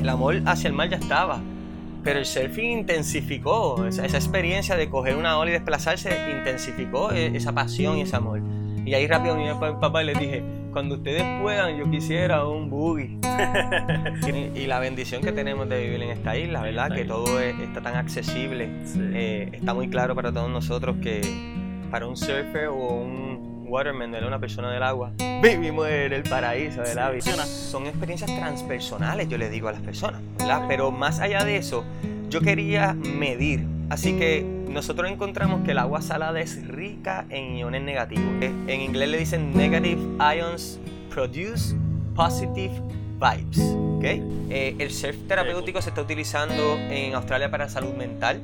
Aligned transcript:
el 0.00 0.08
amor 0.08 0.40
hacia 0.46 0.68
el 0.68 0.74
mar 0.74 0.88
ya 0.88 0.96
estaba, 0.96 1.40
pero 2.02 2.18
el 2.18 2.24
surfing 2.26 2.78
intensificó, 2.80 3.84
esa, 3.86 4.04
esa 4.04 4.16
experiencia 4.16 4.76
de 4.76 4.88
coger 4.88 5.16
una 5.16 5.38
ola 5.38 5.50
y 5.50 5.52
desplazarse 5.54 6.10
intensificó 6.38 7.12
e- 7.12 7.36
esa 7.36 7.52
pasión 7.52 7.98
y 7.98 8.02
ese 8.02 8.16
amor. 8.16 8.40
Y 8.84 8.94
ahí 8.94 9.06
rápido 9.06 9.36
mi 9.36 9.44
papá 9.80 10.02
y 10.02 10.06
les 10.06 10.18
dije, 10.18 10.42
cuando 10.72 10.94
ustedes 10.96 11.22
puedan, 11.42 11.76
yo 11.76 11.90
quisiera 11.90 12.46
un 12.46 12.70
buggy. 12.70 13.18
y, 14.54 14.58
y 14.60 14.66
la 14.66 14.78
bendición 14.80 15.22
que 15.22 15.32
tenemos 15.32 15.68
de 15.68 15.82
vivir 15.82 16.02
en 16.02 16.10
esta 16.10 16.36
isla, 16.36 16.62
¿verdad? 16.62 16.90
Que 16.92 17.04
todo 17.04 17.40
es- 17.40 17.58
está 17.60 17.82
tan 17.82 17.96
accesible. 17.96 18.70
Sí. 18.86 18.98
Eh, 19.12 19.48
está 19.52 19.74
muy 19.74 19.88
claro 19.88 20.14
para 20.14 20.32
todos 20.32 20.48
nosotros 20.50 20.96
que 21.02 21.20
para 21.90 22.06
un 22.06 22.16
surfer 22.16 22.68
o 22.68 22.74
un 23.02 23.29
waterman, 23.70 24.10
¿verdad? 24.10 24.28
una 24.28 24.38
persona 24.38 24.70
del 24.70 24.82
agua, 24.82 25.12
vivimos 25.42 25.88
en 25.88 26.12
el 26.12 26.22
paraíso 26.24 26.82
del 26.82 26.92
Sí. 26.92 26.98
ave. 26.98 27.20
Son 27.22 27.86
experiencias 27.86 28.30
transpersonales, 28.34 29.28
yo 29.28 29.38
le 29.38 29.48
digo 29.48 29.68
a 29.68 29.72
las 29.72 29.80
personas, 29.82 30.20
¿verdad? 30.38 30.64
Pero 30.68 30.90
más 30.90 31.20
allá 31.20 31.44
de 31.44 31.56
eso, 31.56 31.84
yo 32.28 32.40
quería 32.40 32.94
medir. 32.94 33.64
Así 33.88 34.16
que 34.18 34.44
nosotros 34.68 35.10
encontramos 35.10 35.62
que 35.64 35.72
el 35.72 35.78
agua 35.78 36.00
salada 36.00 36.40
es 36.40 36.64
rica 36.68 37.24
en 37.28 37.56
iones 37.56 37.82
negativos. 37.82 38.24
En 38.40 38.80
inglés 38.80 39.08
le 39.08 39.18
dicen 39.18 39.52
negative 39.56 40.00
ions 40.36 40.78
produce 41.12 41.74
positive 42.14 42.80
vibes. 43.18 43.58
¿ok? 43.96 44.04
Eh, 44.04 44.76
el 44.78 44.90
surf 44.92 45.16
terapéutico 45.26 45.82
se 45.82 45.88
está 45.90 46.02
utilizando 46.02 46.78
en 46.88 47.14
Australia 47.14 47.50
para 47.50 47.68
salud 47.68 47.94
mental, 47.94 48.40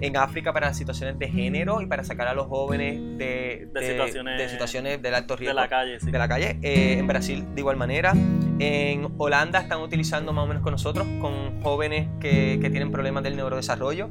en 0.00 0.16
África 0.16 0.52
para 0.52 0.72
situaciones 0.74 1.18
de 1.18 1.28
género 1.28 1.80
y 1.80 1.86
para 1.86 2.04
sacar 2.04 2.28
a 2.28 2.34
los 2.34 2.46
jóvenes 2.46 2.96
de, 3.18 3.68
De 3.72 3.80
situaciones- 3.82 4.38
de 4.38 4.48
situaciones 4.48 5.02
del 5.02 5.14
alto 5.14 5.34
de 5.34 5.40
riesgo 5.40 5.60
la 5.60 5.68
calle, 5.68 5.98
sí. 6.00 6.10
de 6.10 6.18
la 6.18 6.28
calle. 6.28 6.58
Eh, 6.62 6.98
en 6.98 7.06
Brasil 7.06 7.44
de 7.54 7.60
igual 7.60 7.76
manera. 7.76 8.12
En 8.60 9.08
Holanda 9.18 9.60
están 9.60 9.80
utilizando 9.80 10.32
más 10.32 10.44
o 10.44 10.46
menos 10.48 10.62
con 10.62 10.72
nosotros, 10.72 11.06
con 11.20 11.62
jóvenes 11.62 12.08
que, 12.20 12.58
que 12.60 12.70
tienen 12.70 12.90
problemas 12.90 13.22
del 13.22 13.36
neurodesarrollo. 13.36 14.08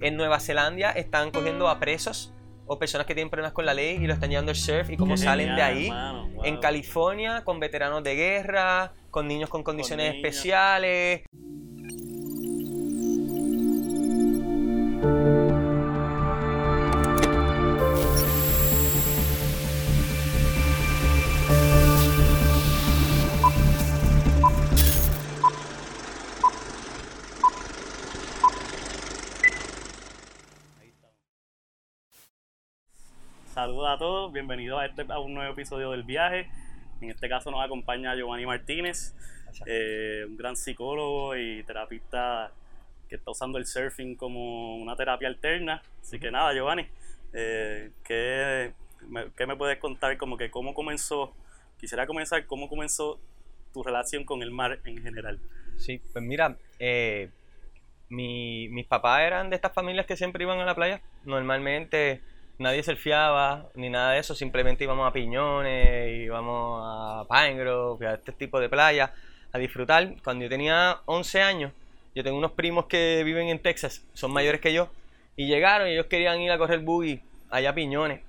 En 0.00 0.16
Nueva 0.16 0.38
Zelanda 0.40 0.92
están 0.92 1.30
cogiendo 1.32 1.68
a 1.68 1.80
presos 1.80 2.32
o 2.66 2.78
personas 2.78 3.06
que 3.06 3.14
tienen 3.14 3.30
problemas 3.30 3.52
con 3.52 3.64
la 3.66 3.74
ley 3.74 3.96
y 3.96 4.06
lo 4.06 4.12
están 4.12 4.30
llevando 4.30 4.50
al 4.50 4.56
surf 4.56 4.90
y 4.90 4.96
cómo 4.96 5.14
Qué 5.14 5.18
salen 5.22 5.46
de 5.56 5.62
genial, 5.62 5.76
ahí. 5.76 5.86
hermano, 5.86 6.28
wow. 6.28 6.44
En 6.44 6.56
California, 6.58 7.42
con 7.44 7.58
veteranos 7.58 8.04
de 8.04 8.14
guerra, 8.14 8.92
con 9.10 9.26
niños 9.26 9.48
con 9.50 9.62
condiciones 9.64 10.12
niños. 10.12 10.16
especiales. 10.24 11.22
Saludos 33.58 33.88
a 33.88 33.98
todos, 33.98 34.32
bienvenidos 34.32 34.78
a, 34.80 34.86
este, 34.86 35.04
a 35.08 35.18
un 35.18 35.34
nuevo 35.34 35.52
episodio 35.52 35.90
del 35.90 36.04
viaje. 36.04 36.48
En 37.00 37.10
este 37.10 37.28
caso 37.28 37.50
nos 37.50 37.60
acompaña 37.64 38.14
Giovanni 38.14 38.46
Martínez, 38.46 39.16
eh, 39.66 40.24
un 40.28 40.36
gran 40.36 40.54
psicólogo 40.54 41.36
y 41.36 41.64
terapista 41.64 42.52
que 43.08 43.16
está 43.16 43.32
usando 43.32 43.58
el 43.58 43.66
surfing 43.66 44.14
como 44.14 44.76
una 44.76 44.94
terapia 44.94 45.26
alterna. 45.26 45.82
Así 46.00 46.20
que 46.20 46.30
nada, 46.30 46.54
Giovanni, 46.54 46.86
eh, 47.32 47.90
¿qué, 48.04 48.74
me, 49.08 49.32
qué 49.36 49.44
me 49.44 49.56
puedes 49.56 49.78
contar? 49.78 50.16
Como 50.18 50.36
que 50.36 50.52
cómo 50.52 50.72
comenzó, 50.72 51.34
quisiera 51.80 52.06
comenzar, 52.06 52.46
cómo 52.46 52.68
comenzó 52.68 53.18
tu 53.74 53.82
relación 53.82 54.22
con 54.22 54.40
el 54.44 54.52
mar 54.52 54.78
en 54.84 55.02
general. 55.02 55.40
Sí, 55.78 56.00
pues 56.12 56.24
mira, 56.24 56.56
eh, 56.78 57.28
mi- 58.08 58.68
mis 58.68 58.86
papás 58.86 59.22
eran 59.22 59.50
de 59.50 59.56
estas 59.56 59.74
familias 59.74 60.06
que 60.06 60.16
siempre 60.16 60.44
iban 60.44 60.60
a 60.60 60.64
la 60.64 60.76
playa. 60.76 61.00
Normalmente 61.24 62.20
nadie 62.58 62.82
surfeaba 62.82 63.68
ni 63.74 63.88
nada 63.88 64.12
de 64.12 64.20
eso, 64.20 64.34
simplemente 64.34 64.84
íbamos 64.84 65.08
a 65.08 65.12
Piñones, 65.12 66.20
íbamos 66.20 66.82
a 66.84 67.24
Pine 67.28 67.58
Grove, 67.58 68.06
a 68.06 68.14
este 68.14 68.32
tipo 68.32 68.60
de 68.60 68.68
playas 68.68 69.10
a 69.52 69.58
disfrutar. 69.58 70.14
Cuando 70.22 70.44
yo 70.44 70.48
tenía 70.48 70.98
11 71.06 71.42
años, 71.42 71.72
yo 72.14 72.24
tengo 72.24 72.36
unos 72.36 72.52
primos 72.52 72.86
que 72.86 73.22
viven 73.24 73.48
en 73.48 73.60
Texas, 73.60 74.04
son 74.12 74.32
mayores 74.32 74.60
que 74.60 74.72
yo, 74.72 74.90
y 75.36 75.46
llegaron 75.46 75.88
y 75.88 75.92
ellos 75.92 76.06
querían 76.06 76.40
ir 76.40 76.50
a 76.50 76.58
correr 76.58 76.80
buggy 76.80 77.20
allá 77.50 77.70
a 77.70 77.74
Piñones. 77.74 78.20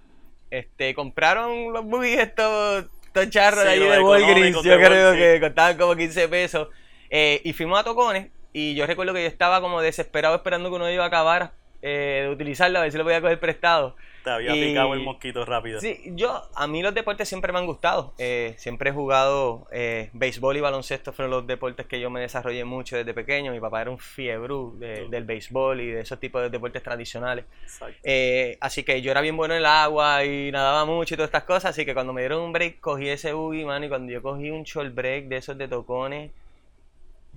Este, 0.51 0.93
compraron 0.93 1.73
los 1.73 1.85
buggies 1.85 2.19
estos, 2.19 2.85
estos 3.05 3.29
charros 3.29 3.63
de 3.63 3.65
Sí, 3.65 3.73
ahí 3.73 3.79
los 3.79 3.91
de 3.91 3.99
Walgreens, 3.99 4.63
yo 4.63 4.77
de 4.77 4.85
creo 4.85 5.13
sí. 5.13 5.19
que 5.19 5.39
costaban 5.41 5.77
como 5.77 5.95
15 5.95 6.27
pesos. 6.27 6.67
Eh, 7.09 7.41
y 7.43 7.53
fuimos 7.53 7.79
a 7.79 7.83
Tocones 7.83 8.27
y 8.53 8.75
yo 8.75 8.85
recuerdo 8.85 9.13
que 9.13 9.21
yo 9.23 9.27
estaba 9.27 9.61
como 9.61 9.81
desesperado 9.81 10.35
esperando 10.35 10.69
que 10.69 10.75
uno 10.75 10.89
iba 10.89 11.03
a 11.03 11.07
acabar 11.07 11.51
eh, 11.81 12.25
de 12.25 12.29
utilizarlo, 12.29 12.79
a 12.79 12.83
ver 12.83 12.91
si 12.91 12.97
lo 12.97 13.03
podía 13.03 13.21
coger 13.21 13.39
prestado. 13.39 13.95
Te 14.23 14.29
había 14.31 14.55
Y- 14.55 14.69
picado 14.69 14.93
el 14.93 14.99
mosquito 14.99 15.45
rápido. 15.45 15.79
Sí, 15.79 16.01
yo, 16.15 16.43
a 16.53 16.67
mí 16.67 16.81
los 16.83 16.93
deportes 16.93 17.27
siempre 17.29 17.53
me 17.53 17.59
han 17.59 17.65
gustado. 17.65 18.13
Eh, 18.17 18.53
siempre 18.57 18.89
he 18.89 18.93
jugado 18.93 19.67
eh, 19.71 20.09
béisbol 20.13 20.57
y 20.57 20.59
baloncesto, 20.59 21.13
fueron 21.13 21.31
los 21.31 21.47
deportes 21.47 21.85
que 21.85 21.99
yo 22.01 22.09
me 22.09 22.19
desarrollé 22.19 22.65
mucho 22.65 22.97
desde 22.97 23.13
pequeño. 23.13 23.51
Mi 23.53 23.59
papá 23.61 23.81
era 23.81 23.91
un 23.91 23.97
fiebrú 23.99 24.75
de- 24.77 25.05
Mm. 25.05 25.09
del 25.09 25.23
béisbol 25.23 25.79
y 25.81 25.87
de 25.91 26.01
esos 26.01 26.19
tipos 26.19 26.41
de 26.41 26.49
deportes 26.49 26.83
tradicionales. 26.83 27.45
Exacto. 27.63 27.97
Eh, 28.03 28.57
así 28.59 28.83
que 28.83 29.01
yo 29.01 29.11
era 29.11 29.21
bien 29.21 29.37
bueno 29.37 29.53
en 29.53 29.59
el 29.59 29.65
agua 29.65 30.25
y 30.25 30.51
nadaba 30.51 30.83
mucho 30.85 31.13
y 31.13 31.17
todas 31.17 31.29
estas 31.29 31.43
cosas. 31.43 31.65
Así 31.71 31.85
que 31.85 31.93
cuando 31.93 32.11
me 32.11 32.21
dieron 32.21 32.41
un 32.41 32.51
break, 32.51 32.79
cogí 32.81 33.07
ese 33.07 33.31
buggy, 33.33 33.63
mano. 33.63 33.85
Y 33.85 33.89
cuando 33.89 34.11
yo 34.11 34.21
cogí 34.21 34.49
un 34.49 34.63
short 34.63 34.93
break 34.93 35.25
de 35.25 35.37
esos 35.37 35.57
de 35.57 35.67
tocones, 35.67 36.31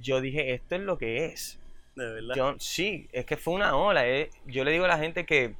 yo 0.00 0.20
dije, 0.20 0.54
esto 0.54 0.74
es 0.74 0.80
lo 0.80 0.98
que 0.98 1.26
es. 1.26 1.58
de 1.94 2.06
verdad. 2.10 2.34
Yo, 2.34 2.54
sí, 2.58 3.06
es 3.12 3.26
que 3.26 3.36
fue 3.36 3.52
una 3.54 3.76
ola. 3.76 4.08
eh. 4.08 4.30
Yo 4.46 4.64
le 4.64 4.70
digo 4.72 4.86
a 4.86 4.88
la 4.88 4.96
gente 4.98 5.26
que 5.26 5.54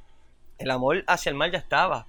el 0.63 0.71
amor 0.71 1.03
hacia 1.07 1.29
el 1.29 1.35
mar 1.35 1.51
ya 1.51 1.59
estaba. 1.59 2.07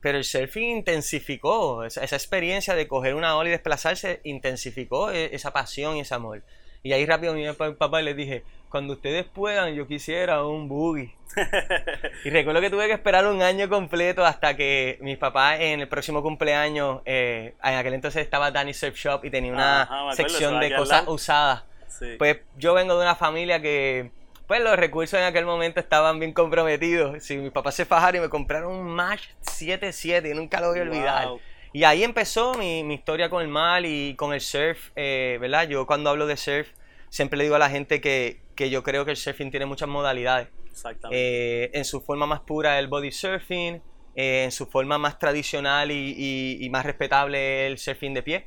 Pero 0.00 0.18
el 0.18 0.24
surfing 0.24 0.78
intensificó. 0.78 1.84
Esa, 1.84 2.02
esa 2.02 2.16
experiencia 2.16 2.74
de 2.74 2.88
coger 2.88 3.14
una 3.14 3.36
ola 3.36 3.48
y 3.48 3.52
desplazarse 3.52 4.20
intensificó 4.24 5.10
eh, 5.10 5.30
esa 5.32 5.52
pasión 5.52 5.96
y 5.96 6.00
ese 6.00 6.14
amor. 6.14 6.42
Y 6.82 6.92
ahí 6.92 7.04
rápido 7.04 7.34
mi 7.34 7.44
papá, 7.52 8.00
les 8.00 8.16
dije, 8.16 8.42
cuando 8.70 8.94
ustedes 8.94 9.26
puedan, 9.26 9.74
yo 9.74 9.86
quisiera 9.86 10.44
un 10.44 10.68
buggy. 10.68 11.12
Y 12.24 12.30
recuerdo 12.30 12.60
que 12.60 12.70
tuve 12.70 12.86
que 12.86 12.94
esperar 12.94 13.26
un 13.26 13.42
año 13.42 13.68
completo 13.68 14.24
hasta 14.24 14.56
que 14.56 14.98
mis 15.00 15.18
papás 15.18 15.60
en 15.60 15.80
el 15.80 15.88
próximo 15.88 16.22
cumpleaños, 16.22 17.02
eh, 17.04 17.54
en 17.62 17.74
aquel 17.74 17.94
entonces 17.94 18.22
estaba 18.22 18.50
Danny 18.50 18.74
Surf 18.74 18.96
Shop 18.96 19.24
y 19.24 19.30
tenía 19.30 19.52
una 19.52 20.12
sección 20.14 20.58
de 20.58 20.74
cosas 20.74 21.04
usadas. 21.06 21.64
Sí. 21.88 22.16
Pues 22.18 22.38
yo 22.56 22.72
vengo 22.72 22.94
de 22.96 23.02
una 23.02 23.14
familia 23.14 23.60
que, 23.60 24.10
pues 24.50 24.64
los 24.64 24.76
recursos 24.76 25.16
en 25.16 25.24
aquel 25.26 25.44
momento 25.44 25.78
estaban 25.78 26.18
bien 26.18 26.32
comprometidos. 26.32 27.22
Si 27.22 27.36
mis 27.36 27.52
papás 27.52 27.76
se 27.76 27.84
fajaron 27.84 28.16
y 28.16 28.24
me 28.24 28.28
compraron 28.28 28.72
un 28.74 28.88
Match 28.88 29.28
77 29.42 30.28
y 30.28 30.34
nunca 30.34 30.60
lo 30.60 30.70
voy 30.70 30.80
a 30.80 30.82
olvidar. 30.82 31.28
Wow. 31.28 31.40
Y 31.72 31.84
ahí 31.84 32.02
empezó 32.02 32.54
mi, 32.54 32.82
mi 32.82 32.94
historia 32.94 33.30
con 33.30 33.42
el 33.42 33.46
mar 33.48 33.84
y 33.86 34.16
con 34.16 34.32
el 34.34 34.40
surf, 34.40 34.90
eh, 34.96 35.38
¿verdad? 35.40 35.68
Yo 35.68 35.86
cuando 35.86 36.10
hablo 36.10 36.26
de 36.26 36.36
surf 36.36 36.66
siempre 37.10 37.36
le 37.36 37.44
digo 37.44 37.54
a 37.54 37.60
la 37.60 37.70
gente 37.70 38.00
que, 38.00 38.40
que 38.56 38.70
yo 38.70 38.82
creo 38.82 39.04
que 39.04 39.12
el 39.12 39.16
surfing 39.16 39.52
tiene 39.52 39.66
muchas 39.66 39.88
modalidades. 39.88 40.48
Exactamente. 40.68 41.64
Eh, 41.64 41.70
en 41.72 41.84
su 41.84 42.00
forma 42.00 42.26
más 42.26 42.40
pura 42.40 42.76
el 42.80 42.88
body 42.88 43.12
surfing, 43.12 43.80
eh, 44.16 44.42
en 44.42 44.50
su 44.50 44.66
forma 44.66 44.98
más 44.98 45.16
tradicional 45.20 45.92
y, 45.92 46.12
y- 46.18 46.58
y 46.64 46.70
más 46.70 46.84
respetable 46.84 47.68
el 47.68 47.78
surfing 47.78 48.14
de 48.14 48.22
pie. 48.24 48.46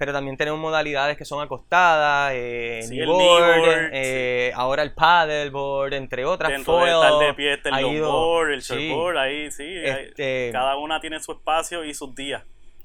Pero 0.00 0.14
también 0.14 0.38
tenemos 0.38 0.58
modalidades 0.58 1.18
que 1.18 1.26
son 1.26 1.42
acostadas, 1.42 2.32
eh, 2.34 2.80
Sí, 2.88 2.98
el 2.98 3.04
kneeboard, 3.04 3.52
kneeboard, 3.52 3.90
eh, 3.92 4.50
ahora 4.54 4.82
el 4.82 4.94
paddleboard, 4.94 5.92
entre 5.92 6.24
otras. 6.24 6.50
Dentro 6.50 6.78
de 6.78 6.90
foil, 6.90 7.26
de 7.26 7.34
pie 7.34 7.52
está 7.52 7.68
el 7.68 7.82
longboard, 7.82 8.52
el 8.52 8.62
sí, 8.62 8.88
shortboard, 8.88 9.18
ahí 9.18 9.50
sí. 9.50 9.66
este, 9.68 10.48
cada 10.52 10.78
una 10.78 11.02
tiene 11.02 11.20
su 11.20 11.32
espacio 11.32 11.84
y 11.84 11.92
sus 11.92 12.14
días. 12.14 12.42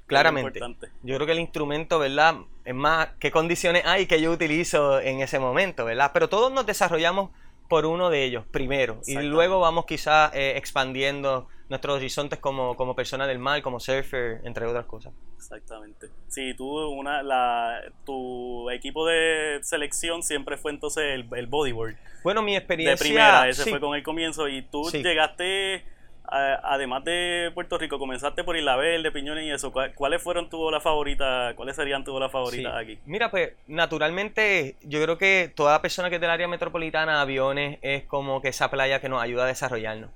Claramente. 0.07 0.59
Yo 1.03 1.15
creo 1.15 1.25
que 1.25 1.31
el 1.31 1.39
instrumento, 1.39 1.99
¿verdad? 1.99 2.35
Es 2.65 2.75
más, 2.75 3.07
qué 3.17 3.31
condiciones 3.31 3.85
hay 3.85 4.07
que 4.07 4.19
yo 4.19 4.33
utilizo 4.33 4.99
en 4.99 5.21
ese 5.21 5.39
momento, 5.39 5.85
¿verdad? 5.85 6.11
Pero 6.13 6.27
todos 6.27 6.51
nos 6.51 6.65
desarrollamos 6.65 7.29
por 7.69 7.85
uno 7.85 8.09
de 8.09 8.25
ellos 8.25 8.43
primero. 8.51 8.99
Y 9.07 9.15
luego 9.19 9.61
vamos 9.61 9.85
quizás 9.85 10.35
eh, 10.35 10.57
expandiendo 10.57 11.47
nuestros 11.69 11.95
horizontes 11.97 12.39
como, 12.39 12.75
como 12.75 12.95
persona 12.95 13.25
del 13.27 13.39
mar, 13.39 13.61
como 13.61 13.79
surfer, 13.79 14.39
entre 14.43 14.65
otras 14.67 14.85
cosas. 14.85 15.13
Exactamente. 15.35 16.09
Sí, 16.27 16.53
tú, 16.55 16.67
una, 16.89 17.23
la, 17.23 17.81
tu 18.05 18.69
equipo 18.69 19.05
de 19.07 19.59
selección 19.63 20.21
siempre 20.23 20.57
fue 20.57 20.71
entonces 20.71 21.03
el, 21.03 21.27
el 21.35 21.47
bodyboard. 21.47 21.95
Bueno, 22.23 22.41
mi 22.41 22.51
De 22.53 22.57
experiencia... 22.59 23.03
primera, 23.03 23.47
ese 23.49 23.63
sí. 23.63 23.69
fue 23.69 23.79
con 23.79 23.95
el 23.95 24.03
comienzo. 24.03 24.47
Y 24.47 24.61
tú 24.63 24.83
Sí. 24.85 25.01
llegaste, 25.03 25.83
a- 26.27 26.73
además 26.73 27.03
de 27.03 27.51
Puerto 27.53 27.77
Rico, 27.77 27.97
comenzaste 27.99 28.43
por 28.43 28.57
Isla 28.57 28.75
Verde, 28.75 29.11
Piñones 29.11 29.45
y 29.45 29.51
eso. 29.51 29.71
¿Cuál- 29.71 29.93
¿Cuáles 29.93 30.21
fueron 30.21 30.49
tus 30.49 30.59
olas 30.59 30.81
favoritas? 30.83 31.53
¿Cuáles 31.55 31.75
serían 31.75 32.03
tus 32.03 32.13
olas 32.15 32.31
favoritas 32.31 32.73
Sí. 32.73 32.79
aquí? 32.83 32.99
Mira, 33.05 33.29
pues 33.31 33.53
naturalmente 33.67 34.75
yo 34.83 35.01
creo 35.03 35.17
que 35.17 35.51
toda 35.55 35.81
persona 35.81 36.09
que 36.09 36.15
es 36.15 36.21
del 36.21 36.29
área 36.29 36.47
metropolitana, 36.47 37.21
Aviones 37.21 37.79
es 37.81 38.03
como 38.05 38.41
que 38.41 38.49
esa 38.49 38.69
playa 38.71 38.99
que 39.01 39.09
nos 39.09 39.21
ayuda 39.21 39.43
a 39.45 39.47
desarrollarnos. 39.47 40.09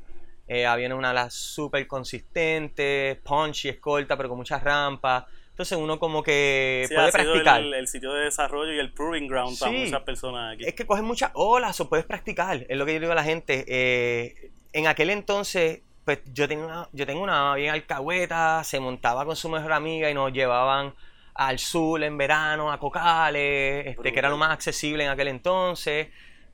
Eh, 0.51 0.65
es 0.65 0.91
una 0.91 1.11
ala 1.11 1.29
súper 1.29 1.85
consistente, 1.87 3.19
punchy, 3.23 3.69
es 3.69 3.79
corta, 3.79 4.17
pero 4.17 4.29
con 4.29 4.37
muchas 4.39 4.63
rampas. 4.63 5.25
Entonces 5.51 5.77
uno 5.77 5.99
como 5.99 6.23
que 6.23 6.85
Sí, 6.87 6.95
puede 6.95 7.07
ha 7.09 7.11
sido 7.11 7.23
practicar. 7.33 7.61
el, 7.61 7.73
el 7.73 7.87
sitio 7.87 8.13
de 8.13 8.23
desarrollo 8.25 8.73
y 8.73 8.79
el 8.79 8.91
proving 8.93 9.27
ground 9.27 9.59
para 9.59 9.71
Sí. 9.71 9.77
muchas 9.85 10.01
personas 10.03 10.55
aquí. 10.55 10.65
Es 10.65 10.73
que 10.73 10.85
coges 10.85 11.03
muchas 11.03 11.31
olas 11.33 11.79
o 11.81 11.89
puedes 11.89 12.05
practicar, 12.05 12.65
es 12.67 12.77
lo 12.77 12.85
que 12.85 12.93
yo 12.93 12.99
digo 12.99 13.11
a 13.11 13.15
la 13.15 13.23
gente. 13.23 13.65
Eh, 13.67 14.51
en 14.73 14.87
aquel 14.87 15.09
entonces, 15.09 15.81
pues 16.05 16.19
yo 16.33 16.47
tengo 16.47 16.65
una, 16.65 16.87
yo 16.93 17.05
tengo 17.05 17.21
una 17.21 17.53
bien 17.55 17.71
alcahueta, 17.71 18.63
se 18.63 18.79
montaba 18.79 19.25
con 19.25 19.35
su 19.35 19.49
mejor 19.49 19.73
amiga 19.73 20.09
y 20.09 20.13
nos 20.13 20.31
llevaban 20.33 20.95
al 21.35 21.59
sur 21.59 22.01
en 22.03 22.17
verano, 22.17 22.71
a 22.71 22.79
Cocales, 22.79 23.85
este, 23.87 24.11
que 24.11 24.19
era 24.19 24.29
lo 24.29 24.37
más 24.37 24.51
accesible 24.51 25.03
en 25.03 25.09
aquel 25.11 25.27
entonces. 25.27 26.07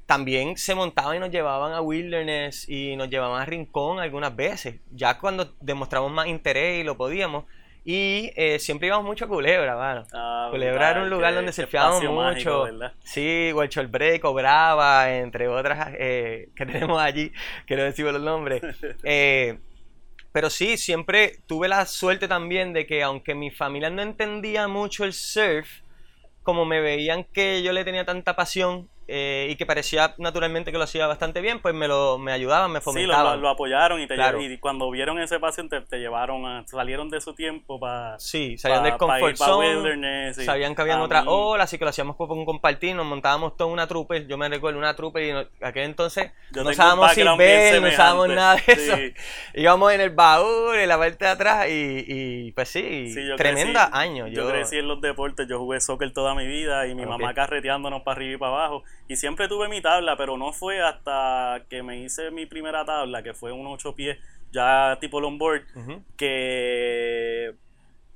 También 0.06 0.56
se 0.58 0.76
montaban 0.76 1.18
y 1.18 1.20
nos 1.20 1.32
llevaban 1.32 1.74
a 1.74 1.82
Wilderness 1.82 2.70
y 2.70 2.96
nos 2.96 3.10
llevaban 3.10 3.42
a 3.42 3.46
Rincón 3.46 4.00
algunas 4.00 4.36
veces, 4.36 4.80
ya 4.92 5.18
cuando 5.18 5.56
demostramos 5.60 6.12
más 6.12 6.28
interés 6.28 6.82
y 6.82 6.84
lo 6.84 6.96
podíamos. 6.96 7.46
Y 7.88 8.32
eh, 8.36 8.58
siempre 8.58 8.88
íbamos 8.88 9.06
mucho 9.06 9.26
a 9.26 9.28
Culebra, 9.28 9.76
mano. 9.76 10.08
Ah, 10.12 10.48
Culebra 10.50 10.90
era 10.90 11.04
un 11.04 11.10
lugar 11.10 11.36
donde 11.36 11.54
surfeábamos 11.54 12.04
mágico, 12.04 12.68
mucho. 12.72 12.92
Sí, 13.04 13.52
Huelchol 13.54 13.88
Break, 13.88 14.24
Brava, 14.34 15.16
entre 15.16 15.48
otras 15.48 15.90
eh, 16.00 16.50
que 16.56 16.66
tenemos 16.66 17.00
allí, 17.00 17.32
que 17.68 17.76
no 17.76 17.84
decimos 17.84 18.14
los 18.14 18.22
nombres. 18.22 18.62
Eh, 19.04 19.60
pero 20.32 20.50
sí, 20.50 20.78
siempre 20.78 21.38
tuve 21.46 21.68
la 21.68 21.86
suerte 21.86 22.28
también 22.28 22.74
de 22.74 22.86
que 22.86 23.04
aunque 23.04 23.36
mi 23.36 23.52
familia 23.52 23.90
no 23.90 24.02
entendía 24.02 24.68
mucho 24.68 25.06
el 25.06 25.14
surf, 25.14 25.68
como 26.44 26.66
me 26.66 26.82
veían 26.82 27.24
que 27.24 27.62
yo 27.64 27.72
le 27.72 27.86
tenía 27.86 28.04
tanta 28.04 28.36
pasión 28.36 28.90
eh, 29.08 29.48
y 29.50 29.56
que 29.56 29.66
parecía 29.66 30.16
naturalmente 30.18 30.72
que 30.72 30.78
lo 30.78 30.84
hacía 30.84 31.08
bastante 31.08 31.42
bien, 31.42 31.60
pues 31.62 31.74
me, 31.76 31.88
lo, 31.88 32.18
me 32.18 32.32
ayudaban, 32.32 32.72
me 32.72 32.80
Sí, 32.80 32.86
lo, 32.86 32.92
fomentaban. 32.92 33.36
lo- 33.38 33.42
lo 33.44 33.50
apoyaron 33.50 34.02
y, 34.02 34.08
te 34.08 34.16
Claro. 34.16 34.42
y 34.42 34.58
cuando 34.58 34.90
vieron 34.90 35.20
ese 35.20 35.40
pasión 35.40 35.70
te, 35.70 35.82
te 35.82 35.98
llevaron 36.00 36.46
a, 36.46 36.66
salieron 36.68 37.10
de 37.10 37.22
su 37.22 37.34
tiempo 37.34 37.80
para 37.80 38.18
Sí, 38.20 38.58
salían 38.58 38.84
del 38.84 38.98
comfort 38.98 39.36
zone. 39.36 39.76
wilderness. 39.78 40.38
y 40.40 40.46
Sabían 40.46 40.74
que 40.76 40.82
habían 40.82 41.02
otras 41.02 41.26
olas, 41.28 41.66
así 41.66 41.78
que 41.78 41.84
lo 41.86 41.90
hacíamos 41.90 42.16
con 42.16 42.32
un 42.32 42.46
compartir, 42.46 42.96
nos 42.96 43.06
montábamos 43.06 43.56
toda 43.58 43.70
una 43.72 43.88
trupe, 43.88 44.26
yo 44.28 44.38
me 44.38 44.50
recuerdo 44.50 44.80
una 44.80 44.96
trupe 44.96 45.28
y 45.28 45.34
no- 45.34 45.46
aquel 45.62 45.84
entonces 45.84 46.32
Yo 46.52 46.64
no 46.64 46.70
bien 47.38 47.74
Silver, 47.74 47.82
no 47.82 47.88
usábamos 47.90 48.30
nada 48.30 48.56
de 48.56 48.74
eso. 48.74 48.96
Sí. 48.96 49.14
Íbamos 49.54 49.92
en 49.94 50.02
el 50.02 50.10
baúl, 50.10 50.76
en 50.78 50.90
la 50.90 50.98
parte 50.98 51.26
de 51.26 51.32
atrás 51.32 51.68
y, 51.70 52.06
y, 52.08 52.52
pues 52.54 52.70
sí, 52.70 53.12
Sí, 53.14 53.22
tremenda 53.38 53.90
crecí- 53.90 53.98
año. 54.00 54.28
Yo, 54.28 54.50
crecí 54.50 54.78
en 54.78 54.88
los 54.88 55.00
deportes, 55.02 55.48
yo 55.48 55.60
jugué 55.60 55.80
soccer 55.80 56.12
toda 56.14 56.34
mi 56.36 56.48
vida 56.48 56.88
y 56.88 56.96
mi 56.96 57.06
mamá 57.06 57.34
carreteándonos 57.34 58.02
para 58.04 58.16
arriba 58.18 58.34
y 58.36 58.38
para 58.38 58.52
abajo. 58.54 58.84
Y 59.08 59.16
siempre 59.16 59.48
tuve 59.48 59.68
mi 59.68 59.82
tabla, 59.82 60.18
pero 60.18 60.38
no 60.38 60.52
fue 60.52 60.82
hasta 60.82 61.64
que 61.70 61.84
me 61.84 62.00
hice 62.00 62.32
mi 62.32 62.46
primera 62.46 62.86
tabla, 62.86 63.22
que 63.22 63.34
fue 63.34 63.52
un 63.52 63.68
8 63.68 63.94
pies, 63.96 64.18
ya 64.52 64.98
tipo 65.00 65.22
longboard, 65.22 65.64
que 66.18 67.54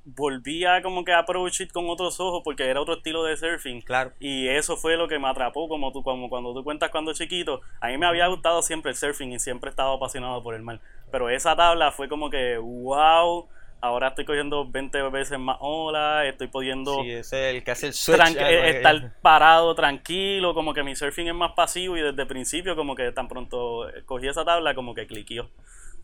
volvía 0.04 0.82
como 0.82 1.04
que 1.04 1.12
a 1.12 1.20
approach 1.20 1.60
it 1.60 1.72
con 1.72 1.88
otros 1.88 2.18
ojos 2.18 2.40
porque 2.42 2.64
era 2.64 2.80
otro 2.80 2.94
estilo 2.94 3.22
de 3.22 3.36
surfing. 3.36 3.82
Claro. 3.82 4.12
Y 4.18 4.48
eso 4.48 4.76
fue 4.76 4.96
lo 4.96 5.06
que 5.06 5.18
me 5.18 5.28
atrapó, 5.28 5.68
como 5.68 5.92
tú, 5.92 6.02
como 6.02 6.28
cuando 6.28 6.54
tú 6.54 6.64
cuentas 6.64 6.90
cuando 6.90 7.12
chiquito. 7.12 7.60
A 7.80 7.88
mí 7.88 7.98
me 7.98 8.06
había 8.06 8.26
gustado 8.26 8.62
siempre 8.62 8.90
el 8.90 8.96
surfing 8.96 9.32
y 9.32 9.38
siempre 9.38 9.68
he 9.68 9.70
estado 9.72 9.92
apasionado 9.92 10.42
por 10.42 10.54
el 10.54 10.62
mar. 10.62 10.80
Pero 11.12 11.28
esa 11.28 11.54
tabla 11.54 11.92
fue 11.92 12.08
como 12.08 12.30
que, 12.30 12.56
wow, 12.58 13.48
ahora 13.80 14.08
estoy 14.08 14.24
cogiendo 14.24 14.66
20 14.70 15.02
veces 15.10 15.38
más 15.38 15.56
olas, 15.60 16.26
estoy 16.26 16.48
pudiendo 16.48 17.02
Sí, 17.02 17.10
es 17.10 17.32
el 17.32 17.62
que 17.64 17.70
hace 17.70 17.86
el 17.88 17.92
switch. 17.94 18.20
ah, 18.20 18.50
eh, 18.50 18.70
estar 18.76 19.14
parado, 19.22 19.74
tranquilo, 19.74 20.54
como 20.54 20.74
que 20.74 20.82
mi 20.82 20.94
surfing 20.96 21.28
es 21.28 21.34
más 21.34 21.52
pasivo 21.52 21.96
y 21.96 22.00
desde 22.02 22.22
el 22.22 22.28
principio 22.28 22.76
como 22.76 22.94
que 22.94 23.10
tan 23.12 23.28
pronto 23.28 23.86
cogí 24.06 24.28
esa 24.28 24.44
tabla 24.44 24.74
como 24.74 24.94
que 24.94 25.06
cliqueó. 25.06 25.48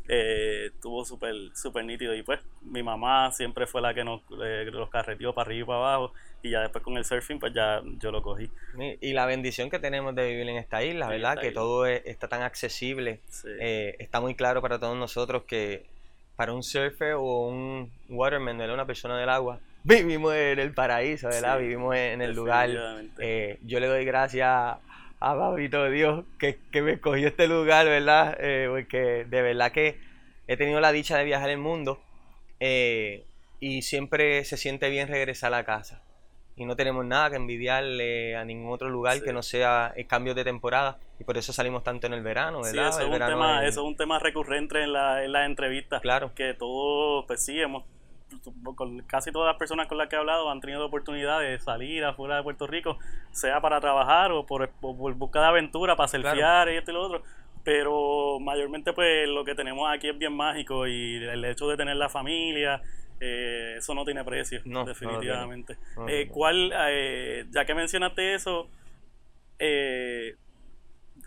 Eh, 0.08 0.66
estuvo 0.72 1.04
súper 1.04 1.34
súper 1.54 1.84
nítido 1.84 2.14
y 2.14 2.22
pues 2.22 2.38
mi 2.62 2.80
mamá 2.80 3.32
siempre 3.32 3.66
fue 3.66 3.82
la 3.82 3.92
que 3.92 4.04
nos 4.04 4.20
eh, 4.40 4.66
los 4.72 4.88
carreteó 4.88 5.34
para 5.34 5.48
arriba 5.48 5.64
y 5.64 5.66
para 5.66 5.78
abajo 5.78 6.12
y 6.44 6.50
ya 6.50 6.60
después 6.60 6.84
con 6.84 6.96
el 6.96 7.04
surfing 7.04 7.40
pues 7.40 7.52
ya 7.52 7.82
yo 7.98 8.12
lo 8.12 8.22
cogí. 8.22 8.48
Y 9.00 9.12
la 9.14 9.26
bendición 9.26 9.68
que 9.68 9.80
tenemos 9.80 10.14
de 10.14 10.28
vivir 10.28 10.48
en 10.48 10.58
esta 10.58 10.84
isla, 10.84 11.08
¿verdad? 11.08 11.38
Que 11.40 11.48
isla. 11.48 11.60
todo 11.60 11.86
es- 11.86 12.02
está 12.06 12.28
tan 12.28 12.42
accesible. 12.42 13.18
Sí. 13.28 13.48
Eh, 13.58 13.96
está 13.98 14.20
muy 14.20 14.36
claro 14.36 14.62
para 14.62 14.78
todos 14.78 14.96
nosotros 14.96 15.42
que 15.42 15.86
para 16.36 16.52
un 16.52 16.62
surfer 16.62 17.14
o 17.14 17.48
un 17.48 17.90
waterman, 18.08 18.60
una 18.70 18.86
persona 18.86 19.18
del 19.18 19.28
agua, 19.28 19.58
vivimos 19.84 20.34
en 20.34 20.58
el 20.58 20.72
paraíso, 20.72 21.28
¿verdad? 21.28 21.58
Sí, 21.58 21.64
vivimos 21.64 21.96
en 21.96 22.20
el 22.22 22.34
lugar. 22.34 22.70
Eh, 23.18 23.58
yo 23.62 23.80
le 23.80 23.86
doy 23.86 24.04
gracias 24.04 24.78
a 25.18 25.34
Babito 25.34 25.88
Dios 25.90 26.24
que, 26.38 26.58
que 26.70 26.82
me 26.82 26.92
escogió 26.92 27.28
este 27.28 27.48
lugar, 27.48 27.86
¿verdad? 27.86 28.36
Eh, 28.38 28.66
porque 28.68 29.24
de 29.24 29.42
verdad 29.42 29.72
que 29.72 29.98
he 30.46 30.56
tenido 30.56 30.80
la 30.80 30.92
dicha 30.92 31.16
de 31.16 31.24
viajar 31.24 31.50
el 31.50 31.58
mundo 31.58 32.00
eh, 32.60 33.24
y 33.60 33.82
siempre 33.82 34.44
se 34.44 34.56
siente 34.56 34.90
bien 34.90 35.08
regresar 35.08 35.54
a 35.54 35.64
casa. 35.64 36.02
Y 36.58 36.64
no 36.64 36.74
tenemos 36.74 37.04
nada 37.04 37.28
que 37.28 37.36
envidiarle 37.36 38.34
a 38.34 38.44
ningún 38.44 38.72
otro 38.72 38.88
lugar 38.88 39.14
Sí. 39.18 39.22
que 39.22 39.32
no 39.34 39.42
sea 39.42 39.92
el 39.94 40.06
cambio 40.06 40.34
de 40.34 40.42
temporada. 40.42 40.98
Y 41.20 41.24
por 41.24 41.36
eso 41.36 41.52
salimos 41.52 41.84
tanto 41.84 42.06
en 42.06 42.14
el 42.14 42.22
verano, 42.22 42.64
Sí, 42.64 42.74
¿verdad? 42.74 42.88
eso, 42.90 43.00
El 43.00 43.12
es 43.12 43.20
un 43.20 43.26
tema, 43.26 43.62
es- 43.64 43.68
eso 43.72 43.80
es 43.82 43.86
un 43.86 43.96
tema 43.96 44.18
recurrente 44.18 44.82
en, 44.82 44.92
la, 44.94 45.22
en 45.22 45.32
las 45.32 45.44
entrevistas. 45.46 46.00
Claro. 46.00 46.32
Que 46.34 46.54
todos, 46.54 47.26
pues 47.26 47.44
sí, 47.44 47.60
hemos, 47.60 47.84
con 48.74 49.00
casi 49.02 49.30
todas 49.32 49.48
las 49.52 49.58
personas 49.58 49.86
con 49.86 49.98
las 49.98 50.08
que 50.08 50.16
he 50.16 50.18
hablado 50.18 50.50
han 50.50 50.60
tenido 50.60 50.80
la 50.80 50.86
oportunidad 50.86 51.40
de 51.40 51.58
salir 51.60 52.02
afuera 52.04 52.36
de 52.36 52.42
Puerto 52.42 52.66
Rico, 52.66 52.98
sea 53.32 53.60
para 53.60 53.78
trabajar 53.80 54.32
o 54.32 54.46
por, 54.46 54.70
o 54.80 54.96
por 54.96 55.12
busca 55.14 55.40
de 55.40 55.46
aventura, 55.46 55.94
para 55.94 56.08
Claro. 56.10 56.30
surfear 56.30 56.68
y 56.70 56.76
esto 56.78 56.90
y 56.90 56.94
lo 56.94 57.02
otro. 57.02 57.22
Pero 57.64 58.38
mayormente 58.40 58.92
pues 58.92 59.28
lo 59.28 59.44
que 59.44 59.54
tenemos 59.54 59.90
aquí 59.92 60.08
es 60.08 60.16
bien 60.16 60.32
mágico 60.34 60.86
y 60.86 61.16
el 61.16 61.44
hecho 61.44 61.68
de 61.68 61.76
tener 61.76 61.96
la 61.96 62.08
familia, 62.08 62.80
eh, 63.20 63.74
eso 63.78 63.94
no 63.94 64.04
tiene 64.04 64.24
precio, 64.24 64.60
No, 64.64 64.80
no 64.80 64.80
lo 64.80 64.86
definitivamente. 64.86 65.74
tiene. 65.76 65.90
No 65.96 66.02
lo 66.02 66.08
Eh. 66.08 66.28
¿Cuál, 66.28 66.72
eh, 66.88 67.46
ya 67.50 67.64
que 67.64 67.74
mencionaste 67.74 68.34
eso, 68.34 68.68
eh, 69.58 70.34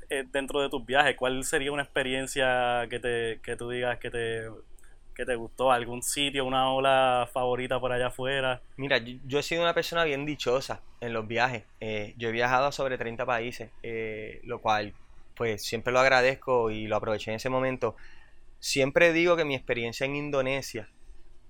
eh, 0.10 0.24
dentro 0.32 0.62
de 0.62 0.70
tus 0.70 0.86
viajes, 0.86 1.16
¿cuál 1.16 1.44
sería 1.44 1.72
una 1.72 1.84
experiencia 1.84 2.88
que 2.90 3.00
te 3.00 3.40
que 3.44 3.56
tú 3.56 3.70
digas 3.70 3.98
que 4.00 4.10
te 4.12 4.44
que 5.16 5.26
te 5.26 5.36
gustó? 5.36 5.72
¿Algún 5.72 6.02
sitio, 6.02 6.46
una 6.46 6.72
ola 6.72 7.28
favorita 7.34 7.80
por 7.80 7.92
allá 7.92 8.08
afuera? 8.08 8.62
Mira, 8.78 9.00
yo, 9.00 9.18
yo 9.26 9.40
he 9.40 9.44
sido 9.44 9.62
una 9.62 9.74
persona 9.74 10.04
bien 10.06 10.26
dichosa 10.26 10.82
en 11.02 11.12
los 11.14 11.28
viajes. 11.28 11.64
Yo 12.18 12.30
he 12.30 12.32
viajado 12.32 12.68
a 12.68 12.72
sobre 12.72 12.98
30 12.98 13.26
países, 13.26 13.70
eh, 13.84 14.40
lo 14.44 14.60
cual 14.60 14.94
pues 15.36 15.64
siempre 15.64 15.92
lo 15.94 16.00
agradezco 16.00 16.70
y 16.72 16.88
lo 16.88 16.96
aproveché 16.98 17.32
en 17.32 17.36
ese 17.36 17.50
momento. 17.50 17.96
Siempre 18.60 19.12
digo 19.14 19.36
que 19.38 19.46
mi 19.46 19.56
experiencia 19.56 20.06
en 20.06 20.16
Indonesia, 20.16 20.88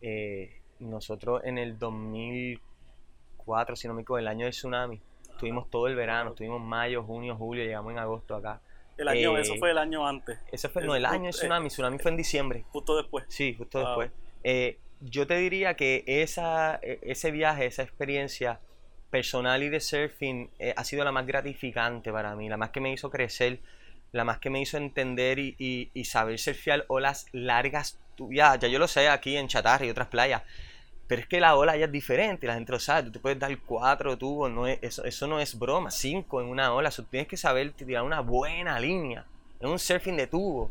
eh, 0.02 0.62
nosotros 0.80 1.42
en 1.44 1.58
el 1.58 1.78
2004, 1.78 3.76
si 3.76 3.88
no 3.88 3.94
me 3.94 4.02
equivoco, 4.02 4.20
el 4.20 4.28
año 4.28 4.46
del 4.46 4.52
tsunami, 4.54 5.00
estuvimos 5.32 5.70
todo 5.70 5.88
el 5.88 5.96
verano, 5.96 6.30
estuvimos 6.32 6.62
mayo, 6.62 7.04
junio, 7.04 7.36
julio, 7.36 7.64
llegamos 7.64 7.92
en 7.92 8.00
agosto 8.00 8.36
acá. 8.36 8.62
El 8.98 9.08
año, 9.08 9.38
Eh, 9.38 9.42
eso 9.42 9.56
fue 9.58 9.72
el 9.72 9.78
año 9.78 10.06
antes, 10.08 10.40
Ese 10.52 10.68
fue, 10.70 10.84
no, 10.84 10.96
el 10.96 11.06
año 11.06 11.24
del 11.24 11.34
fue- 11.34 11.40
tsunami, 11.42 11.68
tsunami 11.70 12.00
fue 12.00 12.12
en 12.12 12.18
diciembre. 12.18 12.66
justo 12.72 12.98
después. 12.98 13.26
Sí, 13.30 13.56
justo 13.58 13.80
Wow. 13.80 13.88
después. 13.88 14.12
Eh, 14.44 14.78
yo 15.02 15.26
te 15.28 15.38
diría 15.38 15.76
que 15.76 16.04
esa, 16.06 16.80
e- 16.82 17.00
ese 17.04 17.32
viaje, 17.32 17.66
esa 17.66 17.84
experiencia 17.84 18.60
personal 19.10 19.64
y 19.64 19.70
de 19.70 19.80
surfing 19.80 20.50
eh, 20.60 20.74
ha 20.76 20.84
sido 20.84 21.04
la 21.04 21.12
más 21.12 21.26
gratificante 21.26 22.12
para 22.12 22.36
mí, 22.36 22.48
la 22.50 22.58
más 22.58 22.70
que 22.72 22.80
me 22.82 22.92
hizo 22.92 23.10
crecer, 23.10 23.60
la 24.12 24.24
más 24.26 24.40
que 24.40 24.50
me 24.50 24.62
hizo 24.62 24.78
entender 24.78 25.40
y, 25.40 25.56
y- 25.58 25.90
y 25.94 26.06
saber 26.06 26.38
surfear 26.40 26.84
olas 26.90 27.26
largas. 27.32 28.00
Tú- 28.20 28.34
Ya, 28.34 28.58
ya 28.58 28.68
yo 28.68 28.80
lo 28.80 28.88
sé 28.90 29.08
aquí 29.08 29.38
en 29.38 29.48
Chatarra 29.48 29.86
y 29.86 29.90
otras 29.90 30.10
playas, 30.10 30.44
pero 31.08 31.22
es 31.22 31.28
que 31.28 31.40
la 31.40 31.56
ola 31.56 31.78
ya 31.78 31.86
es 31.86 31.92
diferente, 31.92 32.46
la 32.48 32.56
gente 32.56 32.74
lo 32.74 32.80
sabe, 32.82 33.04
tú 33.04 33.14
te 33.14 33.20
puedes 33.20 33.40
dar 33.40 33.58
cuatro 33.60 34.18
tubos, 34.18 34.52
no 34.52 34.68
es, 34.68 34.78
eso, 34.82 35.06
eso 35.06 35.26
no 35.26 35.40
es 35.40 35.58
broma, 35.58 35.90
cinco 35.90 36.42
en 36.42 36.48
una 36.48 36.74
ola, 36.74 36.90
eso 36.90 37.04
tienes 37.06 37.30
que 37.30 37.38
saber 37.38 37.72
tirar 37.72 38.04
una 38.04 38.20
buena 38.20 38.78
línea, 38.78 39.26
es 39.58 39.68
un 39.70 39.80
surfing 39.80 40.18
de 40.18 40.28
tubo. 40.28 40.70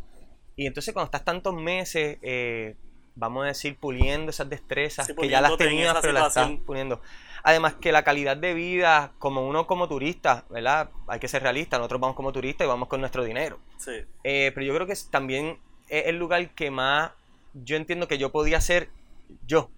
Y 0.56 0.66
entonces 0.66 0.92
cuando 0.92 1.06
estás 1.06 1.24
tantos 1.24 1.54
meses, 1.54 2.18
eh, 2.20 2.76
vamos 3.14 3.44
a 3.44 3.46
decir, 3.46 3.78
puliendo 3.78 4.28
esas 4.30 4.50
destrezas 4.50 5.06
Sí, 5.06 5.14
que 5.14 5.28
ya 5.28 5.40
las 5.40 5.56
tenías, 5.56 5.96
pero 6.02 6.12
las 6.12 6.28
estás 6.28 6.50
poniendo. 6.66 7.00
Además 7.42 7.74
que 7.80 7.92
la 7.92 8.02
calidad 8.04 8.36
de 8.36 8.52
vida, 8.52 9.12
como 9.18 9.48
uno 9.48 9.66
como 9.66 9.88
turista, 9.88 10.44
¿verdad? 10.50 10.90
Hay 11.06 11.18
que 11.18 11.28
ser 11.28 11.42
realista, 11.42 11.78
nosotros 11.78 12.00
vamos 12.00 12.14
como 12.16 12.30
turistas 12.32 12.66
y 12.66 12.68
vamos 12.68 12.88
con 12.88 13.00
nuestro 13.00 13.24
dinero. 13.24 13.58
Sí. 13.78 13.92
Eh, 14.24 14.52
pero 14.54 14.66
yo 14.66 14.74
creo 14.74 14.86
que 14.86 14.94
también 15.10 15.58
es 15.88 16.06
el 16.06 16.16
lugar 16.18 16.50
que 16.50 16.70
más 16.70 17.12
yo 17.64 17.76
entiendo 17.76 18.08
que 18.08 18.18
yo 18.18 18.30
podía 18.32 18.60
ser 18.60 18.88
yo. 19.46 19.70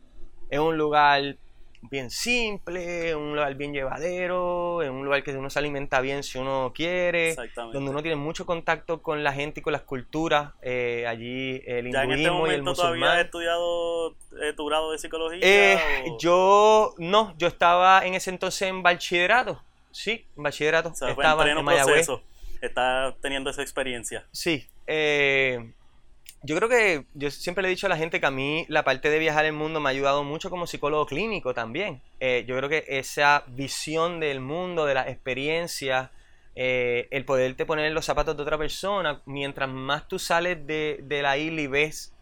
Es 0.50 0.58
un 0.58 0.76
lugar 0.76 1.36
bien 1.82 2.10
simple, 2.10 3.14
un 3.14 3.34
lugar 3.36 3.54
bien 3.54 3.72
llevadero, 3.72 4.82
es 4.82 4.90
un 4.90 5.02
lugar 5.04 5.22
que 5.22 5.30
uno 5.32 5.48
se 5.48 5.58
alimenta 5.58 6.00
bien 6.02 6.22
si 6.22 6.36
uno 6.36 6.72
quiere, 6.74 7.34
donde 7.72 7.90
uno 7.90 8.02
tiene 8.02 8.16
mucho 8.16 8.44
contacto 8.44 9.00
con 9.00 9.24
la 9.24 9.32
gente 9.32 9.60
y 9.60 9.62
con 9.62 9.72
las 9.72 9.82
culturas. 9.82 10.52
eh, 10.60 11.06
allí 11.08 11.62
el 11.66 11.90
ya 11.90 12.02
en 12.04 12.10
este 12.10 12.22
hinduismo 12.24 12.46
y 12.46 12.50
el 12.50 12.62
momento 12.62 12.74
todavía 12.74 13.06
has 13.06 13.10
musulmán. 13.14 13.24
estudiado 13.24 14.10
eh, 14.42 14.52
tu 14.54 14.66
grado 14.66 14.92
de 14.92 14.98
psicología. 14.98 15.38
Eh, 15.42 15.78
o- 16.10 16.18
yo 16.18 16.94
no, 16.98 17.34
yo 17.38 17.46
estaba 17.48 18.04
en 18.04 18.12
ese 18.14 18.28
entonces 18.30 18.62
en 18.68 18.82
bachillerato. 18.82 19.62
Sí, 19.90 20.26
en 20.36 20.42
bachillerato. 20.42 20.90
o 20.90 20.94
sea, 20.94 21.08
en 21.08 21.12
estaba 21.12 21.42
pleno 21.44 21.60
en 21.60 21.64
Mayagüez. 21.64 22.06
Estás 22.60 23.14
teniendo 23.22 23.48
esa 23.48 23.62
experiencia. 23.62 24.26
Sí. 24.32 24.66
eh, 24.86 25.72
yo 26.42 26.56
creo 26.56 26.68
que 26.68 27.04
yo 27.14 27.30
siempre 27.30 27.62
le 27.62 27.68
he 27.68 27.70
dicho 27.70 27.86
a 27.86 27.90
la 27.90 27.98
gente 27.98 28.18
que 28.18 28.26
a 28.26 28.30
mí 28.30 28.64
la 28.68 28.82
parte 28.82 29.10
de 29.10 29.18
viajar 29.18 29.44
el 29.44 29.52
mundo 29.52 29.78
me 29.78 29.88
ha 29.88 29.92
ayudado 29.92 30.24
mucho 30.24 30.48
como 30.48 30.66
psicólogo 30.66 31.04
clínico 31.04 31.52
también. 31.52 32.00
Eh, 32.18 32.44
yo 32.48 32.56
creo 32.56 32.68
que 32.68 32.84
esa 32.88 33.44
visión 33.48 34.20
del 34.20 34.40
mundo, 34.40 34.86
de 34.86 34.94
las 34.94 35.08
experiencias, 35.08 36.10
eh, 36.56 37.08
el 37.10 37.26
poderte 37.26 37.66
poner 37.66 37.84
en 37.84 37.94
los 37.94 38.06
zapatos 38.06 38.36
de 38.36 38.42
otra 38.42 38.56
persona, 38.56 39.20
mientras 39.26 39.68
más 39.68 40.08
tú 40.08 40.18
sales 40.18 40.66
de, 40.66 41.00
de 41.02 41.22
la 41.22 41.36
isla 41.36 41.60
y 41.60 41.66
ves 41.66 42.14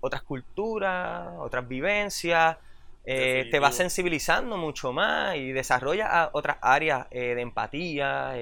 otras 0.00 0.22
culturas, 0.22 1.28
otras 1.38 1.68
vivencias, 1.68 2.56
eh, 3.04 3.48
te 3.50 3.58
vas 3.58 3.76
sensibilizando 3.76 4.56
mucho 4.56 4.92
más 4.92 5.36
y 5.36 5.52
desarrollas 5.52 6.30
otras 6.32 6.56
áreas 6.62 7.10
de 7.10 7.40
empatía 7.40 8.32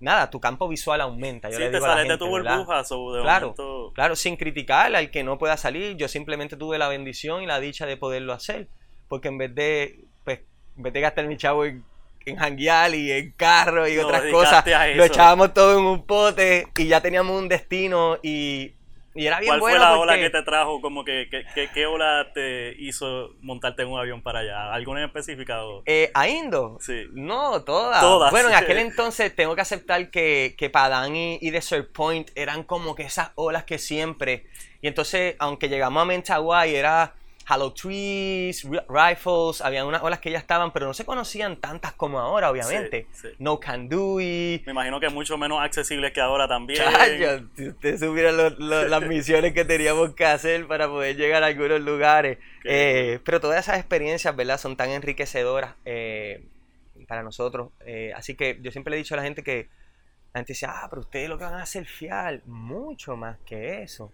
nada, 0.00 0.30
tu 0.30 0.40
campo 0.40 0.68
visual 0.68 1.00
aumenta. 1.00 1.50
Yo 1.50 1.58
le 1.58 1.70
digo 1.70 1.78
te 1.78 1.84
sales 1.86 2.08
de 2.08 2.18
tu 2.18 2.26
burbuja, 2.26 2.82
de 2.82 3.22
claro, 3.22 3.54
claro, 3.94 4.16
sin 4.16 4.36
criticar 4.36 4.94
al 4.94 5.10
que 5.10 5.24
no 5.24 5.38
pueda 5.38 5.56
salir. 5.56 5.96
Yo 5.96 6.08
simplemente 6.08 6.56
tuve 6.56 6.78
la 6.78 6.88
bendición 6.88 7.42
y 7.42 7.46
la 7.46 7.60
dicha 7.60 7.86
de 7.86 7.96
poderlo 7.96 8.32
hacer. 8.32 8.68
Porque 9.08 9.28
en 9.28 9.38
vez 9.38 9.54
de, 9.54 10.04
pues, 10.24 10.40
en 10.76 10.82
vez 10.82 10.92
de 10.92 11.00
gastar 11.00 11.26
mi 11.26 11.36
chavo 11.36 11.64
en, 11.64 11.84
en 12.26 12.36
janguear 12.36 12.94
y 12.94 13.12
en 13.12 13.32
carro 13.32 13.88
y 13.88 13.98
otras 13.98 14.22
cosas, 14.30 14.64
lo 14.94 15.04
echábamos 15.04 15.54
todo 15.54 15.78
en 15.78 15.84
un 15.84 16.04
pote 16.04 16.66
y 16.76 16.86
ya 16.86 17.00
teníamos 17.00 17.40
un 17.40 17.48
destino 17.48 18.18
y 18.22 18.75
y 19.16 19.26
era 19.26 19.40
bien 19.40 19.50
¿Cuál 19.50 19.60
fue 19.60 19.78
la 19.78 19.98
ola 19.98 20.16
que 20.16 20.30
te 20.30 20.42
trajo? 20.42 20.80
Como 20.80 21.04
que, 21.04 21.28
¿Qué 21.74 21.86
ola 21.86 22.28
te 22.34 22.74
hizo 22.78 23.34
montarte 23.40 23.82
en 23.82 23.88
un 23.88 23.98
avión 23.98 24.22
para 24.22 24.40
allá? 24.40 24.72
¿Alguna 24.72 25.00
en 25.00 25.06
específica? 25.06 25.60
Eh, 25.86 26.10
¿A 26.14 26.28
Indo? 26.28 26.78
Sí. 26.80 27.04
No, 27.12 27.62
todas. 27.62 28.30
Bueno, 28.30 28.48
en 28.48 28.54
aquel 28.54 28.78
entonces 28.78 29.34
tengo 29.34 29.54
que 29.54 29.62
aceptar 29.62 30.10
que, 30.10 30.54
que 30.58 30.70
Padán 30.70 31.16
y, 31.16 31.38
y 31.40 31.50
Desert 31.50 31.92
Point 31.92 32.30
eran 32.34 32.62
como 32.64 32.94
que 32.94 33.04
esas 33.04 33.30
olas 33.34 33.64
que 33.64 33.78
siempre... 33.78 34.46
Y 34.82 34.88
entonces, 34.88 35.34
aunque 35.38 35.68
llegamos 35.68 36.02
a 36.02 36.04
Mentawai, 36.04 36.74
era 36.74 37.14
Hollow 37.48 37.72
Trees, 37.72 38.66
Rifles, 38.88 39.60
había 39.60 39.84
unas 39.84 40.02
olas 40.02 40.18
que 40.18 40.30
ya 40.30 40.38
estaban, 40.38 40.72
pero 40.72 40.86
no 40.86 40.94
se 40.94 41.04
conocían 41.04 41.56
tantas 41.56 41.92
como 41.92 42.18
ahora, 42.18 42.50
obviamente. 42.50 43.06
No 43.38 43.60
Can 43.60 43.88
Do 43.88 44.16
Me 44.16 44.62
imagino 44.66 44.98
que 44.98 45.08
mucho 45.10 45.38
menos 45.38 45.60
accesibles 45.62 46.12
que 46.12 46.20
ahora 46.20 46.48
también. 46.48 46.82
si 47.54 47.68
ustedes 47.68 48.00
supieran 48.00 48.56
las 48.58 49.02
misiones 49.06 49.52
que 49.52 49.64
teníamos 49.64 50.14
que 50.14 50.24
hacer 50.24 50.66
para 50.66 50.88
poder 50.88 51.16
llegar 51.16 51.44
a 51.44 51.46
algunos 51.46 51.80
lugares. 51.80 52.38
Eh, 52.64 53.20
pero 53.24 53.40
todas 53.40 53.60
esas 53.60 53.78
experiencias, 53.78 54.34
¿verdad? 54.34 54.58
Son 54.58 54.76
tan 54.76 54.90
enriquecedoras 54.90 55.74
eh, 55.84 56.44
para 57.06 57.22
nosotros. 57.22 57.70
Eh, 57.84 58.12
así 58.16 58.34
que 58.34 58.58
yo 58.60 58.72
siempre 58.72 58.90
le 58.90 58.96
he 58.96 58.98
dicho 58.98 59.14
a 59.14 59.18
la 59.18 59.22
gente 59.22 59.44
que 59.44 59.68
la 60.34 60.40
gente 60.40 60.52
dice, 60.52 60.66
ah, 60.66 60.86
pero 60.90 61.00
ustedes 61.00 61.28
lo 61.28 61.38
que 61.38 61.44
van 61.44 61.54
a 61.54 61.62
hacer 61.62 61.86
fiel, 61.86 62.42
mucho 62.44 63.16
más 63.16 63.38
que 63.46 63.82
eso. 63.82 64.12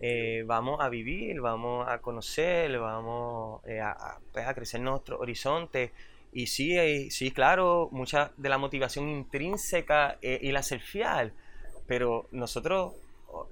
Eh, 0.00 0.42
vamos 0.46 0.80
a 0.80 0.88
vivir, 0.88 1.40
vamos 1.40 1.86
a 1.88 1.98
conocer, 1.98 2.78
vamos 2.78 3.64
eh, 3.66 3.80
a, 3.80 4.18
pues, 4.32 4.46
a, 4.46 4.54
crecer 4.54 4.80
nuestro 4.80 5.18
horizonte. 5.18 5.92
Y 6.32 6.46
sí, 6.48 6.76
eh, 6.76 7.08
sí, 7.10 7.30
claro, 7.30 7.88
mucha 7.92 8.32
de 8.36 8.48
la 8.48 8.58
motivación 8.58 9.08
intrínseca 9.08 10.18
y 10.20 10.50
la 10.50 10.62
selfial. 10.62 11.32
Pero 11.86 12.28
nosotros, 12.32 12.94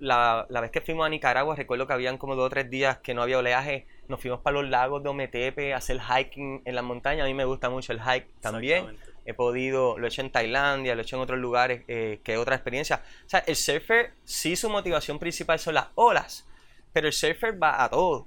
la, 0.01 0.47
la, 0.49 0.61
vez 0.61 0.71
que 0.71 0.81
fuimos 0.81 1.07
a 1.07 1.09
Nicaragua, 1.09 1.55
recuerdo 1.55 1.87
que 1.87 1.93
habían 1.93 2.19
como 2.19 2.35
dos 2.35 2.47
o 2.47 2.51
tres 2.51 2.71
días 2.71 2.99
que 2.99 3.15
no 3.15 3.23
había 3.23 3.39
oleaje. 3.39 3.87
Nos 4.09 4.21
fuimos 4.21 4.41
para 4.41 4.61
los 4.61 4.69
lagos 4.69 5.03
de 5.03 5.11
Ometepe 5.11 5.75
a 5.75 5.77
hacer 5.77 6.01
hiking 6.01 6.63
en 6.65 6.75
la 6.75 6.83
montaña. 6.83 7.25
A 7.25 7.27
mí 7.27 7.35
me 7.35 7.45
gusta 7.45 7.71
mucho 7.71 7.93
el 7.93 8.01
hike 8.01 8.29
también 8.41 8.97
he 9.25 9.35
podido, 9.35 9.99
lo 9.99 10.07
he 10.07 10.09
hecho 10.09 10.23
en 10.23 10.31
Tailandia, 10.31 10.95
lo 10.95 11.01
he 11.01 11.05
hecho 11.05 11.17
en 11.17 11.23
otros 11.23 11.39
lugares, 11.39 11.83
eh, 11.89 12.21
que 12.25 12.37
otra 12.37 12.55
experiencia. 12.55 13.03
O 13.27 13.29
sea, 13.29 13.41
el 13.41 13.57
surfer 13.57 14.13
sí 14.25 14.57
su 14.57 14.69
motivación 14.69 15.19
principal 15.19 15.59
son 15.59 15.75
las 15.75 15.87
olas, 15.95 16.49
pero 16.93 17.07
el 17.07 17.13
surfer 17.13 17.61
va 17.63 17.83
a 17.83 17.89
todo. 17.89 18.27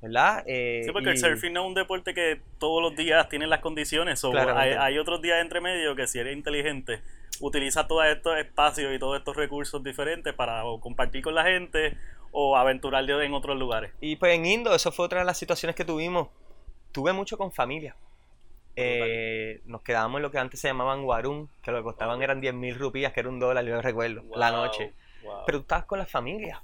¿verdad? 0.00 0.44
Eh, 0.46 0.82
sí, 0.84 0.92
porque 0.92 1.10
el 1.10 1.18
surfing 1.18 1.52
no 1.52 1.62
es 1.62 1.66
un 1.68 1.74
deporte 1.74 2.14
que 2.14 2.40
todos 2.58 2.82
los 2.82 2.94
días 2.94 3.28
tiene 3.28 3.46
las 3.46 3.60
condiciones. 3.60 4.22
O 4.24 4.36
hay, 4.36 4.72
hay, 4.72 4.98
otros 4.98 5.22
días 5.22 5.40
entre 5.40 5.60
medio 5.60 5.96
que 5.96 6.06
si 6.06 6.18
eres 6.18 6.36
inteligente, 6.36 7.00
utiliza 7.40 7.86
todos 7.86 8.06
estos 8.06 8.38
espacios 8.38 8.94
y 8.94 8.98
todos 8.98 9.18
estos 9.18 9.36
recursos 9.36 9.82
diferentes 9.82 10.32
para 10.34 10.62
compartir 10.80 11.22
con 11.22 11.34
la 11.34 11.44
gente 11.44 11.96
o 12.30 12.56
aventurar 12.56 13.08
en 13.08 13.34
otros 13.34 13.56
lugares. 13.58 13.92
Y 14.00 14.16
pues 14.16 14.34
en 14.34 14.46
Indo, 14.46 14.74
eso 14.74 14.92
fue 14.92 15.06
otra 15.06 15.20
de 15.20 15.24
las 15.24 15.38
situaciones 15.38 15.74
que 15.74 15.84
tuvimos. 15.84 16.28
Tuve 16.92 17.12
mucho 17.12 17.38
con 17.38 17.50
familia. 17.50 17.96
Eh, 18.76 19.62
nos 19.64 19.80
quedábamos 19.80 20.18
en 20.18 20.22
lo 20.22 20.30
que 20.30 20.38
antes 20.38 20.60
se 20.60 20.68
llamaban 20.68 21.00
Warun, 21.04 21.48
que 21.62 21.70
lo 21.70 21.78
que 21.78 21.84
costaban 21.84 22.22
eran 22.22 22.42
10 22.42 22.54
mil 22.54 22.74
rupias, 22.74 23.12
que 23.12 23.20
era 23.20 23.28
un 23.30 23.40
dólar, 23.40 23.64
yo 23.64 23.80
recuerdo, 23.80 24.22
la 24.34 24.50
noche. 24.50 24.92
Pero 25.46 25.58
tú 25.58 25.62
estabas 25.62 25.86
con 25.86 25.98
la 25.98 26.06
familia. 26.06 26.62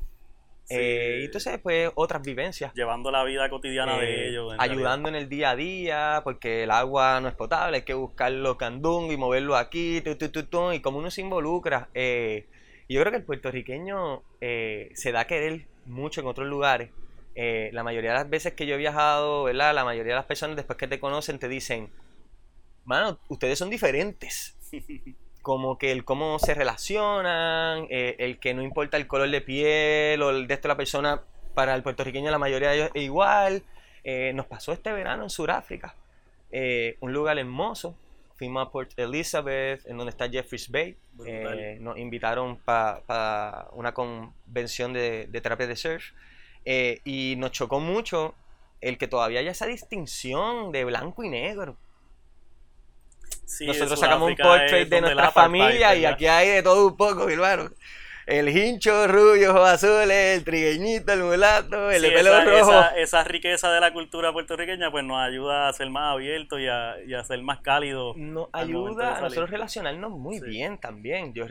Eh, 0.69 1.21
y 1.23 1.25
entonces, 1.25 1.59
pues, 1.59 1.91
otras 1.95 2.23
vivencias. 2.23 2.73
Llevando 2.75 3.11
la 3.11 3.25
vida 3.25 3.49
cotidiana 3.51 3.99
de 3.99 4.27
eh, 4.27 4.29
ellos. 4.29 4.55
ayudando 4.59 5.09
en 5.09 5.17
el 5.17 5.29
día 5.29 5.51
a 5.51 5.57
día, 5.57 6.21
porque 6.23 6.63
el 6.63 6.71
agua 6.71 7.21
no 7.21 7.29
es 7.29 7.35
potable, 7.35 7.79
hay 7.79 7.83
que 7.83 7.95
buscarlo 7.95 8.57
candung 8.57 9.11
y 9.11 9.17
moverlo 9.17 9.57
aquí, 9.57 10.03
y 10.05 10.81
como 10.81 10.99
uno 10.99 11.11
se 11.11 11.23
involucra. 11.23 11.89
y 11.95 12.95
yo 12.95 13.01
creo 13.01 13.11
que 13.11 13.19
el 13.19 13.25
puertorriqueño 13.25 14.23
se 14.41 15.13
da 15.13 15.21
a 15.21 15.27
querer 15.27 15.67
mucho 15.87 16.21
en 16.21 16.27
otros 16.27 16.47
lugares 16.47 16.91
eh, 17.35 17.71
la 17.73 17.83
mayoría 17.83 18.11
de 18.11 18.19
las 18.19 18.31
veces 18.31 18.53
que 18.53 18.67
yo 18.67 18.75
he 18.75 18.79
viajado, 18.79 19.45
¿verdad? 19.45 19.75
La 19.75 19.85
mayoría 19.85 20.13
de 20.13 20.17
las 20.17 20.27
personas 20.27 20.57
después 20.57 20.77
que 20.77 20.87
te 20.87 21.01
conocen 21.01 21.39
te 21.39 21.49
dicen, 21.49 21.91
mano, 22.85 23.19
ustedes 23.29 23.59
son 23.59 23.71
diferentes. 23.71 24.57
Como 25.43 25.77
que 25.77 25.91
el 25.91 26.05
cómo 26.05 26.39
se 26.39 26.55
relacionan, 26.55 27.87
eh, 27.91 28.17
el 28.19 28.39
que 28.39 28.55
no 28.55 28.63
importa 28.63 28.97
el 28.97 29.09
color 29.09 29.29
de 29.31 29.41
piel 29.41 30.23
o 30.23 30.31
el 30.31 30.47
de 30.47 30.55
esto 30.55 30.69
la 30.69 30.77
persona, 30.77 31.23
para 31.55 31.75
el 31.75 31.83
puertorriqueño 31.83 32.31
la 32.31 32.39
mayoría 32.39 32.71
de 32.71 32.77
ellos 32.77 32.91
es 32.95 33.03
igual. 33.03 33.63
Eh, 34.05 34.33
nos 34.35 34.47
pasó 34.47 34.73
este 34.73 34.93
verano 34.93 35.25
en 35.25 35.31
Sudáfrica, 35.31 35.97
un 37.01 37.13
lugar 37.13 37.39
hermoso. 37.39 37.97
Fuimos 38.37 38.67
a 38.67 38.71
Port 38.71 38.97
Elizabeth, 38.97 39.87
en 39.87 39.97
donde 39.97 40.11
está 40.11 40.29
Jeffreys 40.29 40.71
Bay. 40.71 40.97
nos 41.81 41.99
invitaron 41.99 42.59
para 42.59 43.69
una 43.73 43.93
convención 43.93 44.93
de, 44.93 45.27
de 45.29 45.41
terapia 45.41 45.67
de 45.67 45.77
surf. 45.77 46.13
Eh, 46.65 47.01
y 47.05 47.35
nos 47.39 47.53
chocó 47.53 47.81
mucho 47.81 48.35
el 48.81 48.99
que 48.99 49.09
todavía 49.09 49.41
haya 49.41 49.51
esa 49.51 49.67
distinción 49.67 50.73
de 50.73 50.85
blanco 50.85 51.25
y 51.25 51.29
negro. 51.29 51.77
Nosotros 53.61 53.99
sacamos 53.99 54.31
un 54.31 54.37
portrait 54.37 54.89
de 54.89 55.01
nuestra 55.01 55.31
familia 55.31 55.95
y 55.95 56.05
aquí 56.05 56.27
hay 56.27 56.49
de 56.49 56.63
todo 56.63 56.87
un 56.89 56.97
poco, 56.97 57.29
hermano. 57.29 57.71
El 58.27 58.49
hincho, 58.49 59.09
rubio, 59.09 59.51
ojos 59.51 59.69
azules, 59.69 60.39
el 60.39 60.45
trigueñito, 60.45 61.13
el 61.13 61.25
mulato, 61.25 61.91
el 61.91 62.03
pelo 62.03 62.45
rojo. 62.45 62.81
Esa, 62.97 63.25
riqueza 63.25 63.73
de 63.73 63.81
la 63.81 63.93
cultura 63.93 64.33
puertorriqueña 64.33 64.93
pues 64.93 65.05
nos 65.05 65.21
ayuda 65.21 65.69
a 65.69 65.73
ser 65.73 65.91
más 65.91 66.15
abiertos 66.15 66.61
y 66.61 66.69
a, 66.69 67.25
ser 67.25 67.43
más 67.43 67.61
cálidos. 67.61 68.17
Nos 68.17 68.49
ayuda 68.53 69.17
a 69.17 69.21
nosotros 69.23 69.51
relacionarnos 69.51 70.13
muy 70.13 70.41
bien 70.41 70.79
también. 70.79 71.35
Yo 71.35 71.47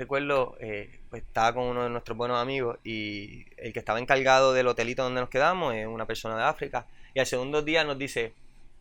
recuerdo, 0.00 0.56
eh, 0.60 1.00
pues 1.10 1.22
estaba 1.22 1.54
con 1.54 1.64
uno 1.64 1.84
de 1.84 1.90
nuestros 1.90 2.16
buenos 2.16 2.40
amigos 2.40 2.78
y 2.82 3.44
el 3.56 3.72
que 3.72 3.78
estaba 3.78 3.98
encargado 4.00 4.52
del 4.52 4.66
hotelito 4.66 5.02
donde 5.02 5.20
nos 5.20 5.30
quedamos 5.30 5.74
es 5.74 5.86
una 5.86 6.06
persona 6.06 6.36
de 6.36 6.44
África. 6.44 6.86
Y 7.14 7.20
al 7.20 7.26
segundo 7.26 7.62
día 7.62 7.84
nos 7.84 7.98
dice, 7.98 8.32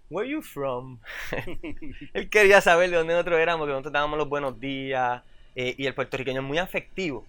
Where 0.10 0.28
are 0.28 0.34
you 0.34 0.42
from? 0.42 1.00
Él 2.14 2.30
quería 2.30 2.62
saber 2.62 2.90
de 2.90 2.98
dónde 2.98 3.14
nosotros 3.14 3.40
éramos, 3.40 3.68
que 3.68 3.72
nosotros 3.72 3.94
dábamos 3.94 4.18
los 4.18 4.30
buenos 4.30 4.60
días. 4.60 5.22
Eh, 5.56 5.76
y 5.78 5.88
el 5.88 5.94
puertorriqueño 5.94 6.42
es 6.42 6.48
muy 6.48 6.58
afectivo. 6.58 7.26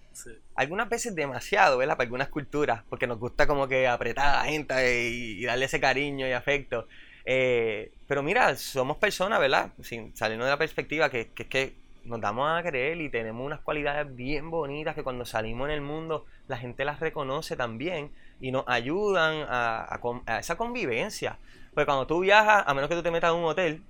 Algunas 0.55 0.87
veces 0.87 1.13
demasiado, 1.13 1.77
¿verdad? 1.77 1.97
Para 1.97 2.05
algunas 2.05 2.29
culturas, 2.29 2.81
porque 2.89 3.07
nos 3.07 3.19
gusta 3.19 3.45
como 3.45 3.67
que 3.67 3.87
apretar 3.87 4.35
a 4.35 4.43
la 4.43 4.49
gente 4.49 5.09
y, 5.09 5.43
darle 5.43 5.65
ese 5.65 5.79
cariño 5.81 6.27
y 6.27 6.31
afecto. 6.31 6.87
Eh, 7.25 7.91
pero 8.07 8.23
mira, 8.23 8.55
somos 8.55 8.97
personas, 8.97 9.39
¿verdad? 9.39 9.71
Sin, 9.83 10.15
saliendo 10.15 10.45
de 10.45 10.51
la 10.51 10.57
perspectiva 10.57 11.09
que, 11.09 11.29
que, 11.33 11.47
que 11.47 11.80
nos 12.03 12.19
damos 12.19 12.49
a 12.49 12.63
creer 12.63 12.99
y 12.99 13.09
tenemos 13.09 13.45
unas 13.45 13.59
cualidades 13.59 14.15
bien 14.15 14.49
bonitas 14.49 14.95
que 14.95 15.03
cuando 15.03 15.25
salimos 15.25 15.67
en 15.67 15.75
el 15.75 15.81
mundo 15.81 16.25
la 16.47 16.57
gente 16.57 16.85
las 16.85 16.99
reconoce 16.99 17.55
también 17.55 18.11
y 18.39 18.51
nos 18.51 18.63
ayudan 18.67 19.45
a, 19.47 19.99
esa 20.39 20.57
convivencia. 20.57 21.37
Porque 21.73 21.85
cuando 21.85 22.07
tú 22.07 22.19
viajas, 22.21 22.63
a 22.65 22.73
menos 22.73 22.89
que 22.89 22.95
tú 22.95 23.03
te 23.03 23.11
metas 23.11 23.31
en 23.31 23.37
un 23.37 23.45
hotel, 23.45 23.81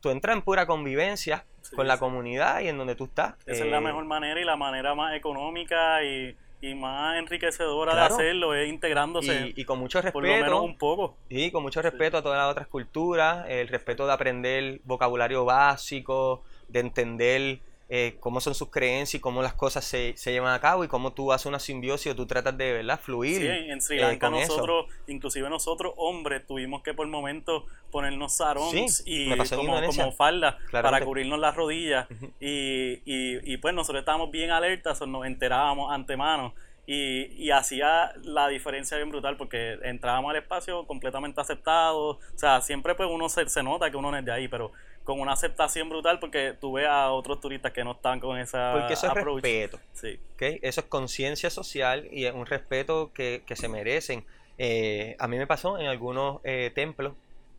tú 0.00 0.10
entras 0.10 0.36
en 0.36 0.42
pura 0.42 0.66
convivencia 0.66 1.44
con 1.74 1.88
la 1.88 1.98
comunidad 1.98 2.60
y 2.60 2.68
en 2.68 2.78
donde 2.78 2.94
tú 2.94 3.04
estás. 3.04 3.34
Esa 3.44 3.64
es 3.64 3.70
la 3.70 3.78
eh, 3.78 3.82
mejor 3.82 4.04
manera 4.04 4.40
y 4.40 4.44
la 4.44 4.56
manera 4.56 4.94
más 4.94 5.14
económica 5.14 6.02
y, 6.04 6.36
más 6.74 7.16
enriquecedora 7.16 7.94
de 7.94 8.00
hacerlo 8.00 8.52
es 8.52 8.68
integrándose. 8.68 9.52
Y, 9.54 9.64
con 9.64 9.78
mucho 9.78 10.02
respeto. 10.02 10.62
un 10.62 10.76
poco. 10.76 11.16
Y 11.28 11.52
con 11.52 11.62
mucho 11.62 11.80
respeto 11.80 12.16
a 12.16 12.22
todas 12.22 12.38
las 12.38 12.50
otras 12.50 12.66
culturas, 12.66 13.46
el 13.48 13.68
respeto 13.68 14.04
de 14.04 14.12
aprender 14.12 14.80
vocabulario 14.82 15.44
básico, 15.44 16.42
de 16.68 16.80
entender 16.80 17.60
eh, 17.88 18.16
cómo 18.18 18.40
son 18.40 18.56
sus 18.56 18.68
creencias 18.68 19.14
y 19.14 19.20
cómo 19.20 19.42
las 19.42 19.54
cosas 19.54 19.84
se, 19.84 20.16
se, 20.16 20.32
llevan 20.32 20.52
a 20.52 20.60
cabo 20.60 20.82
y 20.82 20.88
cómo 20.88 21.12
tú 21.12 21.32
haces 21.32 21.46
una 21.46 21.60
simbiosis 21.60 22.10
o 22.10 22.16
tú 22.16 22.26
tratas 22.26 22.58
de 22.58 22.72
¿verdad? 22.72 22.98
fluir. 23.00 23.42
Sí, 23.42 23.46
en 23.46 23.80
Sri 23.80 23.98
eh, 23.98 24.00
Lanka 24.00 24.28
nosotros, 24.28 24.86
inclusive 25.06 25.48
nosotros 25.48 25.94
hombres, 25.96 26.44
tuvimos 26.44 26.82
que 26.82 26.94
por 26.94 27.06
momentos 27.06 27.62
ponernos 27.92 28.32
sarones 28.36 29.04
y 29.06 29.30
como, 29.54 29.80
como, 29.86 30.10
falda 30.10 30.58
para 30.72 31.04
cubrirnos 31.04 31.38
las 31.38 31.54
rodillas 31.54 32.08
y, 32.40 33.02
y, 33.04 33.52
y, 33.52 33.56
pues 33.58 33.72
nosotros 33.72 34.00
estábamos 34.00 34.32
bien 34.32 34.50
alertas, 34.50 35.00
nos 35.06 35.24
enterábamos 35.24 35.92
antemano 35.92 36.54
Y, 36.88 37.26
y 37.40 37.52
hacía 37.52 38.12
la 38.24 38.48
diferencia 38.48 38.96
bien 38.96 39.10
brutal 39.10 39.36
porque 39.36 39.78
entrábamos 39.84 40.30
al 40.30 40.38
espacio 40.38 40.84
completamente 40.88 41.40
aceptados. 41.40 42.16
O 42.16 42.38
sea, 42.38 42.60
siempre 42.60 42.96
pues 42.96 43.08
uno 43.08 43.28
se, 43.28 43.48
se 43.48 43.62
nota 43.62 43.92
que 43.92 43.96
uno 43.96 44.10
no 44.10 44.18
es 44.18 44.24
de 44.24 44.32
ahí, 44.32 44.48
pero 44.48 44.72
con 45.06 45.20
una 45.20 45.32
aceptación 45.32 45.88
brutal 45.88 46.18
porque 46.18 46.52
tú 46.60 46.72
ves 46.74 46.86
a 46.86 47.12
otros 47.12 47.40
turistas 47.40 47.72
que 47.72 47.84
no 47.84 47.92
están 47.92 48.20
con 48.20 48.38
esa 48.38 48.72
Porque 48.74 48.92
eso 48.94 49.06
es 49.06 49.12
approach. 49.12 49.42
respeto. 49.42 49.80
Sí, 49.94 50.18
¿ok? 50.34 50.42
Eso 50.60 50.80
es 50.80 50.86
conciencia 50.88 51.48
social 51.48 52.08
y 52.12 52.26
es 52.26 52.34
un 52.34 52.44
respeto 52.44 53.12
que, 53.14 53.42
que 53.46 53.56
se 53.56 53.68
merecen. 53.68 54.24
Eh, 54.58 55.16
a 55.18 55.28
mí 55.28 55.38
me 55.38 55.46
pasó 55.46 55.78
en 55.78 55.86
algunos 55.86 56.40
eh, 56.44 56.72
templos 56.74 57.14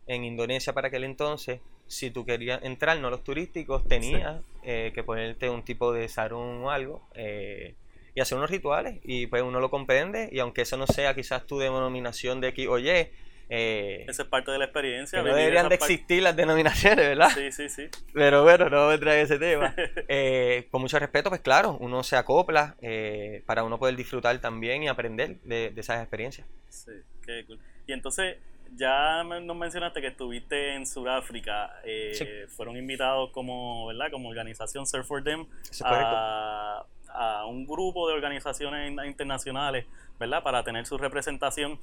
en 0.06 0.24
Indonesia 0.24 0.72
para 0.74 0.88
aquel 0.88 1.04
entonces, 1.04 1.60
si 1.86 2.10
tú 2.10 2.26
querías 2.26 2.62
entrar, 2.62 2.98
no 3.00 3.08
los 3.08 3.24
turísticos, 3.24 3.86
tenías 3.88 4.42
eh, 4.62 4.92
que 4.94 5.02
ponerte 5.02 5.48
un 5.48 5.62
tipo 5.62 5.92
de 5.92 6.06
sarún 6.08 6.64
o 6.64 6.70
algo 6.70 7.02
eh, 7.14 7.74
y 8.14 8.20
hacer 8.20 8.36
unos 8.36 8.50
rituales 8.50 9.00
y 9.04 9.26
pues 9.26 9.42
uno 9.42 9.58
lo 9.58 9.70
comprende 9.70 10.28
y 10.30 10.38
aunque 10.40 10.62
eso 10.62 10.76
no 10.76 10.86
sea 10.86 11.14
quizás 11.14 11.46
tu 11.46 11.58
denominación 11.58 12.42
de 12.42 12.48
X 12.48 12.68
o 12.68 12.78
Y, 12.78 13.08
eh, 13.48 14.04
esa 14.08 14.22
es 14.22 14.28
parte 14.28 14.50
de 14.50 14.58
la 14.58 14.64
experiencia. 14.66 15.22
que 15.22 15.28
no 15.28 15.34
deberían 15.34 15.68
de 15.68 15.74
existir 15.76 16.22
las 16.22 16.36
denominaciones, 16.36 17.06
¿verdad? 17.08 17.30
Sí, 17.34 17.50
sí, 17.52 17.68
sí. 17.68 17.88
Pero 18.12 18.42
bueno, 18.42 18.68
no 18.68 18.88
a 18.90 18.94
entrar 18.94 19.16
en 19.16 19.24
ese 19.24 19.38
tema. 19.38 19.74
Eh, 20.08 20.68
con 20.70 20.80
mucho 20.82 20.98
respeto, 20.98 21.28
pues 21.30 21.40
claro, 21.40 21.76
uno 21.80 22.02
se 22.02 22.16
acopla 22.16 22.76
eh, 22.80 23.42
para 23.46 23.64
uno 23.64 23.78
poder 23.78 23.96
disfrutar 23.96 24.38
también 24.40 24.82
y 24.82 24.88
aprender 24.88 25.36
de, 25.44 25.70
de 25.70 25.80
esas 25.80 26.00
experiencias. 26.00 26.46
Sí, 26.68 26.92
qué 27.24 27.44
cool. 27.46 27.58
Y 27.86 27.92
entonces, 27.92 28.36
ya 28.76 29.22
me- 29.24 29.40
nos 29.40 29.56
mencionaste 29.56 30.00
que 30.02 30.08
estuviste 30.08 30.74
en 30.74 30.86
Sudáfrica. 30.86 31.80
eh, 31.84 32.12
Sí. 32.14 32.26
Fueron 32.54 32.76
invitados 32.76 33.30
como, 33.30 33.86
¿verdad? 33.86 34.10
Como 34.10 34.28
organización 34.28 34.86
Surf 34.86 35.06
for 35.06 35.24
Them 35.24 35.46
Eso 35.62 35.70
es 35.72 35.82
correcto. 35.82 36.86
A, 37.12 37.46
un 37.46 37.66
grupo 37.66 38.08
de 38.08 38.14
organizaciones 38.14 38.90
in- 38.90 39.04
internacionales, 39.04 39.86
¿verdad? 40.18 40.42
Para 40.42 40.62
tener 40.64 40.86
su 40.86 40.98
representación. 40.98 41.78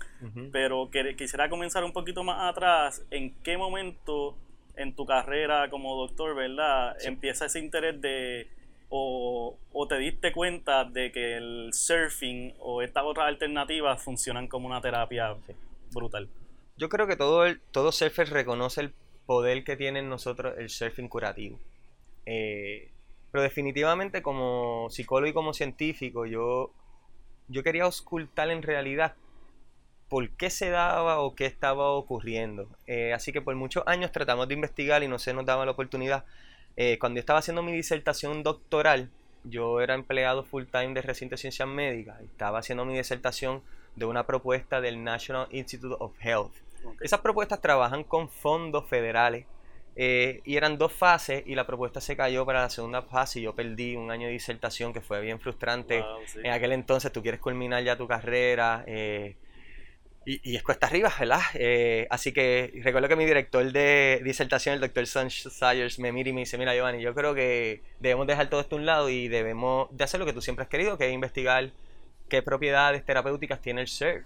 Pero 0.51 0.89
que- 0.91 1.15
quisiera 1.15 1.50
comenzar 1.50 1.84
un 1.84 1.94
poquito 1.94 2.24
más 2.24 2.50
atrás. 2.51 3.03
¿En 3.12 3.34
qué 3.44 3.58
momento 3.58 4.36
en 4.75 4.94
tu 4.94 5.05
carrera 5.05 5.70
como 5.70 5.96
doctor, 5.96 6.36
¿verdad? 6.36 6.96
Sí. 7.00 7.08
Empieza 7.08 7.46
ese 7.46 7.60
interés 7.60 8.00
de... 8.01 8.48
O, 8.89 9.58
o 9.74 9.88
te 9.88 9.98
diste 9.98 10.32
cuenta 10.32 10.84
de 10.86 11.12
que 11.12 11.38
el 11.38 11.70
surfing 11.74 12.53
o 12.60 12.82
estas 12.84 13.03
otras 13.03 13.27
alternativas 13.27 14.01
funcionan 14.01 14.48
como 14.48 14.67
una 14.67 14.79
terapia 14.79 15.36
Sí. 15.48 15.53
brutal. 15.91 16.29
Yo 16.77 16.88
creo 16.88 17.08
que 17.08 17.15
todo, 17.15 17.46
el, 17.46 17.60
todo 17.72 17.91
surfer 17.91 18.29
reconoce 18.29 18.82
el 18.82 18.94
poder 19.25 19.63
que 19.63 19.75
tiene 19.75 20.00
en 20.00 20.10
nosotros 20.10 20.53
el 20.60 20.70
surfing 20.70 21.08
curativo. 21.10 21.60
Eh, 22.27 22.91
pero 23.36 23.44
definitivamente 23.44 24.22
como 24.22 24.88
psicólogo 24.89 25.30
y 25.30 25.34
como 25.34 25.54
científico, 25.54 26.25
yo, 26.25 26.72
yo 27.50 27.63
quería 27.63 27.86
ocultar 27.86 28.50
en 28.50 28.62
realidad 28.62 29.15
por 30.08 30.30
qué 30.38 30.50
se 30.50 30.70
daba 30.70 31.20
o 31.20 31.36
qué 31.36 31.46
estaba 31.46 31.89
ocurriendo. 31.89 32.70
Eh, 32.88 33.12
así 33.12 33.34
que 33.34 33.42
por 33.42 33.54
muchos 33.56 33.84
años 33.88 34.13
tratamos 34.13 34.48
de 34.48 34.54
investigar 34.54 35.04
y 35.04 35.10
no 35.10 35.20
se 35.20 35.34
nos 35.34 35.46
daba 35.46 35.65
la 35.65 35.72
oportunidad. 35.72 36.24
Eh, 36.77 36.98
cuando 36.98 37.18
yo 37.18 37.20
estaba 37.20 37.39
haciendo 37.39 37.62
mi 37.62 37.74
disertación 37.74 38.42
doctoral, 38.42 39.12
yo 39.44 39.82
era 39.82 39.96
empleado 39.96 40.46
full 40.46 40.63
time 40.72 40.94
de 40.94 41.01
recinto 41.01 41.34
de 41.34 41.39
ciencias 41.39 41.68
médicas 41.68 42.22
estaba 42.22 42.60
haciendo 42.60 42.86
mi 42.86 42.96
disertación 42.96 43.63
de 43.98 44.06
una 44.06 44.25
propuesta 44.25 44.80
del 44.80 45.04
National 45.04 45.50
Institute 45.51 45.98
of 46.00 46.15
Health. 46.22 46.54
Ok. 46.86 47.01
Esas 47.01 47.20
propuestas 47.20 47.60
trabajan 47.60 48.06
con 48.06 48.30
fondos 48.30 48.88
federales 48.88 49.46
eh, 49.95 50.41
y 50.43 50.57
eran 50.57 50.77
dos 50.77 50.91
fases 50.91 51.43
y 51.45 51.55
la 51.55 51.65
propuesta 51.65 52.01
se 52.01 52.17
cayó 52.17 52.45
para 52.45 52.61
la 52.61 52.69
segunda 52.69 53.01
fase 53.01 53.39
y 53.39 53.43
yo 53.43 53.55
perdí 53.55 53.95
un 53.95 54.11
año 54.11 54.27
de 54.27 54.33
disertación 54.33 54.91
que 54.91 55.01
fue 55.01 55.21
bien 55.21 55.39
frustrante. 55.39 56.01
Wow, 56.01 56.19
sí. 56.25 56.39
En 56.43 56.51
aquel 56.51 56.73
entonces 56.73 57.11
tú 57.11 57.21
quieres 57.21 57.39
culminar 57.39 57.83
ya 57.83 57.95
tu 57.95 58.07
carrera 58.07 58.83
eh, 58.87 59.35
y, 60.25 60.51
y 60.51 60.55
es 60.55 60.63
cuesta 60.63 60.87
arriba, 60.87 61.13
¿verdad? 61.17 61.39
Eh, 61.53 62.07
así 62.09 62.33
que 62.33 62.73
recuerdo 62.83 63.07
que 63.07 63.15
mi 63.15 63.25
director 63.25 63.71
de 63.71 64.21
disertación, 64.23 64.75
el 64.75 64.81
doctor 64.81 65.05
Son 65.05 65.29
Sayers, 65.29 65.99
me 65.99 66.11
mira 66.11 66.29
y 66.29 66.33
me 66.33 66.41
dice, 66.41 66.57
mira 66.57 66.73
Giovanni, 66.73 67.01
yo 67.01 67.13
creo 67.13 67.35
que 67.35 67.81
debemos 67.99 68.25
dejar 68.27 68.49
todo 68.49 68.59
esto 68.59 68.75
a 68.75 68.79
un 68.79 68.85
lado 68.85 69.09
y 69.09 69.27
debemos 69.27 69.87
de 69.95 70.03
hacer 70.03 70.19
lo 70.19 70.25
que 70.25 70.33
tú 70.33 70.41
siempre 70.41 70.63
has 70.63 70.69
querido, 70.69 70.97
que 70.97 71.07
es 71.07 71.13
investigar 71.13 71.71
qué 72.27 72.41
propiedades 72.41 73.05
terapéuticas 73.05 73.62
tiene 73.62 73.81
el 73.81 73.88
surf. 73.88 74.25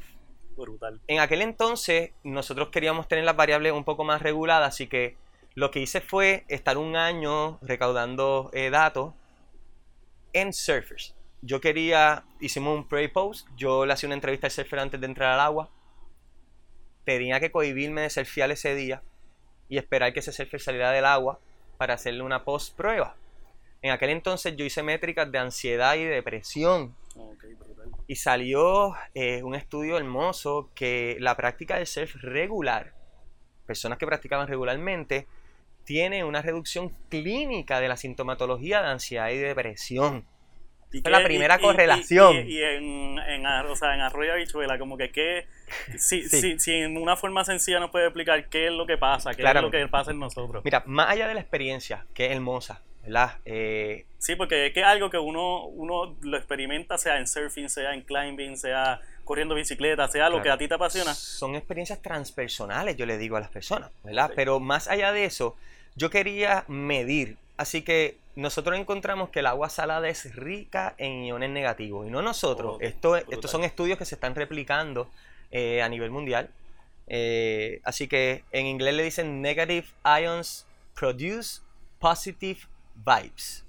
Brutal. 0.56 1.00
En 1.08 1.20
aquel 1.20 1.42
entonces 1.42 2.12
nosotros 2.24 2.70
queríamos 2.70 3.08
tener 3.08 3.26
las 3.26 3.36
variables 3.36 3.74
un 3.74 3.84
poco 3.84 4.04
más 4.04 4.22
reguladas, 4.22 4.70
así 4.70 4.88
que 4.88 5.16
lo 5.60 5.72
que 5.72 5.82
hice 5.82 6.00
fue 6.00 6.46
estar 6.48 6.78
un 6.78 6.96
año 6.96 7.60
recaudando 7.62 8.50
eh, 8.54 8.70
datos 8.70 9.14
en 10.32 10.54
surfers. 10.54 11.14
Yo 11.42 11.60
quería, 11.60 12.24
hicimos 12.40 12.78
un 12.78 12.88
pre-post, 12.88 13.46
yo 13.58 13.86
le 13.86 13.92
hacía 13.92 14.08
una 14.08 14.16
entrevista 14.16 14.48
al 14.48 14.52
surfer 14.52 14.80
antes 14.80 15.02
de 15.02 15.06
entrar 15.06 15.34
al 15.34 15.42
agua, 15.42 15.70
tenía 17.04 17.42
que 17.42 17.52
cohibirme 17.52 18.04
de 18.04 18.10
surfear 18.10 18.50
ese 18.52 18.74
día 18.74 19.04
y 19.68 19.78
esperar 19.78 20.14
que 20.14 20.22
ese 20.22 20.32
surfer 20.32 20.62
saliera 20.62 20.92
del 20.92 21.04
agua 21.04 21.42
para 21.78 21.96
hacerle 21.96 22.24
una 22.24 22.46
post-prueba. 22.46 23.18
En 23.82 23.92
aquel 23.92 24.12
entonces 24.12 24.56
yo 24.56 24.64
hice 24.64 24.82
métricas 24.82 25.30
de 25.30 25.40
ansiedad 25.40 25.96
y 25.96 26.06
depresión 26.06 26.96
y 28.08 28.16
salió 28.16 28.96
eh, 29.14 29.44
un 29.44 29.56
estudio 29.56 29.98
hermoso 29.98 30.70
que 30.74 31.18
la 31.20 31.36
práctica 31.36 31.76
del 31.76 31.86
surf 31.86 32.16
regular, 32.16 32.94
personas 33.66 33.98
que 33.98 34.08
practicaban 34.08 34.48
regularmente, 34.48 35.28
tiene 35.90 36.24
una 36.24 36.44
reducción 36.44 36.94
clínica 37.10 37.80
de 37.80 37.88
la 37.88 37.98
sintomatología 37.98 38.84
de 38.84 38.90
ansiedad 38.90 39.30
y 39.32 39.38
depresión. 39.38 40.24
Y 40.92 41.02
la 41.10 41.24
primera 41.24 41.56
y- 41.56 41.58
y- 41.58 41.62
correlación. 41.64 42.36
Y, 42.36 42.40
y 42.60 42.62
en, 42.64 43.18
en, 43.18 43.46
o 43.48 43.76
sea, 43.76 43.96
en 43.96 44.02
Arroyo 44.02 44.34
Habichuela, 44.34 44.78
como 44.78 44.98
que 44.98 45.10
qué. 45.10 45.48
Si, 45.98 46.22
Sí. 46.30 46.42
si, 46.42 46.60
si 46.60 46.74
en 46.76 46.96
una 46.96 47.18
forma 47.18 47.44
sencilla 47.44 47.80
nos 47.80 47.90
puede 47.90 48.06
explicar 48.06 48.50
qué 48.50 48.68
es 48.68 48.72
lo 48.72 48.86
que 48.86 48.98
pasa, 48.98 49.32
qué 49.32 49.38
Claramente. 49.38 49.78
es 49.78 49.82
lo 49.82 49.88
que 49.88 49.92
pasa 49.92 50.12
en 50.12 50.20
nosotros. 50.20 50.64
Mira, 50.64 50.84
más 50.86 51.10
allá 51.10 51.28
de 51.28 51.34
la 51.34 51.40
experiencia, 51.40 52.06
que 52.14 52.28
es 52.28 52.34
hermosa, 52.34 52.84
¿verdad? 53.02 53.38
Eh, 53.46 54.06
Sí, 54.20 54.36
porque 54.36 54.68
es 54.68 54.74
que 54.74 54.82
es 54.82 54.86
algo 54.86 55.10
que 55.10 55.18
uno, 55.18 55.66
uno 55.66 56.16
lo 56.22 56.38
experimenta, 56.38 57.00
sea 57.00 57.18
en 57.18 57.26
surfing, 57.26 57.68
sea 57.70 57.96
en 57.96 58.02
climbing, 58.02 58.58
sea 58.58 59.00
corriendo 59.26 59.56
bicicleta, 59.56 60.08
sea 60.08 60.26
lo 60.26 60.36
Claro. 60.36 60.44
que 60.44 60.50
a 60.52 60.58
ti 60.60 60.68
te 60.68 60.74
apasiona. 60.76 61.16
Son 61.16 61.56
experiencias 61.56 62.00
transpersonales, 62.00 62.96
yo 62.96 63.08
le 63.08 63.18
digo 63.18 63.38
a 63.38 63.40
las 63.40 63.50
personas, 63.50 63.90
¿verdad? 64.04 64.28
Sí. 64.28 64.34
Pero 64.36 64.60
más 64.60 64.88
allá 64.88 65.12
de 65.12 65.26
eso, 65.26 65.56
yo 66.00 66.10
quería 66.10 66.64
medir. 66.68 67.38
Así 67.58 67.82
que 67.82 68.18
nosotros 68.36 68.80
encontramos 68.80 69.30
que 69.30 69.40
el 69.40 69.48
agua 69.48 69.70
salada 69.70 70.08
es 70.08 70.34
rica 70.34 70.96
en 70.98 71.26
iones 71.26 71.50
negativos. 71.50 72.08
Y 72.08 72.10
no 72.10 72.22
nosotros. 72.22 72.78
Esto, 72.80 73.12
brutal. 73.12 73.34
estos 73.34 73.52
son 73.52 73.64
estudios 73.66 73.98
que 73.98 74.06
se 74.06 74.16
están 74.16 74.34
replicando 74.34 75.10
eh, 75.52 75.82
a 75.82 75.90
nivel 75.90 76.10
mundial. 76.10 76.50
Eh, 77.08 77.82
así 77.84 78.08
que 78.08 78.46
en 78.52 78.66
inglés 78.66 78.94
le 78.94 79.04
dicen 79.04 79.42
negative 79.42 79.88
ions 80.22 80.66
produce 80.96 81.62
positive 82.00 82.62
vibes. 82.96 83.66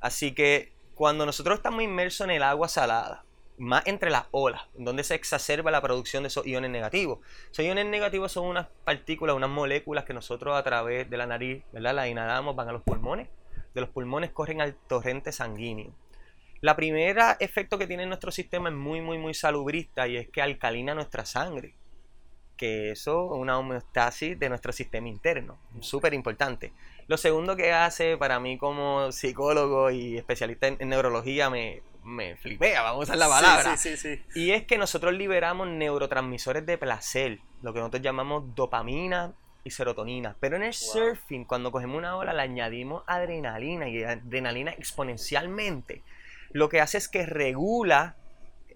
Así 0.00 0.32
que 0.32 0.72
cuando 0.94 1.24
nosotros 1.24 1.58
estamos 1.58 1.82
inmersos 1.82 2.26
en 2.26 2.32
el 2.32 2.42
agua 2.42 2.68
salada, 2.68 3.24
más 3.58 3.86
entre 3.86 4.10
las 4.10 4.26
olas, 4.30 4.62
donde 4.74 5.04
se 5.04 5.14
exacerba 5.14 5.70
la 5.70 5.82
producción 5.82 6.22
de 6.22 6.28
esos 6.28 6.46
iones 6.46 6.70
negativos. 6.70 7.18
Esos 7.50 7.64
iones 7.64 7.86
negativos 7.86 8.32
son 8.32 8.46
unas 8.46 8.68
partículas, 8.84 9.36
unas 9.36 9.50
moléculas 9.50 10.04
que 10.04 10.14
nosotros 10.14 10.56
a 10.56 10.62
través 10.62 11.10
de 11.10 11.16
la 11.16 11.26
nariz, 11.26 11.64
¿verdad? 11.72 11.94
Las 11.94 12.08
inhalamos, 12.08 12.56
van 12.56 12.68
a 12.68 12.72
los 12.72 12.82
pulmones. 12.82 13.28
De 13.74 13.80
los 13.80 13.90
pulmones 13.90 14.30
corren 14.30 14.60
al 14.60 14.74
torrente 14.74 15.32
sanguíneo. 15.32 15.92
La 16.60 16.74
primera 16.74 17.36
efecto 17.38 17.78
que 17.78 17.86
tiene 17.86 18.04
en 18.04 18.08
nuestro 18.08 18.32
sistema 18.32 18.68
es 18.68 18.74
muy, 18.74 19.00
muy, 19.00 19.18
muy 19.18 19.34
salubrista 19.34 20.08
y 20.08 20.16
es 20.16 20.28
que 20.28 20.42
alcalina 20.42 20.94
nuestra 20.94 21.24
sangre. 21.24 21.74
Que 22.56 22.90
eso 22.90 23.32
es 23.32 23.40
una 23.40 23.58
homeostasis 23.58 24.36
de 24.36 24.48
nuestro 24.48 24.72
sistema 24.72 25.06
interno. 25.06 25.60
Súper 25.80 26.14
importante. 26.14 26.72
Lo 27.06 27.16
segundo 27.16 27.54
que 27.54 27.72
hace 27.72 28.16
para 28.16 28.40
mí 28.40 28.58
como 28.58 29.12
psicólogo 29.12 29.90
y 29.92 30.16
especialista 30.16 30.66
en, 30.66 30.76
en 30.80 30.88
neurología 30.88 31.48
me, 31.48 31.82
me 32.08 32.36
flipea, 32.36 32.82
vamos 32.82 33.00
a 33.00 33.02
usar 33.04 33.18
la 33.18 33.28
palabra. 33.28 33.76
Sí, 33.76 33.96
sí, 33.96 34.16
sí. 34.16 34.22
sí. 34.32 34.40
Y 34.40 34.50
es 34.52 34.64
que 34.64 34.78
nosotros 34.78 35.12
liberamos 35.14 35.68
neurotransmisores 35.68 36.64
de 36.66 36.78
placer, 36.78 37.38
lo 37.62 37.72
que 37.72 37.80
nosotros 37.80 38.02
llamamos 38.02 38.54
dopamina 38.54 39.32
y 39.64 39.70
serotonina. 39.70 40.34
Pero 40.40 40.56
en 40.56 40.62
el 40.62 40.72
surfing, 40.72 41.44
cuando 41.44 41.70
cogemos 41.70 41.98
una 41.98 42.16
ola, 42.16 42.32
le 42.32 42.42
añadimos 42.42 43.02
adrenalina 43.06 43.88
y 43.88 44.02
adrenalina 44.02 44.70
exponencialmente. 44.72 46.02
Lo 46.52 46.68
que 46.68 46.80
hace 46.80 46.98
es 46.98 47.08
que 47.08 47.26
regula 47.26 48.16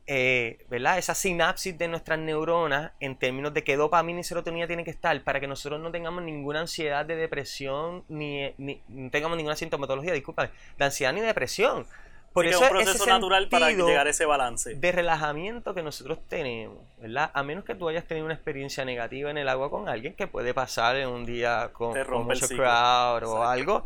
eh, 0.07 0.67
¿verdad? 0.69 0.99
esa 0.99 1.15
sinapsis 1.15 1.79
de 1.79 1.87
nuestras 1.89 2.19
neuronas 2.19 2.91
en 2.99 3.17
términos 3.17 3.55
de 3.55 3.63
qué 3.63 3.77
dopamina 3.77 4.19
y 4.21 4.25
serotonina 4.25 4.67
tienen 4.67 4.85
que 4.85 4.91
estar 4.91 5.23
para 5.23 5.39
que 5.39 5.47
nosotros 5.47 5.81
no 5.81 5.93
tengamos 5.93 6.25
ninguna 6.25 6.61
ansiedad 6.61 7.07
de 7.07 7.15
depresión 7.17 8.05
ni, 8.09 8.53
ni- 8.59 8.83
no 8.89 9.11
tengamos 9.11 9.37
ninguna 9.37 9.55
sintomatología, 9.57 10.13
disculpa, 10.13 10.51
de 10.77 10.85
ansiedad 10.85 11.13
ni 11.13 11.21
depresión. 11.21 11.87
Por 12.33 12.47
eso 12.47 12.65
es 12.65 12.71
un 12.71 12.77
proceso 12.79 13.07
natural 13.07 13.49
para 13.49 13.71
llegar 13.71 14.07
a 14.07 14.11
ese 14.11 14.25
balance. 14.25 14.75
de 14.75 14.93
relajamiento 14.93 15.75
que 15.75 15.83
nosotros 15.83 16.19
tenemos, 16.29 16.79
¿verdad? 16.99 17.31
A 17.35 17.43
menos 17.43 17.65
que 17.65 17.75
tú 17.75 17.89
hayas 17.89 18.07
tenido 18.07 18.25
una 18.25 18.35
experiencia 18.35 18.85
negativa 18.85 19.31
en 19.31 19.39
el 19.39 19.49
agua 19.49 19.71
con 19.71 19.89
alguien, 19.89 20.15
que 20.15 20.27
puede 20.27 20.55
pasar 20.55 20.97
en 20.97 21.09
un 21.09 21.25
día 21.27 21.71
con, 21.73 21.91
mucho 22.25 22.49
crowd 22.49 23.25
o 23.25 23.43
algo, 23.43 23.85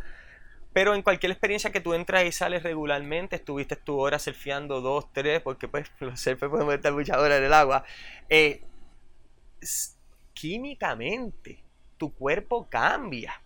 Pero 0.73 0.95
en 0.95 1.03
cualquier 1.03 1.33
experiencia 1.33 1.73
que 1.73 1.81
tú 1.81 1.95
entras 1.95 2.25
y 2.25 2.33
sales 2.33 2.63
regularmente, 2.63 3.37
estuviste 3.37 3.77
tu 3.77 3.99
hora 3.99 4.19
surfeando 4.19 4.81
dos, 4.81 5.11
tres, 5.13 5.41
porque 5.41 5.69
pues 5.69 5.91
los 6.01 6.21
surfers 6.21 6.51
podemos 6.51 6.75
estar 6.75 6.93
muchas 6.93 7.17
horas 7.17 7.39
en 7.39 7.45
el 7.45 7.53
agua. 7.53 7.85
eh, 8.29 8.63
químicamente, 10.35 11.65
tu 11.97 12.13
cuerpo 12.15 12.69
cambia. 12.69 13.41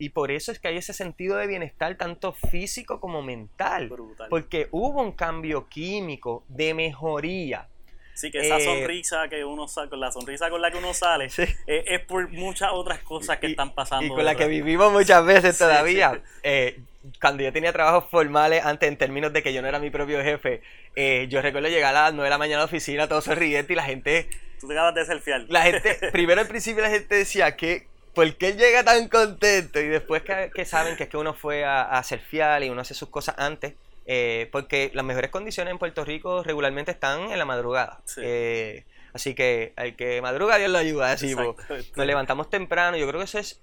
Y 0.00 0.08
por 0.08 0.30
eso 0.32 0.50
es 0.50 0.58
que 0.58 0.66
hay 0.68 0.78
ese 0.78 0.92
sentido 0.94 1.36
de 1.36 1.46
bienestar, 1.46 1.94
tanto 1.96 2.32
físico 2.32 2.98
como 3.00 3.22
mental. 3.22 3.88
Brutal. 3.88 4.28
Porque 4.30 4.66
hubo 4.72 5.00
un 5.02 5.12
cambio 5.12 5.68
químico 5.68 6.42
de 6.48 6.74
mejoría. 6.74 7.68
Sí, 8.14 8.30
que 8.30 8.40
esa 8.40 8.58
eh, 8.58 8.64
sonrisa 8.64 9.28
que 9.28 9.44
uno 9.44 9.68
saca, 9.68 9.96
la 9.96 10.10
sonrisa 10.10 10.50
con 10.50 10.60
la 10.60 10.70
que 10.70 10.78
uno 10.78 10.92
sale, 10.94 11.28
Sí. 11.30 11.42
eh, 11.66 11.84
es 11.86 12.00
por 12.00 12.28
muchas 12.30 12.70
otras 12.72 12.98
cosas 13.02 13.38
que 13.38 13.48
Y- 13.48 13.50
están 13.52 13.74
pasando. 13.74 14.06
Y 14.06 14.08
con 14.08 14.24
la 14.24 14.34
que 14.34 14.46
vivimos 14.46 14.90
muchas 14.92 15.24
veces 15.24 15.56
Sí, 15.56 15.62
todavía. 15.64 16.12
sí. 16.14 16.20
Eh, 16.42 16.80
cuando 17.20 17.42
yo 17.42 17.52
tenía 17.52 17.72
trabajos 17.72 18.10
formales, 18.10 18.64
antes 18.64 18.88
en 18.88 18.96
términos 18.98 19.32
de 19.32 19.42
que 19.42 19.52
yo 19.54 19.62
no 19.62 19.68
era 19.68 19.78
mi 19.78 19.90
propio 19.90 20.22
jefe, 20.22 20.60
eh, 20.96 21.26
yo 21.30 21.40
recuerdo 21.40 21.68
llegar 21.68 21.94
a 21.96 22.02
las 22.04 22.14
9 22.14 22.24
de 22.26 22.30
la 22.30 22.38
mañana 22.38 22.56
a 22.56 22.60
la 22.60 22.64
oficina, 22.66 23.08
todo 23.08 23.20
sonriente, 23.22 23.72
y 23.72 23.76
la 23.76 23.84
gente, 23.84 24.28
Tú 24.60 24.66
te 24.68 24.74
acabas 24.74 24.94
de 24.94 25.04
selfiear. 25.06 25.46
la 25.48 25.62
gente, 25.62 25.98
primero 26.12 26.40
al 26.42 26.46
principio 26.48 26.82
la 26.82 26.90
gente 26.90 27.14
decía 27.14 27.56
que, 27.56 27.86
¿por 28.14 28.34
qué 28.36 28.48
él 28.48 28.58
llega 28.58 28.84
tan 28.84 29.08
contento? 29.08 29.80
Y 29.80 29.88
después 29.88 30.22
que, 30.22 30.50
que 30.54 30.64
saben 30.64 30.96
que 30.96 31.04
es 31.04 31.08
que 31.08 31.16
uno 31.16 31.34
fue 31.34 31.64
a, 31.64 31.82
a 31.82 32.02
surfear 32.02 32.62
y 32.62 32.70
uno 32.70 32.80
hace 32.80 32.94
sus 32.94 33.08
cosas 33.08 33.36
antes, 33.38 33.74
eh, 34.06 34.48
porque 34.50 34.90
las 34.94 35.04
mejores 35.04 35.30
condiciones 35.30 35.70
en 35.72 35.78
Puerto 35.78 36.04
Rico 36.04 36.42
regularmente 36.42 36.90
están 36.90 37.30
en 37.30 37.38
la 37.38 37.44
madrugada. 37.44 38.00
Sí. 38.04 38.20
Eh, 38.24 38.84
así 39.12 39.34
que 39.34 39.72
al 39.76 39.94
que 39.96 40.20
madruga 40.20 40.58
Dios 40.58 40.70
lo 40.70 40.78
ayuda, 40.78 41.12
así, 41.12 41.34
po. 41.34 41.50
Exacto. 41.50 41.92
Nos 41.96 42.06
levantamos 42.06 42.50
temprano. 42.50 42.96
Yo 42.96 43.06
creo 43.06 43.20
que 43.20 43.24
eso 43.24 43.38
es. 43.38 43.60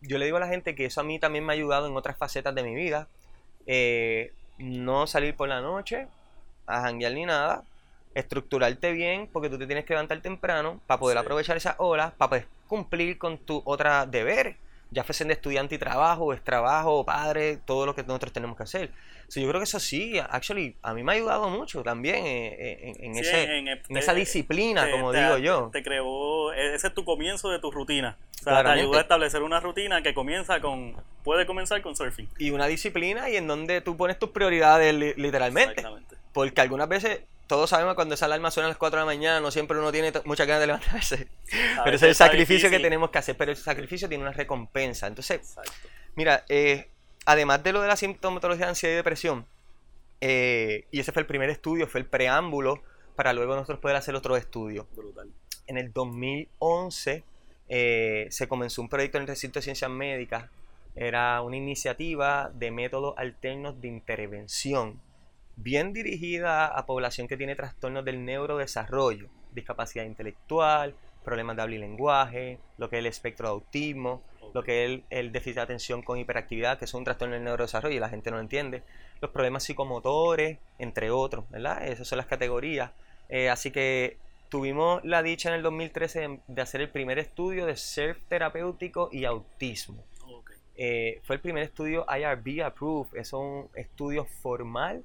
Yo 0.00 0.18
le 0.18 0.26
digo 0.26 0.36
a 0.36 0.40
la 0.40 0.48
gente 0.48 0.74
que 0.74 0.84
eso 0.84 1.00
a 1.00 1.04
mí 1.04 1.18
también 1.18 1.44
me 1.44 1.52
ha 1.52 1.54
ayudado 1.54 1.88
en 1.88 1.96
otras 1.96 2.16
facetas 2.16 2.54
de 2.54 2.62
mi 2.62 2.74
vida. 2.74 3.08
Eh, 3.66 4.32
no 4.58 5.06
salir 5.06 5.34
por 5.34 5.48
la 5.48 5.60
noche 5.60 6.08
a 6.66 6.82
janguear 6.82 7.12
ni 7.12 7.24
nada. 7.24 7.64
Estructurarte 8.14 8.92
bien, 8.92 9.28
porque 9.32 9.48
tú 9.48 9.58
te 9.58 9.66
tienes 9.66 9.84
que 9.84 9.92
levantar 9.92 10.20
temprano 10.20 10.80
para 10.86 10.98
poder 11.00 11.16
Sí. 11.18 11.20
aprovechar 11.24 11.56
esas 11.56 11.74
horas, 11.78 12.12
para 12.16 12.28
poder 12.30 12.46
cumplir 12.66 13.18
con 13.18 13.38
tus 13.38 13.62
otros 13.64 14.10
deberes. 14.10 14.56
Ya 14.90 15.04
fuesen 15.04 15.28
de 15.28 15.34
estudiante 15.34 15.74
y 15.74 15.78
trabajo, 15.78 16.32
es 16.32 16.42
trabajo, 16.42 17.04
padre, 17.04 17.58
todo 17.66 17.84
lo 17.84 17.94
que 17.94 18.02
nosotros 18.02 18.32
tenemos 18.32 18.56
que 18.56 18.62
hacer. 18.62 18.90
So, 19.28 19.38
yo 19.38 19.46
creo 19.48 19.60
que 19.60 19.64
eso 19.64 19.78
sí, 19.78 20.18
actually, 20.18 20.74
a 20.82 20.94
mí 20.94 21.02
me 21.02 21.12
ha 21.12 21.14
ayudado 21.16 21.50
mucho 21.50 21.82
también 21.82 22.24
eh, 22.26 22.56
eh, 22.58 22.92
en, 22.98 23.04
en 23.04 23.14
Sí, 23.16 23.20
ese, 23.20 23.42
en- 23.58 23.68
en- 23.68 23.82
en 23.86 23.96
esa 23.98 24.14
disciplina, 24.14 24.86
te- 24.86 24.90
como 24.92 25.12
te- 25.12 25.22
digo 25.22 25.36
yo. 25.36 25.68
Te 25.70 25.82
creó, 25.82 26.54
e, 26.54 26.74
ese 26.74 26.86
es 26.86 26.94
tu 26.94 27.04
comienzo 27.04 27.50
de 27.50 27.58
tu 27.58 27.70
rutina. 27.70 28.16
O 28.30 28.34
sea, 28.38 28.44
Claramente. 28.54 28.76
te 28.76 28.80
ayudó 28.86 28.98
a 28.98 29.02
establecer 29.02 29.42
una 29.42 29.60
rutina 29.60 30.00
que 30.00 30.14
comienza 30.14 30.58
con, 30.62 30.96
puede 31.22 31.44
comenzar 31.44 31.82
con 31.82 31.94
surfing. 31.94 32.26
y 32.38 32.50
una 32.50 32.66
disciplina 32.66 33.28
y 33.28 33.36
en 33.36 33.46
donde 33.46 33.82
tú 33.82 33.94
pones 33.98 34.18
tus 34.18 34.30
prioridades 34.30 34.94
li- 34.94 35.12
literalmente. 35.16 35.72
Exactamente. 35.72 36.16
Porque 36.32 36.62
algunas 36.62 36.88
veces, 36.88 37.20
todos 37.48 37.70
sabemos 37.70 37.94
cuando 37.94 38.14
esa 38.14 38.26
alarma 38.26 38.50
suena 38.50 38.66
a 38.66 38.68
las 38.68 38.78
4 38.78 39.00
de 39.00 39.02
la 39.02 39.06
mañana, 39.06 39.40
no 39.40 39.50
siempre 39.50 39.78
uno 39.78 39.90
tiene 39.90 40.12
muchas 40.26 40.46
ganas 40.46 40.60
de 40.60 40.66
levantarse. 40.66 41.28
A 41.78 41.84
Pero 41.84 41.96
ese 41.96 42.06
es 42.06 42.10
el 42.10 42.14
sacrificio 42.14 42.70
que 42.70 42.78
tenemos 42.78 43.10
que 43.10 43.18
hacer. 43.18 43.36
Pero 43.36 43.50
el 43.50 43.56
sacrificio 43.56 44.08
tiene 44.08 44.22
una 44.22 44.32
recompensa. 44.32 45.06
Entonces, 45.06 45.38
Exacto. 45.38 45.72
mira, 46.14 46.44
eh, 46.48 46.90
además 47.24 47.62
de 47.62 47.72
lo 47.72 47.80
de 47.80 47.88
la 47.88 47.96
sintomatología 47.96 48.66
de 48.66 48.70
ansiedad 48.70 48.92
y 48.92 48.96
depresión, 48.96 49.46
eh, 50.20 50.84
y 50.90 51.00
ese 51.00 51.10
fue 51.10 51.22
el 51.22 51.26
primer 51.26 51.48
estudio, 51.48 51.86
fue 51.86 52.00
el 52.00 52.06
preámbulo 52.06 52.82
para 53.16 53.32
luego 53.32 53.54
nosotros 53.54 53.80
poder 53.80 53.96
hacer 53.96 54.14
otro 54.14 54.36
estudio. 54.36 54.86
Brutal. 54.94 55.30
En 55.66 55.78
el 55.78 55.92
2011 55.92 57.24
eh, 57.68 58.26
se 58.30 58.46
comenzó 58.46 58.82
un 58.82 58.88
proyecto 58.88 59.18
en 59.18 59.22
el 59.22 59.28
recinto 59.28 59.58
de 59.58 59.62
ciencias 59.62 59.90
médicas. 59.90 60.50
Era 60.94 61.40
una 61.42 61.56
iniciativa 61.56 62.50
de 62.54 62.70
métodos 62.70 63.14
alternos 63.16 63.80
de 63.80 63.88
intervención, 63.88 65.00
bien 65.58 65.92
dirigida 65.92 66.66
a 66.66 66.86
población 66.86 67.26
que 67.26 67.36
tiene 67.36 67.56
trastornos 67.56 68.04
del 68.04 68.24
neurodesarrollo, 68.24 69.28
discapacidad 69.52 70.04
intelectual, 70.04 70.94
problemas 71.24 71.56
de 71.56 71.62
habla 71.62 71.74
y 71.74 71.78
lenguaje, 71.78 72.58
lo 72.78 72.88
que 72.88 72.96
es 72.96 73.00
el 73.00 73.06
espectro 73.06 73.48
de 73.48 73.52
autismo, 73.54 74.22
lo 74.54 74.62
que 74.62 74.84
es 74.84 74.90
el, 74.90 75.04
el 75.10 75.32
déficit 75.32 75.56
de 75.56 75.62
atención 75.62 76.02
con 76.02 76.18
hiperactividad, 76.18 76.78
que 76.78 76.84
es 76.84 76.94
un 76.94 77.04
trastorno 77.04 77.34
del 77.34 77.44
neurodesarrollo 77.44 77.96
y 77.96 77.98
la 77.98 78.08
gente 78.08 78.30
no 78.30 78.36
lo 78.36 78.42
entiende, 78.42 78.84
los 79.20 79.30
problemas 79.32 79.64
psicomotores, 79.64 80.58
entre 80.78 81.10
otros, 81.10 81.44
¿verdad? 81.50 81.86
Esas 81.86 82.06
son 82.06 82.18
las 82.18 82.26
categorías. 82.26 82.92
Eh, 83.28 83.50
así 83.50 83.72
que 83.72 84.16
tuvimos 84.48 85.04
la 85.04 85.22
dicha 85.22 85.48
en 85.48 85.56
el 85.56 85.62
2013 85.62 86.20
de, 86.20 86.40
de 86.46 86.62
hacer 86.62 86.80
el 86.80 86.88
primer 86.88 87.18
estudio 87.18 87.66
de 87.66 87.76
surf 87.76 88.18
terapéutico 88.28 89.08
y 89.12 89.24
autismo. 89.24 90.04
Eh, 90.80 91.20
fue 91.24 91.34
el 91.34 91.42
primer 91.42 91.64
estudio 91.64 92.06
IRB 92.08 92.64
approved, 92.64 93.18
es 93.18 93.32
un 93.32 93.68
estudio 93.74 94.24
formal 94.24 95.04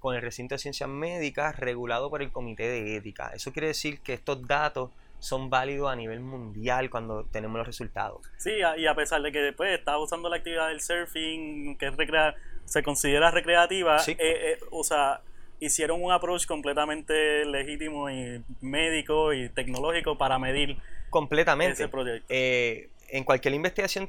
con 0.00 0.16
el 0.16 0.22
recinto 0.22 0.54
de 0.56 0.58
ciencias 0.58 0.88
médicas 0.88 1.56
regulado 1.58 2.10
por 2.10 2.22
el 2.22 2.32
comité 2.32 2.64
de 2.68 2.96
ética. 2.96 3.30
Eso 3.34 3.52
quiere 3.52 3.68
decir 3.68 4.00
que 4.00 4.14
estos 4.14 4.46
datos 4.48 4.90
son 5.20 5.50
válidos 5.50 5.92
a 5.92 5.96
nivel 5.96 6.20
mundial 6.20 6.88
cuando 6.88 7.24
tenemos 7.26 7.58
los 7.58 7.66
resultados. 7.66 8.22
Sí, 8.38 8.52
y 8.78 8.86
a 8.86 8.94
pesar 8.94 9.20
de 9.20 9.30
que 9.30 9.38
después 9.40 9.78
estaba 9.78 9.98
usando 9.98 10.30
la 10.30 10.36
actividad 10.36 10.68
del 10.68 10.80
surfing, 10.80 11.76
que 11.76 11.86
es 11.88 11.96
recrea- 11.96 12.34
se 12.64 12.82
considera 12.82 13.30
recreativa, 13.30 13.98
Sí. 13.98 14.12
eh, 14.12 14.16
eh, 14.18 14.58
o 14.70 14.82
sea, 14.82 15.20
hicieron 15.58 16.02
un 16.02 16.10
approach 16.10 16.46
completamente 16.46 17.44
legítimo 17.44 18.08
y 18.10 18.42
médico 18.62 19.34
y 19.34 19.50
tecnológico 19.50 20.16
para 20.16 20.38
medir 20.38 20.78
Completamente. 21.10 21.74
ese 21.74 21.88
proyecto. 21.88 22.24
Eh, 22.30 22.88
en 23.10 23.24
cualquier 23.24 23.52
investigación 23.52 24.08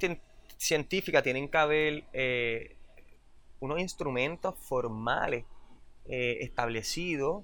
científica 0.57 1.21
tienen 1.21 1.49
que 1.49 1.57
haber 1.57 2.03
eh, 2.13 2.75
unos 3.59 3.79
instrumentos 3.81 4.55
formales 4.59 5.43
eh, 6.07 6.39
establecidos. 6.41 7.43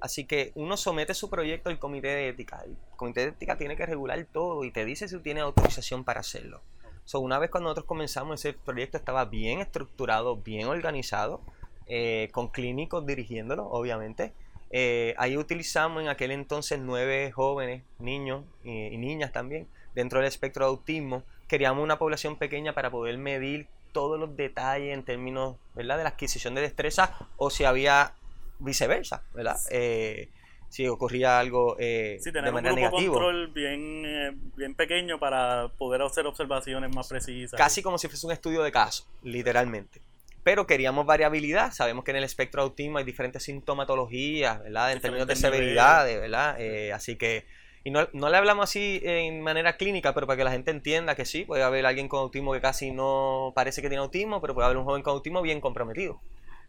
Así 0.00 0.26
que 0.26 0.52
uno 0.54 0.76
somete 0.76 1.12
su 1.14 1.28
proyecto 1.28 1.70
al 1.70 1.78
comité 1.78 2.08
de 2.08 2.28
ética. 2.28 2.62
El 2.64 2.76
comité 2.96 3.22
de 3.22 3.28
ética 3.28 3.58
tiene 3.58 3.76
que 3.76 3.84
regular 3.84 4.24
todo 4.32 4.64
y 4.64 4.70
te 4.70 4.84
dice 4.84 5.08
si 5.08 5.16
tú 5.16 5.22
tienes 5.22 5.42
autorización 5.42 6.04
para 6.04 6.20
hacerlo. 6.20 6.62
So, 7.04 7.20
una 7.20 7.38
vez 7.38 7.50
cuando 7.50 7.68
nosotros 7.68 7.86
comenzamos, 7.86 8.44
ese 8.44 8.52
proyecto 8.52 8.98
estaba 8.98 9.24
bien 9.24 9.60
estructurado, 9.60 10.36
bien 10.36 10.68
organizado, 10.68 11.40
eh, 11.86 12.28
con 12.32 12.48
clínicos 12.48 13.06
dirigiéndolo, 13.06 13.66
obviamente. 13.66 14.34
Eh, 14.70 15.14
ahí 15.16 15.38
utilizamos 15.38 16.02
en 16.02 16.10
aquel 16.10 16.30
entonces 16.30 16.78
nueve 16.78 17.32
jóvenes, 17.32 17.82
niños 17.98 18.44
y, 18.62 18.88
y 18.88 18.98
niñas 18.98 19.32
también, 19.32 19.66
dentro 19.94 20.18
del 20.18 20.28
espectro 20.28 20.66
de 20.66 20.70
autismo. 20.70 21.24
Queríamos 21.48 21.82
una 21.82 21.98
población 21.98 22.36
pequeña 22.36 22.74
para 22.74 22.90
poder 22.90 23.16
medir 23.16 23.68
todos 23.92 24.18
los 24.18 24.36
detalles 24.36 24.94
en 24.94 25.04
términos 25.04 25.56
¿verdad? 25.74 25.98
de 25.98 26.04
la 26.04 26.10
adquisición 26.10 26.54
de 26.54 26.62
destreza 26.62 27.16
o 27.36 27.50
si 27.50 27.64
había 27.64 28.14
viceversa, 28.58 29.22
¿verdad? 29.34 29.56
Eh, 29.70 30.30
si 30.68 30.86
ocurría 30.86 31.38
algo 31.38 31.76
eh, 31.78 32.18
Sí, 32.20 32.26
de 32.26 32.32
tener 32.32 32.50
un 32.50 32.54
manera 32.54 32.74
grupo 32.74 32.90
negativa. 32.98 33.14
control 33.14 33.48
bien, 33.48 34.02
eh, 34.04 34.32
bien 34.56 34.74
pequeño 34.74 35.18
para 35.18 35.68
poder 35.78 36.02
hacer 36.02 36.26
observaciones 36.26 36.94
más 36.94 37.08
precisas. 37.08 37.56
Casi 37.56 37.82
como 37.82 37.98
si 37.98 38.08
fuese 38.08 38.26
un 38.26 38.32
estudio 38.32 38.62
de 38.62 38.70
caso, 38.70 39.06
literalmente. 39.22 40.02
Pero 40.42 40.66
queríamos 40.66 41.04
variabilidad. 41.06 41.72
Sabemos 41.72 42.04
que 42.04 42.10
en 42.10 42.18
el 42.18 42.24
espectro 42.24 42.62
de 42.62 42.68
autismo 42.68 42.98
hay 42.98 43.04
diferentes 43.04 43.42
sintomatologías, 43.42 44.62
¿verdad? 44.62 44.92
En 44.92 45.00
términos 45.00 45.26
de 45.26 45.36
severidades, 45.36 46.20
¿verdad? 46.20 46.56
Eh, 46.58 46.92
así 46.92 47.16
que. 47.16 47.46
Y 47.84 47.90
no, 47.90 48.08
no 48.12 48.28
le 48.28 48.36
hablamos 48.36 48.64
así 48.64 49.00
en 49.02 49.40
manera 49.40 49.76
clínica, 49.76 50.14
pero 50.14 50.26
para 50.26 50.36
que 50.36 50.44
la 50.44 50.50
gente 50.50 50.70
entienda 50.70 51.14
que 51.14 51.24
sí, 51.24 51.44
puede 51.44 51.62
haber 51.62 51.86
alguien 51.86 52.08
con 52.08 52.20
autismo 52.20 52.52
que 52.52 52.60
casi 52.60 52.90
no 52.90 53.52
parece 53.54 53.82
que 53.82 53.88
tiene 53.88 54.02
autismo, 54.02 54.40
pero 54.40 54.54
puede 54.54 54.66
haber 54.66 54.78
un 54.78 54.84
joven 54.84 55.02
con 55.02 55.14
autismo 55.14 55.42
bien 55.42 55.60
comprometido. 55.60 56.20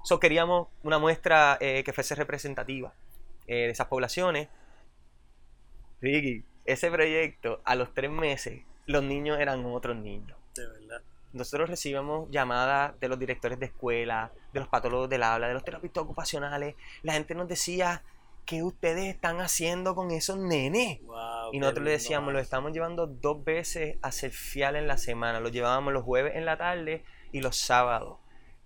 So, 0.03 0.19
queríamos 0.19 0.69
una 0.83 0.97
muestra 0.97 1.57
eh, 1.59 1.83
que 1.83 1.91
fuese 1.93 2.15
representativa 2.15 2.93
eh, 3.47 3.65
de 3.65 3.69
esas 3.69 3.87
poblaciones. 3.87 4.47
Ricky, 6.01 6.45
ese 6.65 6.89
proyecto, 6.89 7.61
a 7.65 7.75
los 7.75 7.93
tres 7.93 8.09
meses, 8.09 8.61
los 8.85 9.03
niños 9.03 9.39
eran 9.39 9.65
otros 9.65 9.97
niños 9.97 10.37
De 10.55 10.65
verdad. 10.65 11.01
nosotros 11.33 11.69
recibimos 11.69 12.29
llamadas 12.31 12.97
de 12.99 13.09
los 13.09 13.19
directores 13.19 13.59
de 13.59 13.65
escuela, 13.65 14.31
de 14.53 14.61
los 14.61 14.69
patólogos 14.69 15.09
del 15.09 15.23
habla, 15.23 15.47
de 15.47 15.53
los 15.53 15.65
terapeutas 15.65 16.03
ocupacionales. 16.03 16.75
La 17.03 17.13
gente 17.13 17.35
nos 17.35 17.47
decía, 17.47 18.03
¿qué 18.49 18.63
ustedes 18.63 19.05
están 19.05 19.41
haciendo 19.41 19.93
con 19.93 20.09
esos 20.09 20.39
nenes? 20.39 20.99
Wow, 21.03 21.53
Y 21.53 21.59
nosotros 21.59 21.85
le 21.85 21.91
decíamos, 21.91 22.33
lo 22.33 22.39
estamos 22.39 22.73
llevando 22.73 23.05
dos 23.05 23.43
veces 23.43 23.97
a 24.01 24.11
surfear 24.11 24.75
en 24.75 24.87
la 24.87 24.97
semana. 24.97 25.39
Lo 25.39 25.49
llevábamos 25.49 25.93
los 25.93 26.03
jueves 26.03 26.35
en 26.35 26.45
la 26.45 26.57
tarde 26.57 27.03
y 27.31 27.41
los 27.41 27.57
sábados. 27.57 28.17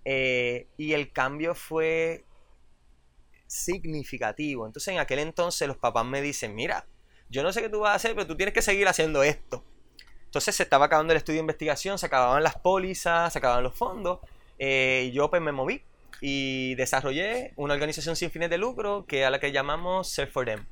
Eh, 0.06 0.68
y 0.78 0.94
el 0.94 1.12
cambio 1.12 1.54
fue 1.54 2.24
significativo. 3.46 4.66
Entonces 4.66 4.94
en 4.94 5.00
aquel 5.00 5.18
entonces 5.18 5.68
los 5.68 5.76
papás 5.76 6.06
me 6.06 6.22
dicen, 6.22 6.54
mira, 6.54 6.86
yo 7.28 7.42
no 7.42 7.52
sé 7.52 7.60
qué 7.60 7.68
tú 7.68 7.80
vas 7.80 7.90
a 7.90 7.96
hacer, 7.96 8.14
pero 8.14 8.26
tú 8.26 8.38
tienes 8.38 8.54
que 8.54 8.62
seguir 8.62 8.88
haciendo 8.88 9.22
esto. 9.22 9.62
Entonces 10.24 10.56
se 10.56 10.62
estaba 10.62 10.86
acabando 10.86 11.12
el 11.12 11.18
estudio 11.18 11.36
de 11.36 11.42
investigación, 11.42 11.98
se 11.98 12.06
acababan 12.06 12.42
las 12.42 12.56
pólizas, 12.56 13.34
se 13.34 13.38
acababan 13.38 13.62
los 13.62 13.74
fondos. 13.74 14.20
eh, 14.58 15.08
y 15.08 15.12
yo 15.12 15.28
pues 15.28 15.42
me 15.42 15.52
moví 15.52 15.82
y 16.20 16.74
desarrollé 16.76 17.52
una 17.56 17.74
organización 17.74 18.16
sin 18.16 18.30
fines 18.30 18.50
de 18.50 18.58
lucro 18.58 19.04
que 19.06 19.24
a 19.24 19.30
la 19.30 19.40
que 19.40 19.52
llamamos 19.52 20.08
Surf 20.08 20.32
for 20.32 20.46
Them. 20.46 20.66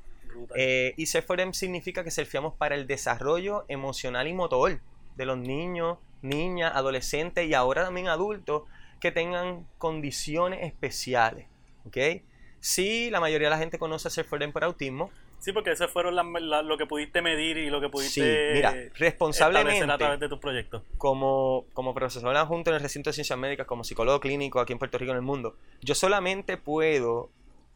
Eh, 0.55 0.95
y 0.97 1.07
Surf 1.07 1.27
for 1.27 1.37
Them 1.37 1.53
significa 1.53 2.05
que 2.05 2.11
surfeamos 2.11 2.55
para 2.55 2.75
el 2.75 2.87
desarrollo 2.87 3.65
emocional 3.69 4.27
y 4.29 4.33
motor 4.33 4.81
de 5.17 5.27
los 5.27 5.39
niños 5.39 5.99
niñas, 6.23 6.73
adolescentes 6.75 7.47
y 7.47 7.55
ahora 7.55 7.85
también 7.85 8.09
adultos 8.09 8.63
que 9.01 9.13
tengan 9.13 9.67
condiciones 9.79 10.61
especiales. 10.63 11.47
¿ok? 11.85 12.23
Sí, 12.61 13.11
la 13.11 13.21
mayoría 13.21 13.49
de 13.49 13.51
la 13.51 13.59
gente 13.59 13.79
conoce 13.79 14.09
a 14.09 14.11
Surf4Them 14.11 14.53
por 14.53 14.65
autismo. 14.65 15.11
Sí, 15.43 15.53
porque 15.53 15.73
ese 15.73 15.89
fueron 15.89 16.15
lo 16.15 16.79
que 16.79 16.87
pudiste 16.87 17.21
medir 17.21 17.57
y 17.57 17.69
lo 17.69 17.81
que 17.81 17.89
pudiste 17.89 18.53
sí, 18.53 18.55
mira, 18.55 18.73
responsablemente 18.95 19.91
a 19.91 19.99
través 19.99 20.21
de 20.21 20.29
tus 20.29 20.39
proyectos. 20.39 20.85
Como, 20.99 21.67
como 21.73 21.95
profesor 21.95 22.37
adjunto 22.37 22.71
en 22.71 22.77
el 22.77 22.81
recinto 22.81 23.11
de 23.11 23.15
ciencias 23.15 23.37
médicas, 23.37 23.67
como 23.67 23.83
psicólogo 23.83 24.21
clínico 24.21 24.61
aquí 24.61 24.73
en 24.73 24.79
Puerto 24.79 24.99
Rico 24.99 25.11
en 25.11 25.17
el 25.17 25.23
mundo, 25.23 25.57
yo 25.81 25.97
solamente 25.97 26.59
puedo 26.59 27.31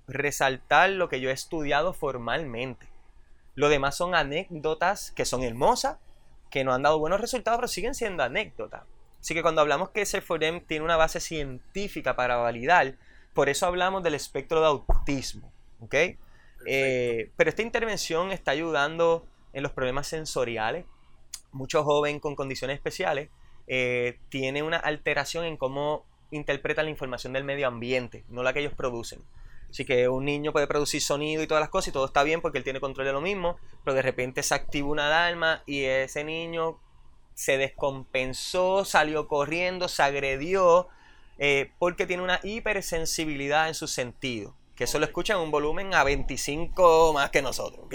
resaltar 0.06 0.90
lo 0.90 1.08
que 1.08 1.20
yo 1.20 1.28
he 1.28 1.32
estudiado 1.32 1.92
formalmente. 1.92 2.86
Lo 3.56 3.68
demás 3.68 3.96
son 3.96 4.14
anécdotas 4.14 5.10
que 5.10 5.24
son 5.24 5.42
hermosas, 5.42 5.98
que 6.52 6.62
no 6.62 6.72
han 6.72 6.84
dado 6.84 7.00
buenos 7.00 7.20
resultados, 7.20 7.58
pero 7.58 7.66
siguen 7.66 7.96
siendo 7.96 8.22
anécdotas. 8.22 8.84
Así 9.20 9.34
que 9.34 9.42
cuando 9.42 9.60
hablamos 9.60 9.90
que 9.90 10.02
ese 10.02 10.20
FOREM 10.20 10.60
tiene 10.60 10.84
una 10.84 10.96
base 10.96 11.18
científica 11.18 12.14
para 12.14 12.36
validar, 12.36 12.94
por 13.34 13.48
eso 13.48 13.66
hablamos 13.66 14.04
del 14.04 14.14
espectro 14.14 14.60
de 14.60 14.66
autismo. 14.66 15.52
¿ok? 15.80 15.94
Eh, 16.66 17.30
pero 17.36 17.50
esta 17.50 17.62
intervención 17.62 18.32
está 18.32 18.50
ayudando 18.50 19.26
en 19.52 19.62
los 19.62 19.72
problemas 19.72 20.06
sensoriales. 20.06 20.84
Muchos 21.52 21.84
jóvenes 21.84 22.20
con 22.20 22.34
condiciones 22.34 22.74
especiales 22.74 23.30
eh, 23.66 24.18
tienen 24.28 24.64
una 24.64 24.76
alteración 24.76 25.44
en 25.44 25.56
cómo 25.56 26.04
interpretan 26.30 26.86
la 26.86 26.90
información 26.90 27.32
del 27.32 27.44
medio 27.44 27.68
ambiente, 27.68 28.24
no 28.28 28.42
la 28.42 28.52
que 28.52 28.60
ellos 28.60 28.74
producen. 28.74 29.22
Así 29.70 29.84
que 29.84 30.08
un 30.08 30.24
niño 30.24 30.52
puede 30.52 30.66
producir 30.66 31.00
sonido 31.00 31.42
y 31.42 31.46
todas 31.46 31.60
las 31.60 31.70
cosas 31.70 31.88
y 31.88 31.92
todo 31.92 32.06
está 32.06 32.22
bien 32.22 32.40
porque 32.40 32.58
él 32.58 32.64
tiene 32.64 32.80
control 32.80 33.06
de 33.06 33.12
lo 33.12 33.20
mismo, 33.20 33.58
pero 33.84 33.94
de 33.94 34.02
repente 34.02 34.42
se 34.42 34.54
activa 34.54 34.88
una 34.88 35.06
alarma 35.06 35.62
y 35.66 35.84
ese 35.84 36.24
niño 36.24 36.78
se 37.34 37.58
descompensó, 37.58 38.84
salió 38.84 39.28
corriendo, 39.28 39.88
se 39.88 40.02
agredió 40.02 40.88
eh, 41.38 41.72
porque 41.78 42.06
tiene 42.06 42.22
una 42.22 42.40
hipersensibilidad 42.42 43.68
en 43.68 43.74
su 43.74 43.86
sentido, 43.86 44.54
que 44.76 44.84
eso 44.84 44.98
lo 44.98 45.06
escucha 45.06 45.34
en 45.34 45.40
un 45.40 45.50
volumen 45.50 45.94
a 45.94 46.04
25 46.04 47.12
más 47.14 47.30
que 47.30 47.42
nosotros, 47.42 47.86
¿ok? 47.86 47.94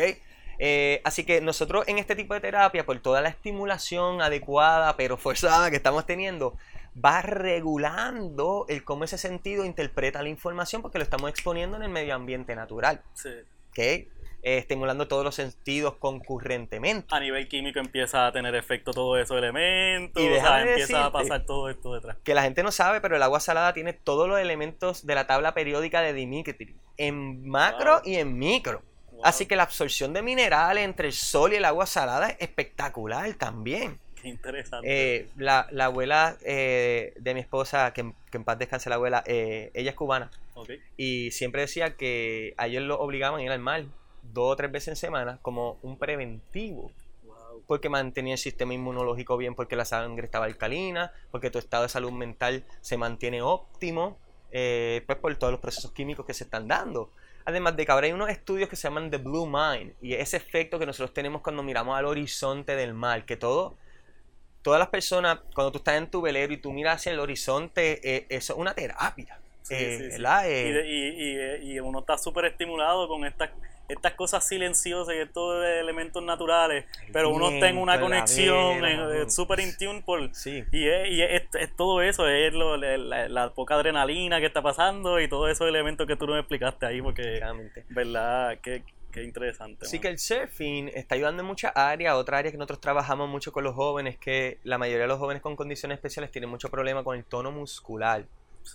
Eh, 0.64 1.02
así 1.04 1.24
que 1.24 1.42
nosotros 1.42 1.88
en 1.88 1.98
este 1.98 2.16
tipo 2.16 2.34
de 2.34 2.40
terapia, 2.40 2.86
por 2.86 3.00
toda 3.00 3.22
la 3.22 3.30
estimulación 3.30 4.22
adecuada 4.22 4.96
pero 4.96 5.18
forzada 5.18 5.72
que 5.72 5.78
estamos 5.78 6.06
teniendo, 6.06 6.56
va 7.04 7.22
regulando 7.22 8.66
el 8.68 8.84
cómo 8.84 9.04
ese 9.04 9.18
sentido 9.18 9.66
interpreta 9.66 10.22
la 10.22 10.30
información 10.30 10.82
porque 10.82 10.98
lo 10.98 11.04
estamos 11.04 11.30
exponiendo 11.30 11.78
en 11.78 11.84
el 11.84 11.90
medio 11.90 12.14
ambiente 12.14 12.56
natural. 12.56 13.02
Sí. 13.14 13.30
¿Ok? 13.70 14.08
Eh, 14.44 14.58
estimulando 14.58 15.08
todos 15.08 15.24
los 15.24 15.36
sentidos 15.36 15.96
concurrentemente. 15.98 17.08
A 17.12 17.20
nivel 17.20 17.48
químico 17.48 17.80
empieza 17.80 18.26
a 18.26 18.32
tener 18.32 18.56
efecto 18.56 18.92
todos 18.92 19.20
esos 19.20 19.38
elementos, 19.38 20.22
y 20.22 20.26
empieza 20.26 21.06
a 21.06 21.12
pasar 21.12 21.46
todo 21.46 21.70
esto 21.70 21.94
detrás. 21.94 22.18
Que 22.24 22.34
la 22.34 22.42
gente 22.42 22.64
no 22.64 22.72
sabe, 22.72 23.02
pero 23.02 23.16
el 23.16 23.22
agua 23.22 23.40
salada 23.40 23.74
tiene 23.74 23.94
todos 23.94 24.28
los 24.28 24.40
elementos 24.40 25.06
de 25.06 25.14
la 25.14 25.28
tabla 25.28 25.54
periódica 25.54 26.02
de 26.02 26.14
Dimitri, 26.14 26.76
en 26.98 27.48
macro 27.48 28.02
y 28.04 28.16
en 28.16 28.36
micro. 28.38 28.82
Así 29.24 29.46
que 29.46 29.56
la 29.56 29.64
absorción 29.64 30.14
de 30.14 30.24
minerales 30.24 30.84
entre 30.84 31.08
el 31.08 31.14
sol 31.14 31.54
y 31.54 31.58
el 31.58 31.66
agua 31.66 31.86
salada 31.86 32.32
es 32.32 32.38
espectacular 32.40 33.32
también. 33.36 34.00
Qué 34.20 34.30
interesante. 34.30 34.88
Eh, 34.90 35.28
la, 35.38 35.68
abuela 35.80 36.38
eh, 36.44 37.14
de 37.20 37.34
mi 37.36 37.42
esposa, 37.42 37.94
que, 37.94 38.02
en 38.02 38.44
paz 38.44 38.58
descanse 38.58 38.90
la 38.90 38.96
abuela, 38.96 39.24
eh, 39.28 39.70
ella 39.76 39.92
es 39.92 39.96
cubana. 39.96 40.32
Y 40.98 41.30
siempre 41.32 41.62
decía 41.62 41.96
que 41.96 42.54
a 42.58 42.68
ellos 42.68 42.84
lo 42.84 43.00
obligaban 43.00 43.40
a 43.40 43.44
ir 43.44 43.52
al 43.52 43.60
mar 43.60 43.86
dos 44.24 44.54
o 44.54 44.56
tres 44.56 44.72
veces 44.72 44.90
en 44.90 44.96
semana 44.96 45.40
como 45.42 45.78
un 45.82 45.98
preventivo. 45.98 46.92
Porque 47.68 47.90
mantenía 47.90 48.34
el 48.34 48.40
sistema 48.40 48.74
inmunológico 48.74 49.38
bien, 49.38 49.56
porque 49.56 49.76
la 49.76 49.86
sangre 49.86 50.26
estaba 50.26 50.46
alcalina, 50.46 51.14
porque 51.32 51.50
tu 51.50 51.60
estado 51.60 51.84
de 51.84 51.90
salud 51.90 52.12
mental 52.12 52.66
se 52.82 52.98
mantiene 52.98 53.42
óptimo, 53.42 54.18
pues 54.50 55.18
por 55.22 55.36
todos 55.36 55.52
los 55.52 55.62
procesos 55.62 55.92
químicos 55.92 56.26
que 56.26 56.34
se 56.34 56.44
están 56.44 56.68
dando. 56.68 57.12
Además 57.46 57.76
de 57.78 57.86
que 57.86 57.92
ahora 57.92 58.08
hay 58.08 58.14
unos 58.14 58.30
estudios 58.30 58.68
que 58.68 58.76
se 58.76 58.84
llaman 58.84 59.10
The 59.10 59.18
Blue 59.18 59.48
Mind 59.48 59.94
y 60.02 60.14
ese 60.14 60.38
efecto 60.38 60.80
que 60.80 60.86
nosotros 60.86 61.14
tenemos 61.14 61.42
cuando 61.42 61.64
miramos 61.64 61.98
al 61.98 62.06
horizonte 62.06 62.76
del 62.76 62.94
mar, 62.94 63.26
que 63.26 63.38
todo 63.38 63.78
todas 64.62 64.80
las 64.80 64.90
personas, 64.90 65.40
cuando 65.54 65.72
tú 65.72 65.80
estás 65.80 65.96
en 65.96 66.10
tu 66.10 66.22
velero 66.22 66.54
y 66.54 66.58
tú 66.58 66.72
miras 66.72 66.98
hacia 66.98 67.12
el 67.12 67.20
horizonte, 67.20 68.16
eh, 68.16 68.26
eso 68.30 68.54
es 68.54 68.60
una 68.60 68.74
terapia. 68.74 69.40
Eh, 69.70 70.10
eh, 70.16 71.60
y, 71.64 71.80
uno 71.80 72.00
está 72.00 72.18
súper 72.18 72.46
estimulado 72.46 73.08
con 73.08 73.26
estas 73.26 73.52
estas 73.88 74.14
cosas 74.14 74.48
silenciosas 74.48 75.14
y 75.16 75.18
estos 75.18 75.66
elementos 75.66 76.24
naturales, 76.24 76.86
pero 77.12 77.30
uno 77.30 77.50
está 77.50 77.68
en 77.68 77.78
una 77.78 78.00
conexión 78.00 78.82
súper 79.30 79.60
in 79.60 79.76
tune 79.78 80.02
por, 80.02 80.22
y, 80.72 80.88
es, 81.22 81.76
todo 81.76 82.02
eso, 82.02 82.26
es 82.30 82.54
la, 82.54 83.52
poca 83.54 83.76
adrenalina 83.76 84.40
que 84.40 84.46
está 84.46 84.62
pasando 84.62 85.20
y 85.20 85.28
todos 85.28 85.52
esos 85.52 85.68
elementos 85.68 86.08
que 86.08 86.16
tú 86.16 86.26
no 86.26 86.34
me 86.34 86.40
explicaste 86.40 86.86
ahí, 86.86 87.02
porque, 87.02 87.42
¿verdad? 87.90 88.58
Que, 88.62 88.84
Qué 89.12 89.24
interesante. 89.24 89.86
Sí, 89.86 90.00
que 90.00 90.08
el 90.08 90.18
surfing 90.18 90.90
está 90.94 91.16
ayudando 91.16 91.42
en 91.42 91.48
muchas 91.48 91.74
áreas. 91.76 92.16
Otra 92.16 92.38
área 92.38 92.52
que 92.52 92.58
nosotros 92.58 92.80
trabajamos 92.80 93.28
mucho 93.28 93.52
con 93.52 93.64
los 93.64 93.76
jóvenes, 93.76 94.18
que 94.18 94.60
la 94.64 94.78
mayoría 94.78 95.02
de 95.02 95.08
los 95.08 95.20
jóvenes 95.20 95.42
con 95.42 95.56
condiciones 95.56 95.98
especiales 95.98 96.32
tienen 96.32 96.50
mucho 96.50 96.70
problema 96.70 97.04
con 97.04 97.18
el 97.18 97.26
tono 97.26 97.52
muscular. 97.52 98.26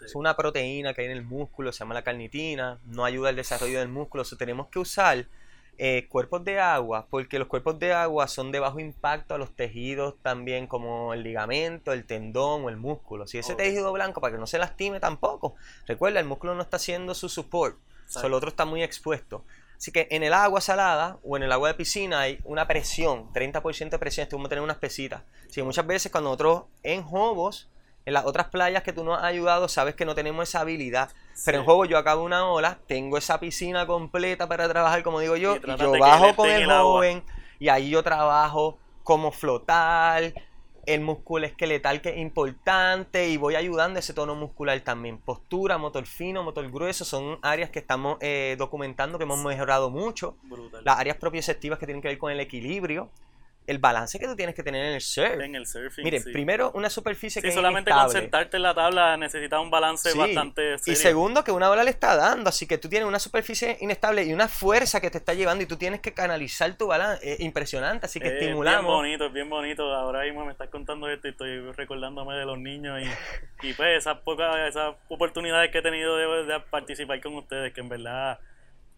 Es 0.05 0.15
una 0.15 0.37
proteína 0.37 0.95
que 0.95 1.03
hay 1.03 1.07
en 1.07 1.13
el 1.13 1.25
músculo, 1.25 1.73
se 1.73 1.81
llama 1.81 1.95
la 1.95 2.03
carnitina, 2.03 2.79
no 2.85 3.05
ayuda 3.05 3.31
al 3.31 3.37
desarrollo 3.37 3.79
del 3.79 3.89
músculo. 3.89 4.23
O 4.23 4.37
tenemos 4.37 4.69
que 4.69 4.79
usar 4.79 5.27
eh, 5.79 6.07
cuerpos 6.09 6.43
de 6.43 6.59
agua, 6.59 7.07
porque 7.11 7.39
los 7.39 7.49
cuerpos 7.49 7.79
de 7.79 7.93
agua 7.93 8.29
son 8.29 8.51
de 8.51 8.61
bajo 8.61 8.81
impacto 8.81 9.35
a 9.35 9.39
los 9.39 9.55
tejidos 9.55 10.15
también, 10.23 10.67
como 10.67 11.13
el 11.13 11.23
ligamento, 11.23 11.93
el 11.93 12.07
tendón 12.07 12.65
o 12.65 12.69
el 12.71 12.79
músculo. 12.79 13.27
Si 13.27 13.37
ese 13.37 13.55
tejido 13.55 13.93
blanco, 13.93 14.23
para 14.23 14.33
que 14.33 14.39
no 14.39 14.47
se 14.47 14.59
lastime 14.59 15.01
tampoco, 15.01 15.55
recuerda, 15.87 16.21
el 16.21 16.27
músculo 16.27 16.55
no 16.55 16.63
está 16.63 16.79
haciendo 16.79 17.15
su 17.15 17.29
support, 17.29 17.77
solo 18.07 18.29
el 18.29 18.35
otro 18.35 18.49
está 18.49 18.65
muy 18.65 18.83
expuesto. 18.83 19.45
Así 19.77 19.93
que 19.93 20.09
en 20.11 20.23
el 20.23 20.33
agua 20.33 20.63
salada 20.63 21.19
o 21.23 21.37
en 21.37 21.43
el 21.43 21.53
agua 21.53 21.69
de 21.69 21.75
piscina 21.75 22.21
hay 22.21 22.41
una 22.45 22.67
presión, 22.67 23.31
30% 23.35 23.91
de 23.91 23.99
presión, 23.99 24.27
a 24.27 24.49
tener 24.49 24.65
unas 24.65 24.79
pesitas. 24.79 25.23
Así 25.43 25.57
que 25.57 25.63
muchas 25.63 25.87
veces 25.87 26.11
cuando 26.11 26.31
nosotros 26.31 26.65
en 26.83 27.03
Jobos, 27.03 27.69
en 28.07 28.15
las 28.15 28.25
otras 28.25 28.47
playas 28.47 28.85
que 28.85 28.93
tú 28.93 29.03
nos 29.03 29.19
has 29.19 29.25
ayudado, 29.25 29.69
sabes 29.69 29.97
que 29.97 30.05
no 30.05 30.15
tenemos 30.15 30.49
esa 30.49 30.61
habilidad. 30.61 31.11
Pero 31.45 31.59
en 31.59 31.65
Jobos 31.65 31.89
yo 31.89 31.99
acabo 31.99 32.23
una 32.23 32.49
ola, 32.49 32.79
tengo 32.87 33.19
esa 33.19 33.41
piscina 33.41 33.85
completa 33.85 34.49
para 34.49 34.69
trabajar, 34.69 35.03
como 35.03 35.19
digo 35.19 35.37
yo, 35.37 35.57
y, 35.57 35.77
yo 35.77 35.91
bajo 35.99 36.35
con 36.37 36.49
el 36.49 36.71
joven 36.71 37.25
y 37.59 37.69
ahí 37.69 37.91
yo 37.91 38.05
trabajo 38.05 38.79
como 39.03 39.33
flotar, 39.33 40.33
el 40.87 41.01
músculo 41.01 41.47
esqueletal 41.47 42.01
que 42.01 42.11
es 42.11 42.19
importante 42.19 43.29
y 43.29 43.39
voy 43.39 43.57
ayudando 43.57 43.99
ese 43.99 44.15
tono 44.15 44.37
muscular 44.37 44.79
también. 44.81 45.19
Postura, 45.19 45.77
motor 45.77 46.07
fino, 46.07 46.45
motor 46.45 46.71
grueso 46.71 47.05
son 47.05 47.41
áreas 47.43 47.71
que 47.71 47.81
estamos 47.81 48.19
eh, 48.21 48.55
documentando 48.57 49.19
que 49.19 49.25
hemos 49.25 49.43
mejorado 49.45 49.91
mucho. 49.91 50.37
Las 50.85 51.01
áreas 51.01 51.17
propioceptivas 51.17 51.81
que 51.81 51.87
tienen 51.87 52.01
que 52.01 52.09
ver 52.09 52.19
con 52.19 52.31
el 52.31 52.39
equilibrio 52.39 53.11
el 53.67 53.79
balance 53.79 54.19
que 54.19 54.27
tú 54.27 54.37
tienes 54.37 54.55
que 54.55 54.63
tener 54.63 54.85
en 54.85 54.93
el 54.93 55.01
surf. 55.01 55.41
En 55.41 55.55
el 55.55 55.67
surfing. 55.67 56.05
Miren, 56.05 56.23
primero 56.25 56.71
una 56.75 56.91
superficie 56.91 57.43
que 57.43 57.49
es 57.49 57.55
solamente 57.55 57.91
con 57.91 58.11
sentarte 58.11 58.57
en 58.57 58.63
la 58.63 58.75
tabla 58.75 59.17
necesitas 59.17 59.61
un 59.61 59.71
balance 59.71 60.13
bastante 60.15 60.79
serio. 60.79 60.93
Y 60.93 60.97
segundo, 60.97 61.45
que 61.45 61.53
una 61.53 61.71
ola 61.71 61.85
le 61.85 61.91
está 61.91 62.17
dando, 62.17 62.49
así 62.49 62.67
que 62.67 62.79
tú 62.79 62.89
tienes 62.89 63.09
una 63.09 63.19
superficie 63.19 63.79
inestable 63.81 64.25
y 64.25 64.33
una 64.33 64.49
fuerza 64.49 65.01
que 65.01 65.11
te 65.11 65.19
está 65.19 65.35
llevando 65.35 65.65
y 65.65 65.67
tú 65.67 65.77
tienes 65.77 66.01
que 66.01 66.13
canalizar 66.13 66.77
tu 66.77 66.87
balance. 66.87 67.33
Es 67.33 67.41
impresionante, 67.41 68.07
así 68.07 68.21
que 68.21 68.29
estimulamos. 68.29 68.81
Es 68.81 68.83
bien 68.83 68.97
bonito, 68.97 69.27
es 69.27 69.33
bien 69.33 69.51
bonito. 69.51 69.95
Ahora 69.95 70.23
mismo 70.23 70.45
me 70.45 70.53
estás 70.53 70.69
contando 70.69 71.09
esto 71.09 71.29
y 71.29 71.31
estoy 71.31 71.73
recordándome 71.73 72.35
de 72.35 72.45
los 72.45 72.59
niños 72.59 73.01
y, 73.03 73.69
y 73.69 73.73
pues 73.75 73.99
esas 73.99 74.19
pocas 74.21 74.57
esas 74.69 74.95
oportunidades 75.09 75.71
que 75.71 75.79
he 75.79 75.83
tenido 75.83 76.17
de, 76.17 76.61
participar 76.71 77.21
con 77.21 77.35
ustedes, 77.35 77.73
que 77.73 77.81
en 77.81 77.89
verdad 77.89 78.39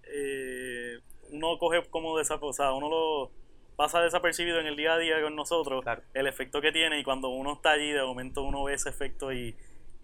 eh, 0.05 0.99
uno 1.31 1.59
coge 1.59 1.83
como 1.91 2.17
de 2.17 2.23
esa, 2.23 2.37
o 2.37 2.53
sea, 2.53 2.73
uno 2.73 2.89
lo 2.89 3.31
pasa 3.79 4.01
desapercibido 4.01 4.59
en 4.59 4.67
el 4.67 4.75
día 4.75 4.95
a 4.95 4.99
día 4.99 5.23
con 5.23 5.37
nosotros 5.37 5.85
el 6.13 6.27
efecto 6.27 6.61
que 6.61 6.73
tiene 6.73 6.99
y 6.99 7.05
cuando 7.05 7.29
uno 7.29 7.53
está 7.53 7.71
allí 7.71 7.93
de 7.93 8.03
momento 8.03 8.43
uno 8.43 8.65
ve 8.65 8.75
ese 8.75 8.89
efecto 8.89 9.33
y, 9.33 9.55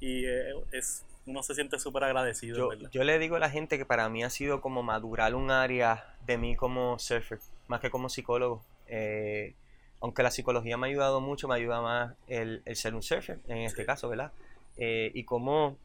eh, 0.00 0.52
es 0.70 1.04
uno 1.26 1.42
se 1.42 1.54
siente 1.56 1.78
súper 1.80 2.04
agradecido. 2.04 2.56
Yo, 2.56 2.88
yo, 2.92 3.02
le 3.02 3.18
digo 3.18 3.34
a 3.34 3.40
la 3.40 3.50
gente 3.50 3.76
que 3.76 3.84
para 3.84 4.08
mí 4.08 4.22
ha 4.22 4.30
sido 4.30 4.60
como 4.60 4.84
madurar 4.84 5.34
un 5.34 5.50
área 5.50 6.14
de 6.24 6.38
mí 6.38 6.54
como 6.54 7.00
surfer, 7.00 7.40
más 7.66 7.80
que 7.80 7.90
como 7.90 8.08
psicólogo. 8.08 8.62
Eh, 8.86 9.54
aunque 10.00 10.22
la 10.22 10.30
psicología 10.30 10.76
me 10.76 10.86
ha 10.86 10.90
ayudado 10.90 11.20
mucho, 11.20 11.48
me 11.48 11.56
ayuda 11.56 11.80
más 11.80 12.14
el, 12.28 12.62
ser 12.74 12.94
un 12.94 13.02
surfer, 13.02 13.40
en 13.48 13.58
este 13.58 13.84
caso, 13.84 14.08
¿verdad? 14.08 14.30
Eh, 14.76 15.10
y 15.14 15.24
como 15.24 15.78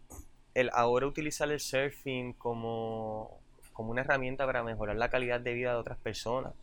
el 0.54 0.70
ahora 0.74 1.08
utilizar 1.08 1.50
el 1.50 1.60
surfing 1.60 2.34
como, 2.34 3.40
como 3.74 3.90
una 3.90 4.02
herramienta 4.02 4.46
para 4.46 4.62
mejorar 4.62 4.98
la 4.98 5.10
calidad 5.10 5.40
de 5.40 5.54
vida 5.54 5.72
de 5.72 5.78
otras 5.78 5.98
personas. 5.98 6.54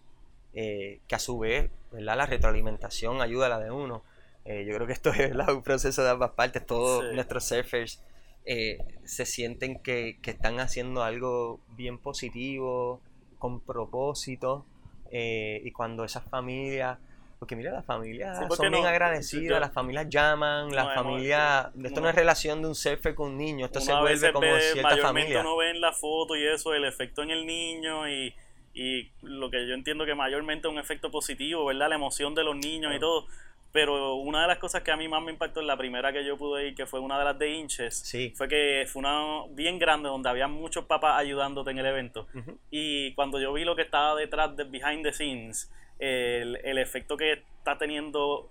Eh, 0.59 1.01
que 1.07 1.14
a 1.14 1.19
su 1.19 1.38
vez, 1.38 1.71
¿verdad? 1.92 2.16
La 2.16 2.25
retroalimentación 2.27 3.21
ayuda 3.21 3.47
a 3.47 3.49
la 3.51 3.59
de 3.61 3.71
uno. 3.71 4.03
Eh, 4.47 4.64
yo 4.66 4.75
creo 4.75 4.87
que 4.87 4.95
esto 4.95 5.11
es 5.12 5.33
un 5.49 5.62
proceso 5.62 6.03
de 6.03 6.11
ambas 6.11 6.31
partes. 6.31 6.64
Todos 6.64 7.12
nuestros 7.14 7.45
surfers 7.45 8.03
eh, 8.47 8.79
se 9.05 9.27
sienten 9.27 9.79
que, 9.81 10.19
están 10.25 10.59
haciendo 10.61 11.03
algo 11.03 11.61
bien 11.77 11.99
positivo, 11.99 13.01
con 13.38 13.61
propósito. 13.61 14.64
y 15.12 15.71
cuando 15.73 16.05
esas 16.05 16.25
familias 16.25 16.99
Porque 17.38 17.55
mira, 17.55 17.71
las 17.71 17.85
familias 17.85 18.38
Sí, 18.38 18.45
son 18.57 18.71
bien 18.71 18.83
no- 18.83 18.88
agradecidas, 18.88 19.45
yo- 19.57 19.61
las 19.61 19.73
familias 19.73 20.09
llaman, 20.09 20.75
las 20.75 20.85
hemos- 20.87 20.95
familias... 20.95 21.66
Esto 21.85 22.01
no 22.01 22.09
es 22.09 22.14
relación 22.14 22.62
de 22.62 22.69
un 22.69 22.75
surfer 22.75 23.14
con 23.14 23.33
un 23.33 23.37
niño, 23.37 23.66
esto 23.66 23.79
se 23.81 23.92
vuelve 23.95 24.33
como 24.33 24.47
ve- 24.47 24.61
cierta 24.73 24.97
familia. 24.97 25.40
uno 25.40 25.57
ve 25.59 25.71
en 25.71 25.81
la 25.83 25.92
foto 25.92 26.35
y 26.35 26.47
eso, 26.47 26.73
el 26.73 26.85
efecto 26.87 27.23
en 27.23 27.31
el 27.31 27.45
niño 27.47 28.09
y, 28.09 28.35
y 28.77 29.11
lo 29.23 29.51
que 29.51 29.67
yo 29.67 29.75
entiendo 29.75 30.05
que 30.05 30.15
mayormente 30.15 30.69
es 30.69 30.73
un 30.73 30.79
efecto 30.79 31.11
positivo, 31.11 31.65
¿verdad? 31.65 31.89
La 31.89 31.95
emoción 31.95 32.35
de 32.35 32.45
los 32.45 32.55
niños 32.55 32.95
y 32.95 33.01
todo. 33.01 33.27
Pero 33.73 34.15
una 34.15 34.43
de 34.43 34.49
las 34.49 34.59
cosas 34.59 34.83
que 34.83 34.91
a 34.91 34.97
mí 34.97 35.07
más 35.09 35.23
me 35.23 35.33
impactó 35.33 35.61
en 35.61 35.67
la 35.67 35.77
primera 35.77 36.12
que 36.12 36.25
yo 36.25 36.37
pude 36.39 36.69
ir, 36.69 36.75
que 36.75 36.87
fue 36.87 37.01
una 37.01 37.19
de 37.19 37.25
las 37.25 37.39
de 37.39 37.51
Inches, 37.51 37.95
Sí. 37.99 38.33
fue 38.37 38.49
que 38.49 38.85
fue 38.87 39.01
una 39.01 39.45
bien 39.51 39.79
grande 39.79 40.09
donde 40.09 40.29
había 40.31 40.47
muchos 40.49 40.85
papás 40.87 41.19
ayudándote 41.19 41.71
en 41.73 41.79
el 41.79 41.87
evento. 41.87 42.27
Y 42.71 43.12
cuando 43.15 43.39
yo 43.41 43.53
vi 43.53 43.65
lo 43.65 43.77
que 43.77 43.83
estaba 43.83 44.15
detrás 44.15 44.57
de 44.57 44.65
behind 44.65 45.03
the 45.03 45.12
scenes, 45.12 45.71
el, 45.99 46.57
el 46.65 46.79
efecto 46.79 47.17
que 47.17 47.33
está 47.59 47.77
teniendo 47.79 48.51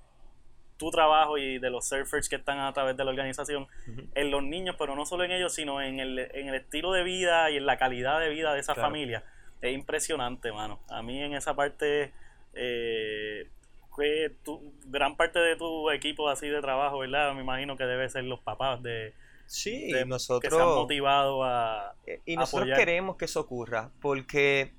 tu 0.78 0.92
trabajo 0.92 1.38
y 1.38 1.58
de 1.58 1.70
los 1.70 1.88
surfers 1.88 2.28
que 2.28 2.36
están 2.36 2.60
a 2.60 2.74
través 2.74 2.98
de 2.98 3.04
la 3.06 3.10
organización 3.12 3.68
en 4.14 4.30
los 4.32 4.44
niños, 4.44 4.76
pero 4.78 4.96
no 4.96 5.06
solo 5.06 5.24
en 5.24 5.32
ellos, 5.32 5.54
sino 5.54 5.82
en 5.82 6.00
el, 6.00 6.20
en 6.20 6.50
el 6.50 6.56
estilo 6.56 6.92
de 6.92 7.04
vida 7.04 7.50
y 7.50 7.58
en 7.58 7.66
la 7.66 7.78
calidad 7.78 8.20
de 8.20 8.30
vida 8.30 8.54
de 8.54 8.60
esa 8.60 8.74
Claro. 8.74 8.90
familia. 8.90 9.24
Es 9.62 9.74
impresionante, 9.74 10.52
mano. 10.52 10.80
A 10.90 11.02
mí 11.02 11.22
en 11.22 11.34
esa 11.34 11.56
parte, 11.56 12.12
eh, 12.54 13.50
que 13.98 14.32
tu, 14.44 14.74
gran 14.86 15.16
parte 15.16 15.40
de 15.40 15.56
tu 15.56 15.90
equipo 15.90 16.28
así 16.30 16.48
de 16.50 16.62
trabajo, 16.62 17.00
¿verdad? 17.00 17.34
Me 17.34 17.42
imagino 17.42 17.78
que 17.78 17.86
debe 17.86 18.10
ser 18.10 18.26
los 18.26 18.42
papás 18.42 18.84
de, 18.84 19.14
Sí, 19.48 19.92
de- 19.92 19.92
que 19.92 19.96
se 19.96 20.02
han 20.02 20.10
nosotros... 20.10 20.76
motivado 20.76 21.44
a... 21.44 21.96
Eh, 22.06 22.22
Y 22.26 22.36
nosotros 22.36 22.64
apoyar. 22.64 22.80
queremos 22.80 23.16
que 23.16 23.26
eso 23.26 23.40
ocurra 23.40 23.92
porque 24.02 24.74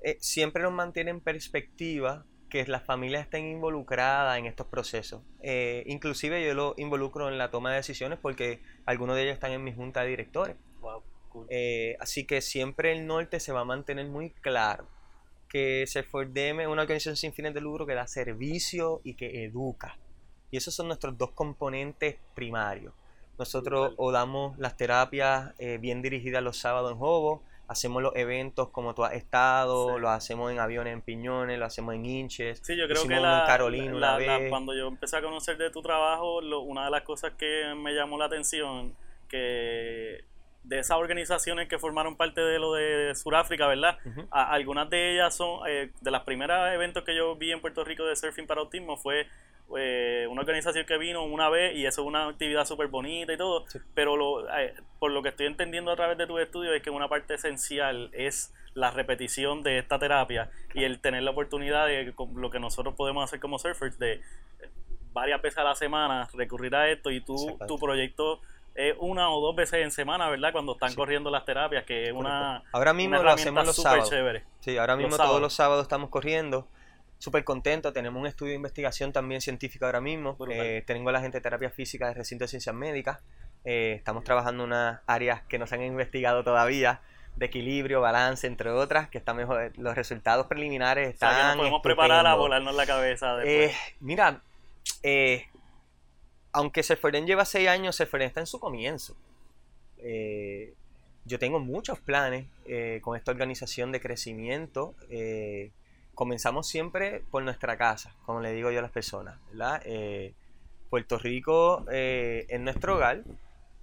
eh, 0.00 0.16
siempre 0.20 0.62
nos 0.62 0.72
mantiene 0.72 1.10
en 1.10 1.20
perspectiva 1.20 2.24
que 2.50 2.66
las 2.66 2.82
familias 2.82 3.22
estén 3.22 3.46
involucradas 3.46 4.38
en 4.38 4.46
estos 4.46 4.66
procesos. 4.66 5.22
Eh, 5.40 5.84
inclusive 5.86 6.44
yo 6.44 6.52
lo 6.54 6.74
involucro 6.76 7.28
en 7.28 7.38
la 7.38 7.50
toma 7.50 7.70
de 7.70 7.76
decisiones 7.76 8.18
porque 8.20 8.60
algunos 8.84 9.16
de 9.16 9.22
ellos 9.22 9.34
están 9.34 9.52
en 9.52 9.62
mi 9.64 9.72
junta 9.72 10.02
de 10.02 10.08
directores. 10.10 10.56
Wow, 10.80 11.02
cool. 11.32 11.46
Eh, 11.50 11.96
así 12.00 12.24
que 12.26 12.40
siempre 12.40 12.92
el 12.92 13.06
norte 13.06 13.40
se 13.40 13.52
va 13.52 13.60
a 13.60 13.64
mantener 13.64 14.06
muy 14.06 14.30
claro 14.30 14.86
que 15.48 15.84
Surfordem 15.86 16.60
es 16.60 16.66
una 16.66 16.82
organización 16.82 17.16
sin 17.16 17.32
fines 17.32 17.52
de 17.54 17.60
lucro 17.60 17.84
que 17.86 17.94
da 17.94 18.06
servicio 18.06 19.00
y 19.04 19.14
que 19.14 19.44
educa. 19.44 19.98
Y 20.50 20.56
esos 20.56 20.74
son 20.74 20.86
nuestros 20.86 21.16
dos 21.18 21.32
componentes 21.32 22.16
primarios. 22.34 22.94
Nosotros 23.38 23.94
o 23.96 24.12
damos 24.12 24.58
las 24.58 24.76
terapias 24.76 25.52
eh, 25.58 25.78
bien 25.78 26.00
dirigidas 26.02 26.42
los 26.42 26.58
sábados 26.58 26.92
en 26.92 26.98
Jobo, 26.98 27.42
hacemos 27.68 28.02
los 28.02 28.14
eventos 28.16 28.68
como 28.68 28.94
tú 28.94 29.04
has 29.04 29.14
estado, 29.14 29.94
Sí. 29.94 30.00
lo 30.00 30.10
hacemos 30.10 30.52
en 30.52 30.58
aviones, 30.58 30.92
en 30.92 31.00
piñones, 31.02 31.58
lo 31.58 31.64
hacemos 31.64 31.94
en 31.94 32.04
hinches. 32.04 32.60
Sí, 32.62 32.76
yo 32.76 32.84
creo 32.86 32.98
hicimos 32.98 33.16
que 33.18 33.22
la, 33.22 33.44
Carolina 33.46 33.92
la- 33.94 34.18
la- 34.18 34.38
vez. 34.38 34.50
cuando 34.50 34.74
yo 34.74 34.88
empecé 34.88 35.16
a 35.16 35.22
conocer 35.22 35.56
de 35.56 35.70
tu 35.70 35.80
trabajo, 35.82 36.40
lo- 36.42 36.60
una 36.60 36.84
de 36.84 36.90
las 36.90 37.02
cosas 37.02 37.32
que 37.38 37.74
me 37.76 37.92
llamó 37.94 38.18
la 38.18 38.26
atención, 38.26 38.94
que 39.28 40.24
de 40.64 40.78
esas 40.78 40.96
organizaciones 40.96 41.68
que 41.68 41.78
formaron 41.78 42.16
parte 42.16 42.40
de 42.40 42.58
lo 42.58 42.74
de 42.74 43.14
Sudáfrica, 43.16 43.66
¿verdad? 43.66 43.98
A- 44.30 44.52
algunas 44.52 44.88
de 44.90 45.14
ellas 45.14 45.34
son, 45.34 45.60
eh, 45.68 45.90
de 46.00 46.10
las 46.10 46.22
primeras 46.22 46.72
eventos 46.74 47.02
que 47.04 47.16
yo 47.16 47.34
vi 47.36 47.50
en 47.52 47.60
Puerto 47.60 47.84
Rico 47.84 48.04
de 48.04 48.14
surfing 48.16 48.46
para 48.46 48.60
autismo 48.60 48.96
fue 48.96 49.26
eh, 49.76 50.26
una 50.28 50.42
organización 50.42 50.84
que 50.84 50.98
vino 50.98 51.24
una 51.24 51.48
vez 51.48 51.74
y 51.74 51.86
eso 51.86 52.02
es 52.02 52.06
una 52.06 52.28
actividad 52.28 52.66
súper 52.66 52.88
bonita 52.88 53.32
y 53.32 53.36
todo, 53.38 53.64
Sí. 53.68 53.78
pero 53.94 54.16
lo, 54.16 54.46
eh, 54.58 54.74
por 54.98 55.10
lo 55.12 55.22
que 55.22 55.30
estoy 55.30 55.46
entendiendo 55.46 55.90
a 55.90 55.96
través 55.96 56.18
de 56.18 56.26
tus 56.26 56.40
estudios 56.40 56.74
es 56.76 56.82
que 56.82 56.90
una 56.90 57.08
parte 57.08 57.34
esencial 57.34 58.10
es 58.12 58.52
la 58.74 58.90
repetición 58.90 59.62
de 59.62 59.78
esta 59.78 59.98
terapia 59.98 60.50
y 60.74 60.84
el 60.84 61.00
tener 61.00 61.22
la 61.22 61.30
oportunidad 61.30 61.86
de 61.86 62.12
con 62.14 62.40
lo 62.40 62.50
que 62.50 62.58
nosotros 62.60 62.94
podemos 62.94 63.24
hacer 63.24 63.40
como 63.40 63.58
surfers 63.58 63.98
de 63.98 64.20
varias 65.12 65.40
veces 65.42 65.58
a 65.58 65.64
la 65.64 65.74
semana 65.74 66.28
recurrir 66.34 66.74
a 66.74 66.88
esto 66.90 67.10
y 67.10 67.20
tú, 67.20 67.58
tu 67.66 67.78
proyecto 67.78 68.40
es 68.74 68.94
una 68.98 69.30
o 69.30 69.40
dos 69.40 69.54
veces 69.56 69.80
en 69.80 69.90
semana, 69.90 70.28
¿verdad? 70.28 70.52
Cuando 70.52 70.72
están 70.72 70.90
Sí. 70.90 70.96
corriendo 70.96 71.30
las 71.30 71.44
terapias, 71.44 71.84
que 71.84 72.06
es 72.08 72.12
una. 72.12 72.62
Ahora 72.72 72.92
mismo 72.92 73.16
una 73.16 73.22
lo 73.22 73.30
hacemos 73.32 73.66
los 73.66 73.76
sábados. 73.76 74.08
chévere. 74.10 74.44
Sí, 74.60 74.76
ahora 74.78 74.96
mismo 74.96 75.16
todos 75.16 75.40
los 75.40 75.52
sábados 75.52 75.82
estamos 75.82 76.10
corriendo. 76.10 76.66
Súper 77.18 77.44
contento. 77.44 77.92
Tenemos 77.92 78.20
un 78.20 78.26
estudio 78.26 78.50
de 78.50 78.56
investigación 78.56 79.12
también 79.12 79.40
científica 79.40 79.86
ahora 79.86 80.00
mismo. 80.00 80.36
Eh, 80.50 80.82
tengo 80.86 81.08
a 81.10 81.12
la 81.12 81.20
gente 81.20 81.38
de 81.38 81.42
terapia 81.42 81.70
física 81.70 82.06
del 82.06 82.16
recinto 82.16 82.44
de 82.44 82.48
ciencias 82.48 82.74
médicas. 82.74 83.20
Eh, 83.64 83.94
estamos 83.96 84.24
trabajando 84.24 84.64
en 84.64 84.70
unas 84.70 85.00
áreas 85.06 85.42
que 85.42 85.56
no 85.58 85.66
se 85.68 85.76
han 85.76 85.82
investigado 85.84 86.42
todavía, 86.42 87.00
de 87.36 87.46
equilibrio, 87.46 88.00
balance, 88.00 88.46
entre 88.48 88.70
otras, 88.70 89.08
que 89.08 89.18
están 89.18 89.36
mejor. 89.36 89.70
Los 89.76 89.94
resultados 89.94 90.46
preliminares 90.48 91.06
O 91.06 91.10
están. 91.10 91.30
sea, 91.30 91.40
que 91.42 91.46
nos 91.48 91.56
podemos 91.58 91.80
preparar 91.82 92.26
a 92.26 92.34
volarnos 92.34 92.74
la 92.74 92.86
cabeza 92.86 93.36
después. 93.36 93.70
Eh, 93.70 93.94
mira, 94.00 94.40
eh, 95.04 95.46
aunque 96.52 96.82
Seferen 96.82 97.26
lleva 97.26 97.44
seis 97.44 97.68
años, 97.68 97.96
Seferen 97.96 98.28
está 98.28 98.40
en 98.40 98.46
su 98.46 98.60
comienzo. 98.60 99.16
Eh, 99.98 100.74
yo 101.24 101.38
tengo 101.38 101.60
muchos 101.60 101.98
planes 102.00 102.46
eh, 102.66 103.00
con 103.02 103.16
esta 103.16 103.30
organización 103.30 103.90
de 103.92 104.00
crecimiento. 104.00 104.94
Eh, 105.08 105.70
comenzamos 106.14 106.66
siempre 106.66 107.22
por 107.30 107.42
nuestra 107.42 107.76
casa, 107.76 108.14
como 108.26 108.40
le 108.40 108.52
digo 108.52 108.70
yo 108.70 108.80
a 108.80 108.82
las 108.82 108.90
personas. 108.90 109.38
Puerto 110.90 111.18
Rico 111.18 111.86
es 111.90 112.60
nuestro 112.60 112.96
hogar 112.96 113.24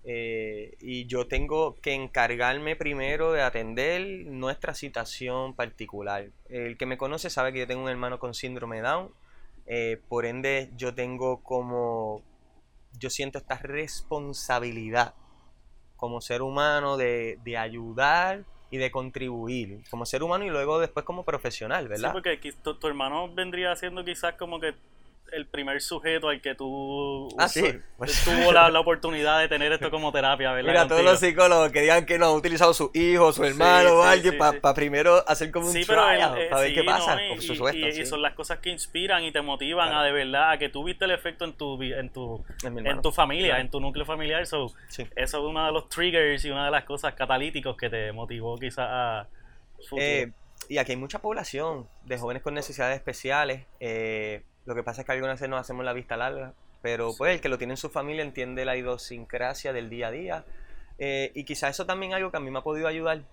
y 0.04 1.06
yo 1.08 1.28
tengo 1.28 1.76
que 1.82 1.94
encargarme 1.94 2.76
primero 2.76 3.32
de 3.32 3.42
atender 3.42 4.28
nuestra 4.28 4.76
situación 4.76 5.56
particular. 5.56 6.28
El 6.50 6.78
que 6.78 6.86
me 6.86 7.00
conoce 7.00 7.32
sabe 7.32 7.52
que 7.52 7.60
yo 7.60 7.68
tengo 7.68 7.82
un 7.82 7.90
hermano 7.90 8.20
con 8.20 8.36
síndrome 8.36 8.82
Down, 8.82 9.10
por 10.08 10.28
ende 10.28 10.70
yo 10.78 10.94
tengo 10.94 11.42
como, 11.42 12.22
yo 13.00 13.10
siento 13.10 13.38
esta 13.38 13.58
responsabilidad 13.58 15.14
como 15.96 16.22
ser 16.22 16.42
humano 16.42 16.98
de, 16.98 17.40
de 17.44 17.58
ayudar 17.58 18.46
y 18.72 18.78
de 18.78 18.92
contribuir 18.92 19.84
como 19.90 20.06
ser 20.06 20.24
humano 20.24 20.46
y 20.46 20.50
luego 20.50 20.80
después 20.80 21.06
como 21.06 21.24
profesional, 21.26 21.84
Sí, 21.84 21.90
¿verdad? 21.90 22.14
porque 22.14 22.40
qui- 22.40 22.56
tu, 22.64 22.76
tu 22.76 22.88
hermano 22.88 23.34
vendría 23.34 23.76
siendo 23.76 24.06
quizás 24.06 24.36
como 24.36 24.60
que 24.60 24.74
el 25.34 25.46
primer 25.48 25.82
sujeto 25.82 26.30
al 26.30 26.42
que 26.42 26.56
tú 26.56 27.30
Ah, 27.38 27.48
sí. 27.48 27.64
Tuvo 28.26 28.52
la, 28.52 28.70
la 28.70 28.80
oportunidad 28.80 29.40
de 29.40 29.48
tener 29.48 29.72
esto 29.72 29.90
como 29.92 30.12
terapia, 30.12 30.52
¿verdad? 30.54 30.72
Mira, 30.72 30.88
todos 30.88 31.04
los 31.04 31.20
psicólogos 31.20 31.72
que 31.72 31.82
digan 31.82 32.06
que 32.06 32.18
no 32.18 32.28
han 32.30 32.36
utilizado 32.36 32.74
su 32.74 32.92
hijo, 32.94 33.32
su 33.34 33.44
hermano 33.44 33.90
Sí, 33.90 33.96
o 33.96 34.04
alguien 34.04 34.34
sí, 34.34 34.40
para 34.40 34.74
primero 34.74 35.24
hacer 35.28 35.52
como 35.52 35.68
un 35.68 35.74
pero 35.74 35.86
trial, 36.04 36.38
eh, 36.38 36.48
para 36.50 36.62
ver 36.62 36.74
qué 36.74 36.84
pasa, 36.84 37.16
no, 37.16 37.36
y- 37.36 37.42
supuesto. 37.42 37.78
y, 37.88 38.06
son 38.06 38.22
las 38.22 38.34
cosas 38.34 38.60
que 38.60 38.70
inspiran 38.70 39.24
y 39.24 39.32
te 39.32 39.42
motivan 39.42 39.88
Claro. 39.90 40.02
a 40.02 40.06
de 40.06 40.12
verdad 40.12 40.52
a 40.52 40.58
que 40.58 40.70
tú 40.70 40.84
viste 40.84 41.06
el 41.06 41.12
efecto 41.12 41.46
en 41.46 41.54
tu 41.54 41.82
en 41.84 42.10
tu 42.10 42.44
en 42.64 43.02
tu 43.02 43.12
familia, 43.12 43.48
Claro. 43.50 43.62
en 43.62 43.70
tu 43.72 43.80
núcleo 43.80 44.06
familiar. 44.06 44.46
So. 44.46 44.72
Eso 44.90 45.08
es 45.16 45.34
uno 45.34 45.66
de 45.66 45.72
los 45.72 45.90
triggers 45.90 46.44
y 46.46 46.50
una 46.52 46.66
de 46.66 46.72
las 46.72 46.84
cosas 46.86 47.14
catalíticos 47.14 47.76
que 47.78 47.90
te 47.90 48.12
motivó 48.12 48.58
quizás 48.58 48.88
a. 48.90 49.28
Eh, 49.98 50.32
y 50.68 50.78
aquí 50.78 50.92
hay 50.92 50.98
mucha 50.98 51.20
población 51.20 51.88
de 52.06 52.18
jóvenes 52.18 52.44
con 52.44 52.54
necesidades 52.54 52.96
especiales. 52.98 53.66
eh, 53.80 54.44
lo 54.70 54.76
que 54.76 54.84
pasa 54.84 55.02
es 55.02 55.06
que 55.06 55.12
algunas 55.12 55.36
veces 55.36 55.50
nos 55.50 55.60
hacemos 55.60 55.84
la 55.84 55.94
vista 55.94 56.16
larga, 56.16 56.54
pero 56.82 57.14
pues 57.18 57.34
el 57.36 57.42
que 57.42 57.50
lo 57.50 57.58
tiene 57.58 57.74
en 57.74 57.78
su 57.78 57.90
familia 57.90 58.24
entiende 58.24 58.64
la 58.66 58.78
idiosincrasia 58.78 59.74
del 59.74 59.90
día 59.90 60.08
a 60.08 60.12
día. 60.12 60.46
eh, 60.98 61.32
y 61.36 61.44
quizás 61.44 61.72
eso 61.72 61.86
también 61.86 62.12
es 62.12 62.18
algo 62.18 62.30
que 62.32 62.38
a 62.38 62.40
mí 62.40 62.52
me 62.52 62.60
ha 62.60 62.62
podido 62.62 62.88
ayudar. 62.88 63.24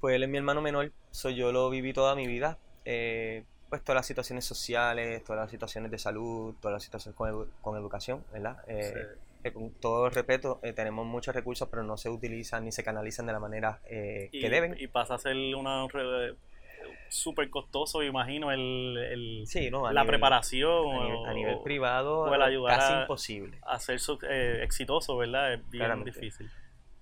Pues 0.00 0.14
él 0.16 0.22
es 0.24 0.28
mi 0.28 0.36
hermano 0.38 0.60
menor, 0.60 0.92
soy 1.10 1.34
yo 1.34 1.50
lo 1.52 1.70
viví 1.70 1.92
toda 1.92 2.14
mi 2.14 2.26
vida. 2.26 2.58
eh, 2.84 3.44
pues 3.68 3.82
todas 3.82 3.96
las 3.96 4.06
situaciones 4.06 4.44
sociales, 4.44 5.24
todas 5.24 5.40
las 5.42 5.50
situaciones 5.50 5.90
de 5.90 5.98
salud, 5.98 6.54
todas 6.60 6.74
las 6.74 6.84
situaciones 6.84 7.16
con, 7.16 7.28
edu- 7.32 7.48
con 7.62 7.76
educación, 7.76 8.24
¿verdad? 8.32 8.58
Eh, 8.68 8.92
Sí. 8.94 9.20
que 9.42 9.52
con 9.52 9.70
todo 9.72 10.08
respeto, 10.08 10.60
eh, 10.62 10.72
tenemos 10.72 11.04
muchos 11.04 11.34
recursos, 11.34 11.68
pero 11.68 11.82
no 11.82 11.96
se 11.96 12.08
utilizan 12.08 12.64
ni 12.64 12.70
se 12.70 12.84
canalizan 12.84 13.26
de 13.26 13.32
la 13.32 13.40
manera 13.40 13.80
eh, 13.88 14.28
y, 14.30 14.40
que 14.40 14.50
deben. 14.50 14.76
y 14.78 14.86
pasa 14.86 15.14
a 15.14 15.18
ser 15.18 15.34
una 15.56 15.84
súper 17.08 17.48
costoso, 17.50 18.02
imagino, 18.02 18.50
el, 18.52 18.96
el- 18.98 19.42
Sí, 19.46 19.70
¿no? 19.70 19.86
A 19.86 19.92
la 19.92 20.02
nivel- 20.02 20.08
preparación 20.08 20.90
A 20.96 21.00
nivel, 21.04 21.16
o- 21.16 21.26
a 21.26 21.32
nivel 21.34 21.58
privado, 21.62 22.20
o 22.20 22.34
el 22.34 22.42
ayudar 22.42 22.78
casi 22.78 22.92
a- 22.92 23.00
imposible. 23.02 23.58
a 23.66 23.78
ser 23.78 24.00
su- 24.00 24.18
eh, 24.28 24.60
exitoso, 24.62 25.16
¿verdad? 25.16 25.54
Es 25.54 25.58
bien 25.70 25.80
Claramente. 25.82 26.10
difícil. 26.12 26.50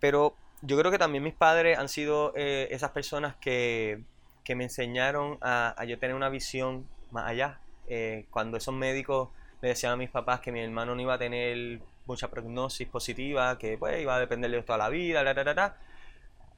Pero 0.00 0.36
yo 0.62 0.78
creo 0.78 0.90
que 0.90 0.98
también 0.98 1.24
mis 1.24 1.34
padres 1.34 1.78
han 1.78 1.88
sido 1.88 2.32
eh, 2.36 2.68
esas 2.70 2.90
personas 2.90 3.36
que, 3.36 4.02
que 4.44 4.54
me 4.54 4.64
enseñaron 4.64 5.38
a, 5.40 5.74
a 5.76 5.84
yo 5.84 5.98
tener 5.98 6.14
una 6.14 6.28
visión 6.28 6.86
más 7.10 7.26
allá. 7.28 7.60
Eh, 7.86 8.26
cuando 8.30 8.56
esos 8.58 8.74
médicos 8.74 9.30
le 9.62 9.68
decían 9.68 9.92
a 9.92 9.96
mis 9.96 10.10
papás 10.10 10.40
que 10.40 10.52
mi 10.52 10.60
hermano 10.60 10.94
no 10.94 11.00
iba 11.00 11.14
a 11.14 11.18
tener 11.18 11.80
mucha 12.06 12.28
prognosis 12.28 12.86
positiva, 12.88 13.56
que 13.58 13.78
pues 13.78 14.00
iba 14.02 14.14
a 14.16 14.20
depender 14.20 14.50
de 14.50 14.62
toda 14.62 14.76
la 14.78 14.90
vida, 14.90 15.22
la, 15.22 15.32
la, 15.32 15.54
la. 15.54 15.76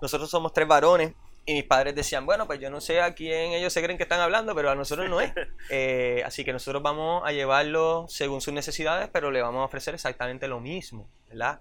Nosotros 0.01 0.29
somos 0.29 0.53
tres 0.53 0.67
varones 0.67 1.15
y 1.47 1.55
mis 1.55 1.65
padres 1.65 1.95
decían, 1.95 2.27
bueno, 2.27 2.47
pues 2.47 2.59
yo 2.61 2.69
no 2.71 2.81
sé 2.81 3.01
a 3.01 3.15
quién 3.15 3.53
ellos 3.53 3.73
se 3.73 3.83
creen 3.83 3.97
que 3.97 4.03
están 4.03 4.21
hablando, 4.21 4.55
pero 4.55 4.71
a 4.71 4.75
nosotros 4.75 5.09
no 5.09 5.21
es. 5.21 5.33
Eh, 5.71 6.23
así 6.25 6.45
que 6.45 6.53
nosotros 6.53 6.83
vamos 6.83 7.23
a 7.25 7.33
llevarlo 7.33 8.07
según 8.09 8.41
sus 8.41 8.53
necesidades, 8.53 9.09
pero 9.13 9.31
le 9.31 9.43
vamos 9.43 9.63
a 9.63 9.65
ofrecer 9.65 9.95
exactamente 9.95 10.47
lo 10.49 10.61
mismo, 10.61 11.09
¿verdad? 11.29 11.61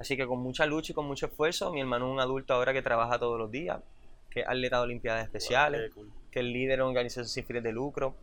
Así 0.00 0.16
que 0.16 0.26
con 0.26 0.40
mucha 0.40 0.66
lucha 0.66 0.92
y 0.92 0.94
con 0.94 1.06
mucho 1.06 1.26
esfuerzo, 1.26 1.72
mi 1.72 1.80
hermano 1.80 2.06
es 2.06 2.12
un 2.12 2.20
adulto 2.20 2.54
ahora 2.54 2.72
que 2.72 2.82
trabaja 2.82 3.18
todos 3.18 3.38
los 3.38 3.50
días, 3.50 3.80
que 4.30 4.40
es 4.40 4.48
atleta 4.48 4.78
de 4.78 4.82
Olimpiadas 4.82 5.24
Especiales, 5.24 5.80
Wow, 5.80 5.88
qué 5.88 5.94
cool. 5.94 6.12
que 6.32 6.38
es 6.40 6.44
líder 6.46 6.78
de 6.78 6.82
una 6.82 6.90
organización 6.90 7.26
sin 7.28 7.44
fines 7.44 7.62
de 7.62 7.72
lucro. 7.72 8.14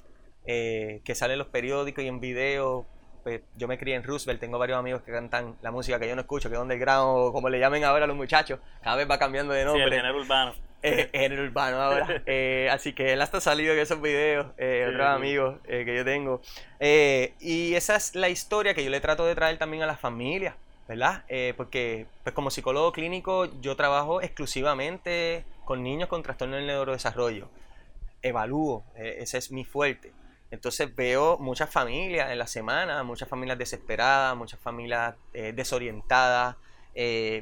eh, 0.45 1.01
que 1.05 1.13
sale 1.15 1.33
en 1.33 1.39
los 1.39 1.47
periódicos 1.49 2.03
y 2.03 2.07
en 2.07 2.19
videos. 2.19 2.85
Pues, 3.23 3.41
yo 3.55 3.67
me 3.67 3.77
crié 3.77 3.93
en 3.95 4.03
Roosevelt, 4.03 4.39
tengo 4.39 4.57
varios 4.57 4.79
amigos 4.79 5.03
que 5.03 5.11
cantan 5.11 5.55
la 5.61 5.69
música 5.71 5.99
que 5.99 6.07
yo 6.07 6.15
no 6.15 6.21
escucho, 6.21 6.49
que 6.49 6.55
es 6.55 6.61
underground 6.61 7.27
o 7.27 7.31
como 7.31 7.47
le 7.49 7.59
llamen 7.59 7.83
ahora 7.83 8.05
a 8.05 8.07
los 8.07 8.17
muchachos, 8.17 8.59
cada 8.81 8.95
vez 8.95 9.07
va 9.09 9.19
cambiando 9.19 9.53
de 9.53 9.63
nombre. 9.65 9.83
Sí, 9.83 9.89
el 9.89 9.95
género 10.01 10.19
urbano. 10.19 10.53
Eh, 10.83 11.09
género 11.13 11.43
urbano 11.43 11.81
ahora. 11.81 12.23
Eh, 12.25 12.69
así 12.71 12.93
que 12.93 13.13
él 13.13 13.21
hasta 13.21 13.37
ha 13.37 13.41
salido 13.41 13.73
en 13.73 13.79
esos 13.79 14.01
videos, 14.01 14.47
eh, 14.57 14.87
otros 14.89 15.07
amigos 15.07 15.59
eh, 15.65 15.83
que 15.85 15.95
yo 15.95 16.05
tengo. 16.05 16.41
y 16.79 17.73
esa 17.75 17.95
es 17.95 18.15
la 18.15 18.29
historia 18.29 18.73
que 18.73 18.83
yo 18.83 18.89
le 18.89 19.01
trato 19.01 19.25
de 19.25 19.35
traer 19.35 19.57
también 19.57 19.83
a 19.83 19.85
las 19.85 19.99
familias, 19.99 20.55
¿verdad? 20.87 21.23
porque 21.57 22.05
pues 22.23 22.33
como 22.33 22.49
psicólogo 22.49 22.91
clínico 22.91 23.45
yo 23.61 23.75
trabajo 23.75 24.21
exclusivamente 24.21 25.45
con 25.65 25.83
niños 25.83 26.09
con 26.09 26.23
trastorno 26.23 26.55
del 26.55 26.67
neurodesarrollo. 26.67 27.49
Evalúo, 28.21 28.83
ese 28.95 29.37
es 29.37 29.51
mi 29.51 29.65
fuerte. 29.65 30.11
Entonces 30.51 30.93
veo 30.93 31.37
muchas 31.37 31.69
familias 31.69 32.31
en 32.31 32.37
la 32.37 32.47
semana, 32.47 33.03
muchas 33.03 33.29
familias 33.29 33.57
desesperadas, 33.57 34.35
muchas 34.35 34.59
familias 34.59 35.15
desorientadas, 35.33 36.55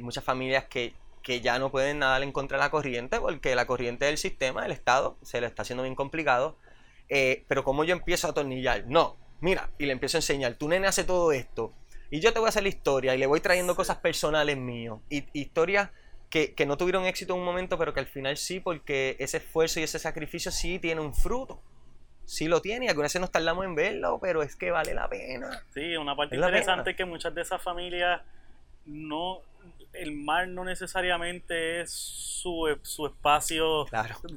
muchas 0.00 0.24
familias 0.24 0.64
que 0.64 0.94
que 1.22 1.40
ya 1.40 1.58
no 1.58 1.70
pueden 1.70 1.98
nadar 1.98 2.22
en 2.22 2.32
contra 2.32 2.58
de 2.58 2.64
la 2.64 2.70
corriente 2.70 3.20
porque 3.20 3.54
la 3.54 3.66
corriente 3.66 4.06
del 4.06 4.18
sistema, 4.18 4.62
del 4.62 4.72
Estado, 4.72 5.18
se 5.22 5.40
le 5.40 5.46
está 5.46 5.62
haciendo 5.62 5.82
bien 5.82 5.94
complicado. 5.94 6.56
Eh, 7.08 7.44
pero 7.48 7.64
como 7.64 7.84
yo 7.84 7.92
empiezo 7.92 8.28
a 8.28 8.30
atornillar, 8.30 8.84
no, 8.86 9.16
mira, 9.40 9.70
y 9.78 9.86
le 9.86 9.92
empiezo 9.92 10.16
a 10.16 10.20
enseñar, 10.20 10.54
tu 10.54 10.68
nene 10.68 10.86
hace 10.86 11.04
todo 11.04 11.32
esto, 11.32 11.72
y 12.08 12.20
yo 12.20 12.32
te 12.32 12.38
voy 12.38 12.46
a 12.46 12.50
hacer 12.50 12.62
la 12.62 12.68
historia, 12.68 13.14
y 13.14 13.18
le 13.18 13.26
voy 13.26 13.40
trayendo 13.40 13.74
cosas 13.74 13.96
personales 13.98 14.56
míos, 14.56 15.00
y 15.10 15.24
historias 15.32 15.90
que, 16.30 16.54
que, 16.54 16.66
no 16.66 16.76
tuvieron 16.76 17.04
éxito 17.04 17.34
en 17.34 17.40
un 17.40 17.44
momento, 17.44 17.76
pero 17.76 17.92
que 17.92 17.98
al 17.98 18.06
final 18.06 18.36
sí, 18.36 18.60
porque 18.60 19.16
ese 19.18 19.38
esfuerzo 19.38 19.80
y 19.80 19.82
ese 19.82 19.98
sacrificio 19.98 20.52
sí 20.52 20.78
tiene 20.78 21.00
un 21.00 21.12
fruto. 21.12 21.60
Sí 22.24 22.46
lo 22.46 22.62
tiene, 22.62 22.86
y 22.86 22.88
algunas 22.88 23.10
veces 23.10 23.20
nos 23.20 23.32
tardamos 23.32 23.64
en 23.64 23.74
verlo, 23.74 24.20
pero 24.22 24.44
es 24.44 24.54
que 24.54 24.70
vale 24.70 24.94
la 24.94 25.08
pena. 25.08 25.64
Sí, 25.74 25.96
una 25.96 26.14
parte 26.14 26.36
interesante 26.36 26.90
es 26.92 26.96
que 26.96 27.04
muchas 27.04 27.34
de 27.34 27.42
esas 27.42 27.60
familias 27.60 28.22
no 28.84 29.42
el 29.92 30.12
mar 30.12 30.48
no 30.48 30.64
necesariamente 30.64 31.80
es 31.80 31.92
su, 31.92 32.68
espacio 32.68 33.86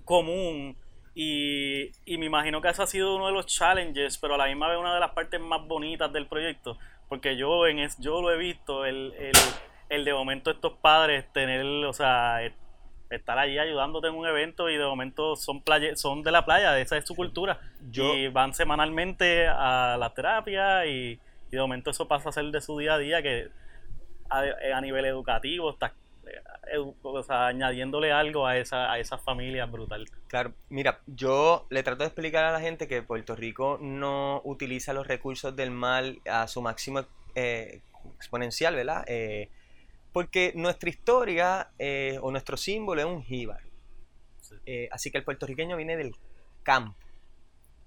común. 0.04 0.76
Y, 1.16 1.92
me 2.08 2.26
imagino 2.26 2.62
que 2.62 2.70
ese 2.70 2.82
ha 2.82 2.88
sido 2.88 3.16
uno 3.16 3.28
de 3.28 3.34
los 3.34 3.46
challenges, 3.46 4.18
pero 4.18 4.36
a 4.36 4.38
la 4.38 4.48
misma 4.48 4.68
vez 4.68 4.78
una 4.78 4.94
de 4.94 5.00
las 5.00 5.12
partes 5.12 5.40
más 5.40 5.66
bonitas 5.68 6.12
del 6.12 6.28
proyecto. 6.28 6.78
Porque 7.08 7.38
yo 7.38 7.68
en 7.68 7.80
es, 7.80 7.98
yo 8.00 8.22
lo 8.22 8.32
he 8.32 8.38
visto, 8.38 8.86
el, 8.86 9.14
el, 9.90 10.06
de 10.06 10.14
momento 10.14 10.50
estos 10.50 10.74
padres 10.74 11.32
tener, 11.32 11.64
o 11.86 11.94
sea, 11.94 12.40
estar 13.12 13.38
allí 13.38 13.60
ayudándote 13.60 14.08
en 14.08 14.16
un 14.16 14.26
evento 14.26 14.70
y 14.70 14.78
de 14.78 14.86
momento 14.86 15.36
son 15.36 15.62
playa, 15.62 15.96
son 15.96 16.24
de 16.24 16.32
la 16.32 16.46
playa, 16.46 16.80
esa 16.80 16.98
es 16.98 17.06
su 17.06 17.16
cultura. 17.16 17.60
y 17.92 18.28
van 18.30 18.56
semanalmente 18.56 19.48
a 19.48 19.98
la 20.00 20.12
terapia 20.16 20.88
y, 20.88 21.20
y 21.52 21.52
de 21.52 21.60
momento 21.60 21.92
eso 21.92 22.08
pasa 22.08 22.30
a 22.30 22.32
ser 22.32 22.46
de 22.46 22.62
su 22.62 22.80
día 22.80 22.96
a 22.96 22.98
día 22.98 23.22
que 23.22 23.50
a, 24.30 24.82
nivel 24.82 25.06
educativo, 25.06 25.72
estás 25.72 25.94
eh, 26.26 27.24
añadiéndole 27.30 28.12
algo 28.12 28.48
a 28.48 28.58
esa, 28.58 28.92
a 28.92 29.00
esa 29.00 29.18
familia 29.18 29.66
brutal. 29.66 30.06
Claro, 30.28 30.54
mira, 30.70 31.02
yo 31.08 31.68
le 31.70 31.84
trato 31.84 32.04
de 32.04 32.08
explicar 32.08 32.46
a 32.46 32.52
la 32.52 32.60
gente 32.60 32.88
que 32.88 33.02
Puerto 33.02 33.36
Rico 33.36 33.78
no 33.82 34.42
utiliza 34.44 34.94
los 34.94 35.06
recursos 35.06 35.56
del 35.56 35.72
mal 35.72 36.20
a 36.30 36.48
su 36.48 36.62
máximo 36.62 37.06
eh, 37.36 37.82
exponencial, 38.16 38.76
¿verdad? 38.76 39.04
Eh, 39.08 39.50
porque 40.12 40.54
nuestra 40.56 40.90
historia 40.90 41.70
o 42.22 42.32
nuestro 42.32 42.56
símbolo 42.56 43.02
es 43.02 43.08
un 43.08 43.24
jíbar. 43.24 43.62
así 44.92 45.10
que 45.10 45.18
el 45.18 45.24
puertorriqueño 45.24 45.76
viene 45.76 45.98
del 45.98 46.16
campo. 46.62 46.96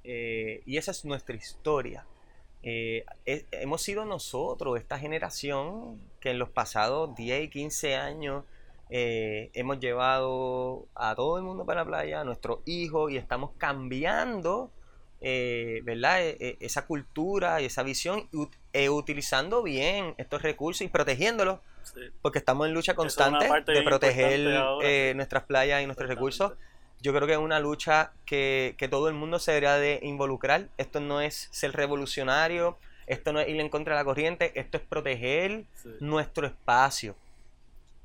y 0.02 0.76
esa 0.76 0.90
es 0.90 1.04
nuestra 1.04 1.36
historia. 1.36 2.04
Hemos 2.64 3.80
sido 3.80 4.04
nosotros, 4.04 4.76
esta 4.76 4.98
generación, 4.98 6.00
que 6.26 6.30
en 6.32 6.40
los 6.40 6.48
pasados 6.48 7.14
10 7.14 7.44
y 7.44 7.48
15 7.48 7.94
años 7.94 8.42
eh, 8.90 9.48
hemos 9.54 9.78
llevado 9.78 10.88
a 10.96 11.14
todo 11.14 11.36
el 11.36 11.44
mundo 11.44 11.64
para 11.64 11.82
la 11.82 11.86
playa, 11.86 12.22
a 12.22 12.24
nuestros 12.24 12.58
hijos, 12.64 13.12
y 13.12 13.16
estamos 13.16 13.52
cambiando, 13.58 14.72
eh, 15.20 15.82
¿verdad? 15.84 16.22
E, 16.22 16.36
e, 16.40 16.56
esa 16.58 16.84
cultura 16.84 17.62
y 17.62 17.66
esa 17.66 17.84
visión, 17.84 18.28
e 18.72 18.88
utilizando 18.88 19.62
bien 19.62 20.16
estos 20.18 20.42
recursos 20.42 20.80
y 20.80 20.88
protegiéndolos, 20.88 21.60
porque 22.22 22.40
estamos 22.40 22.66
en 22.66 22.74
lucha 22.74 22.96
constante 22.96 23.48
de 23.72 23.82
proteger 23.82 25.14
nuestras 25.14 25.44
playas 25.44 25.80
y 25.80 25.86
nuestros 25.86 26.08
recursos 26.08 26.54
yo 27.02 27.12
creo 27.14 27.28
que 27.28 27.34
es 27.34 27.38
una 27.38 27.60
lucha 27.60 28.14
que, 28.24 28.74
todo 28.90 29.08
el 29.08 29.14
mundo 29.14 29.38
se 29.38 29.52
debería 29.52 29.76
de 29.76 30.00
involucrar. 30.02 30.70
Esto 30.76 30.98
no 30.98 31.20
es 31.20 31.48
ser 31.52 31.72
revolucionario, 31.72 32.78
esto 33.06 33.32
no 33.32 33.40
es 33.40 33.48
ir 33.48 33.60
en 33.60 33.68
contra 33.68 33.94
de 33.94 34.00
la 34.00 34.04
corriente, 34.04 34.52
esto 34.58 34.76
es 34.76 34.82
proteger 34.82 35.64
nuestro 36.00 36.46
espacio. 36.46 37.14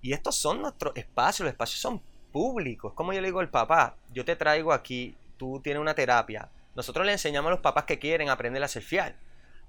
Y 0.01 0.13
estos 0.13 0.35
son 0.35 0.61
nuestros 0.61 0.95
espacios, 0.95 1.45
los 1.45 1.53
espacios 1.53 1.79
son 1.79 2.01
públicos. 2.31 2.93
Como 2.93 3.13
yo 3.13 3.21
le 3.21 3.27
digo 3.27 3.39
al 3.39 3.49
papá, 3.49 3.95
yo 4.13 4.25
te 4.25 4.35
traigo 4.35 4.73
aquí, 4.73 5.15
tú 5.37 5.59
tienes 5.63 5.81
una 5.81 5.93
terapia. 5.93 6.49
Nosotros 6.75 7.05
le 7.05 7.11
enseñamos 7.11 7.49
a 7.49 7.51
los 7.51 7.59
papás 7.59 7.85
que 7.85 7.99
quieren 7.99 8.29
aprender 8.29 8.63
a 8.63 8.67
ser 8.67 8.83
fiel. 8.83 9.13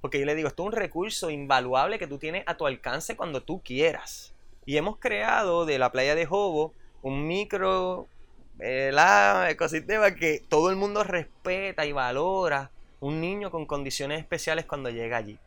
Porque 0.00 0.18
yo 0.18 0.26
le 0.26 0.34
digo, 0.34 0.48
esto 0.48 0.62
es 0.62 0.66
un 0.66 0.72
recurso 0.72 1.30
invaluable 1.30 1.98
que 1.98 2.06
tú 2.06 2.18
tienes 2.18 2.44
a 2.46 2.56
tu 2.56 2.66
alcance 2.66 3.16
cuando 3.16 3.42
tú 3.42 3.60
quieras. 3.62 4.32
Y 4.66 4.76
hemos 4.76 4.98
creado 4.98 5.66
de 5.66 5.78
la 5.78 5.92
playa 5.92 6.14
de 6.14 6.26
Jobo 6.26 6.72
un 7.02 7.26
micro 7.26 8.08
el 8.58 8.96
ecosistema 9.48 10.14
que 10.14 10.42
todo 10.48 10.70
el 10.70 10.76
mundo 10.76 11.02
respeta 11.04 11.84
y 11.84 11.92
valora 11.92 12.70
un 13.03 13.20
niño 13.20 13.50
con 13.50 13.66
condiciones 13.66 14.20
especiales 14.20 14.64
cuando 14.64 14.88
llega 14.88 15.16
allí. 15.16 15.38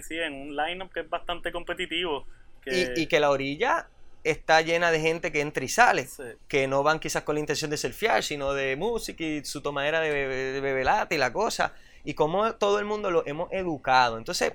Sí, 0.00 0.16
en 0.16 0.32
un 0.32 0.56
lineup 0.56 0.92
que 0.92 1.00
es 1.00 1.10
bastante 1.10 1.50
competitivo. 1.50 2.24
Y, 2.66 3.06
que 3.06 3.18
la 3.18 3.30
orilla 3.30 3.88
está 4.22 4.60
llena 4.60 4.90
de 4.90 5.00
gente 5.00 5.32
que 5.32 5.40
entra 5.40 5.64
y 5.64 5.68
sale, 5.68 6.06
que 6.46 6.68
no 6.68 6.82
van 6.82 7.00
quizás 7.00 7.22
con 7.24 7.34
la 7.34 7.40
intención 7.40 7.70
de 7.70 7.78
surfear, 7.78 8.22
sino 8.22 8.52
de 8.52 8.76
música 8.76 9.24
y 9.24 9.44
su 9.44 9.60
tomadera 9.60 10.00
de, 10.00 10.12
de 10.12 10.60
bebelata 10.60 11.14
y 11.14 11.18
la 11.18 11.32
cosa, 11.32 11.72
y 12.04 12.14
como 12.14 12.54
todo 12.54 12.78
el 12.78 12.84
mundo 12.84 13.10
lo 13.10 13.26
hemos 13.26 13.50
educado. 13.52 14.18
Entonces, 14.18 14.52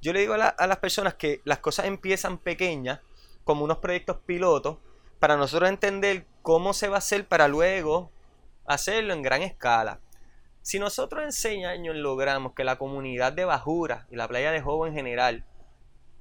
yo 0.00 0.12
le 0.12 0.20
digo 0.20 0.34
a, 0.34 0.48
a 0.48 0.66
las 0.66 0.78
personas 0.78 1.14
que 1.14 1.40
las 1.44 1.58
cosas 1.58 1.86
empiezan 1.86 2.38
pequeñas, 2.38 3.00
como 3.44 3.62
unos 3.62 3.78
proyectos 3.78 4.16
pilotos, 4.26 4.78
para 5.20 5.36
nosotros 5.36 5.68
entender 5.68 6.26
cómo 6.42 6.72
se 6.72 6.88
va 6.88 6.96
a 6.96 6.98
hacer 6.98 7.28
para 7.28 7.46
luego 7.46 8.10
hacerlo 8.64 9.12
en 9.12 9.22
gran 9.22 9.42
escala. 9.42 10.00
Si 10.64 10.78
nosotros 10.78 11.22
en 11.22 11.32
seis 11.32 11.66
años 11.66 11.94
logramos 11.94 12.54
que 12.54 12.64
la 12.64 12.78
comunidad 12.78 13.34
de 13.34 13.44
Bajura 13.44 14.06
y 14.10 14.16
la 14.16 14.26
playa 14.26 14.50
de 14.50 14.62
Jobo 14.62 14.86
en 14.86 14.94
general 14.94 15.44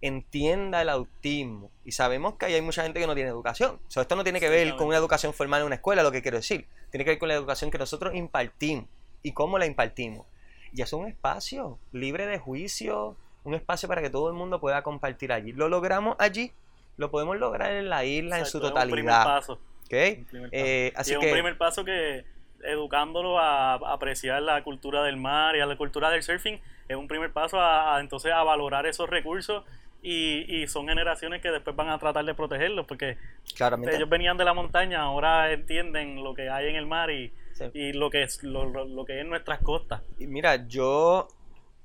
entienda 0.02 0.82
el 0.82 0.90
autismo 0.90 1.72
y 1.86 1.94
sabemos 1.94 2.36
que 2.36 2.48
hay 2.48 2.62
mucha 2.62 2.84
gente 2.84 3.00
que 3.00 3.08
no 3.08 3.16
tiene 3.16 3.30
educación. 3.30 3.80
esto 3.88 4.16
no 4.18 4.24
tiene 4.26 4.42
que 4.42 4.50
ver 4.50 4.76
con 4.76 4.88
una 4.88 4.98
educación 4.98 5.34
formal 5.34 5.62
en 5.62 5.68
una 5.68 5.76
escuela, 5.76 6.04
lo 6.04 6.12
que 6.12 6.22
quiero 6.22 6.36
decir. 6.36 6.68
Tiene 6.92 7.06
que 7.06 7.12
ver 7.12 7.20
con 7.20 7.30
la 7.30 7.36
educación 7.36 7.72
que 7.72 7.78
nosotros 7.78 8.14
impartimos 8.16 8.88
y 9.22 9.32
cómo 9.32 9.58
la 9.58 9.66
impartimos. 9.66 10.28
Y 10.74 10.82
es 10.82 10.92
un 10.92 11.08
espacio 11.08 11.80
libre 11.94 12.26
de 12.28 12.38
juicio, 12.38 13.16
un 13.46 13.54
espacio 13.54 13.88
para 13.88 14.02
que 14.02 14.10
todo 14.10 14.28
el 14.28 14.34
mundo 14.34 14.60
pueda 14.60 14.84
compartir 14.84 15.32
allí. 15.32 15.54
Lo 15.54 15.70
logramos 15.70 16.18
allí 16.20 16.52
lo 16.98 17.10
podemos 17.10 17.38
lograr 17.38 17.72
en 17.72 17.90
la 17.90 18.06
isla 18.06 18.40
en 18.40 18.46
su 18.46 18.60
totalidad. 18.60 18.86
un 18.86 18.92
primer 18.92 19.14
paso. 19.14 19.60
Eh, 19.90 20.92
así 20.96 21.12
y 21.12 21.14
es 21.14 21.20
un 21.20 21.32
primer 21.32 21.58
paso 21.58 21.86
que 21.86 22.26
educándolo 22.64 23.40
a, 23.40 23.74
apreciar 23.74 24.42
la 24.42 24.64
cultura 24.64 25.04
del 25.04 25.18
mar 25.18 25.56
y 25.56 25.60
a 25.60 25.66
la 25.66 25.76
cultura 25.76 26.10
del 26.10 26.24
surfing 26.24 26.60
es 26.88 26.98
un 26.98 27.08
primer 27.08 27.32
paso 27.32 27.60
a, 27.60 28.00
entonces 28.00 28.32
a 28.32 28.44
valorar 28.44 28.86
esos 28.86 29.10
recursos 29.10 29.64
y, 30.02 30.68
son 30.68 30.88
generaciones 30.88 31.42
que 31.42 31.50
después 31.50 31.76
van 31.76 31.90
a 31.90 31.98
tratar 31.98 32.26
de 32.26 32.34
protegerlos 32.34 32.86
porque 32.86 33.18
ellos 33.60 34.10
venían 34.10 34.38
de 34.38 34.44
la 34.44 34.54
montaña 34.54 35.02
ahora 35.02 35.52
entienden 35.52 36.24
lo 36.24 36.34
que 36.34 36.50
hay 36.50 36.68
en 36.68 36.76
el 36.76 36.86
mar 36.86 37.10
y, 37.10 37.32
y 37.74 37.94
lo 37.94 38.10
que 38.10 38.24
es 38.24 38.44
lo, 38.44 38.66
lo, 38.66 39.06
que 39.06 39.22
es 39.22 39.26
nuestras 39.26 39.60
costas 39.60 40.02
y 40.20 40.28
mira 40.28 40.68
yo 40.68 41.28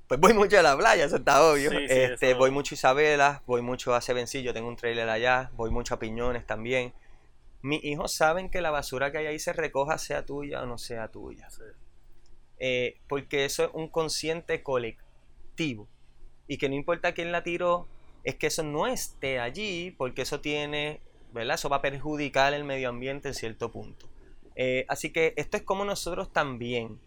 pues 0.09 0.19
voy 0.19 0.33
mucho 0.33 0.57
a 0.57 0.63
la 0.63 0.75
playa, 0.75 1.05
eso 1.05 1.17
está 1.17 1.43
obvio. 1.43 1.71
este, 1.71 2.33
Voy 2.33 2.49
mucho 2.49 2.73
a 2.73 2.75
Isabela, 2.75 3.43
voy 3.45 3.61
mucho 3.61 3.93
a 3.93 4.01
Sevencillo, 4.01 4.55
tengo 4.55 4.67
un 4.67 4.75
trailer 4.75 5.07
allá, 5.07 5.51
voy 5.53 5.69
mucho 5.69 5.93
a 5.93 5.99
Piñones 5.99 6.47
también. 6.47 6.93
Mis 7.61 7.83
hijos 7.83 8.13
saben 8.13 8.49
que 8.49 8.61
la 8.61 8.71
basura 8.71 9.11
que 9.11 9.19
hay 9.19 9.25
ahí 9.27 9.39
se 9.39 9.53
recoja, 9.53 9.97
sea 9.97 10.25
tuya 10.25 10.63
o 10.63 10.65
no 10.65 10.77
sea 10.77 11.09
tuya. 11.09 11.47
Eh, 12.57 12.99
porque 13.07 13.45
eso 13.45 13.65
es 13.65 13.69
un 13.73 13.89
consciente 13.89 14.63
colectivo. 14.63 15.87
Y 16.47 16.57
que 16.57 16.69
no 16.69 16.75
importa 16.75 17.13
quién 17.13 17.31
la 17.31 17.43
tiró, 17.43 17.87
es 18.23 18.35
que 18.35 18.47
eso 18.47 18.63
no 18.63 18.87
esté 18.87 19.39
allí, 19.39 19.91
porque 19.91 20.23
eso 20.23 20.39
tiene, 20.39 21.01
¿verdad? 21.33 21.55
Eso 21.55 21.69
va 21.69 21.77
a 21.77 21.81
perjudicar 21.81 22.53
el 22.53 22.63
medio 22.63 22.89
ambiente 22.89 23.29
en 23.29 23.33
cierto 23.33 23.71
punto. 23.71 24.09
Eh, 24.55 24.85
así 24.87 25.11
que 25.11 25.33
esto 25.37 25.57
es 25.57 25.63
como 25.63 25.85
nosotros 25.85 26.33
también 26.33 26.99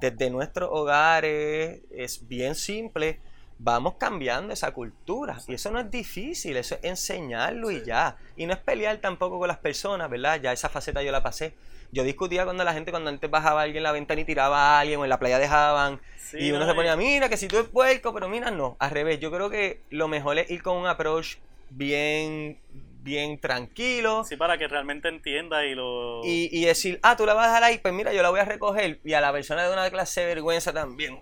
desde 0.00 0.30
nuestros 0.30 0.68
hogares, 0.72 1.80
es 1.90 2.26
bien 2.28 2.54
simple, 2.54 3.20
vamos 3.58 3.94
cambiando 3.98 4.52
esa 4.52 4.72
cultura. 4.72 5.38
Y 5.46 5.54
eso 5.54 5.70
no 5.70 5.80
es 5.80 5.90
difícil, 5.90 6.56
eso 6.56 6.76
es 6.76 6.84
enseñarlo 6.84 7.70
y 7.70 7.84
ya. 7.84 8.16
Y 8.36 8.46
no 8.46 8.52
es 8.52 8.58
pelear 8.58 8.98
tampoco 8.98 9.38
con 9.38 9.48
las 9.48 9.58
personas, 9.58 10.08
¿verdad? 10.08 10.40
Ya 10.40 10.52
esa 10.52 10.68
faceta 10.68 11.02
yo 11.02 11.12
la 11.12 11.22
pasé. 11.22 11.54
Yo 11.90 12.04
discutía 12.04 12.44
cuando 12.44 12.64
la 12.64 12.74
gente, 12.74 12.90
cuando 12.90 13.10
antes 13.10 13.30
bajaba 13.30 13.62
alguien 13.62 13.78
en 13.78 13.82
la 13.84 13.92
ventana 13.92 14.20
y 14.20 14.24
tiraba 14.24 14.76
a 14.76 14.80
alguien, 14.80 15.00
o 15.00 15.04
en 15.04 15.10
la 15.10 15.18
playa 15.18 15.38
dejaban, 15.38 16.00
y 16.34 16.52
uno 16.52 16.66
se 16.66 16.74
ponía, 16.74 16.96
mira, 16.96 17.30
que 17.30 17.38
si 17.38 17.48
tú 17.48 17.56
eres 17.56 17.68
puerco, 17.70 18.12
pero 18.12 18.28
mira, 18.28 18.50
no, 18.50 18.76
al 18.78 18.90
revés. 18.90 19.18
Yo 19.20 19.30
creo 19.30 19.48
que 19.48 19.80
lo 19.90 20.06
mejor 20.06 20.38
es 20.38 20.50
ir 20.50 20.62
con 20.62 20.76
un 20.76 20.86
approach 20.86 21.36
bien 21.70 22.58
bien 23.00 23.38
tranquilo. 23.38 24.24
Sí, 24.24 24.36
para 24.36 24.58
que 24.58 24.68
realmente 24.68 25.08
entienda 25.08 25.64
y 25.64 25.74
lo... 25.74 26.20
Y, 26.24 26.64
decir, 26.64 26.98
ah, 27.02 27.16
tú 27.16 27.24
la 27.24 27.32
vas 27.32 27.46
a 27.46 27.48
dejar 27.48 27.64
ahí, 27.64 27.78
pues 27.78 27.94
mira, 27.94 28.12
yo 28.12 28.22
la 28.22 28.28
voy 28.28 28.40
a 28.40 28.44
recoger. 28.44 29.00
Y 29.02 29.14
a 29.14 29.20
la 29.20 29.32
persona 29.32 29.66
de 29.66 29.72
una 29.72 29.88
clase 29.90 30.20
de 30.20 30.26
vergüenza 30.26 30.74
también. 30.74 31.18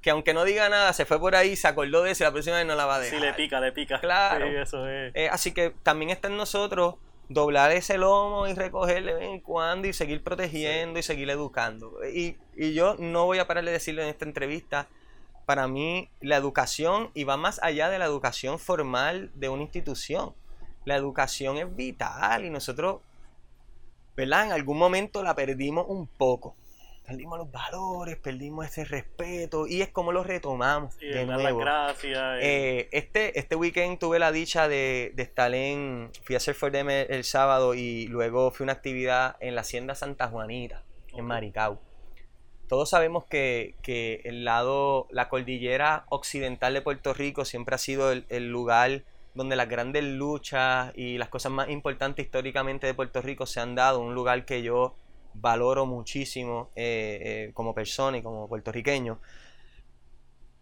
Que 0.00 0.10
aunque 0.10 0.34
no 0.34 0.44
diga 0.44 0.68
nada, 0.68 0.92
se 0.92 1.04
fue 1.04 1.18
por 1.18 1.34
ahí, 1.34 1.56
se 1.56 1.68
acordó 1.68 2.02
de 2.02 2.12
eso 2.12 2.24
y 2.24 2.26
la 2.26 2.32
próxima 2.32 2.56
vez 2.56 2.66
no 2.66 2.74
la 2.74 2.86
va 2.86 2.96
a 2.96 3.00
dejar. 3.00 3.18
Sí, 3.18 3.24
le 3.24 3.32
pica, 3.34 3.60
le 3.60 3.72
pica. 3.72 4.00
Claro. 4.00 4.46
eso 4.46 4.88
es. 4.88 5.12
Eh, 5.14 5.28
así 5.30 5.52
que 5.52 5.74
también 5.82 6.10
está 6.10 6.28
en 6.28 6.36
nosotros 6.36 6.96
doblar 7.28 7.72
ese 7.72 7.98
lomo 7.98 8.46
y 8.46 8.54
recogerle 8.54 9.12
de 9.12 9.20
vez 9.20 9.28
en 9.28 9.40
cuando 9.40 9.86
y 9.86 9.92
seguir 9.92 10.22
protegiendo 10.22 10.98
y 10.98 11.02
seguir 11.02 11.28
educando. 11.30 11.92
Y, 12.06 12.36
y 12.56 12.72
yo 12.72 12.96
no 12.98 13.26
voy 13.26 13.38
a 13.38 13.46
parar 13.46 13.64
de 13.64 13.72
decirlo 13.72 14.02
en 14.02 14.08
esta 14.08 14.24
entrevista, 14.24 14.88
para 15.44 15.68
mí 15.68 16.08
la 16.20 16.36
educación, 16.36 17.10
y 17.14 17.24
va 17.24 17.36
más 17.36 17.60
allá 17.62 17.88
de 17.90 17.98
la 17.98 18.04
educación 18.04 18.58
formal 18.58 19.30
de 19.34 19.48
una 19.48 19.62
institución, 19.62 20.34
la 20.84 20.96
educación 20.96 21.58
es 21.58 21.74
vital 21.74 22.44
y 22.44 22.50
nosotros, 22.50 23.00
¿verdad? 24.16 24.46
En 24.46 24.52
algún 24.52 24.78
momento 24.78 25.22
la 25.22 25.34
perdimos 25.34 25.86
un 25.88 26.06
poco. 26.06 26.56
Perdimos 27.08 27.38
los 27.38 27.50
valores, 27.50 28.18
perdimos 28.18 28.66
ese 28.66 28.84
respeto 28.84 29.66
y 29.66 29.80
es 29.80 29.88
como 29.88 30.12
lo 30.12 30.22
retomamos 30.22 30.94
de 30.98 31.24
nuevo. 31.24 31.60
gracias. 31.60 32.38
Eh, 32.42 32.90
este, 32.92 33.38
este 33.38 33.56
weekend 33.56 33.98
tuve 33.98 34.18
la 34.18 34.30
dicha 34.30 34.68
de, 34.68 35.14
estar 35.16 35.54
en, 35.54 36.10
fui 36.22 36.34
a 36.34 36.36
hacer 36.36 36.54
Fordem 36.54 36.90
el, 36.90 37.10
el, 37.10 37.24
sábado 37.24 37.72
y 37.72 38.08
luego 38.08 38.50
fui 38.50 38.64
a 38.64 38.66
una 38.66 38.72
actividad 38.74 39.36
en 39.40 39.54
la 39.54 39.62
Hacienda 39.62 39.94
Santa 39.94 40.28
Juanita, 40.28 40.82
en 41.14 41.24
Maricao. 41.24 41.80
Todos 42.68 42.90
sabemos 42.90 43.24
que, 43.24 43.74
el 44.24 44.44
lado, 44.44 45.06
la 45.08 45.30
cordillera 45.30 46.04
occidental 46.10 46.74
de 46.74 46.82
Puerto 46.82 47.14
Rico 47.14 47.46
siempre 47.46 47.74
ha 47.74 47.78
sido 47.78 48.12
el, 48.12 48.26
el 48.28 48.50
lugar 48.50 49.00
donde 49.32 49.56
las 49.56 49.70
grandes 49.70 50.04
luchas 50.04 50.92
y 50.94 51.16
las 51.16 51.30
cosas 51.30 51.52
más 51.52 51.70
importantes 51.70 52.26
históricamente 52.26 52.86
de 52.86 52.92
Puerto 52.92 53.22
Rico 53.22 53.46
se 53.46 53.60
han 53.60 53.74
dado, 53.74 54.00
un 54.00 54.14
lugar 54.14 54.44
que 54.44 54.62
yo 54.62 54.94
valoro 55.40 55.86
muchísimo 55.86 56.70
eh, 56.74 57.18
eh, 57.48 57.50
como 57.54 57.74
persona 57.74 58.18
y 58.18 58.22
como 58.22 58.48
puertorriqueño. 58.48 59.20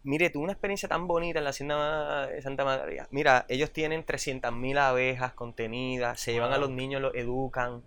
Mire, 0.05 0.31
tuve 0.31 0.45
una 0.45 0.53
experiencia 0.53 0.89
tan 0.89 1.07
bonita 1.09 1.39
en 1.41 1.45
la 1.45 1.51
hacienda 1.51 2.29
de 2.29 2.41
Santa 2.41 2.64
María. 2.64 3.09
Mira, 3.11 3.45
ellos 3.49 3.72
tienen 3.72 4.05
300.000 4.05 4.79
abejas 4.79 5.33
contenidas, 5.33 6.20
se 6.20 6.33
llevan 6.33 6.53
a 6.53 6.59
los 6.59 6.70
niños, 6.70 7.03
los 7.03 7.14
educan. 7.14 7.83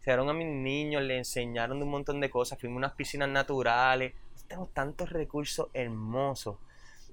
Se 0.00 0.10
dieron 0.10 0.28
a 0.28 0.32
mis 0.32 0.46
niños, 0.46 1.02
le 1.02 1.18
enseñaron 1.18 1.78
de 1.78 1.84
un 1.84 1.90
montón 1.90 2.20
de 2.20 2.30
cosas, 2.30 2.58
fuimos 2.58 2.76
a 2.76 2.78
unas 2.78 2.92
piscinas 2.92 3.28
naturales. 3.28 4.14
Tenemos 4.48 4.72
tantos 4.72 5.10
recursos 5.10 5.68
hermosos 5.72 6.56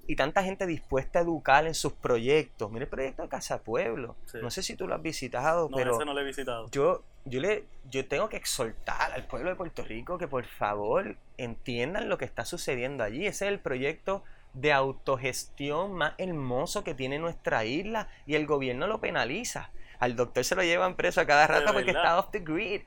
y 0.06 0.16
tanta 0.16 0.42
gente 0.42 0.66
dispuesta 0.66 1.18
a 1.18 1.22
educar 1.22 1.66
en 1.66 1.74
sus 1.74 1.92
proyectos. 1.92 2.70
Mire 2.70 2.84
el 2.84 2.90
proyecto 2.90 3.22
de 3.22 3.28
Casa 3.28 3.62
Pueblo. 3.62 4.16
No 4.40 4.50
sé 4.50 4.62
si 4.62 4.76
tú 4.76 4.86
lo 4.86 4.94
has 4.94 5.02
visitado, 5.02 5.68
no, 5.68 5.76
pero 5.76 5.94
ese 5.94 6.04
no 6.04 6.14
lo 6.14 6.20
he 6.20 6.24
visitado. 6.24 6.70
Yo, 6.70 7.02
yo, 7.24 7.40
le, 7.40 7.64
yo 7.90 8.06
tengo 8.06 8.28
que 8.28 8.36
exhortar 8.36 9.12
al 9.12 9.26
pueblo 9.26 9.50
de 9.50 9.56
Puerto 9.56 9.82
Rico 9.82 10.18
que 10.18 10.28
por 10.28 10.44
favor 10.44 11.16
entiendan 11.38 12.08
lo 12.08 12.18
que 12.18 12.24
está 12.24 12.44
sucediendo 12.44 13.04
allí. 13.04 13.26
Ese 13.26 13.46
es 13.46 13.52
el 13.52 13.60
proyecto 13.60 14.22
de 14.54 14.72
autogestión 14.72 15.92
más 15.94 16.14
hermoso 16.18 16.84
que 16.84 16.94
tiene 16.94 17.18
nuestra 17.18 17.64
isla 17.64 18.08
y 18.26 18.34
el 18.34 18.46
gobierno 18.46 18.86
lo 18.86 19.00
penaliza. 19.00 19.70
Al 19.98 20.16
doctor 20.16 20.44
se 20.44 20.54
lo 20.54 20.62
llevan 20.62 20.96
preso 20.96 21.20
a 21.20 21.26
cada 21.26 21.46
rato 21.46 21.72
porque 21.72 21.90
está 21.90 22.18
off 22.18 22.30
the 22.30 22.40
grid. 22.40 22.82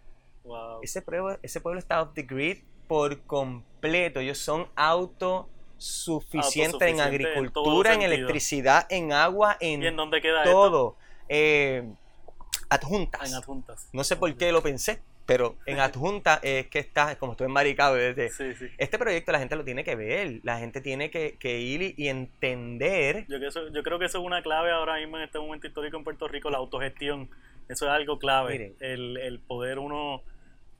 Ese, 0.81 1.01
pueblo, 1.01 1.37
ese 1.41 1.59
pueblo 1.59 1.79
está 1.79 2.01
off 2.01 2.13
the 2.13 2.23
grid 2.23 2.59
por 2.87 3.21
completo. 3.23 4.19
Ellos 4.19 4.37
son 4.37 4.67
auto 4.75 5.49
suficiente 5.77 6.89
en 6.89 7.01
agricultura, 7.01 7.93
en, 7.93 8.01
electricidad, 8.01 8.85
en 8.89 9.13
agua, 9.13 9.57
en, 9.59 9.83
¿Y 9.83 9.87
en 9.87 9.95
dónde 9.95 10.21
queda 10.21 10.43
todo. 10.43 10.95
Eh, 11.29 11.83
adjuntas. 12.69 13.29
En 13.29 13.35
adjuntas. 13.35 13.89
No 13.93 14.03
sé 14.03 14.15
por 14.15 14.33
qué 14.35 14.51
lo 14.51 14.61
pensé, 14.61 15.01
pero 15.25 15.55
en 15.65 15.79
adjuntas 15.79 16.39
es 16.43 16.67
que 16.67 16.79
está, 16.79 17.17
como 17.17 17.33
estoy 17.33 17.45
en 17.45 17.53
Maricao, 17.53 17.95
desde, 17.95 18.29
este 18.77 18.97
proyecto 18.97 19.31
la 19.31 19.39
gente 19.39 19.55
lo 19.55 19.63
tiene 19.63 19.83
que 19.83 19.95
ver, 19.95 20.39
la 20.43 20.57
gente 20.59 20.81
tiene 20.81 21.11
que, 21.11 21.59
ir 21.59 21.93
y, 21.97 22.07
entender. 22.07 23.25
Yo, 23.27 23.37
yo 23.39 23.83
creo 23.83 23.99
que 23.99 24.05
eso 24.05 24.19
es 24.19 24.23
una 24.23 24.41
clave 24.41 24.71
ahora 24.71 24.95
mismo 24.97 25.17
en 25.17 25.23
este 25.23 25.39
momento 25.39 25.67
histórico 25.67 25.97
en 25.97 26.03
Puerto 26.03 26.27
Rico, 26.27 26.49
la 26.49 26.57
autogestión. 26.57 27.29
Eso 27.69 27.85
es 27.85 27.91
algo 27.91 28.17
clave. 28.17 28.75
el, 28.79 29.17
el 29.17 29.39
poder 29.39 29.77
uno 29.77 30.23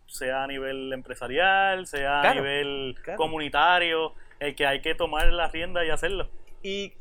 sea 0.07 0.43
a 0.43 0.47
nivel 0.47 0.91
empresarial, 0.93 1.85
sea 1.85 2.21
a 2.21 2.33
nivel 2.33 2.95
comunitario, 3.17 4.13
el 4.39 4.55
que 4.55 4.65
hay 4.65 4.81
que 4.81 4.95
tomar 4.95 5.31
la 5.31 5.49
rienda 5.49 5.85
y 5.85 5.89
hacerlo. 5.89 6.29
Y, 6.63 6.93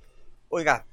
oiga, 0.49 0.87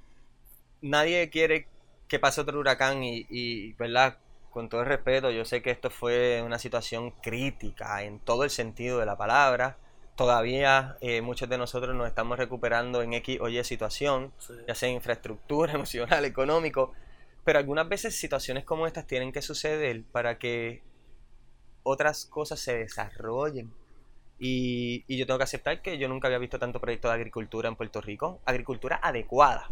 nadie 0.81 1.29
quiere 1.29 1.67
que 2.07 2.19
pase 2.19 2.41
otro 2.41 2.59
huracán 2.59 3.01
y, 3.03 3.73
¿verdad? 3.73 4.19
Con 4.51 4.69
todo 4.69 4.81
el 4.81 4.87
respeto, 4.87 5.31
yo 5.31 5.45
sé 5.45 5.63
que 5.63 5.71
esto 5.71 5.89
fue 5.89 6.43
una 6.43 6.59
situación 6.59 7.11
crítica 7.11 8.03
en 8.03 8.19
todo 8.19 8.43
el 8.43 8.51
sentido 8.51 8.99
de 8.99 9.05
la 9.05 9.17
palabra. 9.17 9.77
Todavía 10.15 10.95
eh, 11.01 11.21
muchos 11.21 11.49
de 11.49 11.57
nosotros 11.57 11.95
nos 11.95 12.07
estamos 12.07 12.37
recuperando 12.37 13.01
en 13.01 13.13
X 13.13 13.39
o 13.41 13.49
Y 13.49 13.63
situación, 13.63 14.31
ya 14.67 14.75
sea 14.75 14.89
infraestructura, 14.89 15.73
emocional, 15.75 16.23
económico, 16.25 16.93
pero 17.43 17.57
algunas 17.59 17.89
veces 17.89 18.15
situaciones 18.15 18.63
como 18.63 18.85
estas 18.85 19.07
tienen 19.07 19.31
que 19.31 19.41
suceder 19.41 20.03
para 20.11 20.37
que 20.37 20.83
otras 21.81 22.25
cosas 22.25 22.59
se 22.59 22.77
desarrollen. 22.77 23.73
Y, 24.39 25.05
yo 25.07 25.25
tengo 25.25 25.37
que 25.37 25.43
aceptar 25.43 25.81
que 25.81 25.97
yo 25.97 26.07
nunca 26.09 26.27
había 26.27 26.37
visto 26.37 26.59
tanto 26.59 26.79
proyecto 26.79 27.07
de 27.07 27.13
agricultura 27.15 27.69
en 27.69 27.75
Puerto 27.75 28.01
Rico. 28.01 28.41
Agricultura 28.45 28.99
adecuada. 29.01 29.67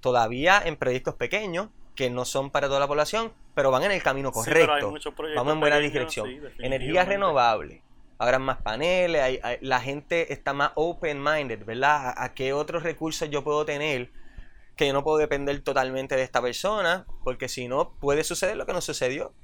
Todavía 0.00 0.62
en 0.64 0.76
proyectos 0.76 1.14
pequeños, 1.14 1.68
que 1.94 2.10
no 2.10 2.24
son 2.24 2.50
para 2.50 2.68
toda 2.68 2.80
la 2.80 2.86
población, 2.86 3.32
pero 3.54 3.70
van 3.70 3.82
en 3.82 3.90
el 3.90 4.02
camino 4.02 4.30
correcto. 4.30 4.94
Vamos 5.34 5.54
en 5.54 5.60
buena 5.60 5.78
dirección. 5.78 6.28
Energía 6.58 7.04
renovable. 7.04 7.82
Habrá 8.18 8.38
más 8.38 8.62
paneles, 8.62 9.40
la 9.60 9.80
gente 9.80 10.32
está 10.32 10.52
más 10.52 10.72
open-minded, 10.74 11.64
¿verdad? 11.64 12.14
¿A 12.16 12.34
qué 12.34 12.52
otros 12.52 12.82
recursos 12.82 13.30
yo 13.30 13.44
puedo 13.44 13.64
tener 13.64 14.10
que 14.78 14.86
yo 14.86 14.92
no 14.92 15.02
puedo 15.02 15.18
depender 15.18 15.60
totalmente 15.60 16.14
de 16.14 16.22
esta 16.22 16.40
persona, 16.40 17.04
porque 17.24 17.48
si 17.48 17.66
no, 17.66 17.90
puede 17.98 18.22
suceder 18.22 18.56
lo 18.56 18.64
que 18.64 18.72
nos 18.72 18.84
sucedió. 18.84 19.34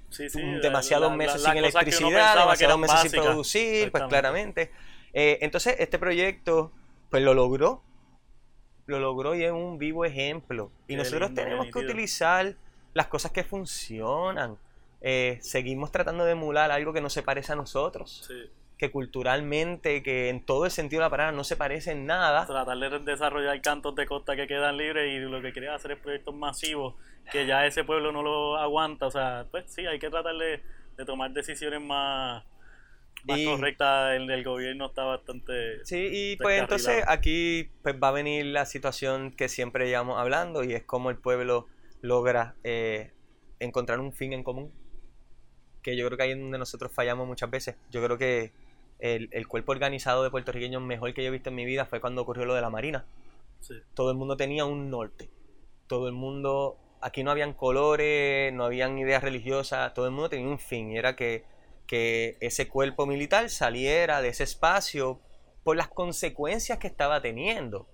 demasiados 0.62 1.14
meses 1.14 1.42
sin 1.42 1.56
electricidad, 1.56 2.38
demasiados 2.38 2.78
meses 2.78 3.00
sin 3.00 3.10
producir, 3.10 3.90
pues 3.90 4.04
claramente. 4.04 4.70
Eh, 5.12 5.38
entonces, 5.42 5.74
este 5.80 5.98
proyecto, 5.98 6.72
pues 7.10 7.22
lo 7.24 7.34
logró. 7.34 7.82
Lo 8.86 9.00
logró 9.00 9.34
y 9.34 9.42
es 9.42 9.50
un 9.50 9.76
vivo 9.76 10.04
ejemplo. 10.04 10.70
Y 10.86 10.94
nosotros 10.94 11.34
tenemos 11.34 11.66
que 11.66 11.80
utilizar 11.80 12.54
las 12.92 13.08
cosas 13.08 13.32
que 13.32 13.42
funcionan. 13.42 14.56
Eh, 15.00 15.38
seguimos 15.42 15.90
tratando 15.90 16.24
de 16.24 16.32
emular 16.32 16.70
algo 16.70 16.92
que 16.92 17.00
no 17.00 17.10
se 17.10 17.22
parece 17.22 17.52
a 17.52 17.56
nosotros. 17.56 18.24
Sí 18.26 18.50
que 18.84 18.90
culturalmente, 18.90 20.02
que 20.02 20.28
en 20.28 20.44
todo 20.44 20.66
el 20.66 20.70
sentido 20.70 21.00
de 21.00 21.06
la 21.06 21.10
palabra 21.10 21.32
no 21.32 21.44
se 21.44 21.56
parece 21.56 21.92
en 21.92 22.06
nada. 22.06 22.46
Tratar 22.46 22.76
de 22.78 22.98
desarrollar 23.00 23.60
cantos 23.62 23.94
de 23.94 24.06
costa 24.06 24.36
que 24.36 24.46
quedan 24.46 24.76
libres 24.76 25.10
y 25.10 25.18
lo 25.20 25.40
que 25.40 25.52
quiere 25.52 25.68
hacer 25.68 25.92
es 25.92 25.98
proyectos 25.98 26.34
masivos 26.34 26.94
que 27.32 27.46
ya 27.46 27.66
ese 27.66 27.84
pueblo 27.84 28.12
no 28.12 28.22
lo 28.22 28.56
aguanta. 28.56 29.06
O 29.06 29.10
sea, 29.10 29.46
pues 29.50 29.64
sí, 29.68 29.86
hay 29.86 29.98
que 29.98 30.10
tratar 30.10 30.34
de, 30.36 30.60
tomar 31.04 31.30
decisiones 31.32 31.80
más, 31.80 32.44
correctas. 33.26 34.16
El, 34.16 34.30
el, 34.30 34.44
gobierno 34.44 34.86
está 34.86 35.04
bastante. 35.04 35.84
Sí, 35.86 36.08
y 36.12 36.36
pues 36.36 36.60
entonces 36.60 37.04
aquí 37.08 37.70
pues 37.82 37.96
va 38.02 38.08
a 38.08 38.12
venir 38.12 38.44
la 38.46 38.66
situación 38.66 39.30
que 39.30 39.48
siempre 39.48 39.88
llevamos 39.88 40.20
hablando 40.20 40.62
y 40.62 40.74
es 40.74 40.82
cómo 40.82 41.08
el 41.08 41.16
pueblo 41.16 41.68
logra 42.02 42.54
eh, 42.64 43.12
encontrar 43.60 43.98
un 43.98 44.12
fin 44.12 44.34
en 44.34 44.42
común 44.42 44.72
que 45.84 45.96
yo 45.96 46.06
creo 46.06 46.16
que 46.16 46.24
ahí 46.24 46.30
es 46.32 46.38
donde 46.38 46.58
nosotros 46.58 46.90
fallamos 46.90 47.28
muchas 47.28 47.50
veces. 47.50 47.76
Yo 47.90 48.02
creo 48.02 48.18
que 48.18 48.52
el, 48.98 49.48
cuerpo 49.48 49.72
organizado 49.72 50.22
de 50.22 50.30
puertorriqueños 50.30 50.82
mejor 50.82 51.12
que 51.14 51.22
yo 51.22 51.28
he 51.28 51.32
visto 51.32 51.50
en 51.50 51.56
mi 51.56 51.64
vida 51.64 51.84
fue 51.84 52.00
cuando 52.00 52.22
ocurrió 52.22 52.46
lo 52.46 52.54
de 52.54 52.60
la 52.60 52.70
Marina. 52.70 53.04
Todo 53.94 54.10
el 54.10 54.16
mundo 54.16 54.36
tenía 54.36 54.64
un 54.64 54.90
norte. 54.90 55.30
Todo 55.86 56.06
el 56.08 56.14
mundo, 56.14 56.78
aquí 57.00 57.22
no 57.22 57.30
habían 57.30 57.54
colores, 57.54 58.52
no 58.52 58.64
habían 58.64 58.98
ideas 58.98 59.22
religiosas, 59.22 59.92
todo 59.94 60.06
el 60.06 60.12
mundo 60.12 60.30
tenía 60.30 60.48
un 60.48 60.58
fin. 60.58 60.92
Y 60.92 60.98
era 60.98 61.16
que, 61.16 61.44
que 61.86 62.36
ese 62.40 62.68
cuerpo 62.68 63.06
militar 63.06 63.50
saliera 63.50 64.22
de 64.22 64.28
ese 64.28 64.44
espacio 64.44 65.20
por 65.62 65.76
las 65.76 65.88
consecuencias 65.88 66.78
que 66.78 66.86
estaba 66.86 67.20
teniendo. 67.20 67.88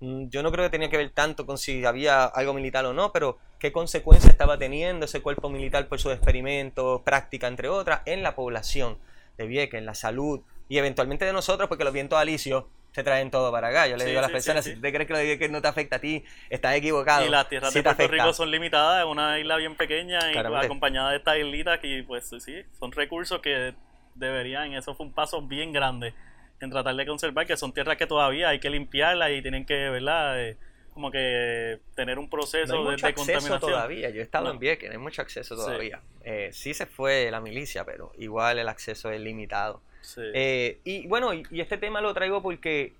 Mm, 0.00 0.28
yo 0.28 0.42
no 0.42 0.52
creo 0.52 0.64
que 0.64 0.70
tenía 0.70 0.90
que 0.90 0.96
ver 0.96 1.10
tanto 1.10 1.46
con 1.46 1.58
si 1.58 1.84
había 1.84 2.24
algo 2.24 2.54
militar 2.54 2.84
o 2.86 2.92
no, 2.92 3.12
pero 3.12 3.38
qué 3.58 3.72
consecuencias 3.72 4.30
estaba 4.30 4.58
teniendo 4.58 5.06
ese 5.06 5.20
cuerpo 5.20 5.50
militar 5.50 5.88
por 5.88 5.98
sus 5.98 6.12
experimentos, 6.12 7.02
práctica, 7.02 7.48
entre 7.48 7.68
otras, 7.68 8.02
en 8.06 8.22
la 8.22 8.36
población 8.36 8.98
de 9.38 9.46
Vieques, 9.46 9.78
en 9.78 9.86
la 9.86 9.94
salud 9.94 10.40
y 10.68 10.76
eventualmente 10.76 11.24
de 11.24 11.32
nosotros, 11.32 11.68
porque 11.68 11.84
los 11.84 11.92
vientos 11.94 12.18
alicios 12.18 12.64
se 12.92 13.02
traen 13.02 13.30
todo 13.30 13.52
para 13.52 13.68
acá. 13.68 13.86
Yo 13.86 13.96
le 13.96 14.04
Sí, 14.04 14.08
digo 14.10 14.18
a 14.18 14.22
las 14.22 14.30
sí, 14.30 14.32
personas, 14.32 14.64
sí, 14.64 14.74
si 14.74 14.80
te 14.80 14.92
crees 14.92 15.06
que 15.06 15.12
lo 15.14 15.18
que 15.20 15.38
que 15.38 15.48
no 15.48 15.62
te 15.62 15.68
afecta 15.68 15.96
a 15.96 15.98
ti, 16.00 16.24
estás 16.50 16.74
equivocado. 16.74 17.24
Y 17.26 17.30
las 17.30 17.48
tierras 17.48 17.72
de 17.72 17.82
Puerto 17.82 18.02
afecta. 18.02 18.24
Rico 18.24 18.32
son 18.34 18.50
limitadas, 18.50 19.04
es 19.04 19.10
una 19.10 19.38
isla 19.38 19.56
bien 19.56 19.76
pequeña 19.76 20.18
y 20.30 20.32
Claramente. 20.32 20.66
acompañada 20.66 21.10
de 21.10 21.16
estas 21.18 21.38
islitas 21.38 21.78
que 21.78 22.04
pues 22.06 22.28
sí, 22.28 22.62
son 22.78 22.92
recursos 22.92 23.40
que 23.40 23.74
deberían, 24.14 24.72
eso 24.74 24.94
fue 24.94 25.06
un 25.06 25.12
paso 25.12 25.40
bien 25.42 25.72
grande 25.72 26.12
en 26.60 26.70
tratar 26.70 26.96
de 26.96 27.06
conservar, 27.06 27.46
que 27.46 27.56
son 27.56 27.72
tierras 27.72 27.96
que 27.96 28.06
todavía 28.06 28.48
hay 28.48 28.58
que 28.58 28.68
limpiarlas 28.68 29.30
y 29.30 29.42
tienen 29.42 29.64
que, 29.64 29.90
¿verdad? 29.90 30.56
Como 30.98 31.12
que 31.12 31.78
tener 31.94 32.18
un 32.18 32.28
proceso 32.28 32.72
No 32.74 32.80
hay 32.80 32.84
de, 32.86 32.90
mucho 32.90 33.06
de 33.06 33.10
acceso 33.12 33.26
contaminación. 33.32 33.60
todavía. 33.70 34.10
Yo 34.10 34.18
he 34.20 34.24
estado 34.24 34.46
No. 34.46 34.50
en 34.50 34.58
Vieques, 34.58 34.88
no 34.88 34.94
hay 34.94 34.98
mucho 34.98 35.22
acceso 35.22 35.54
Sí. 35.56 35.62
todavía. 35.62 36.00
Eh, 36.24 36.50
sí 36.52 36.74
se 36.74 36.86
fue 36.86 37.30
la 37.30 37.40
milicia, 37.40 37.84
pero 37.84 38.10
igual 38.18 38.58
el 38.58 38.68
acceso 38.68 39.08
es 39.12 39.20
limitado. 39.20 39.80
Sí. 40.00 40.22
Eh, 40.34 40.80
y 40.82 41.06
bueno, 41.06 41.32
y, 41.34 41.44
y 41.52 41.60
este 41.60 41.78
tema 41.78 42.00
lo 42.00 42.12
traigo 42.14 42.42
porque 42.42 42.94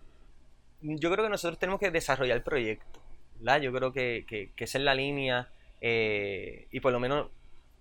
yo 0.81 1.11
creo 1.11 1.25
que 1.25 1.29
nosotros 1.29 1.59
tenemos 1.59 1.81
que 1.81 1.91
desarrollar 1.91 2.37
el 2.37 2.45
proyecto. 2.45 3.01
¿verdad? 3.41 3.63
Yo 3.63 3.73
creo 3.73 3.93
que, 3.93 4.25
que- 4.29 4.51
que 4.55 4.63
esa 4.65 4.79
es 4.79 4.85
la 4.85 4.95
línea. 4.95 5.49
eh, 5.81 6.69
y 6.71 6.79
por 6.79 6.93
lo 6.93 7.01
menos 7.01 7.31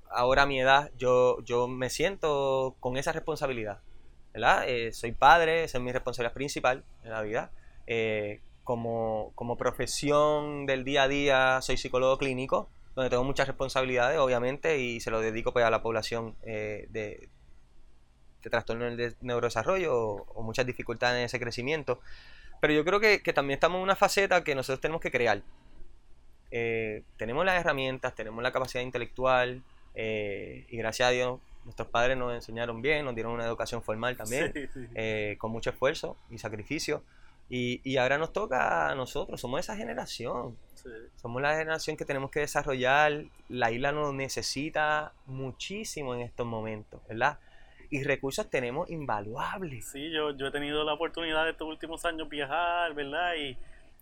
ahora 0.10 0.42
a 0.44 0.46
mi 0.48 0.60
edad, 0.60 0.90
yo, 0.98 1.44
yo 1.46 1.68
me 1.68 1.92
siento 1.92 2.76
con 2.80 2.98
esa 2.98 3.12
responsabilidad. 3.12 3.82
¿verdad? 4.34 4.66
Soy 4.94 5.12
padre, 5.12 5.64
esa 5.64 5.78
es 5.78 5.84
mi 5.84 5.92
responsabilidad 5.92 6.34
principal 6.34 6.84
en 7.04 7.12
la 7.12 7.22
vida. 7.22 7.52
Eh, 7.86 8.40
como, 8.68 9.32
como 9.36 9.56
profesión 9.56 10.66
del 10.66 10.84
día 10.84 11.04
a 11.04 11.08
día, 11.08 11.62
soy 11.62 11.78
psicólogo 11.78 12.18
clínico, 12.18 12.68
donde 12.96 13.10
tengo 13.10 13.24
muchas 13.24 13.48
responsabilidades, 13.48 14.20
obviamente, 14.20 14.78
y 14.80 15.00
se 15.00 15.10
lo 15.10 15.22
dedico 15.22 15.54
pues, 15.54 15.64
a 15.64 15.70
la 15.70 15.82
población 15.82 16.36
eh, 16.44 16.86
de, 16.90 17.30
de 18.44 18.50
trastorno 18.50 18.84
del 18.84 18.98
de- 18.98 19.16
neurodesarrollo 19.22 19.96
o, 19.98 20.26
o 20.34 20.44
muchas 20.44 20.66
dificultades 20.66 21.18
en 21.18 21.24
ese 21.24 21.40
crecimiento. 21.40 22.02
Pero 22.60 22.74
yo 22.74 22.84
creo 22.84 23.00
que, 23.00 23.22
que 23.24 23.32
también 23.32 23.56
estamos 23.56 23.78
en 23.78 23.84
una 23.84 23.96
faceta 23.96 24.44
que 24.44 24.54
nosotros 24.54 24.82
tenemos 24.82 25.00
que 25.02 25.12
crear. 25.12 25.42
Eh, 26.52 27.04
tenemos 27.16 27.46
las 27.46 27.58
herramientas, 27.62 28.16
tenemos 28.16 28.44
la 28.44 28.52
capacidad 28.52 28.84
intelectual 28.84 29.64
eh, 29.96 30.66
y 30.70 30.76
gracias 30.76 31.08
a 31.08 31.12
Dios 31.12 31.40
nuestros 31.64 31.88
padres 31.88 32.18
nos 32.18 32.34
enseñaron 32.34 32.82
bien, 32.82 33.06
nos 33.06 33.16
dieron 33.16 33.32
una 33.32 33.46
educación 33.46 33.82
formal 33.82 34.18
también, 34.18 34.52
Sí, 34.54 34.68
sí. 34.74 34.88
eh, 34.94 35.36
con 35.38 35.52
mucho 35.52 35.70
esfuerzo 35.70 36.18
y 36.30 36.38
sacrificio. 36.38 37.04
Y, 37.50 37.80
y 37.90 37.98
ahora 37.98 38.18
nos 38.18 38.34
toca 38.34 38.90
a 38.90 38.96
nosotros, 38.96 39.40
somos 39.40 39.60
esa 39.62 39.76
generación, 39.76 40.58
Sí. 40.76 40.90
somos 41.16 41.42
la 41.42 41.58
generación 41.58 41.98
que 41.98 42.06
tenemos 42.06 42.30
que 42.30 42.42
desarrollar, 42.42 43.24
la 43.50 43.72
isla 43.72 43.92
nos 43.92 44.14
necesita 44.14 45.14
muchísimo 45.26 46.14
en 46.14 46.22
estos 46.22 46.46
momentos, 46.46 47.02
¿verdad? 47.08 47.40
Y 47.90 48.04
recursos 48.04 48.50
tenemos 48.50 48.90
invaluables. 48.90 49.90
Sí, 49.90 50.12
yo, 50.12 50.36
yo 50.38 50.48
he 50.48 50.52
tenido 50.52 50.84
la 50.84 50.94
oportunidad 50.94 51.46
de 51.46 51.52
estos 51.52 51.68
últimos 51.68 52.06
años 52.06 52.30
viajar, 52.30 52.94
¿verdad? 52.94 53.34
Y, 53.36 53.58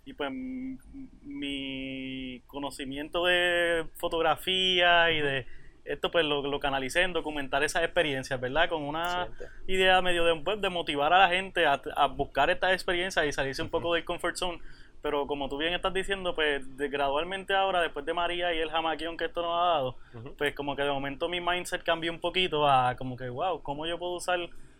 y 0.06 0.14
pues 0.14 0.32
mi 0.32 2.42
conocimiento 2.48 3.26
de 3.26 3.88
fotografía 3.96 5.12
y 5.12 5.22
de 5.22 5.48
esto 5.86 6.12
pues 6.12 6.26
lo, 6.26 6.42
lo 6.42 6.60
canalicé 6.60 7.04
en 7.04 7.14
documentar 7.14 7.64
esas 7.64 7.84
experiencias, 7.84 8.40
¿verdad? 8.42 8.68
Con 8.70 8.84
una 8.84 9.28
idea 9.68 10.02
medio 10.02 10.26
de, 10.26 10.36
pues, 10.42 10.60
de 10.60 10.70
motivar 10.70 11.14
a 11.14 11.20
la 11.20 11.30
gente 11.30 11.66
a, 11.66 11.82
a 11.96 12.08
buscar 12.08 12.50
estas 12.50 12.74
experiencias 12.74 13.26
y 13.26 13.32
salirse 13.32 13.62
un 13.62 13.70
poco 13.70 13.94
del 13.94 14.04
comfort 14.04 14.36
zone. 14.36 14.60
Pero 15.02 15.28
como 15.28 15.48
tú 15.48 15.58
bien 15.58 15.74
estás 15.76 15.94
diciendo, 15.94 16.34
pues 16.34 16.76
de- 16.78 16.90
gradualmente 16.90 17.54
ahora, 17.54 17.80
después 17.82 18.04
de 18.08 18.14
María 18.16 18.52
y 18.56 18.58
el 18.60 18.72
jamaquión 18.72 19.16
que 19.18 19.26
esto 19.26 19.44
nos 19.44 19.54
ha 19.56 19.66
dado, 19.74 19.98
pues 20.38 20.56
como 20.56 20.76
que 20.76 20.82
de 20.82 20.90
momento 20.90 21.30
mi 21.30 21.40
mindset 21.40 21.84
cambió 21.84 22.12
un 22.12 22.20
poquito 22.20 22.68
a 22.68 22.96
como 22.96 23.16
que, 23.16 23.30
wow, 23.30 23.62
¿cómo 23.62 23.86
yo 23.86 24.00
puedo 24.00 24.14
usar 24.14 24.40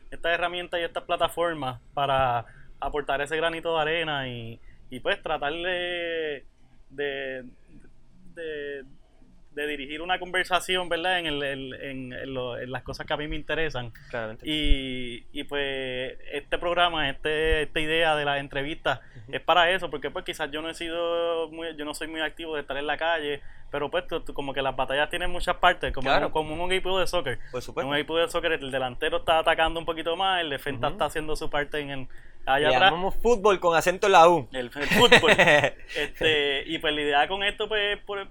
estas 0.10 0.32
herramientas 0.34 0.80
y 0.80 0.84
estas 0.84 1.04
plataformas 1.04 1.80
para 1.94 2.44
aportar 2.80 3.22
ese 3.22 3.38
granito 3.38 3.76
de 3.76 3.82
arena 3.82 4.28
y, 4.28 4.60
y 4.90 5.00
pues 5.00 5.22
tratar 5.22 5.54
de, 5.54 6.44
de, 6.90 7.44
de, 8.34 8.84
de 9.56 9.68
dirigir 9.68 10.02
una 10.02 10.20
conversación, 10.20 10.90
¿verdad? 10.90 11.20
En, 11.20 11.26
el, 11.28 11.44
en, 11.44 12.14
en 12.14 12.34
lo- 12.34 12.58
en 12.60 12.72
las 12.72 12.84
cosas 12.84 13.06
que 13.08 13.14
a 13.14 13.18
mí 13.18 13.28
me 13.28 13.36
interesan. 13.36 13.92
Claramente. 14.10 14.46
Y, 14.48 15.26
y 15.32 15.44
pues 15.46 16.18
este 16.32 16.58
programa, 16.58 17.10
este, 17.10 17.64
esta 17.64 17.80
idea 17.80 18.16
de 18.16 18.26
las 18.26 18.40
entrevistas 18.40 19.00
es 19.32 19.42
para 19.42 19.72
eso, 19.72 19.90
porque 19.90 20.12
pues 20.12 20.26
quizás 20.26 20.52
yo 20.52 20.62
no 20.62 20.70
he 20.70 20.74
sido 20.74 21.50
muy, 21.50 21.76
yo 21.78 21.86
no 21.86 21.94
soy 21.94 22.08
muy 22.08 22.22
activo 22.22 22.56
de 22.56 22.62
estar 22.62 22.78
en 22.78 22.86
la 22.86 22.98
calle, 22.98 23.42
pero 23.72 23.90
pues 23.90 24.06
tú- 24.08 24.20
tú- 24.22 24.34
como 24.34 24.54
que 24.54 24.62
las 24.62 24.76
batallas 24.76 25.10
tienen 25.10 25.32
muchas 25.32 25.56
partes, 25.56 25.92
como, 25.94 26.06
Claro. 26.10 26.32
como 26.32 26.62
un 26.64 26.72
equipo 26.72 27.00
de 27.00 27.08
soccer. 27.08 27.40
Por 27.52 27.60
En 27.60 27.62
supuesto. 27.62 27.90
un 27.90 27.96
equipo 27.96 28.18
de 28.18 28.30
soccer 28.30 28.52
el 28.52 28.72
delantero 28.72 29.18
está 29.18 29.40
atacando 29.40 29.80
un 29.80 29.86
poquito 29.86 30.16
más, 30.16 30.42
el 30.42 30.50
defensa 30.50 30.90
está 30.90 31.06
haciendo 31.06 31.36
su 31.36 31.50
parte 31.50 31.80
en 31.80 31.90
el, 31.90 32.08
allá 32.46 32.70
Le 32.70 32.76
atrás. 32.76 32.92
llamamos 32.92 33.16
fútbol 33.16 33.60
con 33.60 33.76
acento 33.76 34.06
en 34.08 34.12
la 34.14 34.30
U. 34.30 34.48
El, 34.52 34.66
el 34.66 34.72
fútbol. 34.72 35.32
este, 35.96 36.64
y 36.68 36.78
pues 36.80 36.94
la 36.94 37.02
idea 37.02 37.28
con 37.28 37.44
esto, 37.44 37.68
pues, 37.68 37.98
por- 38.06 38.20
eh, 38.20 38.28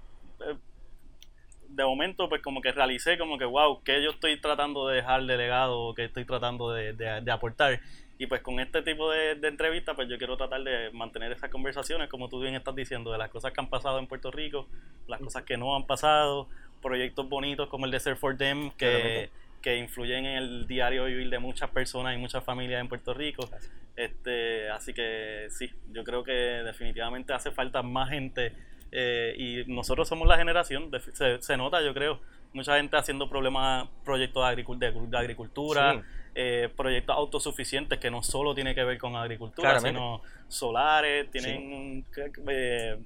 de 1.75 1.83
momento, 1.83 2.29
pues 2.29 2.41
como 2.41 2.61
que 2.61 2.71
realicé 2.71 3.17
como 3.17 3.37
que, 3.37 3.45
wow, 3.45 3.81
que 3.83 4.01
yo 4.03 4.11
estoy 4.11 4.39
tratando 4.39 4.87
de 4.87 4.97
dejar 4.97 5.23
de 5.25 5.37
legado 5.37 5.93
que 5.93 6.05
estoy 6.05 6.25
tratando 6.25 6.71
de, 6.71 6.93
de- 6.93 7.21
de 7.21 7.31
aportar. 7.31 7.79
Y 8.17 8.27
pues 8.27 8.41
con 8.41 8.61
este 8.61 8.81
tipo 8.81 9.11
de, 9.11 9.35
de 9.35 9.47
entrevistas, 9.49 9.93
pues 9.95 10.07
yo 10.07 10.17
quiero 10.17 10.37
tratar 10.37 10.63
de 10.63 10.89
mantener 10.91 11.33
esas 11.33 11.49
conversaciones, 11.49 12.07
como 12.09 12.29
tú 12.29 12.39
bien 12.39 12.55
estás 12.55 12.73
diciendo, 12.73 13.11
de 13.11 13.17
las 13.17 13.29
cosas 13.29 13.51
que 13.51 13.59
han 13.59 13.69
pasado 13.69 13.99
en 13.99 14.07
Puerto 14.07 14.31
Rico, 14.31 14.67
las 15.07 15.19
cosas 15.19 15.43
que 15.43 15.57
no 15.57 15.75
han 15.75 15.85
pasado, 15.85 16.47
proyectos 16.81 17.27
bonitos 17.27 17.67
como 17.67 17.85
el 17.85 17.91
de 17.91 17.99
Ser 17.99 18.15
for 18.15 18.37
Them, 18.37 18.71
que, 18.77 19.29
que 19.61 19.75
influyen 19.77 20.25
en 20.25 20.37
el 20.37 20.67
diario 20.67 21.03
vivir 21.05 21.29
de 21.29 21.39
muchas 21.39 21.69
personas 21.71 22.15
y 22.15 22.17
muchas 22.17 22.41
familias 22.45 22.79
en 22.79 22.87
Puerto 22.87 23.13
Rico. 23.13 23.49
Este, 23.97 24.69
así 24.69 24.93
que 24.93 25.47
sí, 25.49 25.69
yo 25.91 26.03
creo 26.05 26.23
que 26.23 26.31
definitivamente 26.31 27.33
hace 27.33 27.51
falta 27.51 27.81
más 27.81 28.09
gente 28.09 28.53
eh, 28.97 29.35
y 29.37 29.63
nosotros 29.71 30.07
somos 30.07 30.25
la 30.27 30.37
generación, 30.37 30.89
de- 30.89 31.01
se, 31.01 31.41
se 31.41 31.57
nota 31.57 31.81
yo 31.83 31.93
creo, 31.93 32.21
mucha 32.53 32.77
gente 32.77 32.95
haciendo 32.95 33.27
problemas, 33.29 33.89
proyectos 34.05 34.47
de, 34.47 34.55
agricul- 34.63 34.77
de- 34.77 34.91
de 35.09 35.17
agricultura, 35.17 35.93
Sí. 35.93 35.99
eh, 36.35 36.69
proyectos 36.77 37.13
autosuficientes 37.15 37.99
que 37.99 38.09
no 38.09 38.23
solo 38.23 38.55
tiene 38.55 38.73
que 38.73 38.83
ver 38.85 38.97
con 38.97 39.15
agricultura, 39.17 39.71
Claramente. 39.71 39.99
sino 39.99 40.21
solares, 40.47 41.29
tienen 41.31 42.05
eh, 42.47 42.97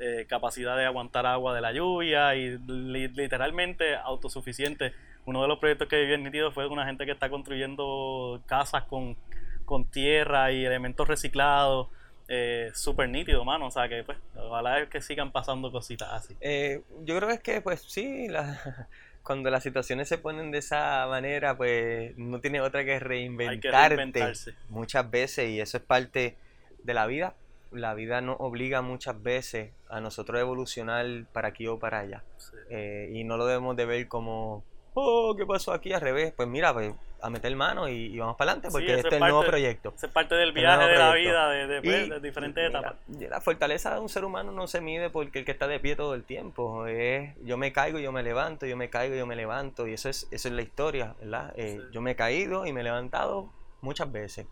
eh, 0.00 0.26
capacidad 0.28 0.76
de 0.76 0.84
aguantar 0.86 1.24
agua 1.26 1.54
de 1.54 1.60
la 1.60 1.72
lluvia 1.72 2.34
y 2.34 2.58
li- 2.66 3.08
literalmente 3.08 3.94
autosuficientes. 3.94 4.92
Uno 5.26 5.40
de 5.42 5.48
los 5.48 5.58
proyectos 5.60 5.86
que 5.88 6.00
vi 6.00 6.06
bien 6.06 6.24
nítido 6.24 6.50
fue 6.50 6.66
una 6.66 6.84
gente 6.84 7.06
que 7.06 7.12
está 7.12 7.30
construyendo 7.30 8.42
casas 8.46 8.82
con, 8.84 9.16
con 9.64 9.84
tierra 9.84 10.50
y 10.52 10.64
elementos 10.64 11.06
reciclados. 11.06 11.88
Eh, 12.28 12.70
Súper 12.74 13.08
nítido, 13.08 13.44
mano. 13.44 13.66
O 13.66 13.70
sea 13.70 13.88
que, 13.88 14.02
pues, 14.04 14.18
ojalá 14.36 14.80
es 14.80 14.88
que 14.88 15.00
sigan 15.00 15.30
pasando 15.32 15.70
cositas 15.70 16.10
así. 16.12 16.36
Eh, 16.40 16.82
yo 17.04 17.16
creo 17.16 17.28
que 17.28 17.34
es 17.34 17.40
que, 17.40 17.60
pues 17.60 17.82
sí, 17.82 18.28
la- 18.28 18.88
cuando 19.22 19.50
las 19.50 19.62
situaciones 19.62 20.08
se 20.08 20.18
ponen 20.18 20.50
de 20.50 20.58
esa 20.58 21.06
manera, 21.08 21.56
pues 21.56 22.16
no 22.18 22.40
tiene 22.40 22.60
otra 22.60 22.84
que 22.84 22.92
Hay 22.94 22.98
que 22.98 23.04
reinventarte 23.04 23.88
reinventarse. 23.96 24.54
muchas 24.68 25.10
veces 25.10 25.48
y 25.50 25.60
eso 25.60 25.78
es 25.78 25.82
parte 25.82 26.36
de 26.82 26.94
la 26.94 27.06
vida. 27.06 27.34
La 27.72 27.94
vida 27.94 28.20
nos 28.20 28.36
obliga 28.38 28.82
muchas 28.82 29.20
veces 29.22 29.70
a 29.88 30.00
nosotros 30.00 30.40
evolucionar 30.40 31.06
para 31.32 31.48
aquí 31.48 31.66
o 31.66 31.78
para 31.78 32.00
allá. 32.00 32.22
Sí. 32.36 32.56
Eh, 32.70 33.10
y 33.14 33.24
no 33.24 33.36
lo 33.36 33.46
debemos 33.46 33.76
de 33.76 33.84
ver 33.86 34.08
como, 34.08 34.62
oh, 34.94 35.34
¿qué 35.36 35.44
pasó 35.46 35.72
aquí? 35.72 35.92
Al 35.92 36.00
revés. 36.00 36.32
Pues 36.36 36.48
mira, 36.48 36.72
pues 36.72 36.92
a 37.20 37.30
meter 37.30 37.56
mano 37.56 37.88
y, 37.88 38.14
y 38.14 38.18
vamos 38.18 38.36
para 38.36 38.50
adelante 38.52 38.68
porque 38.70 38.86
eso 38.88 38.96
este 38.96 39.08
es 39.08 39.14
el 39.14 39.20
nuevo 39.20 39.42
proyecto. 39.44 39.94
Es 39.96 40.10
parte 40.10 40.34
del 40.34 40.48
El 40.48 40.54
viaje 40.54 40.86
de 40.88 40.98
la 40.98 41.14
vida, 41.14 41.48
de, 41.48 41.66
de, 41.66 41.80
pues, 41.82 42.06
Y- 42.06 42.10
de 42.10 42.20
diferentes 42.20 42.66
mira, 42.68 42.78
etapas. 42.80 42.98
y 43.08 43.26
la 43.26 43.40
fortaleza 43.40 43.94
de 43.94 44.00
un 44.00 44.08
ser 44.10 44.24
humano 44.26 44.52
no 44.52 44.66
se 44.66 44.82
mide 44.82 45.08
porque 45.08 45.38
el 45.38 45.44
que 45.46 45.52
está 45.52 45.66
de 45.66 45.80
pie 45.80 45.96
todo 45.96 46.14
el 46.14 46.24
tiempo. 46.24 46.86
Es, 46.86 47.34
yo 47.42 47.56
me 47.56 47.72
caigo, 47.72 47.98
yo 47.98 48.12
me 48.12 48.22
levanto, 48.22 48.66
yo 48.66 48.76
me 48.76 48.90
caigo, 48.90 49.14
yo 49.14 49.24
me 49.26 49.36
levanto. 49.36 49.86
Y 49.88 49.94
eso 49.94 50.10
es, 50.10 50.28
eso 50.30 50.48
es 50.48 50.54
la 50.54 50.60
historia, 50.62 51.14
¿verdad? 51.20 51.52
Eh, 51.56 51.78
Sí. 51.80 51.86
Yo 51.92 52.00
me 52.02 52.10
he 52.10 52.16
caído 52.16 52.66
y 52.66 52.72
me 52.74 52.82
he 52.82 52.84
levantado 52.84 53.50
muchas 53.80 54.12
veces. 54.12 54.46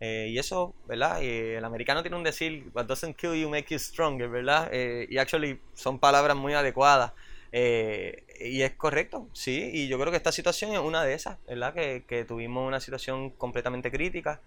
Eh, 0.00 0.26
y 0.30 0.38
eso, 0.38 0.74
¿verdad? 0.86 1.22
Eh, 1.22 1.56
el 1.56 1.64
americano 1.64 2.02
tiene 2.02 2.16
un 2.18 2.24
decir, 2.24 2.68
what 2.74 2.84
doesn't 2.84 3.16
kill 3.16 3.34
you 3.34 3.48
make 3.48 3.66
you 3.70 3.78
stronger, 3.78 4.28
¿verdad? 4.28 4.70
Y 4.72 5.16
actually 5.16 5.60
son 5.74 5.98
palabras 5.98 6.36
muy 6.36 6.52
adecuadas. 6.52 7.12
Eh, 7.52 8.24
y 8.40 8.62
es 8.62 8.72
correcto, 8.72 9.28
sí, 9.34 9.70
y 9.74 9.86
yo 9.86 9.98
creo 9.98 10.10
que 10.10 10.16
esta 10.16 10.32
situación 10.32 10.72
es 10.72 10.78
una 10.78 11.04
de 11.04 11.12
esas, 11.12 11.38
¿verdad? 11.46 11.74
Que, 11.74 12.04
que 12.08 12.24
tuvimos 12.24 12.66
una 12.66 12.80
situación 12.80 13.30
completamente 13.30 13.90
crítica, 13.90 14.40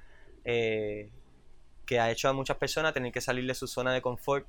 eh, 0.43 1.10
que 1.86 1.99
ha 1.99 2.10
hecho 2.10 2.30
a 2.30 2.34
muchas 2.34 2.58
personas 2.58 2.93
tener 2.93 3.12
que 3.12 3.22
salir 3.22 3.45
de 3.45 3.53
su 3.53 3.68
zona 3.68 3.93
de 3.93 4.01
confort 4.01 4.47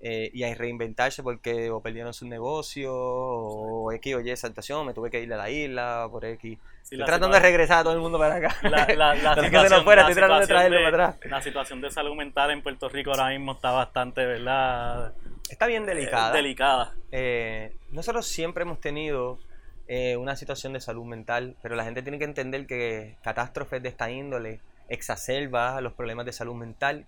eh, 0.00 0.30
y 0.32 0.44
a 0.44 0.54
reinventarse 0.54 1.24
porque 1.24 1.70
o 1.70 1.82
perdieron 1.82 2.14
su 2.14 2.24
negocio 2.28 2.94
o 2.94 3.90
X 3.90 4.14
o 4.14 4.20
Y 4.20 4.36
situación, 4.36 4.86
me 4.86 4.94
tuve 4.94 5.10
que 5.10 5.20
ir 5.20 5.32
a 5.34 5.36
la 5.36 5.50
isla 5.50 6.06
por 6.08 6.24
X. 6.24 6.56
Sí, 6.82 6.94
Estoy 6.94 7.04
tratando 7.04 7.34
de 7.36 7.42
regresar 7.42 7.80
a 7.80 7.82
todo 7.82 7.94
el 7.94 7.98
mundo 7.98 8.16
para 8.16 8.36
acá. 8.36 8.56
la, 8.62 8.86
No 9.68 9.82
fuera, 9.82 10.02
estoy 10.02 10.14
tratando 10.14 10.46
de 10.46 10.54
para 10.54 10.88
atrás. 10.88 11.16
la 11.24 11.42
situación 11.42 11.80
de 11.80 11.90
salud 11.90 12.14
mental 12.14 12.52
en 12.52 12.62
Puerto 12.62 12.88
Rico 12.88 13.10
ahora 13.10 13.30
mismo 13.30 13.52
está 13.52 13.72
bastante, 13.72 14.24
¿verdad? 14.24 15.14
Está 15.50 15.66
bien 15.66 15.86
delicada. 15.86 16.30
Eh, 16.30 16.36
delicada. 16.36 16.94
Eh, 17.10 17.76
nosotros 17.90 18.26
siempre 18.26 18.62
hemos 18.62 18.80
tenido 18.80 19.38
eh, 19.86 20.16
una 20.16 20.36
situación 20.36 20.72
de 20.74 20.80
salud 20.80 21.04
mental, 21.04 21.56
pero 21.62 21.74
la 21.74 21.84
gente 21.84 22.02
tiene 22.02 22.18
que 22.18 22.24
entender 22.24 22.66
que 22.66 23.16
catástrofes 23.22 23.82
de 23.82 23.88
esta 23.88 24.10
índole 24.10 24.60
exacerba 24.88 25.80
los 25.80 25.94
problemas 25.94 26.26
de 26.26 26.32
salud 26.32 26.54
mental. 26.54 27.06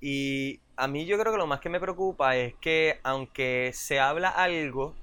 Y 0.00 0.60
a 0.76 0.86
mí 0.86 1.06
yo 1.06 1.18
creo 1.18 1.32
que 1.32 1.38
lo 1.38 1.46
más 1.46 1.60
que 1.60 1.68
me 1.68 1.80
preocupa 1.80 2.36
es 2.36 2.54
que 2.54 3.00
aunque 3.02 3.72
se 3.74 3.98
habla 3.98 4.28
algo, 4.28 4.94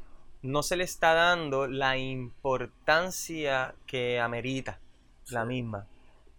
no 0.42 0.64
se 0.64 0.78
le 0.78 0.84
está 0.84 1.14
dando 1.14 1.68
la 1.68 1.98
importancia 1.98 3.76
que 3.88 4.20
amerita 4.20 4.80
la 5.30 5.44
misma. 5.44 5.88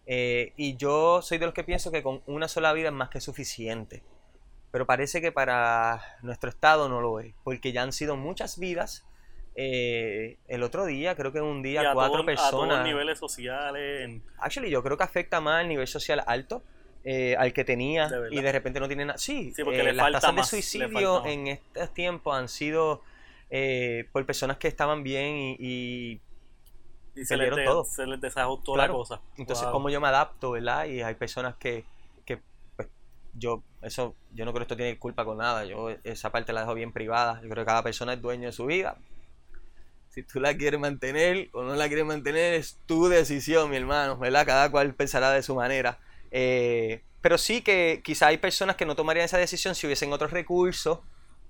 Y 0.07 0.77
yo 0.77 1.21
soy 1.21 1.39
de 1.39 1.47
los 1.47 1.55
que 1.55 1.65
pienso 1.65 1.91
que 1.91 2.03
con 2.03 2.23
una 2.27 2.49
sola 2.49 2.73
vida 2.73 2.89
es 2.89 2.95
más 2.95 3.11
que 3.11 3.21
suficiente. 3.21 4.03
Pero 4.77 4.85
parece 4.85 5.23
que 5.23 5.33
para 5.33 6.03
nuestro 6.21 6.51
estado 6.51 6.91
no 6.91 7.01
lo 7.01 7.19
es, 7.19 7.33
porque 7.45 7.73
ya 7.73 7.83
han 7.83 7.95
sido 7.95 8.15
muchas 8.15 8.59
vidas. 8.59 9.07
Eh, 9.55 10.37
el 10.49 10.63
otro 10.63 10.85
día, 10.85 11.17
creo 11.17 11.33
que 11.33 11.41
un 11.41 11.63
día, 11.63 11.95
cuatro 11.95 12.27
personas. 12.27 12.49
A 12.49 12.51
todos 12.51 12.85
niveles 12.85 13.19
sociales. 13.19 14.21
Actually, 14.37 14.69
yo 14.69 14.83
creo 14.83 14.99
que 14.99 15.05
afecta 15.05 15.41
más 15.41 15.63
al 15.63 15.69
nivel 15.69 15.87
social 15.87 16.23
alto. 16.27 16.63
Eh, 17.05 17.37
al 17.39 17.55
que 17.55 17.65
tenía 17.65 18.11
y 18.31 18.43
de 18.43 18.53
repente 18.53 18.79
no 18.79 18.87
tiene 18.87 19.07
nada. 19.07 19.17
Sí, 19.17 19.55
porque 19.65 19.95
las 19.95 20.13
tasas 20.13 20.37
de 20.37 20.45
suicidio 20.45 21.25
en 21.25 21.47
estos 21.47 21.95
tiempos 21.95 22.37
han 22.37 22.51
sido 22.51 23.01
por 24.13 24.27
personas 24.27 24.59
que 24.59 24.69
estaban 24.69 25.03
bien 25.03 25.57
y 25.59 26.21
y 27.15 27.25
se, 27.25 27.37
les, 27.39 27.65
todo. 27.65 27.83
se 27.85 28.07
les 28.07 28.21
desajustó 28.21 28.77
la 28.77 28.89
cosa. 28.89 29.23
Entonces, 29.39 29.67
como 29.69 29.89
yo 29.89 30.03
me 30.03 30.09
adapto, 30.09 30.51
¿verdad? 30.51 30.85
Y 30.85 31.01
hay 31.01 31.15
personas 31.15 31.57
que, 31.57 31.87
yo, 33.39 33.63
eso, 33.83 34.15
yo 34.33 34.45
no 34.45 34.53
creo 34.53 34.61
que 34.61 34.65
esto 34.73 34.77
tiene 34.77 34.99
culpa 34.99 35.25
con 35.25 35.39
nada. 35.39 35.65
Yo 35.65 35.91
esa 36.05 36.31
parte 36.31 36.53
la 36.53 36.61
dejo 36.61 36.75
bien 36.75 36.93
privada. 36.93 37.41
Yo 37.43 37.49
creo 37.49 37.65
que 37.65 37.69
cada 37.69 37.83
persona 37.83 38.15
es 38.15 38.23
dueño 38.23 38.47
de 38.47 38.53
su 38.53 38.67
vida. 38.67 38.97
Si 40.09 40.23
tú 40.23 40.41
la 40.41 40.57
quieres 40.57 40.81
mantener 40.81 41.51
o 41.53 41.63
no 41.63 41.75
la 41.75 41.89
quieres 41.89 42.07
mantener, 42.07 42.55
es 42.55 42.79
tu 42.87 43.09
decisión, 43.09 43.71
mi 43.71 43.77
hermano, 43.77 44.17
¿verdad? 44.17 44.47
Cada 44.47 44.71
cual 44.71 44.95
pensará 44.95 45.31
de 45.31 45.43
su 45.43 45.55
manera. 45.55 45.99
Eh, 46.31 47.03
pero 47.21 47.39
sí 47.39 47.61
que 47.61 48.01
quizá 48.03 48.29
hay 48.29 48.39
personas 48.39 48.77
que 48.77 48.87
no 48.87 48.97
tomarían 48.97 49.25
esa 49.25 49.39
decisión 49.39 49.75
si 49.75 49.87
hubiesen 49.87 50.13
otros 50.13 50.31
recursos 50.31 51.01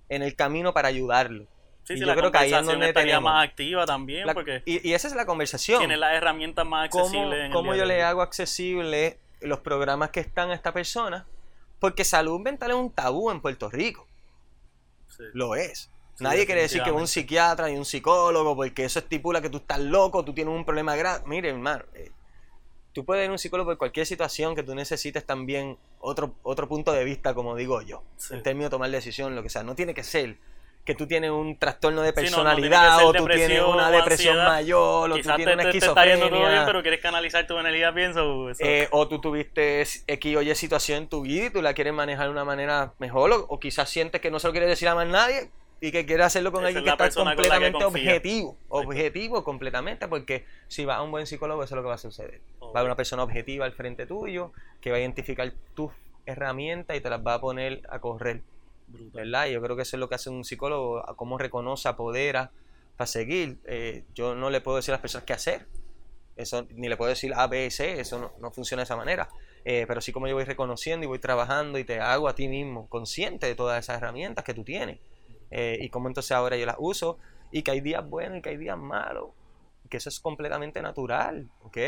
en 0.09 0.23
el 0.23 0.35
camino 0.35 0.73
para 0.73 0.89
ayudarlo. 0.89 1.47
Sí, 1.85 1.97
sí, 1.99 2.05
la 2.05 2.17
creo 2.17 2.33
que 2.33 2.39
ahí 2.39 2.53
es 2.53 2.67
donde 2.67 2.89
estaría 2.89 3.21
más 3.21 3.47
activa 3.47 3.87
también. 3.87 4.27
porque 4.35 4.63
y, 4.65 4.93
esa 4.93 5.07
es 5.07 5.15
la 5.15 5.25
conversación. 5.25 5.79
Tiene 5.79 5.97
las 5.97 6.15
herramientas 6.15 6.67
más 6.67 6.87
accesibles. 6.87 7.53
¿Cómo, 7.53 7.55
cómo 7.55 7.75
yo 7.77 7.85
le 7.85 8.03
hago 8.03 8.23
accesible 8.23 9.21
los 9.41 9.61
programas 9.61 10.11
que 10.11 10.19
están 10.19 10.51
a 10.51 10.55
esta 10.55 10.73
persona? 10.73 11.25
Porque 11.79 12.05
salud 12.05 12.41
mental 12.41 12.71
es 12.71 12.77
un 12.77 12.91
tabú 12.91 13.31
en 13.31 13.41
Puerto 13.41 13.71
Rico. 13.71 14.07
Lo 15.33 15.55
es. 15.55 15.91
Nadie 16.19 16.47
quiere 16.47 16.63
decir 16.63 16.83
que 16.83 16.91
un 16.91 17.07
psiquiatra 17.07 17.71
y 17.71 17.77
un 17.77 17.85
psicólogo, 17.85 18.57
porque 18.57 18.85
eso 18.85 18.99
estipula 18.99 19.43
que 19.43 19.51
tú 19.51 19.59
estás 19.59 19.81
loco, 19.81 20.25
tú 20.25 20.33
tienes 20.33 20.55
un 20.55 20.65
problema 20.65 20.97
grave. 20.97 21.23
Mire, 21.27 21.51
hermano, 21.51 21.85
eh, 21.95 22.11
tú 22.93 23.05
puedes 23.05 23.25
ir 23.25 23.29
a 23.29 23.33
un 23.33 23.39
psicólogo 23.39 23.71
por 23.71 23.79
cualquier 23.79 24.07
situación 24.07 24.55
que 24.55 24.63
tú 24.63 24.75
necesites 24.75 25.27
también 25.27 25.77
otro, 26.01 26.35
otro 26.43 26.69
punto 26.69 26.93
de 26.93 27.05
vista, 27.05 27.35
como 27.35 27.55
digo 27.55 27.83
yo, 27.83 28.03
en 28.31 28.43
términos 28.43 28.71
de 28.71 28.71
tomar 28.71 28.91
decisión, 28.91 29.37
lo 29.37 29.43
que 29.43 29.51
sea. 29.51 29.63
No 29.63 29.75
tiene 29.75 29.93
que 29.93 30.05
ser 30.05 30.39
que 30.87 30.95
tú 30.95 31.07
tienes 31.09 31.33
un 31.33 31.59
trastorno 31.59 32.01
de 32.01 32.13
personalidad 32.13 33.05
o 33.05 33.13
tú 33.13 33.27
tienes 33.27 33.61
una 33.61 33.91
depresión 33.91 34.39
mayor 34.39 35.11
o 35.11 35.17
tú 35.17 35.29
tienes 35.35 35.55
una 35.55 35.65
esquizofrenia. 35.65 36.31
todo 36.31 36.49
bien, 36.49 36.63
pero 36.65 36.81
quieres 36.81 37.01
canalizar 37.01 37.47
tu 37.47 37.59
energía. 37.59 37.93
Eh, 38.61 38.89
o 38.93 39.09
tú 39.09 39.21
tuviste 39.21 39.85
X 40.07 40.37
o 40.37 40.43
Y 40.43 40.55
situación 40.55 41.03
en 41.03 41.09
tu 41.09 41.23
vida 41.23 41.47
y 41.47 41.51
tú 41.51 41.61
la 41.61 41.75
quieres 41.75 41.93
manejar 41.93 42.27
de 42.27 42.33
una 42.33 42.45
manera 42.45 42.95
mejor 42.99 43.47
o, 43.49 43.59
quizás 43.59 43.91
sientes 43.91 44.21
que 44.21 44.31
no 44.31 44.39
se 44.39 44.47
lo 44.47 44.53
quieres 44.53 44.69
decir 44.69 44.87
a 44.87 44.95
más 44.95 45.09
nadie 45.09 45.51
y 45.81 45.91
que 45.91 46.07
quieres 46.07 46.27
hacerlo 46.27 46.53
con 46.53 46.65
alguien 46.65 46.85
que 46.85 46.91
está 46.91 47.11
completamente 47.11 47.85
objetivo. 47.85 48.57
Objetivo 48.69 49.43
completamente 49.43 50.07
porque 50.07 50.47
si 50.69 50.85
vas 50.85 50.99
a 50.99 51.03
un 51.03 51.11
buen 51.11 51.27
psicólogo 51.27 51.65
eso 51.65 51.75
es 51.75 51.77
lo 51.77 51.83
que 51.83 51.89
va 51.89 51.95
a 51.95 51.99
suceder. 51.99 52.41
Va 52.63 52.69
a 52.69 52.79
haber 52.79 52.87
una 52.87 52.97
persona 52.97 53.25
objetiva 53.25 53.65
al 53.65 53.73
frente 53.73 54.07
tuyo 54.07 54.53
que 54.81 54.93
va 54.93 54.99
a 54.99 55.01
identificar 55.01 55.53
tus 55.75 55.91
herramientas 56.27 56.97
y 56.97 57.01
te 57.01 57.11
las 57.11 57.27
va 57.27 57.35
a 57.35 57.41
poner 57.41 57.83
a 57.89 57.99
correr 57.99 58.43
¿verdad? 58.89 59.47
yo 59.47 59.61
creo 59.61 59.77
que 59.77 59.83
eso 59.83 59.97
es 59.97 60.01
lo 60.01 60.09
que 60.09 60.15
hace 60.15 60.31
un 60.31 60.45
psicólogo, 60.45 61.05
cómo 61.17 61.39
reconoce, 61.39 61.89
apodera 61.89 62.51
para 62.97 63.07
seguir. 63.07 63.59
Eh, 63.67 64.05
yo 64.15 64.35
no 64.35 64.51
le 64.51 64.61
puedo 64.61 64.77
decir 64.77 64.93
a 64.93 64.97
las 64.97 65.01
personas 65.01 65.25
qué 65.25 65.33
hacer. 65.33 65.67
Eso, 66.37 66.67
ni 66.75 66.89
le 66.89 66.97
puedo 66.97 67.09
decir 67.09 67.33
A, 67.35 67.47
B, 67.47 67.71
C, 67.71 68.01
eso 68.01 68.35
no, 68.39 68.51
funciona 68.51 68.83
de 68.83 68.85
esa 68.85 68.97
manera. 68.97 69.29
Eh, 69.65 69.85
pero 69.89 70.01
sí 70.01 70.13
como 70.13 70.29
yo 70.29 70.35
voy 70.35 70.45
reconociendo 70.45 71.05
y 71.05 71.07
voy 71.09 71.19
trabajando 71.19 71.79
y 71.79 71.85
te 71.85 71.99
hago 71.99 72.29
a 72.29 72.35
ti 72.35 72.47
mismo 72.47 72.89
consciente 72.89 73.47
de 73.47 73.55
todas 73.55 73.83
esas 73.83 73.99
herramientas 73.99 74.45
que 74.45 74.55
tú 74.55 74.65
tienes. 74.65 74.99
Eh, 75.51 75.79
y 75.81 75.89
cómo 75.89 76.09
entonces 76.09 76.33
ahora 76.33 76.57
yo 76.57 76.67
las 76.67 76.77
uso 76.79 77.19
y 77.51 77.63
que 77.63 77.71
hay 77.71 77.81
días 77.81 78.09
buenos 78.09 78.39
y 78.39 78.43
que 78.43 78.51
hay 78.51 78.57
días 78.57 78.79
malos. 78.79 79.31
Que 79.89 79.99
eso 79.99 80.09
es 80.09 80.21
completamente 80.21 80.83
natural, 80.83 81.49
¿ok? 81.63 81.79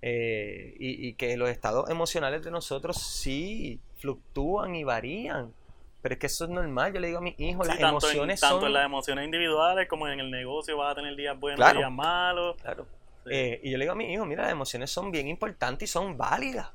y, 0.00 1.08
y, 1.08 1.14
que 1.14 1.36
los 1.36 1.50
estados 1.50 1.90
emocionales 1.90 2.44
de 2.44 2.52
nosotros 2.52 3.02
sí 3.02 3.80
fluctúan 3.96 4.76
y 4.76 4.84
varían. 4.84 5.52
Pero 6.00 6.12
es 6.14 6.18
que 6.20 6.26
eso 6.26 6.44
es 6.44 6.50
normal, 6.50 6.92
yo 6.92 7.00
le 7.00 7.08
digo 7.08 7.18
a 7.18 7.22
mis 7.22 7.38
hijos, 7.40 7.66
las 7.66 7.80
emociones 7.80 8.38
son... 8.38 8.50
Tanto 8.50 8.66
en 8.66 8.72
las 8.72 8.84
emociones 8.84 9.24
individuales 9.24 9.88
como 9.88 10.06
en 10.06 10.20
el 10.20 10.30
negocio 10.30 10.76
vas 10.76 10.92
a 10.92 10.94
tener 10.94 11.16
días 11.16 11.38
buenos, 11.38 11.72
días 11.72 11.90
malos. 11.90 12.56
Claro. 12.62 12.86
Eh, 13.30 13.60
y 13.62 13.70
yo 13.72 13.78
le 13.78 13.84
digo 13.84 13.92
a 13.92 13.96
mis 13.96 14.08
hijos, 14.10 14.26
mira, 14.26 14.44
las 14.44 14.52
emociones 14.52 14.90
son 14.90 15.10
bien 15.10 15.26
importantes 15.28 15.90
y 15.90 15.92
son 15.92 16.16
válidas. 16.16 16.70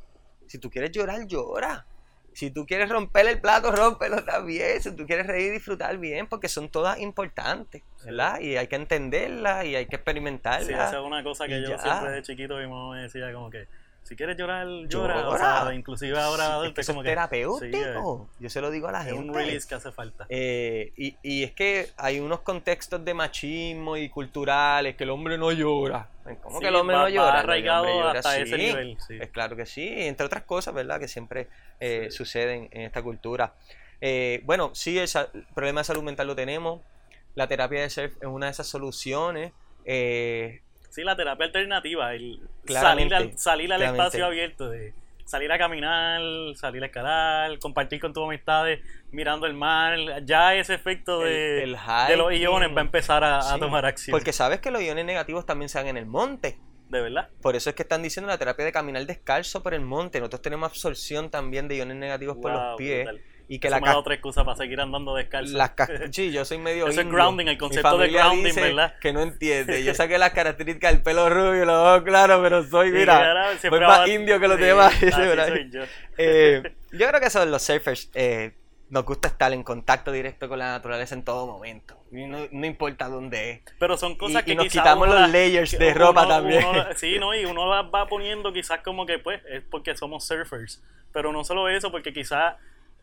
Si 0.47 0.57
tú 0.57 0.69
quieres 0.69 0.91
llorar, 0.91 1.25
llora. 1.25 1.85
Si 2.33 2.49
tú 2.49 2.65
quieres 2.65 2.89
romper 2.89 3.27
el 3.27 3.39
plato, 3.39 3.71
rómpelo 3.71 4.23
también. 4.23 4.81
Si 4.81 4.95
tú 4.95 5.05
quieres 5.05 5.27
reír, 5.27 5.51
disfrutar 5.53 5.97
bien, 5.97 6.27
porque 6.27 6.49
son 6.49 6.67
todas 6.67 6.99
importantes, 6.99 7.83
¿verdad? 8.03 8.39
Y 8.39 8.57
hay 8.57 8.67
que 8.67 8.75
entenderlas 8.75 9.65
y 9.65 9.75
hay 9.75 9.85
que 9.85 9.95
experimentarlas. 9.95 10.67
Sí, 10.67 10.73
esa 10.73 10.99
es 10.99 11.05
una 11.05 11.23
cosa 11.23 11.47
que 11.47 11.61
yo 11.61 11.77
siempre 11.77 12.11
de 12.11 12.21
chiquito 12.23 12.57
mi 12.57 12.67
mamá 12.67 12.95
me 12.95 13.03
decía 13.03 13.31
como 13.31 13.49
que 13.49 13.67
si 14.13 14.17
quieres 14.17 14.37
llorar, 14.37 14.67
llora. 14.87 15.27
O 15.27 15.37
sea, 15.37 15.73
inclusive 15.73 16.19
ahora 16.19 16.53
adulto 16.53 16.81
es, 16.81 16.87
como 16.87 17.01
que, 17.01 17.09
terapéutico. 17.09 18.29
yo 18.39 18.49
se 18.49 18.61
lo 18.61 18.69
digo 18.69 18.87
a 18.87 18.91
la 18.91 19.03
gente. 19.03 19.19
Es 19.19 19.27
un 19.27 19.33
release 19.33 19.67
que 19.67 19.73
hace 19.73 19.91
falta. 19.91 20.27
Eh, 20.29 20.93
y, 20.95 21.17
y, 21.23 21.43
es 21.43 21.51
que 21.53 21.89
hay 21.97 22.19
unos 22.19 22.41
contextos 22.41 23.03
de 23.03 23.15
machismo 23.15 23.97
y 23.97 24.09
culturales 24.09 24.95
que 24.95 25.03
el 25.03 25.09
hombre 25.09 25.39
no 25.39 25.51
llora. 25.51 26.09
¿Cómo 26.43 26.59
que 26.59 26.67
el 26.67 26.75
hombre 26.75 26.95
no 26.95 27.09
llora? 27.09 27.39
arraigado 27.39 28.07
hasta 28.07 28.37
ese 28.37 28.55
nivel. 28.55 28.97
Es 29.09 29.29
claro 29.29 29.55
que 29.55 29.65
sí, 29.65 29.91
entre 29.91 30.27
otras 30.27 30.43
cosas, 30.43 30.75
¿verdad? 30.75 30.99
Que 30.99 31.07
siempre 31.07 31.47
eh, 31.79 32.11
suceden 32.11 32.69
en 32.71 32.81
esta 32.81 33.01
cultura. 33.01 33.55
Eh, 33.99 34.41
bueno, 34.45 34.75
sí, 34.75 34.99
el 34.99 35.07
problema 35.55 35.81
de 35.81 35.85
salud 35.85 36.03
mental 36.03 36.27
lo 36.27 36.35
tenemos. 36.35 36.81
La 37.33 37.47
terapia 37.47 37.81
de 37.81 37.89
surf 37.89 38.15
es 38.21 38.27
una 38.27 38.45
de 38.45 38.51
esas 38.51 38.67
soluciones. 38.67 39.53
Eh, 39.85 40.61
Sí, 40.93 41.01
la 41.01 41.15
terapia 41.15 41.47
alternativa, 41.47 42.13
el 42.13 42.39
salir 42.67 43.11
al, 43.15 43.35
salir 43.35 43.73
al 43.73 43.81
espacio 43.81 44.27
abierto, 44.27 44.69
de 44.69 44.93
salir 45.25 45.51
a 45.51 45.57
caminar, 45.57 46.21
salir 46.55 46.83
a 46.83 46.85
escalar, 46.85 47.57
compartir 47.57 47.99
con 47.99 48.13
tus 48.13 48.23
amistades, 48.23 48.79
mirando 49.09 49.47
el 49.47 49.55
mar, 49.55 49.97
ya 50.23 50.53
ese 50.53 50.75
efecto 50.75 51.21
de, 51.21 51.65
de 51.65 52.15
los 52.15 52.31
iones 52.33 52.69
va 52.77 52.81
a 52.81 52.83
empezar 52.83 53.23
a, 53.23 53.57
tomar 53.57 53.87
acción. 53.87 54.13
Porque 54.13 54.33
sabes 54.33 54.59
que 54.59 54.69
los 54.69 54.83
iones 54.83 55.03
negativos 55.03 55.47
también 55.47 55.67
se 55.67 55.79
dan 55.79 55.87
en 55.87 55.97
el 55.97 56.05
monte. 56.05 56.59
De 56.89 57.01
verdad. 57.01 57.27
Por 57.41 57.55
eso 57.55 57.71
es 57.71 57.75
que 57.75 57.81
están 57.81 58.03
diciendo 58.03 58.27
la 58.27 58.37
terapia 58.37 58.63
de 58.63 58.71
caminar 58.71 59.03
descalzo 59.07 59.63
por 59.63 59.73
el 59.73 59.81
monte. 59.81 60.19
Nosotros 60.19 60.43
tenemos 60.43 60.69
absorción 60.69 61.31
también 61.31 61.67
de 61.67 61.77
iones 61.77 61.97
negativos 61.97 62.37
por 62.37 62.51
los 62.51 62.77
pies. 62.77 63.09
Y 63.47 63.59
que 63.59 63.67
Eso 63.67 63.79
la 63.79 63.81
me 63.81 63.95
otra 63.95 64.13
excusa 64.13 64.45
para 64.45 64.57
seguir 64.57 64.79
andando 64.79 65.15
descalzo. 65.15 65.57
Las 65.57 65.73
sí, 66.11 66.31
yo 66.31 66.45
soy 66.45 66.57
medio 66.57 66.87
Eso 66.87 67.01
es 67.01 67.07
grounding, 67.07 67.47
el 67.47 67.57
concepto 67.57 67.97
de 67.97 68.09
grounding, 68.09 68.55
¿verdad? 68.55 68.95
Que 68.99 69.11
no 69.11 69.21
entiende. 69.21 69.83
Yo 69.83 69.93
saqué 69.95 70.17
las 70.17 70.31
características 70.31 70.93
del 70.93 71.03
pelo 71.03 71.29
rubio, 71.29 71.65
los 71.65 71.75
ojos 71.75 72.03
claros, 72.03 72.41
pero 72.41 72.63
soy, 72.63 72.91
mira, 72.91 73.57
soy 73.59 73.79
más 73.79 74.07
indio 74.07 74.39
que 74.39 74.47
los 74.47 74.59
demás. 74.59 74.93
soy 74.95 75.69
yo. 75.69 75.83
Eh, 76.17 76.63
yo 76.91 77.07
creo 77.07 77.19
que 77.19 77.39
de 77.39 77.45
los 77.47 77.61
surfers 77.61 78.09
eh, 78.13 78.53
nos 78.89 79.05
gusta 79.05 79.27
estar 79.27 79.51
en 79.51 79.63
contacto 79.63 80.11
directo 80.11 80.47
con 80.47 80.59
la 80.59 80.71
naturaleza 80.71 81.15
en 81.15 81.23
todo 81.23 81.47
momento. 81.47 81.97
No, 82.11 82.47
no 82.51 82.65
importa 82.65 83.09
dónde 83.09 83.51
es. 83.51 83.61
Pero 83.79 83.97
son 83.97 84.15
cosas 84.15 84.43
que 84.43 84.53
y 84.53 84.55
nos 84.55 84.67
quitamos 84.67 85.07
los 85.07 85.29
layers 85.31 85.77
de 85.77 85.93
ropa 85.93 86.27
también. 86.27 86.63
sí, 86.95 87.17
¿no? 87.19 87.35
Y 87.35 87.45
uno 87.45 87.67
las 87.69 87.85
va 87.85 88.07
poniendo 88.07 88.53
quizás 88.53 88.81
como 88.81 89.05
que, 89.05 89.19
pues, 89.19 89.41
es 89.49 89.63
porque 89.69 89.97
somos 89.97 90.25
surfers. 90.25 90.81
Pero 91.11 91.31
no 91.31 91.43
solo 91.43 91.69
eso, 91.69 91.91
porque 91.91 92.13
quizás 92.13 92.55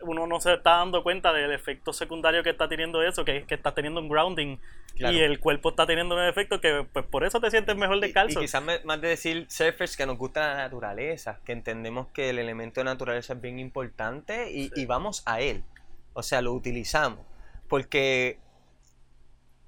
uno 0.02 0.26
no 0.26 0.40
se 0.40 0.54
está 0.54 0.76
dando 0.76 1.02
cuenta 1.02 1.32
del 1.32 1.52
efecto 1.52 1.92
secundario 1.92 2.42
que 2.42 2.50
está 2.50 2.68
teniendo 2.68 3.02
eso, 3.02 3.24
que, 3.24 3.44
que 3.44 3.54
está 3.54 3.72
teniendo 3.72 4.00
un 4.00 4.08
grounding 4.08 4.58
y 4.94 5.18
el 5.20 5.40
cuerpo 5.40 5.70
está 5.70 5.86
teniendo 5.86 6.14
un 6.14 6.22
efecto 6.22 6.60
que 6.60 6.86
pues 6.92 7.06
por 7.06 7.24
eso 7.24 7.40
te 7.40 7.50
sientes 7.50 7.76
mejor 7.76 8.00
descalzo. 8.00 8.40
Y, 8.40 8.42
y 8.42 8.46
quizás 8.46 8.62
más 8.84 9.00
de 9.00 9.08
decir 9.08 9.46
surfers 9.48 9.96
que 9.96 10.06
nos 10.06 10.18
gusta 10.18 10.40
la 10.40 10.54
naturaleza, 10.56 11.40
que 11.44 11.52
entendemos 11.52 12.08
que 12.08 12.30
el 12.30 12.38
elemento 12.38 12.80
de 12.80 12.84
naturaleza 12.84 13.34
es 13.34 13.40
bien 13.40 13.58
importante 13.58 14.50
y, 14.50 14.70
y 14.74 14.86
vamos 14.86 15.22
a 15.26 15.40
él. 15.40 15.64
O 16.12 16.22
sea, 16.22 16.42
lo 16.42 16.52
utilizamos. 16.52 17.20
Porque 17.68 18.38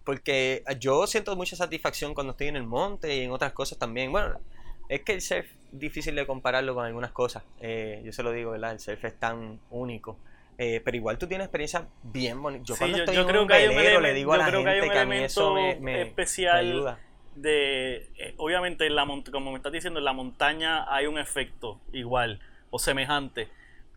porque 0.05 0.65
yo 0.81 1.07
siento 1.07 1.37
mucha 1.37 1.57
satisfacción 1.57 2.15
cuando 2.15 2.33
estoy 2.33 2.49
en 2.49 2.57
el 2.57 2.65
monte 2.65 3.17
y 3.17 3.21
en 3.21 3.31
otras 3.31 3.53
cosas 3.53 3.79
también. 3.79 4.11
Bueno, 4.11 4.41
es 4.89 5.03
que 5.03 5.13
el 5.13 5.21
surf 5.21 5.47
difícil 5.73 6.15
de 6.15 6.27
compararlo 6.27 6.75
con 6.75 6.85
algunas 6.85 7.11
cosas. 7.11 7.43
Eh, 7.61 8.03
yo 8.05 8.13
se 8.13 8.23
lo 8.23 8.31
digo, 8.31 8.53
¿verdad? 8.53 8.73
El 8.73 8.79
surf 8.79 9.05
es 9.05 9.19
tan 9.19 9.59
único. 9.71 10.19
Eh, 10.59 10.81
pero 10.85 10.97
igual 10.97 11.19
tú 11.19 11.27
tienes 11.27 11.47
experiencia 11.47 11.89
bien 12.03 12.41
bonita. 12.41 12.65
Yo 12.65 12.77
cuando 12.77 12.99
estoy 12.99 13.17
en 13.17 13.27
creo 13.27 13.43
un 13.43 13.49
velero, 13.49 14.01
le 14.01 14.13
digo 14.13 14.33
a 14.33 14.39
la 14.39 14.51
gente 14.51 14.91
que, 14.91 14.99
a 14.99 15.07
mí 15.07 15.17
eso 15.17 15.55
me, 15.55 15.77
me, 15.81 16.03
especial 16.03 16.59
ayuda. 16.59 16.99
de, 17.35 18.09
eh, 18.19 18.35
obviamente, 18.37 18.87
en 18.87 18.95
la 18.95 19.07
como 19.33 19.51
me 19.51 19.57
estás 19.57 19.73
diciendo, 19.73 19.99
en 19.99 20.05
la 20.05 20.13
montaña 20.13 20.85
hay 20.95 21.07
un 21.07 21.19
efecto 21.19 21.81
igual 21.93 22.41
o 22.71 22.79
semejante, 22.79 23.49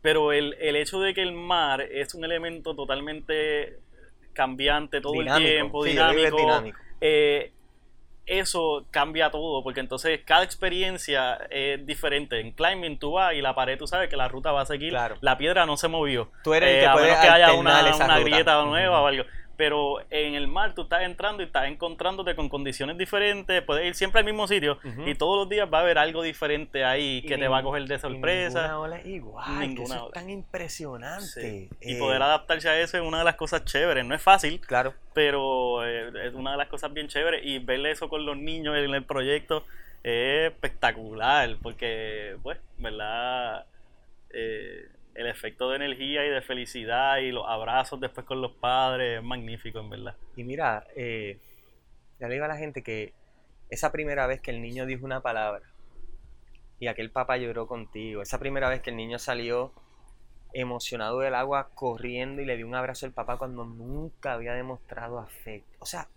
pero 0.02 0.32
el, 0.32 0.56
el 0.60 0.76
hecho 0.78 1.00
de 1.02 1.14
que 1.14 1.22
el 1.22 1.34
mar 1.34 1.82
es 1.82 2.16
un 2.16 2.24
elemento 2.24 2.74
totalmente 2.74 3.80
cambiante 4.34 5.02
todo 5.02 5.22
el 5.22 5.34
tiempo, 5.36 5.84
dinámico, 5.84 6.38
dinámico. 6.38 6.78
Eh, 7.02 7.52
eso 8.26 8.86
cambia 8.92 9.30
todo, 9.30 9.64
porque 9.64 9.80
entonces 9.80 10.22
cada 10.26 10.44
experiencia 10.44 11.36
es 11.50 11.86
diferente. 11.86 12.40
En 12.40 12.52
climbing 12.52 12.98
tú 12.98 13.14
vas 13.14 13.34
y 13.34 13.42
la 13.42 13.56
pared 13.56 13.78
tú 13.78 13.88
sabes 13.88 14.10
que 14.10 14.18
la 14.18 14.28
ruta 14.28 14.52
va 14.52 14.62
a 14.62 14.66
seguir, 14.66 14.94
la 14.94 15.38
piedra 15.38 15.66
no 15.66 15.78
se 15.78 15.88
movió. 15.88 16.30
Tú 16.44 16.54
eres 16.54 16.70
el 16.70 16.90
eh, 16.90 16.94
que 16.94 17.22
que 17.22 17.30
haya 17.30 17.54
una, 17.54 17.96
una 17.96 18.20
grieta 18.20 18.64
nueva 18.64 19.02
o 19.02 19.08
algo 19.08 19.24
pero 19.58 20.00
en 20.10 20.36
el 20.36 20.48
mar 20.48 20.74
tú 20.74 20.84
estás 20.84 21.04
entrando 21.04 21.44
y 21.44 21.46
estás 21.46 21.68
encontrándote 21.68 22.36
con 22.36 22.50
condiciones 22.50 22.98
diferentes, 22.98 23.62
puedes 23.64 23.86
ir 23.86 23.96
siempre 23.96 24.20
al 24.20 24.26
mismo 24.26 24.48
sitio 24.48 24.80
y 25.06 25.16
todos 25.16 25.38
los 25.38 25.50
días 25.50 25.68
va 25.72 25.80
a 25.80 25.82
haber 25.82 25.98
algo 25.98 26.22
diferente 26.22 26.84
ahí 26.84 27.22
que 27.22 27.38
te 27.38 27.48
va 27.48 27.60
a 27.60 27.64
coger 27.64 27.86
de 27.86 28.00
sorpresa. 28.00 28.62
Ninguna 28.62 28.80
ola 28.80 28.98
es 28.98 29.06
igual, 29.06 29.64
eso 29.64 30.08
es 30.08 30.14
tan 30.14 30.30
impresionante. 30.30 31.70
Y 31.82 31.94
eh, 31.94 32.00
poder 32.00 32.22
adaptarse 32.22 32.70
a 32.70 32.80
eso 32.80 32.98
es 32.98 33.04
una 33.04 33.20
de 33.20 33.26
las 33.26 33.36
cosas 33.36 33.66
chéveres, 33.66 34.06
no 34.06 34.16
es 34.16 34.22
fácil, 34.22 34.60
claro. 34.60 34.94
pero 35.14 35.86
eh, 35.86 36.28
es 36.28 36.34
una 36.34 36.52
de 36.52 36.58
las 36.58 36.68
cosas 36.68 36.94
bien 36.94 37.08
chéveres 37.08 37.46
y 37.46 37.60
verle 37.60 37.92
eso 37.92 38.10
con 38.10 38.26
los 38.26 38.38
niños 38.38 38.76
en 38.78 38.94
el 38.94 39.04
proyecto 39.04 39.66
es 40.04 40.52
espectacular, 40.52 41.58
porque 41.64 42.38
pues, 42.44 42.60
¿verdad? 42.78 43.66
Eh, 44.30 44.88
el 45.16 45.28
efecto 45.28 45.70
de 45.70 45.78
energía 45.78 46.26
y 46.26 46.30
de 46.30 46.42
felicidad 46.42 47.18
y 47.18 47.32
los 47.32 47.46
abrazos 47.48 48.00
después 48.00 48.26
con 48.26 48.42
los 48.42 48.52
padres 48.52 49.20
es 49.20 49.24
magnífico, 49.24 49.80
en 49.80 49.90
verdad. 49.90 50.16
Y 50.36 50.44
mira, 50.44 50.86
eh, 50.96 51.40
le 52.20 52.30
digo 52.30 52.46
a 52.46 52.50
la 52.50 52.58
gente 52.58 52.84
que 52.84 53.14
esa 53.70 53.92
primera 53.92 54.28
vez 54.28 54.42
que 54.42 54.52
el 54.52 54.62
niño 54.62 54.86
dijo 54.86 55.06
una 55.06 55.22
palabra 55.22 55.64
y 56.80 56.88
aquel 56.88 57.12
papá 57.12 57.38
lloró 57.38 57.66
contigo, 57.66 58.22
esa 58.22 58.40
primera 58.40 58.68
vez 58.68 58.82
que 58.82 58.90
el 58.90 58.98
niño 58.98 59.18
salió 59.18 59.72
emocionado 60.54 61.20
del 61.20 61.36
agua 61.36 61.70
corriendo 61.74 62.42
y 62.42 62.46
le 62.46 62.58
dio 62.58 62.68
un 62.68 62.76
abrazo 62.76 63.06
al 63.06 63.14
papá 63.14 63.38
cuando 63.38 63.66
nunca 63.66 64.34
había 64.34 64.54
demostrado 64.54 65.20
afecto. 65.20 65.78
O 65.80 65.86
sea, 65.86 66.10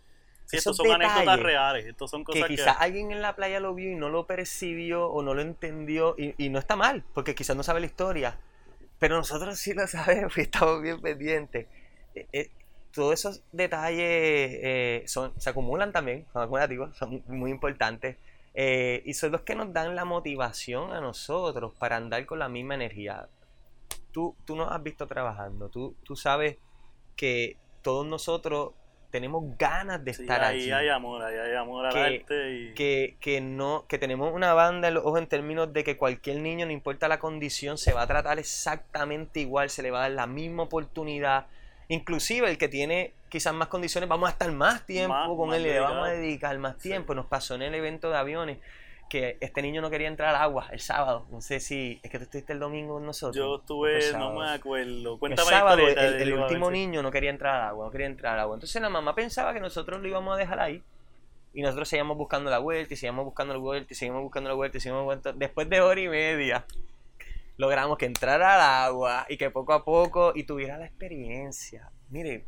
Sí, 0.46 0.56
estos 0.56 0.78
son 0.78 0.90
anécdotas 0.90 1.40
reales. 1.40 1.84
Estos 1.84 2.10
son 2.10 2.24
cosas 2.24 2.44
que 2.44 2.48
quizás 2.48 2.74
alguien 2.80 3.12
en 3.12 3.20
la 3.20 3.36
playa 3.36 3.60
lo 3.60 3.74
vio 3.74 3.90
y 3.90 3.94
no 3.94 4.08
lo 4.08 4.26
percibió 4.26 5.06
o 5.08 5.22
no 5.22 5.34
lo 5.34 5.42
entendió 5.42 6.14
y, 6.16 6.34
y 6.42 6.48
no 6.48 6.58
está 6.58 6.74
mal, 6.74 7.04
porque 7.12 7.34
quizás 7.34 7.54
no 7.54 7.62
sabe 7.62 7.80
la 7.80 7.86
historia. 7.86 8.38
Pero 8.98 9.16
nosotros 9.16 9.58
sí 9.58 9.74
lo 9.74 9.86
sabemos 9.86 10.36
y 10.38 10.42
estamos 10.42 10.82
bien 10.82 11.00
pendientes. 11.00 11.66
Eh, 12.14 12.26
eh, 12.32 12.50
todos 12.92 13.14
esos 13.14 13.42
detalles 13.52 14.00
eh, 14.00 15.04
se 15.06 15.50
acumulan 15.50 15.92
también, 15.92 16.26
son 16.32 17.22
muy 17.28 17.50
importantes. 17.50 18.16
y 18.54 19.14
son 19.14 19.32
los 19.32 19.42
que 19.42 19.54
nos 19.54 19.72
dan 19.72 19.94
la 19.94 20.04
motivación 20.04 20.92
a 20.92 21.00
nosotros 21.00 21.72
para 21.78 21.96
andar 21.96 22.26
con 22.26 22.38
la 22.40 22.48
misma 22.48 22.74
energía. 22.74 23.28
Tú, 24.10 24.34
tú 24.44 24.56
nos 24.56 24.72
has 24.72 24.82
visto 24.82 25.06
trabajando, 25.06 25.68
tú, 25.68 25.94
tú 26.02 26.16
sabes 26.16 26.56
que 27.14 27.56
todos 27.82 28.06
nosotros 28.06 28.72
tenemos 29.10 29.56
ganas 29.58 30.04
de 30.04 30.10
estar 30.10 30.42
ahí 30.44 30.62
allí. 30.62 30.70
hay 30.70 30.88
amor, 30.88 31.22
ahí 31.22 31.36
hay 31.36 31.54
amor 31.56 31.86
al 31.86 31.96
arte. 31.96 32.52
Y... 32.52 32.74
Que, 32.74 33.16
que, 33.20 33.40
no, 33.40 33.84
que 33.88 33.98
tenemos 33.98 34.32
una 34.32 34.52
banda 34.54 34.88
en 34.88 34.94
los 34.94 35.04
ojos 35.04 35.20
en 35.20 35.26
términos 35.26 35.72
de 35.72 35.84
que 35.84 35.96
cualquier 35.96 36.38
niño, 36.38 36.66
no 36.66 36.72
importa 36.72 37.08
la 37.08 37.18
condición, 37.18 37.78
se 37.78 37.92
va 37.92 38.02
a 38.02 38.06
tratar 38.06 38.38
exactamente 38.38 39.40
igual, 39.40 39.70
se 39.70 39.82
le 39.82 39.90
va 39.90 40.00
a 40.00 40.02
dar 40.02 40.12
la 40.12 40.26
misma 40.26 40.64
oportunidad. 40.64 41.46
Inclusive 41.88 42.50
el 42.50 42.58
que 42.58 42.68
tiene 42.68 43.12
quizás 43.28 43.54
más 43.54 43.68
condiciones, 43.68 44.08
vamos 44.08 44.28
a 44.28 44.32
estar 44.32 44.50
más 44.52 44.84
tiempo 44.84 45.36
con 45.36 45.54
él 45.54 45.62
y 45.62 45.70
le 45.70 45.80
vamos 45.80 46.08
a 46.08 46.12
dedicar 46.12 46.58
más 46.58 46.76
tiempo. 46.76 47.14
Nos 47.14 47.26
pasó 47.26 47.54
en 47.54 47.62
el 47.62 47.74
evento 47.74 48.10
de 48.10 48.18
aviones 48.18 48.58
que 49.08 49.38
este 49.40 49.62
niño 49.62 49.80
no 49.80 49.90
quería 49.90 50.08
entrar 50.08 50.34
al 50.34 50.42
agua 50.42 50.68
el 50.70 50.80
sábado. 50.80 51.26
No 51.30 51.40
sé 51.40 51.60
si 51.60 51.98
es 52.02 52.10
que 52.10 52.18
tú 52.18 52.24
estuviste 52.24 52.52
el 52.52 52.58
domingo 52.58 52.94
con 52.94 53.06
nosotros. 53.06 53.36
Yo 53.36 53.56
estuve, 53.56 54.12
no 54.12 54.34
me 54.34 54.50
acuerdo. 54.50 55.18
Cuéntame 55.18 55.48
el 55.48 55.54
sábado, 55.54 55.88
el, 55.88 56.34
último 56.34 56.70
niño 56.70 57.02
no 57.02 57.10
quería 57.10 57.30
entrar 57.30 57.56
al 57.56 57.68
agua, 57.68 57.86
no 57.86 57.90
quería 57.90 58.06
entrar 58.06 58.34
al 58.34 58.40
agua. 58.40 58.56
Entonces 58.56 58.80
la 58.80 58.90
mamá 58.90 59.14
pensaba 59.14 59.54
que 59.54 59.60
nosotros 59.60 60.00
lo 60.00 60.08
íbamos 60.08 60.34
a 60.34 60.38
dejar 60.38 60.60
ahí. 60.60 60.82
Y 61.54 61.62
nosotros 61.62 61.88
seguíamos 61.88 62.16
buscando 62.16 62.50
la 62.50 62.58
vuelta, 62.58 62.92
y 62.94 62.96
seguíamos 62.96 63.24
buscando 63.24 63.54
la 63.54 63.60
vuelta, 63.60 63.92
y 63.92 63.96
seguimos 63.96 64.22
buscando 64.22 64.50
la 64.50 64.54
vuelta, 64.54 64.76
y 64.76 64.80
seguimos 64.80 65.04
vuelta. 65.04 65.32
Después 65.32 65.68
de 65.68 65.80
hora 65.80 66.00
y 66.00 66.08
media, 66.08 66.66
logramos 67.56 67.96
que 67.96 68.06
entrara 68.06 68.54
al 68.54 68.88
agua 68.88 69.26
y 69.28 69.38
que 69.38 69.50
poco 69.50 69.72
a 69.72 69.84
poco 69.84 70.32
y 70.34 70.44
tuviera 70.44 70.76
la 70.76 70.84
experiencia. 70.84 71.90
Mire, 72.10 72.44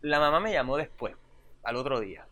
la 0.00 0.20
mamá 0.20 0.38
me 0.38 0.52
llamó 0.52 0.76
después, 0.76 1.14
al 1.64 1.76
otro 1.76 2.00
día 2.00 2.26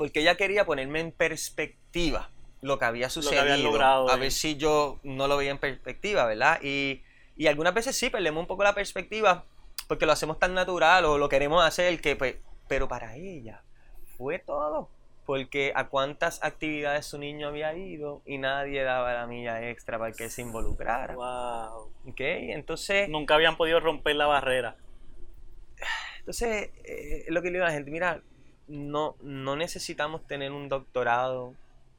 porque 0.00 0.20
ella 0.20 0.34
quería 0.34 0.64
ponerme 0.64 1.00
en 1.00 1.12
perspectiva 1.12 2.30
lo 2.62 2.78
que 2.78 2.86
había 2.86 3.10
sucedido, 3.10 3.78
a 3.82 4.16
ver 4.16 4.32
si 4.32 4.56
yo 4.56 4.98
no 5.02 5.28
lo 5.28 5.36
veía 5.36 5.50
en 5.50 5.58
perspectiva, 5.58 6.24
¿verdad? 6.24 6.58
Y, 6.62 7.02
y 7.36 7.48
algunas 7.48 7.74
veces 7.74 7.98
sí, 7.98 8.08
perdemos 8.08 8.40
un 8.40 8.46
poco 8.46 8.64
la 8.64 8.74
perspectiva 8.74 9.44
porque 9.88 10.06
lo 10.06 10.12
hacemos 10.12 10.38
tan 10.38 10.54
natural 10.54 11.04
o 11.04 11.18
lo 11.18 11.28
queremos 11.28 11.62
hacer 11.62 12.00
que, 12.00 12.16
pues, 12.16 12.36
pero 12.66 12.88
para 12.88 13.16
ella 13.16 13.62
fue 14.16 14.38
todo. 14.38 14.88
Porque 15.26 15.70
a 15.76 15.88
cuántas 15.88 16.42
actividades 16.42 17.04
su 17.04 17.18
niño 17.18 17.48
había 17.48 17.76
ido 17.76 18.22
y 18.24 18.38
nadie 18.38 18.82
daba 18.82 19.12
la 19.12 19.26
milla 19.26 19.68
extra 19.68 19.98
para 19.98 20.12
que 20.12 20.30
se 20.30 20.40
involucrara. 20.40 21.14
Wow. 21.14 21.92
¿Ok? 22.08 22.20
Entonces. 22.20 23.06
Nunca 23.10 23.34
habían 23.34 23.58
podido 23.58 23.80
romper 23.80 24.16
la 24.16 24.26
barrera. 24.26 24.78
Entonces, 26.20 26.70
eh, 26.84 27.26
lo 27.28 27.42
que 27.42 27.48
le 27.48 27.58
digo 27.58 27.64
a 27.64 27.68
la 27.68 27.74
gente, 27.74 27.90
mira, 27.90 28.22
no, 28.70 29.16
no 29.22 29.56
necesitamos 29.56 30.26
tener 30.26 30.52
un 30.52 30.68
doctorado, 30.68 31.54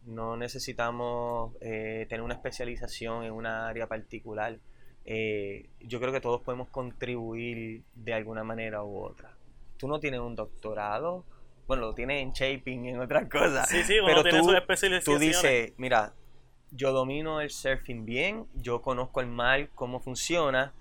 no 0.05 0.38
necesitamos 0.38 1.53
eh, 1.59 2.05
tener 2.09 2.24
una 2.24 2.34
especialización 2.34 3.26
en 3.26 3.34
una 3.34 3.67
área 3.67 3.88
particular. 3.88 4.57
Eh, 5.03 5.69
yo 5.82 5.99
creo 5.99 6.13
que 6.13 6.22
todos 6.22 6.41
podemos 6.41 6.69
contribuir 6.69 7.84
de 7.93 8.13
alguna 8.13 8.43
manera 8.43 8.84
u 8.84 9.03
otra. 9.03 9.36
Tú 9.78 9.88
no 9.88 9.99
tienes 9.99 10.22
un 10.22 10.36
doctorado, 10.36 11.26
bueno, 11.67 11.84
lo 11.84 11.93
tienes 11.93 12.24
en 12.24 12.32
shaping, 12.32 12.86
en 12.86 12.99
otras 13.01 13.30
cosas. 13.30 13.67
Sí, 13.67 13.84
sí, 13.84 13.97
pero 14.05 14.24
tiene 14.24 15.01
tú 15.01 15.17
dices, 15.17 15.74
mira, 15.78 16.13
yo 16.72 16.93
domino 16.93 17.41
el 17.41 17.49
surfing 17.49 18.05
bien, 18.05 18.45
yo 18.55 18.82
conozco 18.82 19.19
el 19.19 19.28
mar, 19.28 19.69
cómo 19.76 19.99
funciona, 19.99 20.74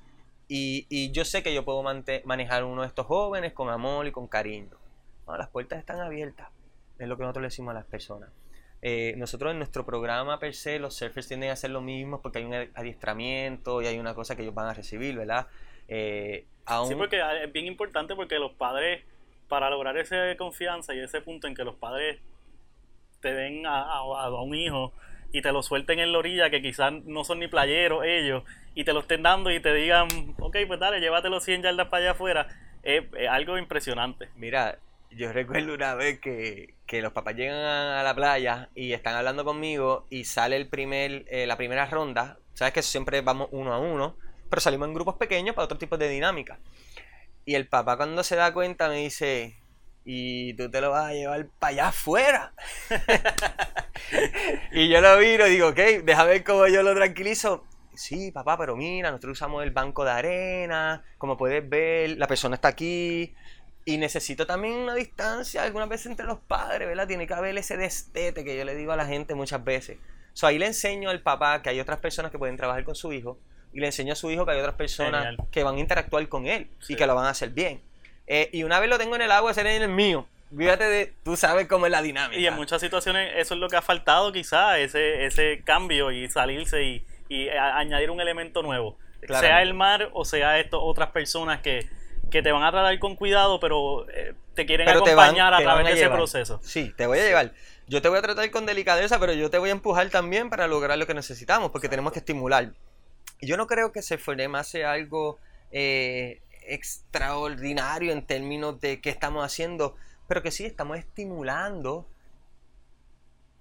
y, 0.47 0.87
y 0.89 1.11
yo 1.11 1.25
sé 1.25 1.43
que 1.43 1.53
yo 1.53 1.65
puedo 1.65 1.83
manejar 1.83 2.65
uno 2.65 2.83
de 2.83 2.89
estos 2.89 3.07
jóvenes 3.07 3.53
con 3.53 3.71
amor 3.71 4.07
y 4.07 4.13
con 4.13 4.29
cariño 4.29 4.80
las 5.39 5.49
puertas 5.49 5.79
están 5.79 6.01
abiertas. 6.01 6.49
Es 6.99 7.09
lo 7.09 7.17
que 7.17 7.23
nosotros 7.23 7.43
le 7.43 7.49
decimos 7.49 7.73
a 7.73 7.75
las 7.75 7.87
personas. 7.87 8.31
Eh, 8.83 9.15
nosotros 9.19 9.53
en 9.53 9.59
nuestro 9.59 9.85
programa 9.85 10.39
per 10.39 10.55
se, 10.55 10.79
los 10.79 10.97
surfers 10.97 11.29
tienden 11.29 11.51
a 11.51 11.53
hacer 11.53 11.71
lo 11.71 11.83
mismo 11.83 12.23
porque 12.23 12.39
hay 12.39 12.45
un 12.45 12.55
adiestramiento 12.55 13.83
y 13.83 13.87
hay 13.87 13.99
una 13.99 14.15
cosa 14.15 14.37
que 14.37 14.43
ellos 14.43 14.55
van 14.55 14.69
a 14.69 14.75
recibir, 14.75 15.17
¿verdad? 15.17 15.47
Eh, 15.89 16.47
Sí, 16.87 16.95
porque 16.95 17.21
es 17.43 17.53
bien 17.53 17.67
importante 17.67 18.15
porque 18.15 18.39
los 18.39 18.53
padres, 18.53 19.03
para 19.49 19.71
lograr 19.71 19.97
esa 19.97 20.37
confianza 20.37 20.95
y 20.95 21.01
ese 21.01 21.21
punto 21.21 21.49
en 21.49 21.55
que 21.55 21.65
los 21.65 21.75
padres 21.75 22.21
te 23.21 23.35
den 23.35 23.67
a, 23.67 24.03
un 24.43 24.55
hijo 24.55 24.93
y 25.33 25.43
te 25.43 25.53
lo 25.53 25.63
suelten 25.63 25.99
en 25.99 26.13
la 26.13 26.19
orilla, 26.19 26.51
que 26.51 26.63
quizás 26.63 26.93
no 27.05 27.25
son 27.25 27.41
ni 27.41 27.49
playeros 27.49 28.05
ellos, 28.05 28.45
y 28.75 28.85
te 28.85 28.93
lo 28.93 29.01
estén 29.01 29.23
dando 29.23 29.51
y 29.51 29.61
te 29.61 29.75
digan, 29.75 30.09
ok, 30.39 30.57
pues 30.67 30.79
dale, 30.79 31.01
llévatelo 31.01 31.41
100 31.41 31.63
yardas 31.63 31.89
para 31.89 32.03
allá 32.03 32.11
afuera, 32.13 32.49
es 32.83 33.05
algo 33.29 33.59
impresionante. 33.59 34.29
Mira, 34.37 34.79
yo 35.11 35.33
recuerdo 35.33 35.75
una 35.75 35.95
vez 35.95 36.21
que, 36.21 36.75
los 37.01 37.13
papás 37.13 37.35
llegan 37.35 37.57
a, 37.57 38.03
la 38.03 38.15
playa 38.15 38.69
y 38.75 38.93
están 38.93 39.15
hablando 39.15 39.45
conmigo 39.45 40.07
y 40.11 40.25
sale 40.25 40.57
el 40.57 40.69
primer, 40.69 41.25
eh, 41.29 41.47
la 41.47 41.57
primera 41.57 41.87
ronda. 41.87 42.39
Sabes 42.55 42.75
que 42.75 42.83
siempre 42.83 43.21
vamos 43.21 43.49
uno 43.53 43.73
a 43.73 43.79
uno, 43.79 44.17
pero 44.49 44.61
salimos 44.61 44.89
en 44.89 44.95
grupos 44.95 45.17
pequeños 45.17 45.55
para 45.55 45.65
otro 45.65 45.79
tipo 45.79 45.97
de 45.99 46.09
dinámica. 46.09 46.59
Y 47.45 47.55
el 47.55 47.69
papá 47.69 47.97
cuando 47.97 48.23
se 48.23 48.37
da 48.37 48.53
cuenta 48.53 48.89
me 48.89 48.97
dice, 48.97 49.61
y 50.05 50.55
tú 50.55 50.71
te 50.71 50.81
lo 50.81 50.91
vas 50.91 51.07
a 51.07 51.13
llevar 51.13 51.49
para 51.59 51.71
allá 51.71 51.89
afuera. 51.89 52.53
y 54.73 54.89
yo 54.89 55.01
lo 55.01 55.19
miro 55.19 55.47
y 55.47 55.51
digo, 55.51 55.69
ok, 55.69 55.79
déjame 56.05 56.31
ver 56.31 56.45
cómo 56.45 56.67
yo 56.67 56.83
lo 56.83 56.95
tranquilizo. 56.95 57.65
Sí, 57.95 58.31
papá, 58.31 58.57
pero 58.57 58.77
mira, 58.77 59.11
nosotros 59.11 59.33
usamos 59.33 59.63
el 59.63 59.73
banco 59.73 60.05
de 60.05 60.11
arena, 60.11 61.05
como 61.19 61.37
puedes 61.37 61.69
ver, 61.69 62.17
la 62.17 62.27
persona 62.27 62.55
está 62.55 62.69
aquí, 62.69 63.35
y 63.85 63.99
necesito 63.99 64.47
también 64.47 64.75
una 64.75 64.95
distancia 64.95 65.63
algunas 65.63 65.89
veces 65.89 66.07
entre 66.07 66.27
los 66.27 66.39
padres, 66.39 66.87
¿verdad? 66.87 67.07
Tiene 67.07 67.27
que 67.27 67.35
haber 67.35 67.57
ese 67.57 67.77
destete 67.77 68.45
que 68.45 68.57
yo 68.57 68.65
le 68.65 68.75
digo 68.75 68.93
a 68.93 68.97
la 68.97 69.07
gente 69.07 69.35
muchas 69.35 69.65
veces. 69.65 69.99
So, 70.33 70.47
ahí 70.47 70.59
le 70.59 70.67
enseño 70.67 71.11
al 71.11 71.21
papá 71.23 71.63
que 71.63 71.71
hay 71.71 71.81
otras 71.81 71.99
personas 71.99 72.31
que 72.31 72.39
pueden 72.39 72.57
trabajar 72.57 72.85
con 72.85 72.95
su 72.95 73.13
hijo 73.13 73.39
y 73.73 73.81
le 73.81 73.87
enseño 73.87 74.13
a 74.13 74.17
su 74.17 74.31
hijo 74.31 74.45
que 74.45 74.53
hay 74.53 74.59
otras 74.59 74.75
personas 74.75 75.37
que 75.51 75.63
van 75.65 75.77
a 75.77 75.79
interactuar 75.79 76.29
con 76.29 76.47
él 76.47 76.69
y 76.89 76.97
que 76.97 77.07
lo 77.07 77.15
van 77.15 77.27
a 77.27 77.31
hacer 77.31 77.51
bien. 77.51 77.81
Eh, 78.27 78.49
y 78.53 78.63
una 78.63 78.79
vez 78.81 78.89
lo 78.89 78.99
tengo 78.99 79.17
en 79.17 79.23
el 79.23 79.31
agua, 79.33 79.51
ese 79.51 79.61
en 79.61 79.83
el 79.83 79.89
mío. 79.89 80.27
Fíjate 80.57 80.85
de, 80.85 81.13
tú 81.25 81.37
sabes 81.37 81.69
cómo 81.69 81.87
es 81.87 81.93
la 81.93 82.03
dinámica. 82.03 82.41
Y 82.41 82.47
en 82.47 82.55
muchas 82.55 82.81
situaciones 82.81 83.33
eso 83.37 83.55
es 83.55 83.61
lo 83.61 83.69
que 83.69 83.77
ha 83.77 83.83
faltado 83.83 84.33
quizás, 84.33 84.79
ese, 84.79 85.25
ese 85.25 85.63
cambio 85.65 86.11
y 86.11 86.29
salirse 86.29 86.83
y, 86.83 87.05
y 87.29 87.49
añadir 87.49 88.11
un 88.11 88.21
elemento 88.21 88.63
nuevo. 88.63 88.99
Sea 89.27 89.63
el 89.63 89.75
mar 89.75 90.11
o 90.13 90.25
sea 90.25 90.59
esto, 90.59 90.83
otras 90.83 91.11
personas 91.11 91.61
que, 91.61 91.89
que 92.31 92.43
te 92.43 92.53
van 92.53 92.63
a 92.63 92.71
tratar 92.71 92.99
con 92.99 93.17
cuidado, 93.17 93.61
pero 93.61 94.09
eh, 94.11 94.35
te 94.55 94.67
quieren 94.67 94.89
acompañar 94.89 95.53
a 95.53 95.59
través 95.59 95.87
de 95.87 95.93
ese 95.93 96.09
proceso. 96.09 96.61
Sí, 96.63 96.93
te 96.97 97.07
voy 97.07 97.19
a 97.19 97.25
llevar. 97.25 97.53
Yo 97.87 98.01
te 98.01 98.09
voy 98.09 98.19
a 98.19 98.23
tratar 98.23 98.49
con 98.51 98.67
delicadeza, 98.67 99.19
pero 99.19 99.33
yo 99.33 99.51
te 99.51 99.59
voy 99.59 99.71
a 99.71 99.73
empujar 99.73 100.09
también 100.11 100.49
para 100.49 100.69
lograr 100.69 100.97
lo 100.97 101.07
que 101.07 101.15
necesitamos, 101.15 101.71
porque 101.71 101.89
tenemos 101.89 102.13
que 102.13 102.21
estimular. 102.21 102.73
Yo 103.43 103.57
no 103.57 103.67
creo 103.67 103.91
que 103.91 104.03
se 104.03 104.19
más 104.49 104.69
sea 104.69 104.93
algo 104.93 105.39
eh, 105.73 106.41
extraordinario 106.67 108.13
en 108.13 108.25
términos 108.25 108.81
de 108.81 109.01
qué 109.01 109.11
estamos 109.11 109.45
haciendo, 109.45 109.97
pero 110.29 110.43
que 110.43 110.51
sí 110.51 110.65
estamos 110.65 110.99
estimulando 110.99 112.07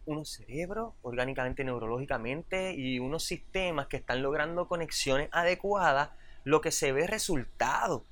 unos 0.06 0.30
cerebros 0.30 0.94
orgánicamente, 1.02 1.64
neurológicamente 1.64 2.74
y 2.74 3.00
unos 3.00 3.24
sistemas 3.24 3.88
que 3.88 3.98
están 3.98 4.22
logrando 4.22 4.68
conexiones 4.68 5.30
adecuadas, 5.32 6.10
lo 6.44 6.62
que 6.62 6.72
se 6.72 6.92
ve 6.92 7.08
resultado. 7.08 8.04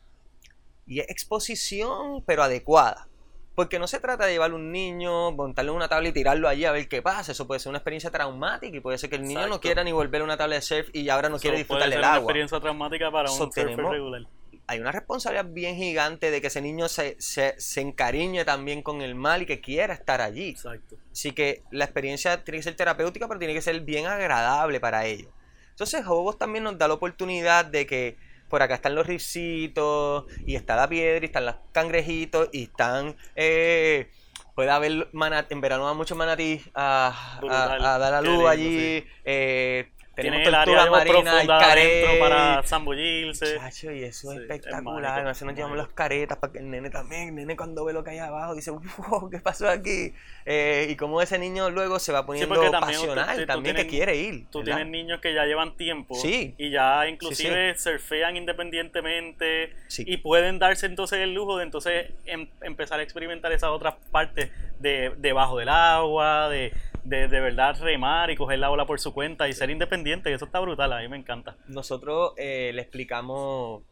Y 0.87 0.99
es 1.01 1.09
exposición, 1.09 2.23
pero 2.25 2.43
adecuada. 2.43 3.07
Porque 3.55 3.79
no 3.79 3.87
se 3.87 3.99
trata 3.99 4.25
de 4.25 4.33
llevar 4.33 4.53
un 4.53 4.71
niño, 4.71 5.31
montarle 5.31 5.71
una 5.71 5.87
tabla 5.87 6.09
y 6.09 6.11
tirarlo 6.11 6.47
allí 6.47 6.65
a 6.65 6.71
ver 6.71 6.87
qué 6.87 7.01
pasa. 7.01 7.31
Eso 7.31 7.47
puede 7.47 7.59
ser 7.59 7.69
una 7.69 7.79
experiencia 7.79 8.11
traumática 8.11 8.77
y 8.77 8.79
puede 8.79 8.97
ser 8.97 9.09
que 9.09 9.15
el 9.15 9.23
niño 9.23 9.47
no 9.47 9.59
quiera 9.59 9.83
ni 9.83 9.91
volver 9.91 10.21
a 10.21 10.23
una 10.23 10.37
tabla 10.37 10.55
de 10.55 10.61
surf 10.61 10.89
y 10.93 11.09
ahora 11.09 11.29
no 11.29 11.39
quiere 11.39 11.57
disfrutar 11.57 11.89
del 11.89 12.03
agua. 12.03 12.09
una 12.09 12.19
experiencia 12.19 12.59
traumática 12.59 13.11
para 13.11 13.31
un 13.31 13.37
surfer 13.37 13.75
regular 13.75 14.27
hay 14.67 14.81
una 14.81 14.91
responsabilidad 14.91 15.45
bien 15.45 15.77
gigante 15.77 16.29
de 16.29 16.41
que 16.41 16.47
ese 16.47 16.61
niño 16.61 16.89
se, 16.89 17.15
se, 17.19 17.81
encariñe 17.81 18.43
también 18.43 18.83
con 18.83 19.01
el 19.01 19.15
mal 19.15 19.41
y 19.41 19.45
que 19.45 19.61
quiera 19.61 19.93
estar 19.93 20.19
allí. 20.19 20.49
Exacto. 20.49 20.97
Así 21.09 21.31
que 21.31 21.63
la 21.71 21.85
experiencia 21.85 22.43
tiene 22.43 22.59
que 22.59 22.63
ser 22.63 22.75
terapéutica, 22.75 23.29
pero 23.29 23.39
tiene 23.39 23.53
que 23.53 23.61
ser 23.61 23.79
bien 23.81 24.07
agradable 24.07 24.81
para 24.81 25.05
ellos. 25.05 25.31
Entonces, 25.69 26.05
Hobos 26.05 26.37
también 26.37 26.65
nos 26.65 26.77
da 26.77 26.89
la 26.89 26.95
oportunidad 26.95 27.63
de 27.63 27.87
que 27.87 28.17
por 28.49 28.61
acá 28.61 28.75
están 28.75 28.95
los 28.95 29.07
ricitos, 29.07 30.25
y 30.45 30.55
está 30.55 30.75
la 30.75 30.87
piedra, 30.87 31.23
y 31.23 31.27
están 31.27 31.45
los 31.45 31.55
cangrejitos, 31.71 32.49
y 32.51 32.63
están. 32.63 33.15
Eh, 33.35 34.09
puede 34.55 34.71
haber 34.71 35.09
en 35.49 35.61
verano 35.61 35.83
va 35.83 35.93
mucho 35.93 36.15
manatí 36.15 36.61
a, 36.73 37.39
a, 37.49 37.97
dar 37.99 38.11
la 38.11 38.21
luz 38.21 38.47
allí. 38.47 39.05
Eh, 39.23 39.91
tiene 40.21 40.43
el 40.43 40.55
área 40.55 40.89
marina 40.89 41.43
y 41.43 41.49
adentro 41.49 42.19
para 42.19 42.63
zambullirse. 42.63 43.57
Chacho, 43.57 43.91
y 43.91 44.03
eso 44.03 44.31
es 44.33 44.39
espectacular. 44.41 45.19
a 45.19 45.23
veces 45.23 45.43
nos 45.43 45.55
llevamos 45.55 45.77
las 45.77 45.89
caretas 45.89 46.37
para 46.37 46.53
que 46.53 46.59
el 46.59 46.69
nene 46.69 46.89
también, 46.89 47.29
el 47.29 47.35
nene 47.35 47.55
cuando 47.55 47.85
ve 47.85 47.93
lo 47.93 48.03
que 48.03 48.11
hay 48.11 48.19
abajo 48.19 48.55
dice, 48.55 48.71
wow, 48.71 49.29
¿qué 49.29 49.39
pasó 49.39 49.69
aquí? 49.69 50.13
Eh, 50.45 50.87
y 50.89 50.95
como 50.95 51.21
ese 51.21 51.37
niño 51.37 51.69
luego 51.69 51.99
se 51.99 52.11
va 52.11 52.25
poniendo 52.25 52.55
pasional, 52.71 53.45
también 53.45 53.75
que 53.75 53.87
quiere 53.87 54.15
ir. 54.15 54.47
Tú 54.49 54.63
tienes 54.63 54.87
niños 54.87 55.19
que 55.21 55.33
ya 55.33 55.45
llevan 55.45 55.75
tiempo 55.77 56.17
y 56.23 56.71
ya 56.71 57.07
inclusive 57.07 57.77
surfean 57.77 58.35
independientemente 58.37 59.75
y 59.99 60.17
pueden 60.17 60.59
darse 60.59 60.85
entonces 60.85 61.19
el 61.19 61.33
lujo 61.33 61.57
de 61.57 61.63
entonces 61.63 62.11
em, 62.25 62.47
empezar 62.61 62.99
a 62.99 63.03
experimentar 63.03 63.51
esas 63.51 63.69
otras 63.69 63.95
partes 64.11 64.49
de 64.79 65.13
debajo 65.17 65.57
del 65.57 65.69
agua, 65.69 66.49
de 66.49 66.71
de, 67.07 67.27
de 67.27 67.39
verdad 67.39 67.77
remar 67.79 68.29
y 68.31 68.35
coger 68.35 68.59
la 68.59 68.69
ola 68.69 68.85
por 68.85 68.99
su 68.99 69.13
cuenta 69.13 69.47
y 69.47 69.53
ser 69.53 69.69
independiente, 69.69 70.33
eso 70.33 70.45
está 70.45 70.59
brutal, 70.59 70.91
a 70.91 70.99
mí 70.99 71.07
me 71.07 71.17
encanta. 71.17 71.55
Nosotros 71.67 72.33
eh, 72.35 72.71
le 72.73 72.81
explicamos 72.81 73.83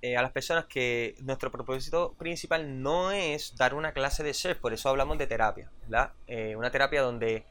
eh, 0.00 0.16
a 0.16 0.22
las 0.22 0.32
personas 0.32 0.64
que 0.66 1.14
nuestro 1.20 1.50
propósito 1.50 2.14
principal 2.18 2.80
no 2.80 3.12
es 3.12 3.54
dar 3.56 3.74
una 3.74 3.92
clase 3.92 4.22
de 4.22 4.32
surf, 4.32 4.58
por 4.58 4.72
eso 4.72 4.88
hablamos 4.88 5.18
de 5.18 5.26
terapia, 5.26 5.70
¿verdad? 5.82 6.12
Eh, 6.26 6.56
una 6.56 6.70
terapia 6.70 7.02
donde 7.02 7.44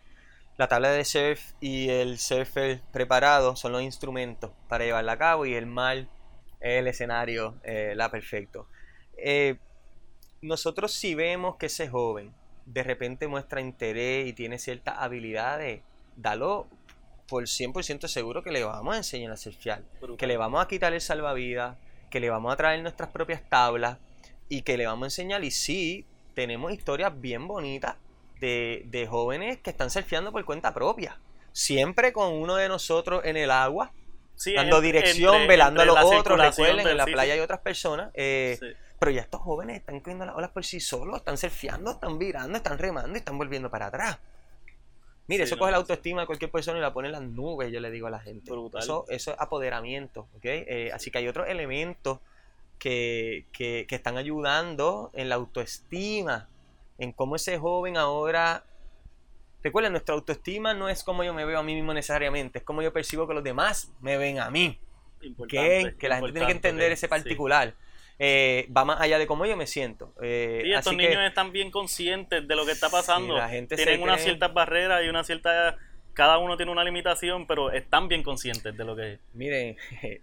la 0.58 0.68
tabla 0.68 0.90
de 0.90 1.06
surf 1.06 1.54
y 1.60 1.90
el 1.90 2.18
surfer 2.18 2.82
preparado 2.92 3.56
son 3.56 3.74
los 3.74 3.84
instrumentos 3.84 4.52
para 4.68 4.86
llevarla 4.86 5.14
a 5.14 5.18
cabo 5.18 5.46
y 5.46 5.54
el 5.54 5.68
mal 5.68 6.10
es 6.60 6.80
el 6.80 6.88
escenario, 6.88 7.60
la 7.64 8.12
perfecto. 8.12 8.68
nosotros 10.42 10.92
si 10.94 11.16
vemos 11.16 11.56
que 11.58 11.68
ese 11.68 11.88
joven 11.88 12.34
de 12.74 12.84
repente 12.84 13.28
muestra 13.28 13.62
interés 13.62 14.28
y 14.28 14.34
tiene 14.34 14.58
ciertas 14.58 14.96
habilidades, 14.98 15.82
dalo 16.16 16.68
por 17.28 17.44
100% 17.44 18.08
seguro 18.08 18.44
que 18.44 18.52
le 18.52 18.64
vamos 18.64 18.94
a 18.94 18.98
enseñar 18.98 19.32
a 19.32 19.38
surfear, 19.38 19.84
que 20.18 20.28
le 20.28 20.38
vamos 20.38 20.64
a 20.64 20.68
quitar 20.68 20.94
el 20.94 21.02
salvavidas, 21.02 21.78
que 22.10 22.20
le 22.20 22.30
vamos 22.30 22.54
a 22.54 22.58
traer 22.58 22.82
nuestras 22.82 23.10
propias 23.10 23.42
tablas 23.48 23.98
y 24.50 24.62
que 24.62 24.78
le 24.78 24.86
vamos 24.86 25.04
a 25.04 25.08
enseñar. 25.08 25.44
Y 25.44 25.52
sí, 25.52 26.06
tenemos 26.34 26.72
historias 26.72 27.20
bien 27.20 27.48
bonitas 27.48 27.96
de, 28.40 29.08
jóvenes 29.10 29.60
que 29.60 29.70
están 29.70 29.90
surfeando 29.90 30.32
por 30.32 30.44
cuenta 30.46 30.74
propia, 30.74 31.20
siempre 31.52 32.12
con 32.12 32.34
uno 32.34 32.56
de 32.56 32.68
nosotros 32.68 33.22
en 33.26 33.38
el 33.38 33.52
agua. 33.52 33.94
dando 34.56 34.82
dirección, 34.82 35.48
velando 35.48 35.82
a 35.82 35.86
los 35.86 35.98
otros, 36.04 36.40
recuerden, 36.40 36.88
en 36.88 36.98
la 36.98 37.06
playa 37.06 37.34
hay 37.34 37.40
otras 37.40 37.60
personas. 37.60 38.12
Eh, 38.14 38.58
pero 39.02 39.10
ya 39.10 39.22
estos 39.22 39.42
jóvenes 39.42 39.78
están 39.78 40.00
cogiendo 40.00 40.28
las 40.28 40.36
olas 40.36 40.52
por 40.52 40.64
sí 40.64 40.80
solos, 40.80 41.18
están 41.18 41.36
surfeando, 41.36 41.90
están 41.90 42.20
virando, 42.20 42.56
están 42.56 42.78
remando 42.78 43.16
y 43.16 43.18
están 43.18 43.36
volviendo 43.36 43.72
para 43.72 43.88
atrás. 43.88 44.20
Mire, 45.26 45.46
eso 45.46 45.58
coge 45.58 45.72
la 45.72 45.78
autoestima 45.78 46.22
de 46.22 46.28
cualquier 46.28 46.52
persona 46.52 46.78
y 46.78 46.82
la 46.82 46.94
pone 46.94 47.08
en 47.08 47.14
las 47.14 47.24
nubes, 47.24 47.72
yo 47.72 47.80
le 47.80 47.90
digo 47.90 48.06
a 48.06 48.12
la 48.12 48.20
gente. 48.20 48.52
Eso, 48.78 49.06
eso 49.10 49.32
es 49.32 49.38
apoderamiento, 49.40 50.28
¿ok? 50.36 50.46
Eh, 50.46 50.92
así 50.94 51.10
que 51.10 51.18
hay 51.18 51.28
otros 51.28 51.50
elementos 51.50 52.20
que, 52.78 53.48
que, 53.52 53.88
que 53.90 53.96
están 53.96 54.18
ayudando 54.18 55.10
en 55.16 55.30
la 55.30 55.36
autoestima, 55.36 56.48
en 57.00 57.12
cómo 57.12 57.38
ese 57.38 57.58
joven 57.58 57.98
ahora 57.98 58.66
Recuerden, 59.64 59.94
nuestra 59.94 60.14
autoestima 60.14 60.76
no 60.76 60.90
es 60.90 61.04
como 61.04 61.24
yo 61.24 61.34
me 61.34 61.44
veo 61.44 61.58
a 61.58 61.64
mí 61.64 61.74
mismo 61.74 61.92
necesariamente, 61.92 62.60
es 62.60 62.64
como 62.64 62.84
yo 62.84 62.94
percibo 62.94 63.28
que 63.28 63.34
los 63.34 63.44
demás 63.44 63.92
me 64.00 64.18
ven 64.18 64.38
a 64.38 64.52
mí. 64.52 64.80
Que 65.50 66.08
la 66.08 66.18
gente 66.18 66.34
tiene 66.34 66.46
que 66.46 66.54
entender 66.54 66.92
ese 66.92 67.08
particular 67.08 67.74
eh, 68.20 68.68
va 68.76 68.86
más 68.86 69.02
allá 69.02 69.18
de 69.18 69.28
cómo 69.28 69.46
yo 69.46 69.58
me 69.58 69.68
siento. 69.68 70.14
Eh, 70.22 70.64
y 70.66 70.74
estos 70.74 70.96
niños 70.96 71.24
están 71.26 71.52
bien 71.52 71.72
conscientes 71.72 72.48
de 72.48 72.56
lo 72.56 72.66
que 72.66 72.72
está 72.72 72.90
pasando. 72.90 73.38
la 73.38 73.50
gente 73.50 73.76
Tienen 73.76 74.02
unas 74.02 74.22
ciertas 74.22 74.54
barreras 74.54 75.04
y 75.04 75.10
una 75.10 75.24
cierta... 75.24 75.78
Cada 76.14 76.38
uno 76.40 76.58
tiene 76.58 76.72
una 76.72 76.84
limitación, 76.84 77.48
pero 77.48 77.72
están 77.72 78.10
bien 78.10 78.22
conscientes 78.22 78.76
de 78.76 78.84
lo 78.84 78.96
que 78.96 79.14
es. 79.14 79.20
Miren, 79.34 79.78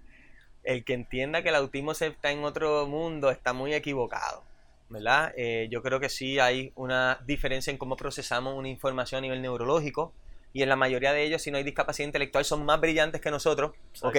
el 0.64 0.84
que 0.84 0.92
entienda 0.92 1.42
que 1.42 1.48
el 1.48 1.54
autismo 1.54 1.94
se 1.94 2.08
está 2.08 2.30
en 2.30 2.44
otro 2.44 2.86
mundo 2.86 3.30
está 3.30 3.52
muy 3.52 3.72
equivocado. 3.74 4.44
¿verdad? 4.90 5.32
Eh, 5.36 5.68
yo 5.70 5.82
creo 5.82 6.00
que 6.00 6.08
sí 6.08 6.38
hay 6.38 6.72
una 6.74 7.20
diferencia 7.26 7.70
en 7.70 7.76
cómo 7.76 7.96
procesamos 7.96 8.54
una 8.54 8.68
información 8.68 9.18
a 9.18 9.22
nivel 9.22 9.42
neurológico 9.42 10.12
y 10.52 10.62
en 10.62 10.68
la 10.68 10.76
mayoría 10.76 11.12
de 11.12 11.24
ellos, 11.24 11.42
si 11.42 11.50
no 11.50 11.58
hay 11.58 11.64
discapacidad 11.64 12.06
intelectual, 12.06 12.44
son 12.44 12.64
más 12.64 12.80
brillantes 12.80 13.20
que 13.20 13.30
nosotros, 13.30 13.72
¿ok? 14.00 14.16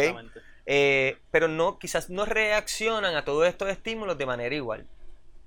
Eh, 0.71 1.17
pero 1.31 1.47
no, 1.47 1.79
quizás 1.79 2.11
no 2.11 2.25
reaccionan 2.25 3.15
a 3.15 3.25
todos 3.25 3.47
estos 3.47 3.69
estímulos 3.69 4.19
de 4.19 4.27
manera 4.27 4.53
igual, 4.53 4.85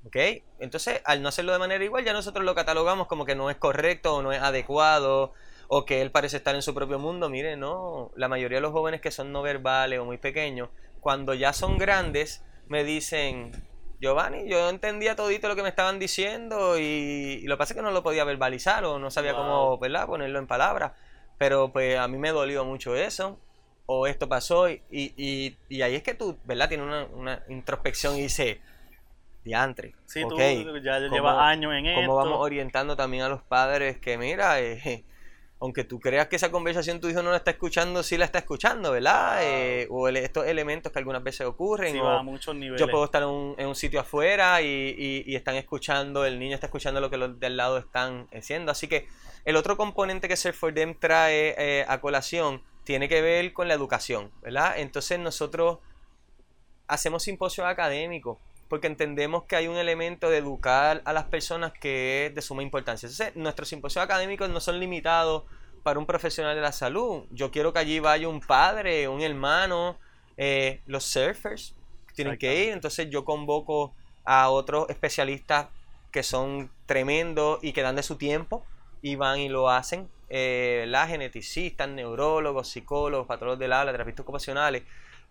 ¿ok? 0.04 0.16
Entonces, 0.58 1.00
al 1.04 1.22
no 1.22 1.28
hacerlo 1.28 1.52
de 1.52 1.60
manera 1.60 1.84
igual, 1.84 2.04
ya 2.04 2.12
nosotros 2.12 2.44
lo 2.44 2.56
catalogamos 2.56 3.06
como 3.06 3.24
que 3.24 3.36
no 3.36 3.48
es 3.48 3.54
correcto 3.56 4.16
o 4.16 4.22
no 4.22 4.32
es 4.32 4.42
adecuado 4.42 5.32
o 5.68 5.84
que 5.84 6.02
él 6.02 6.10
parece 6.10 6.38
estar 6.38 6.56
en 6.56 6.62
su 6.62 6.74
propio 6.74 6.98
mundo. 6.98 7.30
Mire, 7.30 7.56
no, 7.56 8.10
la 8.16 8.26
mayoría 8.26 8.58
de 8.58 8.62
los 8.62 8.72
jóvenes 8.72 9.00
que 9.00 9.12
son 9.12 9.30
no 9.30 9.42
verbales 9.42 10.00
o 10.00 10.04
muy 10.04 10.18
pequeños, 10.18 10.70
cuando 10.98 11.34
ya 11.34 11.52
son 11.52 11.78
grandes, 11.78 12.44
me 12.66 12.82
dicen, 12.82 13.52
Giovanni, 14.00 14.48
yo 14.48 14.68
entendía 14.70 15.14
todito 15.14 15.46
lo 15.46 15.54
que 15.54 15.62
me 15.62 15.68
estaban 15.68 16.00
diciendo 16.00 16.80
y, 16.80 17.42
lo 17.46 17.54
que 17.54 17.58
pasa 17.58 17.74
es 17.74 17.76
que 17.76 17.82
no 17.84 17.92
lo 17.92 18.02
podía 18.02 18.24
verbalizar 18.24 18.84
o 18.84 18.98
no 18.98 19.08
sabía 19.12 19.36
cómo 19.36 19.78
ponerlo 19.78 20.40
en 20.40 20.48
palabras. 20.48 20.94
Pero 21.38 21.72
pues 21.72 21.96
a 21.96 22.08
mí 22.08 22.18
me 22.18 22.30
dolió 22.32 22.64
mucho 22.64 22.96
eso. 22.96 23.38
O 23.94 24.06
esto 24.06 24.28
pasó 24.28 24.70
y, 24.70 24.82
y, 24.90 25.56
y 25.68 25.82
ahí 25.82 25.94
es 25.94 26.02
que 26.02 26.14
tú, 26.14 26.38
¿verdad? 26.44 26.68
Tienes 26.68 26.86
una, 26.86 27.04
una 27.06 27.42
introspección 27.48 28.16
y 28.16 28.22
dices, 28.22 28.58
diantre. 29.44 29.94
Sí, 30.06 30.22
tú 30.28 30.36
ya 30.38 30.98
llevas 30.98 31.38
años 31.38 31.72
en 31.74 31.86
esto. 31.86 32.00
Cómo 32.00 32.16
vamos 32.16 32.38
orientando 32.40 32.96
también 32.96 33.24
a 33.24 33.28
los 33.28 33.42
padres 33.42 33.98
que, 33.98 34.16
mira, 34.16 34.60
eh, 34.60 35.04
aunque 35.60 35.84
tú 35.84 36.00
creas 36.00 36.26
que 36.26 36.36
esa 36.36 36.50
conversación 36.50 37.00
tu 37.00 37.08
hijo 37.08 37.22
no 37.22 37.30
la 37.30 37.36
está 37.36 37.52
escuchando, 37.52 38.02
sí 38.02 38.16
la 38.18 38.24
está 38.24 38.40
escuchando, 38.40 38.90
¿verdad? 38.90 39.38
Eh, 39.42 39.86
o 39.90 40.08
estos 40.08 40.46
elementos 40.46 40.90
que 40.90 40.98
algunas 40.98 41.22
veces 41.22 41.46
ocurren. 41.46 41.96
o 42.00 42.08
a 42.08 42.22
muchos 42.22 42.54
niveles. 42.54 42.80
Yo 42.80 42.88
puedo 42.88 43.04
estar 43.04 43.22
en 43.22 43.28
un, 43.28 43.54
en 43.58 43.68
un 43.68 43.76
sitio 43.76 44.00
afuera 44.00 44.60
y, 44.60 45.24
y, 45.24 45.36
están 45.36 45.54
escuchando, 45.54 46.24
el 46.24 46.38
niño 46.38 46.54
está 46.54 46.66
escuchando 46.66 47.00
lo 47.00 47.10
que 47.10 47.16
los 47.16 47.38
del 47.38 47.56
lado 47.56 47.78
están 47.78 48.26
haciendo. 48.32 48.72
Así 48.72 48.88
que 48.88 49.06
el 49.44 49.56
otro 49.56 49.76
componente 49.76 50.28
que 50.28 50.36
Surf 50.36 50.56
for 50.56 50.74
Them 50.74 50.96
trae 50.98 51.54
eh, 51.56 51.84
a 51.86 52.00
colación 52.00 52.62
tiene 52.84 53.08
que 53.08 53.22
ver 53.22 53.52
con 53.52 53.68
la 53.68 53.74
educación, 53.74 54.30
¿verdad? 54.42 54.78
Entonces 54.78 55.18
nosotros 55.18 55.78
hacemos 56.86 57.22
simposios 57.22 57.66
académicos 57.66 58.38
porque 58.72 58.86
entendemos 58.86 59.44
que 59.44 59.54
hay 59.54 59.68
un 59.68 59.76
elemento 59.76 60.30
de 60.30 60.38
educar 60.38 61.02
a 61.04 61.12
las 61.12 61.24
personas 61.24 61.74
que 61.74 62.26
es 62.26 62.34
de 62.34 62.40
suma 62.40 62.62
importancia. 62.62 63.06
Entonces, 63.06 63.36
nuestros 63.36 63.68
simposios 63.68 64.02
académicos 64.02 64.48
no 64.48 64.60
son 64.60 64.80
limitados 64.80 65.44
para 65.82 65.98
un 65.98 66.06
profesional 66.06 66.54
de 66.54 66.62
la 66.62 66.72
salud. 66.72 67.24
Yo 67.30 67.50
quiero 67.50 67.74
que 67.74 67.80
allí 67.80 68.00
vaya 68.00 68.28
un 68.28 68.40
padre, 68.40 69.08
un 69.08 69.20
hermano, 69.20 69.98
eh, 70.38 70.80
los 70.86 71.04
surfers 71.04 71.74
tienen 72.14 72.38
que 72.38 72.64
ir. 72.64 72.72
Entonces, 72.72 73.10
yo 73.10 73.26
convoco 73.26 73.94
a 74.24 74.48
otros 74.48 74.88
especialistas 74.88 75.68
que 76.10 76.22
son 76.22 76.70
tremendos 76.86 77.58
y 77.60 77.74
que 77.74 77.82
dan 77.82 77.96
de 77.96 78.02
su 78.02 78.16
tiempo 78.16 78.64
y 79.02 79.16
van 79.16 79.38
y 79.38 79.50
lo 79.50 79.68
hacen. 79.68 80.08
Eh, 80.34 80.86
las 80.88 81.10
geneticistas, 81.10 81.86
neurólogos, 81.90 82.70
psicólogos, 82.70 83.26
patólogos 83.26 83.58
del 83.58 83.74
habla, 83.74 83.92
terapeutas 83.92 84.22
ocupacionales. 84.22 84.82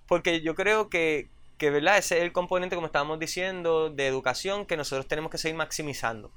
Porque 0.06 0.41
yo 0.41 0.54
creo 0.54 0.89
que, 0.89 1.28
que, 1.58 1.72
¿verdad? 1.72 1.97
Ese 1.97 2.18
es 2.18 2.24
el 2.24 2.32
componente, 2.32 2.76
como 2.76 2.86
estábamos 2.86 3.18
diciendo, 3.18 3.89
de 3.89 4.06
educación 4.06 4.68
que 4.68 4.78
nosotros 4.78 5.08
tenemos 5.08 5.32
que 5.32 5.39
seguir 5.39 5.56
maximizando. 5.58 6.32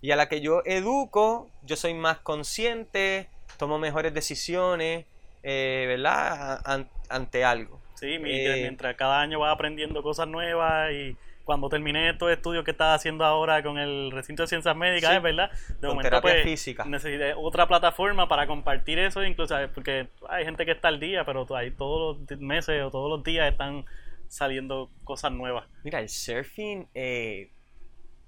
Y 0.00 0.10
a 0.10 0.16
la 0.16 0.30
que 0.30 0.40
yo 0.40 0.62
educo, 0.64 1.50
yo 1.64 1.76
soy 1.76 1.92
más 1.92 2.16
consciente, 2.20 3.28
tomo 3.58 3.78
mejores 3.78 4.14
decisiones, 4.14 5.04
eh, 5.42 5.84
¿verdad? 5.86 6.62
ante 7.10 7.44
algo. 7.44 7.78
Sí, 7.96 8.14
eh, 8.14 8.58
mientras 8.62 8.96
cada 8.96 9.20
año 9.20 9.38
vas 9.40 9.52
aprendiendo 9.52 10.02
cosas 10.02 10.28
nuevas 10.28 10.92
y 10.92 11.14
cuando 11.44 11.68
terminé 11.68 12.10
estos 12.10 12.30
estudios 12.30 12.64
que 12.64 12.70
estás 12.70 12.96
haciendo 12.96 13.24
ahora 13.24 13.62
con 13.62 13.78
el 13.78 14.10
recinto 14.10 14.42
de 14.42 14.48
ciencias 14.48 14.76
médicas, 14.76 15.22
¿verdad? 15.22 15.50
De 15.68 15.88
con 15.88 15.96
momento, 15.96 16.20
pues, 16.20 16.42
física. 16.44 16.84
necesité 16.84 17.34
otra 17.34 17.66
plataforma 17.66 18.28
para 18.28 18.46
compartir 18.46 18.98
eso, 18.98 19.24
incluso 19.24 19.56
porque 19.74 20.08
hay 20.28 20.44
gente 20.44 20.64
que 20.64 20.72
está 20.72 20.88
al 20.88 21.00
día, 21.00 21.24
pero 21.24 21.46
hay 21.54 21.70
todos 21.72 22.18
los 22.28 22.40
meses 22.40 22.82
o 22.82 22.90
todos 22.90 23.10
los 23.10 23.24
días 23.24 23.50
están 23.50 23.84
saliendo 24.32 24.90
cosas 25.04 25.30
nuevas. 25.30 25.66
Mira, 25.84 26.00
el 26.00 26.08
surfing, 26.08 26.88
eh, 26.94 27.50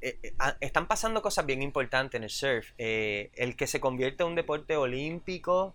eh, 0.02 0.18
eh, 0.22 0.32
están 0.60 0.86
pasando 0.86 1.22
cosas 1.22 1.46
bien 1.46 1.62
importantes 1.62 2.18
en 2.18 2.24
el 2.24 2.30
surf. 2.30 2.72
el 2.76 3.56
que 3.56 3.66
se 3.66 3.80
convierte 3.80 4.22
en 4.22 4.30
un 4.30 4.34
deporte 4.34 4.76
olímpico 4.76 5.74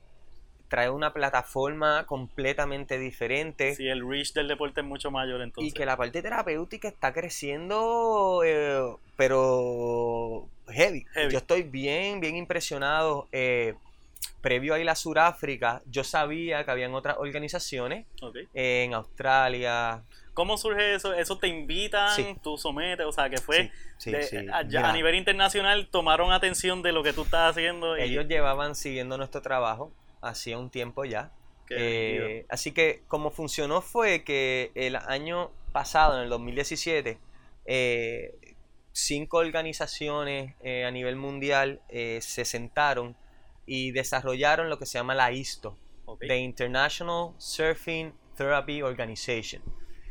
trae 0.70 0.90
una 0.90 1.14
plataforma 1.14 2.06
completamente 2.06 2.98
diferente. 3.00 3.76
Sí, 3.76 3.88
el 3.88 4.08
reach 4.08 4.34
del 4.34 4.48
deporte 4.48 4.82
es 4.82 4.88
mucho 4.88 5.12
mayor 5.12 5.42
entonces. 5.42 5.74
Y 5.74 5.76
que 5.76 5.86
la 5.86 5.98
parte 5.98 6.22
terapéutica 6.22 6.88
está 6.88 7.12
creciendo, 7.12 8.42
eh, 8.46 8.96
pero 9.18 10.48
heavy. 10.70 11.06
Yo 11.30 11.40
estoy 11.40 11.64
bien, 11.64 12.22
bien 12.22 12.36
impresionado. 12.36 13.28
Eh, 13.32 13.74
previo 14.42 14.76
a 14.76 14.80
ir 14.80 14.90
a 14.90 14.96
Sudáfrica, 14.96 15.82
yo 15.90 16.04
sabía 16.04 16.64
que 16.64 16.72
habían 16.72 16.94
otras 16.94 17.18
organizaciones 17.18 18.06
en 18.54 18.94
Australia. 18.94 20.04
¿Cómo 20.34 20.58
surge 20.58 20.96
eso? 20.96 21.14
¿Eso 21.14 21.38
te 21.38 21.48
invitan? 21.48 22.40
¿Tú 22.42 22.58
sometes? 22.58 23.06
O 23.06 23.12
sea, 23.12 23.30
que 23.30 23.40
fue 23.40 23.72
a, 24.54 24.94
nivel 24.94 25.16
internacional 25.16 25.88
tomaron 25.88 26.32
atención 26.32 26.82
de 26.82 26.94
lo 26.94 27.04
que 27.04 27.12
tú 27.12 27.24
estás 27.24 27.52
haciendo. 27.52 27.96
Ellos 27.98 28.28
llevaban 28.28 28.76
siguiendo 28.76 29.18
nuestro 29.18 29.42
trabajo 29.42 29.92
hacía 30.22 30.58
un 30.58 30.70
tiempo 30.70 31.06
ya. 31.06 31.32
Eh, 31.72 32.48
así 32.50 32.72
que 32.72 33.04
como 33.08 33.30
funcionó 33.30 33.82
fue 33.82 34.24
que 34.24 34.72
el 34.74 34.96
año 34.96 35.52
pasado, 35.72 36.18
en 36.18 36.24
el 36.24 36.30
2017, 36.30 37.20
eh, 37.66 38.56
cinco 38.92 39.38
organizaciones 39.38 40.56
eh, 40.62 40.86
a 40.86 40.92
nivel 40.92 41.16
mundial 41.16 41.82
se 41.90 42.46
sentaron 42.46 43.16
y 43.66 43.92
desarrollaron 43.92 44.70
lo 44.70 44.80
que 44.80 44.88
se 44.88 44.98
llama 44.98 45.14
la 45.14 45.32
ISTO, 45.32 45.78
The 46.20 46.38
International 46.38 47.36
Surfing 47.38 48.14
Therapy 48.36 48.82
Organization. 48.82 49.62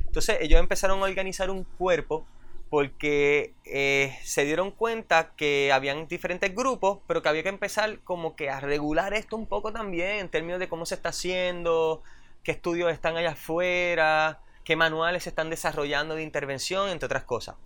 Entonces 0.06 0.38
ellos 0.40 0.60
empezaron 0.60 1.00
a 1.00 1.04
organizar 1.04 1.50
un 1.50 1.64
cuerpo 1.64 2.26
porque 2.70 3.54
eh, 3.64 4.18
se 4.22 4.44
dieron 4.44 4.70
cuenta 4.70 5.32
que 5.36 5.72
habían 5.72 6.06
diferentes 6.06 6.54
grupos, 6.54 6.98
pero 7.06 7.22
que 7.22 7.28
había 7.28 7.42
que 7.42 7.48
empezar 7.48 8.00
como 8.00 8.36
que 8.36 8.50
a 8.50 8.60
regular 8.60 9.14
esto 9.14 9.36
un 9.36 9.46
poco 9.46 9.72
también 9.72 10.18
en 10.18 10.28
términos 10.28 10.60
de 10.60 10.68
cómo 10.68 10.84
se 10.84 10.94
está 10.94 11.10
haciendo, 11.10 12.02
qué 12.42 12.52
estudios 12.52 12.92
están 12.92 13.16
allá 13.16 13.30
afuera, 13.30 14.40
qué 14.64 14.76
manuales 14.76 15.22
se 15.22 15.30
están 15.30 15.48
desarrollando 15.48 16.14
de 16.14 16.22
intervención, 16.22 16.90
entre 16.90 17.06
otras 17.06 17.24
cosas. 17.24 17.56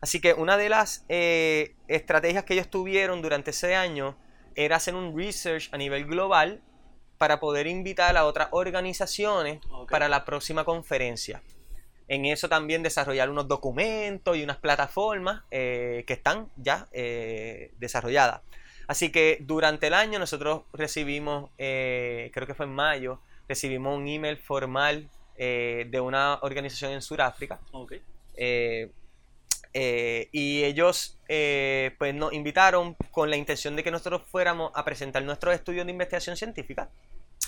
Así 0.00 0.20
que 0.20 0.34
una 0.34 0.56
de 0.56 0.68
las 0.68 1.04
eh, 1.08 1.74
estrategias 1.88 2.44
que 2.44 2.54
ellos 2.54 2.68
tuvieron 2.68 3.22
durante 3.22 3.50
ese 3.50 3.74
año 3.74 4.16
era 4.54 4.76
hacer 4.76 4.94
un 4.94 5.16
research 5.16 5.70
a 5.72 5.76
nivel 5.76 6.06
global 6.06 6.60
para 7.18 7.40
poder 7.40 7.66
invitar 7.66 8.16
a 8.16 8.24
otras 8.24 8.48
organizaciones 8.52 9.60
para 9.88 10.08
la 10.08 10.24
próxima 10.24 10.64
conferencia 10.64 11.42
en 12.08 12.26
eso 12.26 12.48
también 12.48 12.82
desarrollar 12.82 13.30
unos 13.30 13.48
documentos 13.48 14.36
y 14.36 14.42
unas 14.42 14.58
plataformas 14.58 15.42
eh, 15.50 16.04
que 16.06 16.12
están 16.12 16.48
ya 16.56 16.88
eh, 16.92 17.72
desarrolladas. 17.78 18.42
Así 18.86 19.10
que 19.10 19.38
durante 19.40 19.86
el 19.86 19.94
año 19.94 20.18
nosotros 20.18 20.62
recibimos, 20.72 21.50
eh, 21.58 22.30
creo 22.34 22.46
que 22.46 22.54
fue 22.54 22.66
en 22.66 22.74
mayo, 22.74 23.20
recibimos 23.48 23.96
un 23.96 24.08
email 24.08 24.36
formal 24.36 25.08
de 25.36 26.00
una 26.00 26.38
organización 26.42 26.92
en 26.92 27.02
Sudáfrica. 27.02 27.58
y 30.32 30.64
ellos 30.64 31.18
pues 31.26 32.14
nos 32.14 32.32
invitaron 32.32 32.94
con 33.10 33.28
la 33.28 33.36
intención 33.36 33.74
de 33.74 33.82
que 33.82 33.90
nosotros 33.90 34.22
fuéramos 34.30 34.70
a 34.74 34.84
presentar 34.84 35.24
nuestros 35.24 35.54
estudios 35.54 35.84
de 35.86 35.92
investigación 35.92 36.36
científica, 36.36 36.90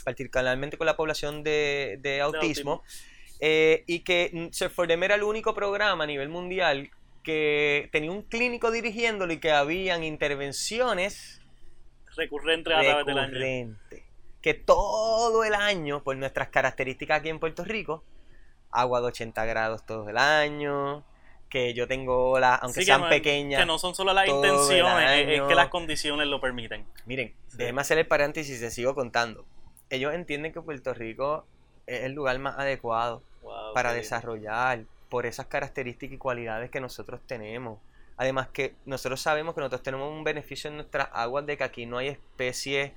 particularmente 0.02 0.76
con 0.76 0.86
la 0.86 0.96
población 0.96 1.44
de, 1.44 2.20
autismo 2.22 2.82
eh, 3.40 3.84
y 3.86 4.00
que 4.00 4.50
for 4.70 4.86
Them 4.86 5.02
era 5.02 5.14
el 5.14 5.22
único 5.22 5.54
programa 5.54 6.04
a 6.04 6.06
nivel 6.06 6.28
mundial 6.28 6.90
que 7.22 7.88
tenía 7.90 8.10
un 8.10 8.22
clínico 8.22 8.70
dirigiéndolo 8.70 9.32
y 9.32 9.38
que 9.38 9.50
habían 9.50 10.04
intervenciones 10.04 11.40
recurrentes 12.16 12.72
a 12.72 12.80
través 12.80 13.06
del 13.06 13.18
año. 13.18 13.78
Que 14.40 14.54
todo 14.54 15.42
el 15.42 15.54
año, 15.54 16.02
por 16.04 16.16
nuestras 16.16 16.48
características 16.48 17.20
aquí 17.20 17.30
en 17.30 17.40
Puerto 17.40 17.64
Rico, 17.64 18.04
agua 18.70 19.00
de 19.00 19.06
80 19.06 19.44
grados 19.46 19.86
todo 19.86 20.08
el 20.10 20.18
año, 20.18 21.02
que 21.48 21.72
yo 21.72 21.88
tengo 21.88 22.30
olas, 22.30 22.58
aunque 22.62 22.84
sean 22.84 23.08
pequeñas. 23.08 23.60
Que 23.60 23.66
no 23.66 23.78
son 23.78 23.94
solo 23.94 24.12
las 24.12 24.28
intenciones, 24.28 25.28
es 25.28 25.42
que 25.42 25.54
las 25.54 25.68
condiciones 25.68 26.26
lo 26.26 26.40
permiten. 26.40 26.86
Miren, 27.06 27.34
déjeme 27.54 27.80
hacer 27.80 27.96
el 27.96 28.06
paréntesis 28.06 28.56
y 28.56 28.58
se 28.58 28.70
sigo 28.70 28.94
contando. 28.94 29.46
Ellos 29.88 30.12
entienden 30.12 30.52
que 30.52 30.60
Puerto 30.60 30.92
Rico 30.92 31.46
es 31.86 32.04
el 32.04 32.12
lugar 32.12 32.38
más 32.38 32.58
adecuado 32.58 33.22
para 33.74 33.92
desarrollar 33.92 34.84
por 35.08 35.26
esas 35.26 35.46
características 35.46 36.14
y 36.14 36.18
cualidades 36.18 36.70
que 36.70 36.80
nosotros 36.80 37.20
tenemos. 37.26 37.78
Además 38.16 38.48
que 38.48 38.74
nosotros 38.84 39.20
sabemos 39.20 39.54
que 39.54 39.60
nosotros 39.60 39.82
tenemos 39.82 40.10
un 40.10 40.24
beneficio 40.24 40.70
en 40.70 40.76
nuestras 40.76 41.08
aguas 41.12 41.46
de 41.46 41.56
que 41.56 41.64
aquí 41.64 41.86
no 41.86 41.98
hay 41.98 42.08
especies 42.08 42.92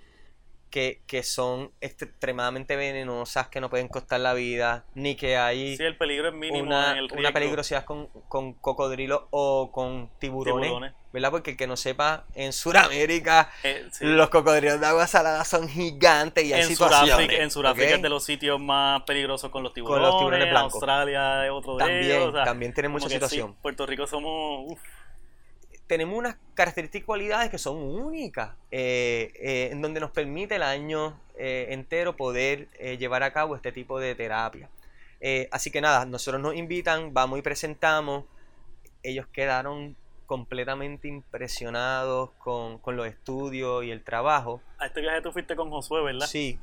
que, 0.70 1.24
son 1.24 1.72
extremadamente 1.82 2.76
venenosas, 2.76 3.48
que 3.48 3.62
no 3.62 3.70
pueden 3.70 3.88
costar 3.88 4.20
la 4.20 4.34
vida, 4.34 4.86
ni 4.94 5.16
que 5.16 5.38
hay 5.38 5.78
sí, 5.78 5.84
el 5.84 5.98
peligro 5.98 6.30
es 6.30 6.34
mínimo 6.34 6.68
una, 6.68 6.96
una 7.18 7.32
peligrosidad 7.32 7.86
con, 7.86 8.08
con 8.28 8.54
cocodrilos 8.54 9.24
o 9.32 9.72
con 9.72 10.10
tiburones, 10.20 10.94
¿verdad? 11.12 11.32
Porque 11.32 11.52
el 11.52 11.58
que 11.58 11.68
no 11.68 11.78
sepa, 11.78 12.26
en 12.36 12.54
Sudamérica 12.54 13.50
eh, 13.64 13.90
los 14.02 14.30
cocodrilos 14.30 14.80
de 14.80 14.86
agua 14.86 15.08
salada 15.08 15.44
son 15.46 15.68
gigantes 15.68 16.44
y 16.46 16.54
hay 16.54 16.62
en 16.62 16.68
situaciones. 16.68 17.40
en 17.40 17.52
Sudáfrica 17.52 17.96
es 17.96 18.02
de 18.02 18.10
los 18.10 18.24
sitios 18.24 18.60
más 18.60 19.04
peligrosos 19.04 19.50
con 19.50 19.64
los 19.64 19.74
tiburones, 19.74 20.02
con 20.02 20.12
los 20.12 20.20
tiburones 20.20 20.50
blancos. 20.50 20.74
Australia 20.74 21.46
es 21.46 21.52
otro 21.52 21.78
de 21.78 21.86
también, 21.86 22.22
ellos. 22.22 22.34
también 22.34 22.74
tiene 22.74 22.90
mucha 22.90 23.10
situación. 23.10 23.56
Puerto 23.62 23.86
Rico 23.86 24.06
somos 24.06 24.78
tenemos 25.88 26.18
unas 26.18 26.36
características 26.54 27.04
y 27.04 27.06
cualidades 27.06 27.50
que 27.50 27.58
son 27.58 27.78
únicas, 27.78 28.56
eh, 28.72 29.32
eh, 29.36 29.70
en 29.72 29.82
donde 29.82 30.00
nos 30.00 30.12
permite 30.12 30.56
el 30.56 30.64
año 30.64 31.20
eh, 31.38 31.68
entero 31.70 32.16
poder 32.16 32.70
llevar 33.00 33.24
a 33.24 33.32
cabo 33.32 33.56
este 33.56 33.72
tipo 33.72 34.00
de 34.00 34.14
terapia. 34.14 34.70
así 35.52 35.72
que 35.72 35.82
nada, 35.82 36.06
nosotros 36.06 36.42
nos 36.42 36.56
invitan, 36.56 37.14
vamos 37.14 37.40
y 37.40 37.42
presentamos. 37.42 38.26
Ellos 39.02 39.28
quedaron 39.28 39.96
completamente 40.26 41.08
impresionados 41.08 42.32
con, 42.40 42.82
los 42.86 43.08
estudios 43.08 43.86
y 43.86 43.92
el 43.92 44.04
trabajo. 44.04 44.62
A 44.80 44.88
este 44.88 45.00
viaje 45.00 45.22
tú 45.22 45.32
fuiste 45.32 45.56
con 45.56 45.70
Josué, 45.70 46.04
¿verdad? 46.04 46.28
Sí, 46.28 46.60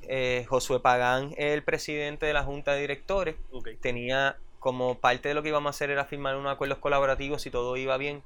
Josué 0.48 0.80
Pagán, 0.80 1.34
el 1.38 1.62
presidente 1.62 2.26
de 2.26 2.34
la 2.34 2.42
Junta 2.42 2.72
de 2.72 2.82
Directores, 2.82 3.36
tenía 3.80 4.36
como 4.58 4.98
parte 4.98 5.28
de 5.28 5.34
lo 5.34 5.42
que 5.42 5.48
íbamos 5.48 5.68
a 5.68 5.70
hacer 5.70 5.90
era 5.90 6.04
firmar 6.04 6.36
unos 6.36 6.52
acuerdos 6.52 6.78
colaborativos 6.78 7.42
si 7.42 7.50
todo 7.50 7.76
iba 7.76 7.98
bien 7.98 8.22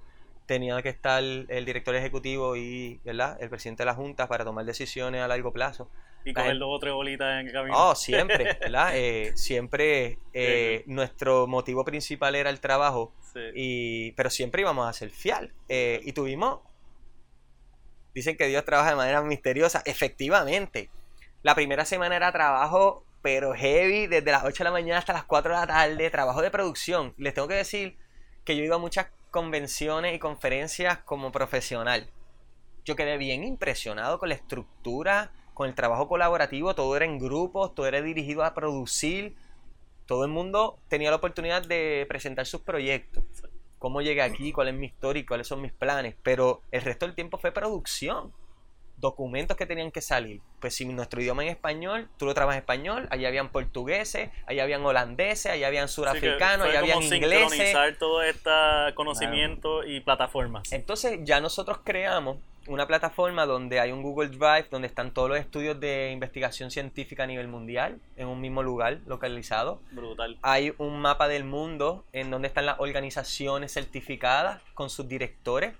tenía 0.48 0.80
que 0.80 0.88
estar 0.88 1.22
el 1.22 1.64
director 1.66 1.94
ejecutivo 1.94 2.56
y 2.56 3.00
¿verdad? 3.04 3.36
el 3.38 3.50
presidente 3.50 3.82
de 3.82 3.84
la 3.84 3.94
Junta 3.94 4.26
para 4.28 4.46
tomar 4.46 4.64
decisiones 4.64 5.20
a 5.20 5.28
largo 5.28 5.52
plazo. 5.52 5.90
Y 6.24 6.32
coger 6.32 6.58
dos 6.58 6.70
o 6.70 6.78
tres 6.78 6.94
bolitas 6.94 7.40
en 7.40 7.48
el 7.48 7.52
camino. 7.52 7.76
Oh, 7.76 7.94
siempre, 7.94 8.56
¿verdad? 8.58 8.92
Eh, 8.94 9.32
siempre 9.36 10.18
eh, 10.32 10.84
nuestro 10.86 11.46
motivo 11.46 11.84
principal 11.84 12.34
era 12.34 12.48
el 12.48 12.60
trabajo, 12.60 13.12
y, 13.54 14.12
pero 14.12 14.30
siempre 14.30 14.62
íbamos 14.62 14.88
a 14.88 14.92
ser 14.94 15.10
fiel. 15.10 15.52
Eh, 15.68 16.00
y 16.02 16.12
tuvimos, 16.12 16.60
dicen 18.14 18.36
que 18.36 18.46
Dios 18.46 18.64
trabaja 18.64 18.90
de 18.90 18.96
manera 18.96 19.20
misteriosa, 19.22 19.82
efectivamente. 19.84 20.88
La 21.42 21.54
primera 21.54 21.84
semana 21.84 22.16
era 22.16 22.32
trabajo, 22.32 23.04
pero 23.20 23.52
heavy, 23.52 24.06
desde 24.06 24.32
las 24.32 24.44
8 24.44 24.56
de 24.56 24.64
la 24.64 24.72
mañana 24.72 24.98
hasta 24.98 25.12
las 25.12 25.24
4 25.24 25.52
de 25.52 25.60
la 25.60 25.66
tarde, 25.66 26.10
trabajo 26.10 26.40
de 26.40 26.50
producción. 26.50 27.12
Les 27.18 27.34
tengo 27.34 27.48
que 27.48 27.54
decir 27.54 27.98
que 28.44 28.56
yo 28.56 28.64
iba 28.64 28.76
a 28.76 28.78
muchas 28.78 29.08
convenciones 29.30 30.14
y 30.14 30.18
conferencias 30.18 30.98
como 30.98 31.32
profesional. 31.32 32.10
Yo 32.84 32.96
quedé 32.96 33.18
bien 33.18 33.44
impresionado 33.44 34.18
con 34.18 34.30
la 34.30 34.34
estructura, 34.34 35.32
con 35.54 35.68
el 35.68 35.74
trabajo 35.74 36.08
colaborativo, 36.08 36.74
todo 36.74 36.96
era 36.96 37.04
en 37.04 37.18
grupos, 37.18 37.74
todo 37.74 37.86
era 37.86 38.00
dirigido 38.00 38.44
a 38.44 38.54
producir, 38.54 39.34
todo 40.06 40.24
el 40.24 40.30
mundo 40.30 40.78
tenía 40.88 41.10
la 41.10 41.16
oportunidad 41.16 41.66
de 41.66 42.06
presentar 42.08 42.46
sus 42.46 42.62
proyectos, 42.62 43.24
cómo 43.78 44.00
llegué 44.00 44.22
aquí, 44.22 44.52
cuál 44.52 44.68
es 44.68 44.74
mi 44.74 44.86
historia 44.86 45.20
y 45.20 45.26
cuáles 45.26 45.46
son 45.46 45.60
mis 45.60 45.72
planes, 45.72 46.14
pero 46.22 46.62
el 46.70 46.82
resto 46.82 47.06
del 47.06 47.14
tiempo 47.14 47.38
fue 47.38 47.52
producción. 47.52 48.32
Documentos 49.00 49.56
que 49.56 49.66
tenían 49.66 49.90
que 49.90 50.00
salir. 50.00 50.40
Pues 50.60 50.74
si 50.74 50.84
nuestro 50.86 51.20
idioma 51.20 51.44
es 51.44 51.50
español, 51.50 52.08
tú 52.16 52.26
lo 52.26 52.34
trabajas 52.34 52.56
en 52.56 52.62
español, 52.62 53.08
allá 53.10 53.28
habían 53.28 53.50
portugueses, 53.50 54.30
allá 54.46 54.62
habían 54.62 54.84
holandeses, 54.84 55.52
allá 55.52 55.68
habían 55.68 55.88
surafricanos, 55.88 56.68
allá 56.68 56.80
habían 56.80 57.02
ingleses. 57.02 57.50
sincronizar 57.50 57.96
todo 57.98 58.22
este 58.22 58.50
conocimiento 58.94 59.84
y 59.84 60.00
plataformas. 60.00 60.72
Entonces 60.72 61.20
ya 61.22 61.40
nosotros 61.40 61.78
creamos 61.84 62.38
una 62.68 62.86
plataforma 62.86 63.46
donde 63.46 63.80
hay 63.80 63.92
un 63.92 64.02
Google 64.02 64.28
Drive 64.28 64.66
donde 64.70 64.88
están 64.88 65.12
todos 65.12 65.28
los 65.28 65.38
estudios 65.38 65.80
de 65.80 66.10
investigación 66.12 66.70
científica 66.70 67.24
a 67.24 67.26
nivel 67.26 67.48
mundial 67.48 67.98
en 68.16 68.28
un 68.28 68.40
mismo 68.40 68.62
lugar 68.62 68.98
localizado. 69.06 69.80
Brutal. 69.90 70.38
Hay 70.42 70.74
un 70.78 71.00
mapa 71.00 71.28
del 71.28 71.44
mundo 71.44 72.04
en 72.12 72.30
donde 72.30 72.48
están 72.48 72.66
las 72.66 72.78
organizaciones 72.78 73.72
certificadas 73.72 74.62
con 74.74 74.90
sus 74.90 75.08
directores. 75.08 75.74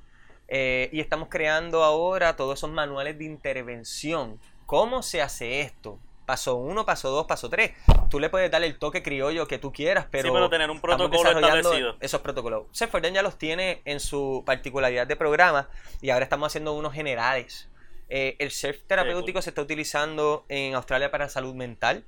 Eh, 0.49 0.89
y 0.93 1.01
estamos 1.01 1.29
creando 1.29 1.85
ahora 1.85 2.37
todos 2.37 2.59
esos 2.59 2.71
manuales 2.71 3.19
de 3.19 3.25
intervención. 3.25 4.41
¿Cómo 4.67 5.03
se 5.03 5.23
hace 5.23 5.61
esto? 5.61 5.99
paso 6.29 6.57
1, 6.57 6.85
paso 6.85 7.11
2, 7.11 7.27
paso 7.27 7.49
3. 7.49 7.73
Tú 8.11 8.21
le 8.21 8.29
puedes 8.29 8.51
dar 8.51 8.63
el 8.63 8.79
toque 8.79 9.03
criollo 9.03 9.49
que 9.49 9.57
tú 9.57 9.73
quieras, 9.73 10.07
pero. 10.11 10.29
Sí, 10.29 10.31
pero 10.31 10.51
tener 10.51 10.71
un 10.71 10.79
protocolo 10.79 11.31
establecido. 11.31 11.97
Esos 12.01 12.21
protocolos. 12.21 12.67
Seforden 12.71 13.15
ya 13.15 13.23
los 13.23 13.39
tiene 13.39 13.81
en 13.87 13.99
su 13.99 14.43
particularidad 14.45 15.07
de 15.07 15.17
programa 15.17 15.71
y 16.03 16.11
ahora 16.11 16.25
estamos 16.25 16.49
haciendo 16.49 16.75
unos 16.75 16.93
generales. 16.93 17.71
Eh, 18.11 18.37
el 18.41 18.51
surf 18.51 18.77
terapéutico 18.87 19.41
se 19.41 19.51
está 19.51 19.63
utilizando 19.63 20.45
en 20.51 20.75
Australia 20.75 21.11
para 21.11 21.31
salud 21.31 21.55
mental, 21.55 22.05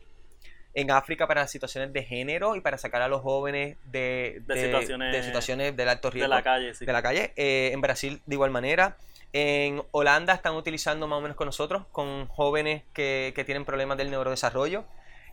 en 0.74 0.90
África 0.90 1.26
para 1.26 1.46
situaciones 1.46 1.92
de 1.92 2.04
género 2.04 2.56
y 2.56 2.60
para 2.60 2.78
sacar 2.78 3.02
a 3.02 3.08
los 3.08 3.22
jóvenes 3.22 3.76
de, 3.86 4.42
situaciones, 4.54 5.76
del 5.76 5.88
alto 5.88 6.10
riesgo. 6.10 6.30
De 6.30 6.36
la 6.36 6.42
calle, 6.42 6.72
De 6.78 6.92
la 6.92 7.02
calle. 7.02 7.32
Eh, 7.36 7.70
en 7.72 7.80
Brasil, 7.80 8.20
de 8.26 8.34
igual 8.34 8.50
manera. 8.50 8.96
En 9.32 9.82
Holanda 9.92 10.34
están 10.34 10.54
utilizando 10.54 11.06
más 11.06 11.18
o 11.18 11.22
menos 11.22 11.36
con 11.36 11.46
nosotros, 11.46 11.84
con 11.92 12.26
jóvenes 12.26 12.82
que, 12.92 13.32
tienen 13.46 13.64
problemas 13.64 13.96
del 13.96 14.10
neurodesarrollo. 14.10 14.84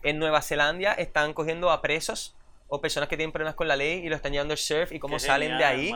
En 0.02 0.18
Nueva 0.18 0.42
Zelanda 0.42 0.92
están 0.92 1.34
cogiendo 1.34 1.70
a 1.70 1.82
presos 1.82 2.36
o 2.68 2.80
personas 2.80 3.08
que 3.08 3.16
tienen 3.16 3.32
problemas 3.32 3.54
con 3.54 3.66
la 3.66 3.76
ley 3.76 4.04
y 4.04 4.08
lo 4.08 4.16
están 4.16 4.32
llevando 4.32 4.52
al 4.52 4.58
surf 4.58 4.92
y 4.92 4.98
cómo 4.98 5.18
salen 5.18 5.56
de 5.56 5.64
ahí. 5.64 5.94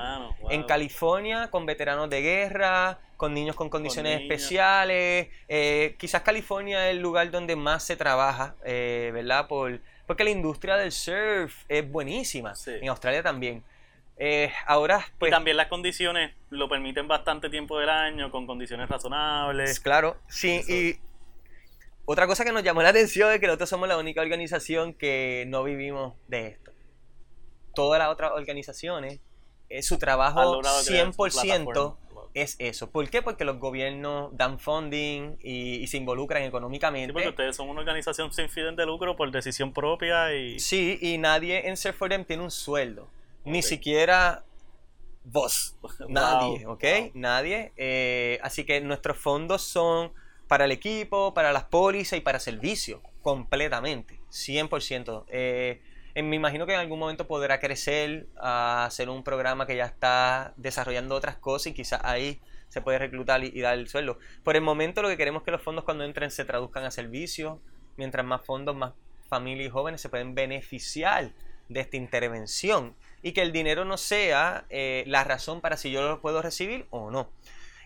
En 0.51 0.65
California, 0.65 1.49
con 1.51 1.67
veteranos 1.67 2.09
de 2.09 2.23
guerra, 2.23 2.99
con 3.17 3.35
niños 3.35 3.55
con 3.55 3.69
condiciones 3.69 4.21
especiales. 4.23 5.29
Eh, 5.49 5.95
quizás 5.99 6.23
California 6.23 6.89
es 6.89 6.97
el 6.97 7.03
lugar 7.03 7.31
donde 7.31 7.57
más 7.57 7.85
se 7.85 7.95
trabaja, 7.95 8.57
eh, 8.65 9.11
¿verdad? 9.13 9.47
Por, 9.47 9.81
porque 10.07 10.25
la 10.25 10.31
industria 10.31 10.77
del 10.77 10.93
surf 10.93 11.65
es 11.69 11.89
buenísima. 11.89 12.55
En 12.67 12.89
Australia 12.89 13.23
también. 13.23 13.63
Eh, 14.17 14.53
ahora, 14.67 15.05
pues. 15.19 15.31
Y 15.31 15.33
también 15.33 15.57
las 15.57 15.69
condiciones 15.69 16.33
lo 16.51 16.69
permiten 16.69 17.07
bastante 17.07 17.51
tiempo 17.51 17.79
del 17.79 17.91
año, 17.91 18.31
con 18.31 18.47
condiciones 18.47 18.89
razonables. 18.89 19.79
Claro, 19.81 20.17
sí, 20.29 20.63
y. 20.69 21.12
Otra 22.05 22.27
cosa 22.27 22.45
que 22.45 22.53
nos 22.53 22.63
llamó 22.63 22.83
la 22.83 22.89
atención 22.89 23.33
es 23.33 23.41
que 23.41 23.47
nosotros 23.47 23.69
somos 23.69 23.89
la 23.89 23.97
única 23.97 24.21
organización 24.21 24.93
que 24.95 25.45
no 25.49 25.63
vivimos 25.63 26.15
de 26.29 26.49
esto. 26.49 26.73
Todas 27.75 27.99
las 27.99 28.09
otras 28.09 28.33
organizaciones, 28.33 29.21
eh, 29.69 29.83
su 29.83 29.99
trabajo 29.99 30.61
100% 30.61 31.97
es 32.35 32.57
eso. 32.59 32.91
¿Por 32.91 33.09
qué? 33.09 33.23
Porque 33.23 33.45
los 33.45 33.59
gobiernos 33.59 34.37
dan 34.37 34.59
funding 34.59 35.37
y, 35.43 35.87
se 35.87 35.97
involucran 35.99 36.43
económicamente. 36.43 37.09
Sí, 37.09 37.13
porque 37.13 37.29
ustedes 37.29 37.57
son 37.57 37.69
una 37.69 37.81
organización 37.81 38.33
sin 38.33 38.49
fin 38.49 38.75
de 38.75 38.87
lucro 38.87 39.17
por 39.17 39.31
decisión 39.31 39.73
propia 39.73 40.35
y... 40.35 40.59
Sí, 40.59 40.99
y 41.01 41.19
nadie 41.19 41.69
en 41.69 41.77
Surf 41.77 42.01
tiene 42.27 42.43
un 42.43 42.51
sueldo. 42.51 43.09
Ni 43.45 43.63
siquiera 43.63 44.45
vos. 45.25 45.77
Nadie, 46.09 46.67
¿ok? 46.67 46.85
Nadie. 47.15 47.73
Eh, 47.77 48.39
así 48.43 48.65
que 48.65 48.81
nuestros 48.81 49.19
fondos 49.19 49.63
son 49.63 50.13
para 50.53 50.67
el 50.67 50.73
equipo, 50.73 51.33
para 51.33 51.51
las 51.51 51.65
pólizas 51.65 52.19
y 52.19 52.21
para 52.21 52.39
servicios, 52.39 53.01
completamente, 53.23 54.21
100%. 54.31 55.25
Eh, 55.29 55.81
me 56.15 56.37
imagino 56.37 56.67
que 56.67 56.75
en 56.75 56.81
algún 56.81 56.99
momento 56.99 57.27
podrá 57.27 57.59
crecer 57.59 58.27
a 58.37 58.85
hacer 58.85 59.09
un 59.09 59.25
programa 59.25 59.67
que 59.67 59.77
ya 59.77 59.87
está 59.87 60.53
desarrollando 60.59 61.15
otras 61.15 61.37
cosas 61.37 61.69
y 61.69 61.73
quizás 61.73 62.03
ahí 62.05 62.39
se 62.69 62.83
puede 62.83 62.99
reclutar 62.99 63.43
y, 63.43 63.59
dar 63.63 63.79
el 63.79 63.89
sueldo. 63.89 64.19
Por 64.45 64.57
el 64.57 64.61
momento 64.61 65.01
lo 65.01 65.09
que 65.09 65.17
queremos 65.17 65.41
es 65.41 65.47
que 65.47 65.53
los 65.53 65.63
fondos 65.63 65.87
cuando 65.87 66.05
entren 66.05 66.31
se 66.31 66.45
traduzcan 66.45 66.85
a 66.85 66.91
servicios, 66.91 67.59
mientras 67.97 68.23
más 68.27 68.45
fondos, 68.45 68.77
más 68.77 68.93
familias 69.31 69.69
y 69.69 69.71
jóvenes 69.71 70.03
se 70.03 70.11
pueden 70.11 70.35
beneficiar 70.35 71.31
de 71.71 71.81
esta 71.81 71.97
intervención 71.97 72.95
y 73.23 73.33
que 73.33 73.41
el 73.41 73.53
dinero 73.53 73.87
no 73.87 73.97
sea 73.97 74.67
eh, 74.69 75.05
la 75.07 75.25
razón 75.25 75.63
para 75.63 75.79
si 75.79 75.91
yo 75.91 76.07
lo 76.07 76.21
puedo 76.21 76.43
recibir 76.43 76.85
o 76.91 77.11
no. 77.11 77.31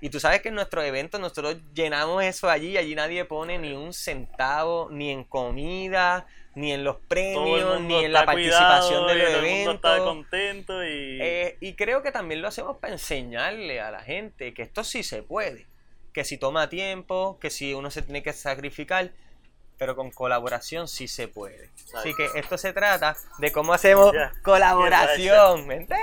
Y 0.01 0.11
tú 0.11 0.21
sabes 0.21 0.43
que 0.43 0.49
en 0.49 0.55
nuestro 0.55 0.83
evento 0.83 1.19
nosotros 1.19 1.57
llenamos 1.75 2.23
eso 2.25 2.51
allí, 2.51 2.77
allí 2.77 2.95
nadie 2.95 3.25
pone 3.25 3.59
ni 3.59 3.73
un 3.73 3.93
centavo, 3.93 4.89
ni 4.91 5.11
en 5.11 5.25
comida, 5.25 6.27
ni 6.55 6.73
en 6.73 6.85
los 6.85 6.97
premios, 6.97 7.81
ni 7.83 8.05
en 8.05 8.13
la 8.13 8.25
participación 8.25 9.07
del 9.07 9.21
evento. 9.21 9.73
está 9.73 9.99
contento 9.99 10.85
y... 10.85 11.19
Eh, 11.21 11.57
y 11.61 11.75
creo 11.75 12.03
que 12.03 12.13
también 12.13 12.43
lo 12.43 12.49
hacemos 12.49 12.79
para 12.79 12.95
enseñarle 12.95 13.81
a 13.81 13.91
la 13.91 14.01
gente 14.01 14.55
que 14.55 14.63
esto 14.63 14.83
sí 14.83 15.03
se 15.03 15.23
puede, 15.23 15.67
que 16.13 16.25
si 16.25 16.39
toma 16.39 16.69
tiempo, 16.69 17.39
que 17.41 17.51
si 17.51 17.75
uno 17.75 17.91
se 17.91 18.03
tiene 18.03 18.23
que 18.23 18.33
sacrificar, 18.33 19.11
pero 19.79 19.95
con 19.97 20.11
colaboración 20.11 20.89
sí 20.89 21.09
se 21.09 21.29
puede. 21.29 21.71
Así 21.95 22.15
que 22.15 22.27
esto 22.35 22.57
se 22.57 22.73
trata 22.73 23.17
de 23.39 23.53
cómo 23.53 23.75
hacemos 23.75 24.13
colaboración. 24.43 25.69
Vente, 25.69 25.95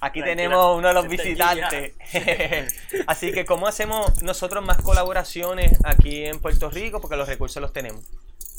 Aquí 0.00 0.22
tenemos 0.22 0.76
uno 0.76 0.88
de 0.88 0.94
los 0.94 1.08
visitantes. 1.08 1.94
Así 3.06 3.32
que 3.32 3.44
cómo 3.44 3.66
hacemos 3.66 4.22
nosotros 4.22 4.64
más 4.64 4.78
colaboraciones 4.78 5.78
aquí 5.84 6.24
en 6.24 6.40
Puerto 6.40 6.70
Rico, 6.70 7.00
porque 7.00 7.16
los 7.16 7.28
recursos 7.28 7.60
los 7.60 7.72
tenemos. 7.72 8.04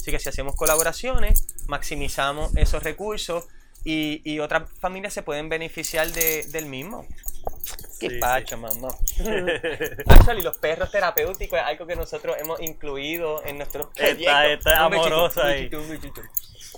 Así 0.00 0.10
que 0.10 0.18
si 0.18 0.28
hacemos 0.28 0.54
colaboraciones, 0.54 1.46
maximizamos 1.66 2.54
esos 2.56 2.82
recursos 2.82 3.44
y, 3.84 4.20
y 4.24 4.40
otras 4.40 4.70
familias 4.80 5.14
se 5.14 5.22
pueden 5.22 5.48
beneficiar 5.48 6.08
de, 6.08 6.44
del 6.48 6.66
mismo. 6.66 7.06
Qué 8.00 8.18
pacho, 8.18 8.56
mamá. 8.56 8.88
y 10.38 10.42
los 10.42 10.56
perros 10.56 10.90
terapéuticos 10.90 11.58
es 11.58 11.64
algo 11.64 11.86
que 11.86 11.96
nosotros 11.96 12.36
hemos 12.40 12.60
incluido 12.60 13.44
en 13.44 13.58
nuestros 13.58 13.88
proyectos. 13.88 14.20
Esta, 14.20 14.46
esta 14.46 14.72
es 14.72 14.78
amorosa 14.78 15.46
ahí. 15.46 15.70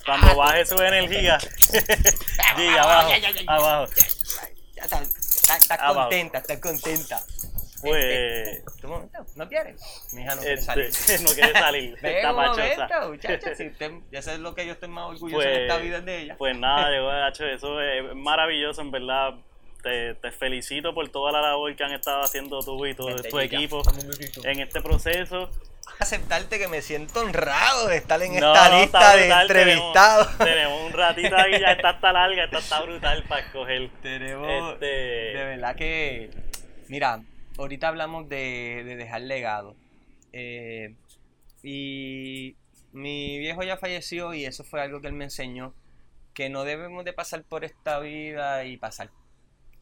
Cuando 0.04 0.36
baje 0.36 0.66
su 0.66 0.76
energía. 0.82 1.38
sí, 2.56 2.68
abajo, 2.76 3.12
abajo. 3.46 3.92
Está 4.82 5.94
contenta, 5.94 6.38
está 6.38 6.60
contenta. 6.60 7.22
Pues. 7.82 8.64
¿Tu 8.80 8.86
momento? 8.86 9.26
¿No 9.34 9.48
quieres? 9.48 9.80
Mi 10.12 10.22
hija 10.22 10.36
no 10.36 10.40
quiere 10.40 10.54
este, 10.54 10.92
salir. 10.92 11.20
no 11.22 11.30
quiere 11.30 11.52
salir. 11.52 11.98
está 12.02 12.32
momento, 12.32 13.08
muchacha. 13.08 13.54
Si 13.56 13.66
usted, 13.66 13.92
eso 14.12 14.32
es 14.32 14.38
lo 14.38 14.54
que 14.54 14.66
yo 14.66 14.72
estoy 14.72 14.88
más 14.88 15.10
orgulloso 15.10 15.42
en 15.42 15.62
esta 15.62 15.74
pues, 15.74 15.84
vida 15.84 16.00
de 16.00 16.22
ella. 16.22 16.36
Pues 16.38 16.56
nada, 16.56 16.94
yo, 16.94 17.28
hecho 17.28 17.44
eso 17.46 17.80
es 17.80 18.14
maravilloso, 18.14 18.82
en 18.82 18.90
verdad 18.92 19.34
te, 19.82 20.14
te, 20.14 20.30
felicito 20.30 20.94
por 20.94 21.08
toda 21.08 21.32
la 21.32 21.40
labor 21.40 21.74
que 21.74 21.82
han 21.82 21.92
estado 21.92 22.22
haciendo 22.22 22.60
tú 22.60 22.86
y 22.86 22.94
todo 22.94 23.16
tu 23.16 23.40
equipo 23.40 23.82
en 24.44 24.60
este 24.60 24.80
proceso. 24.80 25.50
Aceptarte 25.98 26.58
que 26.58 26.68
me 26.68 26.82
siento 26.82 27.20
honrado 27.20 27.88
de 27.88 27.96
estar 27.96 28.20
en 28.22 28.34
esta 28.34 28.80
lista 28.80 29.16
de 29.16 29.28
entrevistados. 29.28 30.38
Tenemos, 30.38 30.82
un 30.82 30.92
ratito 30.92 31.36
aquí, 31.36 31.60
ya 31.60 31.72
está 31.72 31.90
hasta 31.90 32.12
larga, 32.12 32.44
está 32.44 32.80
brutal 32.82 33.24
para 33.28 33.40
escoger. 33.42 33.90
Tenemos, 34.00 34.74
este... 34.74 34.86
de 34.86 35.44
verdad 35.44 35.76
que, 35.76 36.30
mira, 36.88 37.22
ahorita 37.58 37.88
hablamos 37.88 38.28
de, 38.28 38.82
de 38.84 38.96
dejar 38.96 39.22
legado. 39.22 39.76
Eh, 40.32 40.94
y 41.62 42.56
mi 42.92 43.38
viejo 43.38 43.62
ya 43.62 43.76
falleció 43.76 44.34
y 44.34 44.44
eso 44.44 44.64
fue 44.64 44.80
algo 44.80 45.00
que 45.00 45.08
él 45.08 45.14
me 45.14 45.24
enseñó, 45.24 45.74
que 46.34 46.48
no 46.48 46.64
debemos 46.64 47.04
de 47.04 47.12
pasar 47.12 47.44
por 47.44 47.64
esta 47.64 47.98
vida 48.00 48.64
y 48.64 48.76
pasar 48.76 49.10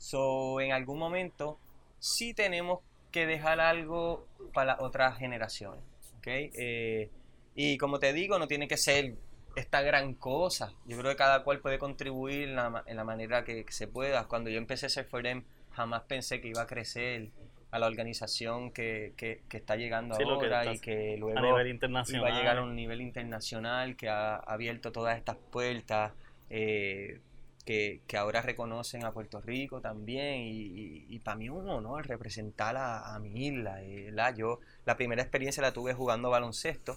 So, 0.01 0.63
en 0.63 0.73
algún 0.73 0.99
momento 0.99 1.59
sí 1.99 2.33
tenemos 2.33 2.81
que 3.13 3.27
dejar 3.27 3.61
algo 3.61 4.27
para 4.55 4.81
otras 4.81 5.19
generaciones. 5.19 5.85
¿Okay? 6.21 6.51
Eh, 6.55 7.11
y 7.55 7.77
como 7.79 7.99
te 7.99 8.13
digo, 8.13 8.39
no 8.39 8.47
tiene 8.47 8.69
que 8.69 8.77
ser 8.77 9.17
esta 9.57 9.83
gran 9.83 10.15
cosa. 10.15 10.73
Yo 10.87 10.97
creo 10.99 11.11
que 11.11 11.17
cada 11.17 11.43
cual 11.43 11.61
puede 11.61 11.79
contribuir 11.79 12.49
en 12.49 12.57
la, 12.57 13.05
manera 13.05 13.45
que, 13.45 13.65
se 13.69 13.89
pueda. 13.89 14.27
Cuando 14.29 14.51
yo 14.51 14.59
empecé 14.59 14.87
a 14.87 14.89
ser 14.89 15.05
Forem, 15.07 15.45
jamás 15.73 16.03
pensé 16.03 16.41
que 16.41 16.49
iba 16.49 16.63
a 16.63 16.67
crecer 16.67 17.31
a 17.71 17.79
la 17.79 17.87
organización 17.87 18.73
que, 18.73 19.13
que, 19.17 19.43
está 19.51 19.77
llegando 19.77 20.15
ahora 20.15 20.73
y 20.73 20.79
que 20.79 21.17
luego 21.19 21.57
a 21.57 21.69
internacional. 21.69 22.29
iba 22.29 22.37
a 22.37 22.39
llegar 22.39 22.59
a 22.59 22.63
un 22.63 22.75
nivel 22.75 23.01
internacional 23.01 23.97
que 23.97 24.09
ha 24.09 24.37
abierto 24.37 24.93
todas 24.93 25.17
estas 25.17 25.37
puertas. 25.37 26.13
Eh, 26.49 27.21
que, 27.65 28.01
ahora 28.17 28.43
reconocen 28.43 29.05
a 29.05 29.13
Puerto 29.13 29.41
Rico 29.41 29.81
también 29.81 30.43
y, 30.45 31.19
para 31.21 31.37
mí 31.37 31.49
un 31.49 31.69
honor 31.69 32.07
representar 32.07 32.77
a, 32.77 33.19
mi 33.21 33.47
isla. 33.47 33.83
Eh, 33.83 34.13
yo 34.37 34.61
la 34.85 34.97
primera 34.97 35.23
experiencia 35.23 35.63
la 35.63 35.73
tuve 35.73 35.95
jugando 35.95 36.31
baloncesto. 36.31 36.97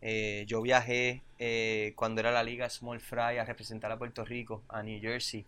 Eh, 0.00 0.44
yo 0.46 0.60
viajé 0.62 1.22
eh, 1.38 1.92
cuando 1.96 2.20
era 2.20 2.30
la 2.30 2.42
liga 2.42 2.68
Small 2.68 3.00
Fry 3.00 3.38
a 3.38 3.44
representar 3.44 3.90
a 3.90 3.98
Puerto 3.98 4.24
Rico, 4.24 4.62
a 4.68 4.82
New 4.82 5.00
Jersey. 5.00 5.44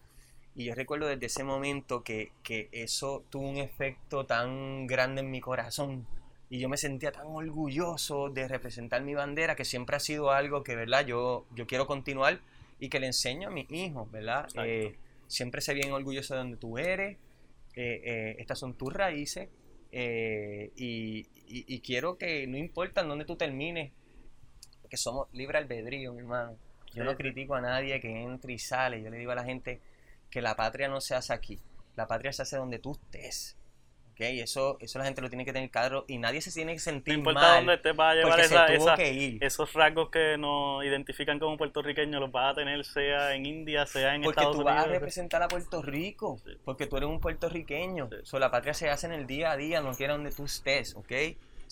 Y 0.55 0.64
yo 0.64 0.74
recuerdo 0.74 1.06
desde 1.06 1.26
ese 1.26 1.44
momento 1.44 2.02
que, 2.02 2.32
que 2.43 2.68
eso 2.72 3.24
tuvo 3.30 3.48
un 3.48 3.59
efecto 3.59 4.24
tan 4.24 4.86
grande 4.86 5.20
en 5.20 5.30
mi 5.30 5.40
corazón 5.40 6.06
y 6.48 6.59
yo 6.60 6.68
me 6.68 6.76
sentía 6.76 7.12
tan 7.12 7.26
orgulloso 7.26 8.30
de 8.30 8.47
representar 8.47 9.02
mi 9.02 9.14
bandera, 9.14 9.56
que 9.56 9.64
siempre 9.64 9.97
ha 9.97 10.01
sido 10.01 10.30
algo 10.30 10.62
que, 10.62 10.76
¿verdad? 10.76 11.05
Yo, 11.05 11.44
yo 11.55 11.66
quiero 11.66 11.86
continuar 11.86 12.40
y 12.78 12.88
que 12.88 13.00
le 13.00 13.06
enseño 13.06 13.48
a 13.48 13.50
mis 13.50 13.70
hijos, 13.70 14.10
¿verdad? 14.10 14.48
Eh, 14.64 14.96
siempre 15.26 15.60
sé 15.60 15.74
bien 15.74 15.92
orgulloso 15.92 16.34
de 16.34 16.38
donde 16.38 16.56
tú 16.56 16.78
eres, 16.78 17.16
eh, 17.74 18.02
eh, 18.04 18.36
estas 18.38 18.58
son 18.58 18.74
tus 18.74 18.92
raíces 18.92 19.48
y, 19.92 21.26
y, 21.46 21.80
quiero 21.80 22.18
que 22.18 22.46
no 22.46 22.58
importa 22.58 23.00
en 23.00 23.08
dónde 23.08 23.24
tú 23.24 23.36
termines, 23.36 23.92
porque 24.82 24.98
somos 24.98 25.28
libre 25.32 25.56
albedrío, 25.56 26.12
mi 26.12 26.20
hermano. 26.20 26.58
Yo 26.92 27.04
no 27.04 27.16
critico 27.16 27.54
a 27.54 27.60
nadie 27.60 28.00
que 28.00 28.08
entre 28.22 28.52
y 28.52 28.58
sale, 28.58 29.02
yo 29.02 29.10
le 29.10 29.18
digo 29.18 29.32
a 29.32 29.34
la 29.34 29.44
gente 29.44 29.80
que 30.30 30.42
la 30.42 30.54
patria 30.54 30.88
no 30.88 31.00
se 31.00 31.14
hace 31.14 31.32
aquí, 31.32 31.60
la 31.94 32.06
patria 32.06 32.32
se 32.32 32.42
hace 32.42 32.56
donde 32.56 32.78
tú 32.78 32.92
estés. 32.92 33.56
Okay, 34.16 34.40
eso, 34.40 34.78
eso 34.80 34.98
la 34.98 35.05
gente 35.05 35.20
lo 35.20 35.28
tiene 35.28 35.44
que 35.44 35.52
tener 35.52 35.68
claro 35.68 36.06
y 36.09 36.16
nadie 36.16 36.40
se 36.40 36.51
tiene 36.51 36.72
que 36.72 36.78
sentir 36.78 37.12
no 37.12 37.18
importa 37.18 37.40
mal 37.40 37.56
dónde 37.66 37.76
te 37.76 37.93
va 37.93 38.12
a 38.12 38.14
llevar 38.14 38.40
esa, 38.40 38.97
esos 38.97 39.74
rasgos 39.74 40.09
que 40.09 40.38
nos 40.38 40.82
identifican 40.86 41.38
como 41.38 41.59
puertorriqueños 41.59 42.18
los 42.18 42.32
vas 42.32 42.52
a 42.52 42.55
tener 42.55 42.82
sea 42.86 43.34
en 43.34 43.44
India, 43.44 43.84
sea 43.84 44.14
en 44.14 44.24
Estados 44.24 44.56
Unidos. 44.56 44.64
Porque 44.64 44.70
tú 44.70 44.74
vas 44.74 44.86
a 44.86 44.88
representar 44.88 45.43
a 45.43 45.48
Puerto 45.48 45.82
Rico, 45.82 46.40
porque 46.64 46.86
tú 46.86 46.97
eres 46.97 47.10
un 47.10 47.20
puertorriqueño. 47.20 48.09
la 48.32 48.51
patria 48.51 48.72
se 48.72 48.88
hace 48.88 49.06
en 49.06 49.12
el 49.12 49.26
día 49.26 49.51
a 49.51 49.56
día, 49.59 49.82
no 49.82 49.93
quiera 49.93 50.14
donde 50.14 50.30
tú 50.30 50.47
estés, 50.47 50.97
¿ok? 50.97 51.12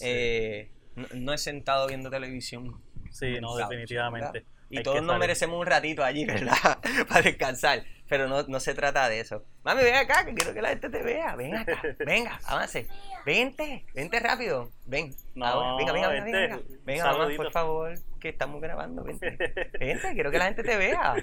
Eh, 0.03 0.69
no, 1.15 1.33
es 1.33 1.41
sentado 1.41 1.87
viendo 1.87 2.11
televisión. 2.11 2.79
Sí, 3.11 3.41
no, 3.41 3.57
definitivamente. 3.57 4.45
Y 4.69 4.83
todos 4.83 5.03
nos 5.03 5.19
merecemos 5.19 5.59
un 5.59 5.67
ratito 5.67 6.05
allí, 6.05 6.25
¿verdad? 6.27 6.79
Para 7.09 7.23
descansar. 7.23 7.85
Pero 8.09 8.29
no, 8.29 8.43
no 8.43 8.61
se 8.61 8.75
trata 8.75 9.09
de 9.09 9.21
eso. 9.21 9.45
Mami, 9.63 9.83
ven 9.83 9.95
acá, 9.95 10.25
que 10.25 10.35
quiero 10.35 10.53
que 10.53 10.61
la 10.61 10.69
gente 10.69 10.91
te 10.91 11.03
vea. 11.03 11.35
Ven 11.37 11.57
acá, 11.57 11.81
venga, 12.07 12.39
avance. 12.45 12.87
Vente, 13.25 13.87
vente 13.95 14.21
rápido. 14.21 14.71
Ven. 14.85 15.15
No, 15.35 15.77
venga, 15.77 15.93
venga, 15.93 16.09
venga, 16.09 16.25
venga. 16.25 16.61
Venga, 16.85 17.13
mamá, 17.13 17.29
por 17.37 17.51
favor, 17.51 17.95
que 18.21 18.29
estamos 18.29 18.61
grabando. 18.61 19.05
Vente. 19.05 19.39
Vente, 19.81 20.13
quiero 20.13 20.31
que 20.31 20.39
la 20.39 20.47
gente 20.47 20.63
te 20.63 20.77
vea. 20.77 21.15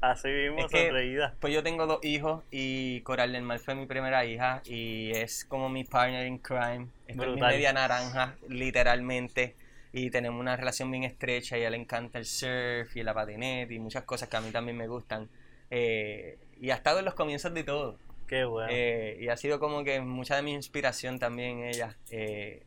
Así 0.00 0.28
mismo, 0.28 0.68
sonreída. 0.68 1.34
Pues 1.40 1.54
yo 1.54 1.62
tengo 1.62 1.86
dos 1.86 2.04
hijos 2.04 2.42
y 2.50 3.00
Coral 3.02 3.32
del 3.32 3.42
Mar 3.42 3.58
fue 3.58 3.74
mi 3.74 3.86
primera 3.86 4.24
hija 4.26 4.60
y 4.66 5.12
es 5.12 5.44
como 5.46 5.68
mi 5.68 5.84
partner 5.84 6.26
in 6.26 6.38
crime. 6.38 6.88
es 7.06 7.16
mi 7.16 7.36
media 7.36 7.72
naranja, 7.72 8.34
literalmente 8.48 9.54
y 9.96 10.10
tenemos 10.10 10.40
una 10.40 10.56
relación 10.56 10.90
bien 10.90 11.04
estrecha. 11.04 11.56
Y 11.56 11.60
a 11.60 11.62
ella 11.62 11.70
le 11.70 11.76
encanta 11.76 12.18
el 12.18 12.26
surf 12.26 12.96
y 12.96 13.02
la 13.04 13.14
patineta 13.14 13.72
y 13.72 13.78
muchas 13.78 14.02
cosas 14.02 14.28
que 14.28 14.36
a 14.36 14.40
mí 14.40 14.50
también 14.50 14.76
me 14.76 14.88
gustan. 14.88 15.28
Eh, 15.76 16.38
y 16.60 16.70
ha 16.70 16.76
estado 16.76 17.00
en 17.00 17.04
los 17.04 17.14
comienzos 17.14 17.52
de 17.52 17.64
todo. 17.64 17.98
Qué 18.28 18.44
bueno. 18.44 18.68
Eh, 18.70 19.18
y 19.20 19.28
ha 19.28 19.36
sido 19.36 19.58
como 19.58 19.82
que 19.82 20.00
mucha 20.00 20.36
de 20.36 20.42
mi 20.42 20.52
inspiración 20.52 21.18
también 21.18 21.64
ella. 21.64 21.96
Eh, 22.10 22.64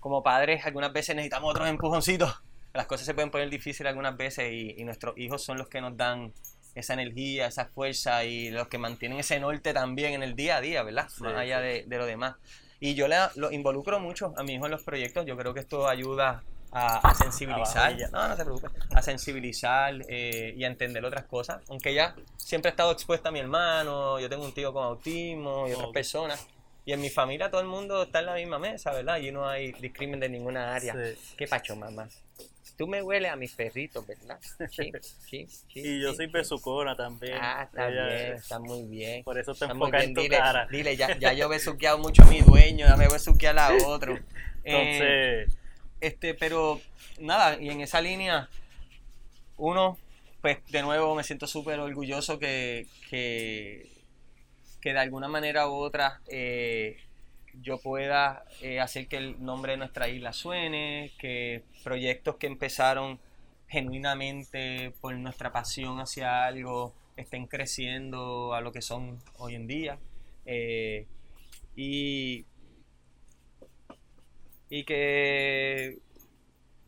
como 0.00 0.20
padres, 0.24 0.66
algunas 0.66 0.92
veces 0.92 1.14
necesitamos 1.14 1.52
otros 1.52 1.68
empujoncitos. 1.68 2.42
Las 2.74 2.86
cosas 2.86 3.06
se 3.06 3.14
pueden 3.14 3.30
poner 3.30 3.48
difíciles 3.50 3.88
algunas 3.88 4.16
veces 4.16 4.52
y, 4.52 4.82
nuestros 4.82 5.16
hijos 5.16 5.44
son 5.44 5.58
los 5.58 5.68
que 5.68 5.80
nos 5.80 5.96
dan 5.96 6.32
esa 6.74 6.94
energía, 6.94 7.46
esa 7.46 7.66
fuerza 7.66 8.24
y 8.24 8.50
los 8.50 8.66
que 8.66 8.78
mantienen 8.78 9.20
ese 9.20 9.38
norte 9.38 9.72
también 9.72 10.14
en 10.14 10.24
el 10.24 10.34
día 10.34 10.56
a 10.56 10.60
día, 10.60 10.82
¿verdad? 10.82 11.08
Más 11.20 11.36
allá 11.36 11.60
de, 11.60 11.84
de, 11.86 11.98
lo 11.98 12.06
demás. 12.06 12.34
Y 12.80 12.94
yo 12.94 13.06
le, 13.06 13.16
lo 13.36 13.52
involucro 13.52 14.00
mucho 14.00 14.34
a 14.36 14.42
mi 14.42 14.54
hijo 14.54 14.64
en 14.64 14.72
los 14.72 14.82
proyectos. 14.82 15.24
Yo 15.24 15.36
creo 15.36 15.54
que 15.54 15.60
esto 15.60 15.86
ayuda 15.88 16.42
a, 16.72 17.14
sensibilizar. 17.14 17.94
no, 18.10 18.28
no 18.28 18.36
se 18.36 18.44
preocupe. 18.44 18.68
A 18.94 19.02
sensibilizar 19.02 19.94
eh, 20.08 20.54
y 20.56 20.64
a 20.64 20.66
entender 20.66 21.04
otras 21.04 21.24
cosas. 21.24 21.62
Aunque 21.68 21.90
ella 21.90 22.14
siempre 22.36 22.70
ha 22.70 22.72
estado 22.72 22.92
expuesta 22.92 23.28
a 23.28 23.32
mi 23.32 23.40
hermano. 23.40 24.18
Yo 24.18 24.28
tengo 24.28 24.44
un 24.44 24.52
tío 24.52 24.72
con 24.72 24.84
autismo 24.84 25.68
y 25.68 25.72
otras 25.72 25.90
personas. 25.90 26.46
Y 26.84 26.92
en 26.92 27.00
mi 27.00 27.10
familia 27.10 27.50
todo 27.50 27.60
el 27.60 27.68
mundo 27.68 28.02
está 28.02 28.20
en 28.20 28.26
la 28.26 28.34
misma 28.34 28.58
mesa, 28.58 28.92
¿verdad? 28.92 29.18
Y 29.18 29.30
no 29.30 29.48
hay 29.48 29.72
discrimen 29.72 30.18
de 30.18 30.28
ninguna 30.28 30.74
área. 30.74 30.94
¿Qué 31.36 31.46
pacho, 31.46 31.76
mamá? 31.76 32.08
Tú 32.76 32.88
me 32.88 33.02
hueles 33.02 33.30
a 33.30 33.36
mis 33.36 33.52
perritos, 33.52 34.04
¿verdad? 34.06 34.38
Sí, 34.70 34.90
sí, 35.28 35.46
sí. 35.46 35.68
Y 35.74 36.00
yo 36.00 36.14
soy 36.14 36.26
besucona 36.26 36.96
también. 36.96 37.36
Ah, 37.40 37.64
está 37.64 37.86
bien, 37.88 38.32
está 38.32 38.58
muy 38.58 38.82
bien. 38.84 39.22
Por 39.22 39.38
eso 39.38 39.54
te 39.54 39.66
enfocas 39.66 40.04
en 40.04 40.14
tu 40.14 40.22
dile, 40.22 40.38
cara. 40.38 40.66
Dile, 40.70 40.96
ya, 40.96 41.16
ya 41.18 41.32
yo 41.34 41.46
he 41.46 41.48
besuqueado 41.48 41.98
mucho 41.98 42.22
a 42.22 42.26
mi 42.26 42.40
dueño, 42.40 42.86
ya 42.86 42.96
me 42.96 43.08
besuquear 43.08 43.58
a 43.58 43.70
otro. 43.86 44.18
Entonces... 44.64 45.48
Eh, 45.48 45.61
este, 46.02 46.34
pero 46.34 46.80
nada, 47.20 47.60
y 47.62 47.70
en 47.70 47.80
esa 47.80 48.00
línea, 48.00 48.48
uno, 49.56 49.96
pues 50.40 50.58
de 50.68 50.82
nuevo 50.82 51.14
me 51.14 51.22
siento 51.22 51.46
súper 51.46 51.78
orgulloso 51.78 52.40
que, 52.40 52.88
que, 53.08 53.88
que, 54.80 54.92
de 54.92 54.98
alguna 54.98 55.28
manera 55.28 55.68
u 55.68 55.74
otra 55.74 56.20
eh, 56.28 56.96
yo 57.62 57.78
pueda 57.78 58.44
eh, 58.60 58.80
hacer 58.80 59.06
que 59.06 59.18
el 59.18 59.44
nombre 59.44 59.72
de 59.72 59.78
nuestra 59.78 60.08
isla 60.08 60.32
suene, 60.32 61.12
que 61.18 61.62
proyectos 61.84 62.36
que 62.36 62.48
empezaron 62.48 63.20
genuinamente 63.68 64.92
por 65.00 65.14
nuestra 65.14 65.52
pasión 65.52 66.00
hacia 66.00 66.44
algo 66.46 66.94
estén 67.16 67.46
creciendo 67.46 68.54
a 68.54 68.60
lo 68.60 68.72
que 68.72 68.82
son 68.82 69.18
hoy 69.38 69.54
en 69.54 69.68
día. 69.68 69.98
Eh, 70.46 71.06
y, 71.76 72.44
y 74.74 74.84
que, 74.84 75.98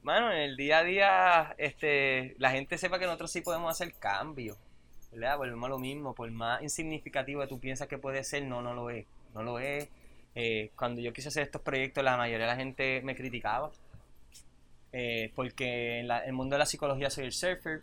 bueno, 0.03 0.33
en 0.33 0.39
el 0.39 0.57
día 0.57 0.79
a 0.79 0.85
día 0.85 1.55
este, 1.59 2.35
la 2.39 2.51
gente 2.51 2.79
sepa 2.79 2.99
que 2.99 3.05
nosotros 3.05 3.31
sí 3.31 3.43
podemos 3.43 3.71
hacer 3.71 3.93
cambios. 3.99 4.57
¿verdad? 5.13 5.37
Volvemos 5.37 5.67
a 5.67 5.69
lo 5.69 5.79
mismo, 5.79 6.15
por 6.15 6.31
más 6.31 6.63
insignificativo 6.63 7.43
que 7.43 7.47
tú 7.47 7.61
piensas 7.61 7.87
que 7.87 7.99
puede 7.99 8.25
ser, 8.25 8.45
no, 8.45 8.63
no 8.63 8.73
lo 8.73 8.89
es. 8.89 9.05
No 9.35 9.43
lo 9.43 9.59
es 9.59 9.87
eh, 10.35 10.71
cuando 10.75 11.03
yo 11.03 11.13
quise 11.13 11.29
hacer 11.29 11.43
estos 11.43 11.61
proyectos, 11.61 12.03
la 12.03 12.17
mayoría 12.17 12.47
de 12.47 12.53
la 12.53 12.57
gente 12.57 13.03
me 13.05 13.15
criticaba. 13.15 13.71
Eh, 14.91 15.31
porque 15.35 16.01
en 16.01 16.11
el 16.11 16.33
mundo 16.33 16.55
de 16.55 16.61
la 16.61 16.67
psicología 16.67 17.11
soy 17.11 17.27
el 17.27 17.33
surfer. 17.33 17.83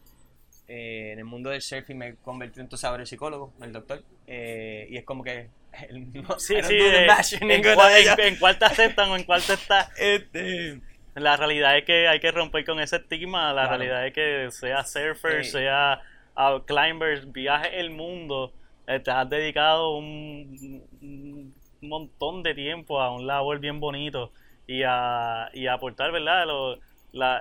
Eh, 0.68 1.12
en 1.12 1.20
el 1.20 1.26
mundo 1.26 1.52
del 1.52 1.62
surfing 1.62 1.98
me 1.98 2.16
convertí 2.16 2.60
entonces 2.60 2.86
ahora 2.86 3.04
el 3.04 3.08
psicólogo, 3.08 3.54
el 3.62 3.72
doctor. 3.72 4.04
y 4.26 4.98
es 4.98 5.04
como 5.06 5.24
que. 5.24 5.61
Sí, 6.38 6.56
sí, 6.64 6.80
en, 7.42 8.38
cuál, 8.38 8.60
te 8.60 8.66
aceptan 8.66 9.10
o 9.10 9.16
en 9.16 9.24
cuál 9.24 9.42
te 9.42 9.54
estás. 9.54 9.90
Este, 9.98 10.80
la 11.16 11.38
realidad 11.38 11.78
es 11.78 11.86
que 11.86 12.08
hay 12.08 12.20
que 12.20 12.32
romper 12.32 12.66
con 12.66 12.80
ese 12.80 12.98
estigma. 12.98 13.54
La 13.54 13.68
realidad 13.68 14.06
es 14.06 14.14
que 14.14 14.48
sea 14.52 14.84
surfer, 14.84 15.46
sea 15.46 16.02
climber, 16.66 17.26
viaje 17.28 17.80
el 17.80 17.90
mundo. 17.90 18.54
te 18.86 19.12
has 19.12 19.30
dedicado 19.30 19.96
un 19.98 20.84
un 21.82 21.90
montón 21.90 22.44
de 22.44 22.54
tiempo 22.54 23.02
a 23.02 23.12
un 23.12 23.28
labor 23.28 23.60
bien 23.60 23.80
bonito 23.80 24.32
y 24.68 24.84
a, 24.84 25.50
y 25.54 25.68
aportar, 25.68 26.12
¿verdad? 26.12 26.46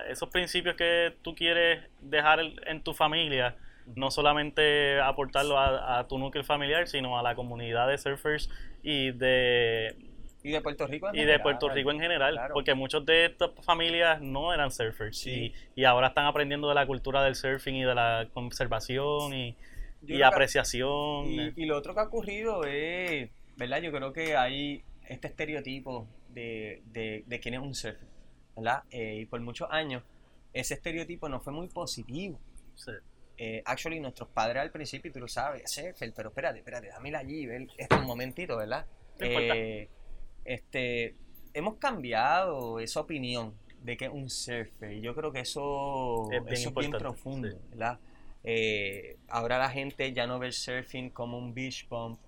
esos 0.09 0.29
principios 0.31 0.77
que 0.77 1.15
tú 1.23 1.35
quieres 1.35 1.85
dejar 2.01 2.41
en 2.41 2.83
tu 2.83 2.93
familia, 2.93 3.57
no 3.95 4.11
solamente 4.11 5.01
aportarlo 5.01 5.59
a, 5.59 6.07
tu 6.09 6.19
núcleo 6.19 6.45
familiar, 6.45 6.89
sino 6.89 7.19
a 7.19 7.23
la 7.23 7.35
comunidad 7.35 7.89
de 7.89 7.99
surfers 7.99 8.51
y 8.83 9.13
de... 9.13 9.97
Y 10.43 10.53
de 10.53 10.63
Puerto 10.63 10.87
Rico 10.87 11.09
en 11.09 11.15
y 11.15 11.19
general. 11.19 11.39
de 11.39 11.43
Puerto 11.43 11.69
Rico 11.69 11.91
en 11.91 12.01
general, 12.01 12.41
porque 12.55 12.75
muchos 12.75 13.05
de 13.05 13.27
estas 13.27 13.51
familias 13.63 14.23
no 14.23 14.55
eran 14.55 14.71
surfers 14.71 15.27
y, 15.27 15.53
ahora 15.85 16.09
están 16.09 16.25
aprendiendo 16.25 16.69
de 16.69 16.75
la 16.75 16.87
cultura 16.87 17.23
del 17.23 17.35
surfing 17.35 17.75
y 17.75 17.85
de 17.85 17.95
la 17.95 18.27
conservación 18.33 19.35
y, 19.35 19.55
apreciación. 20.23 21.27
y, 21.29 21.67
lo 21.67 21.77
otro 21.77 21.93
que 21.93 22.01
ha 22.01 22.05
ocurrido 22.05 22.65
es 22.65 23.29
¿verdad? 23.61 23.83
Yo 23.83 23.93
creo 23.93 24.13
que 24.15 24.37
hay 24.37 24.83
este 25.07 25.29
estereotipo 25.29 26.09
de, 26.31 26.83
de, 26.87 27.41
quién 27.41 27.55
es 27.55 27.61
un 27.61 27.75
surfer, 27.75 28.09
¿verdad? 28.57 28.85
Eh, 28.91 29.19
y 29.21 29.27
por 29.27 29.39
muchos 29.41 29.69
años 29.71 30.03
ese 30.55 30.75
estereotipo 30.75 31.29
no 31.29 31.41
fue 31.41 31.53
muy 31.53 31.69
positivo. 31.69 32.41
Sí. 32.75 32.93
Eh, 33.43 33.63
actually, 33.65 34.01
nuestros 34.01 34.29
padres 34.29 34.61
al 34.61 34.71
principio, 34.71 35.11
tú 35.11 35.21
lo 35.21 35.29
sabes, 35.29 35.71
surfer, 35.71 36.13
pero 36.15 36.29
espérate, 36.29 36.59
espérate, 36.59 36.89
dámela 36.89 37.21
allí, 37.21 37.49
esto 37.79 37.99
un 37.99 38.05
momentito, 38.05 38.59
¿verdad? 38.59 38.85
Eh, 39.19 39.89
este, 40.45 41.15
hemos 41.55 41.77
cambiado 41.77 42.81
esa 42.81 43.01
opinión 43.01 43.55
de 43.83 43.97
que 43.97 44.07
es 44.07 44.11
un 44.11 44.29
surfer. 44.29 44.93
Y 44.93 45.01
yo 45.01 45.15
creo 45.15 45.33
que 45.33 45.41
eso 45.41 46.29
es 46.31 46.45
bien, 46.45 46.75
bien 46.75 46.91
profundo, 46.93 47.49
¿verdad? 47.71 47.99
ahora 49.29 49.59
la 49.59 49.69
gente 49.69 50.13
ya 50.13 50.27
no 50.27 50.39
ve 50.39 50.47
el 50.47 50.55
surfing 50.55 51.11
como 51.11 51.37
un 51.37 51.53
beach 51.53 51.87
bump 51.89 52.19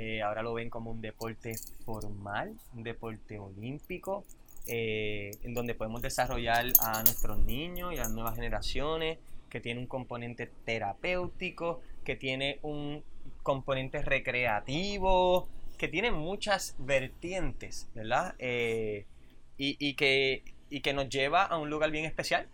eh, 0.00 0.22
ahora 0.22 0.42
lo 0.42 0.54
ven 0.54 0.70
como 0.70 0.92
un 0.92 1.00
deporte 1.00 1.56
formal, 1.84 2.54
un 2.72 2.84
deporte 2.84 3.36
olímpico, 3.36 4.24
eh, 4.68 5.32
en 5.42 5.54
donde 5.54 5.74
podemos 5.74 6.02
desarrollar 6.02 6.66
a 6.80 7.02
nuestros 7.02 7.38
niños 7.40 7.92
y 7.92 7.96
a 7.96 8.02
las 8.02 8.12
nuevas 8.12 8.36
generaciones, 8.36 9.18
que 9.48 9.60
tiene 9.60 9.80
un 9.80 9.86
componente 9.86 10.50
terapéutico, 10.64 11.80
que 12.04 12.16
tiene 12.16 12.58
un 12.62 13.04
componente 13.42 14.02
recreativo, 14.02 15.48
que 15.78 15.88
tiene 15.88 16.10
muchas 16.10 16.74
vertientes, 16.78 17.88
¿verdad? 17.94 18.34
Eh, 18.38 19.06
y, 19.56 19.94
que, 19.94 20.44
y 20.70 20.80
que 20.80 20.92
nos 20.92 21.08
lleva 21.08 21.44
a 21.44 21.56
un 21.56 21.70
lugar 21.70 21.90
bien 21.90 22.04
especial. 22.04 22.48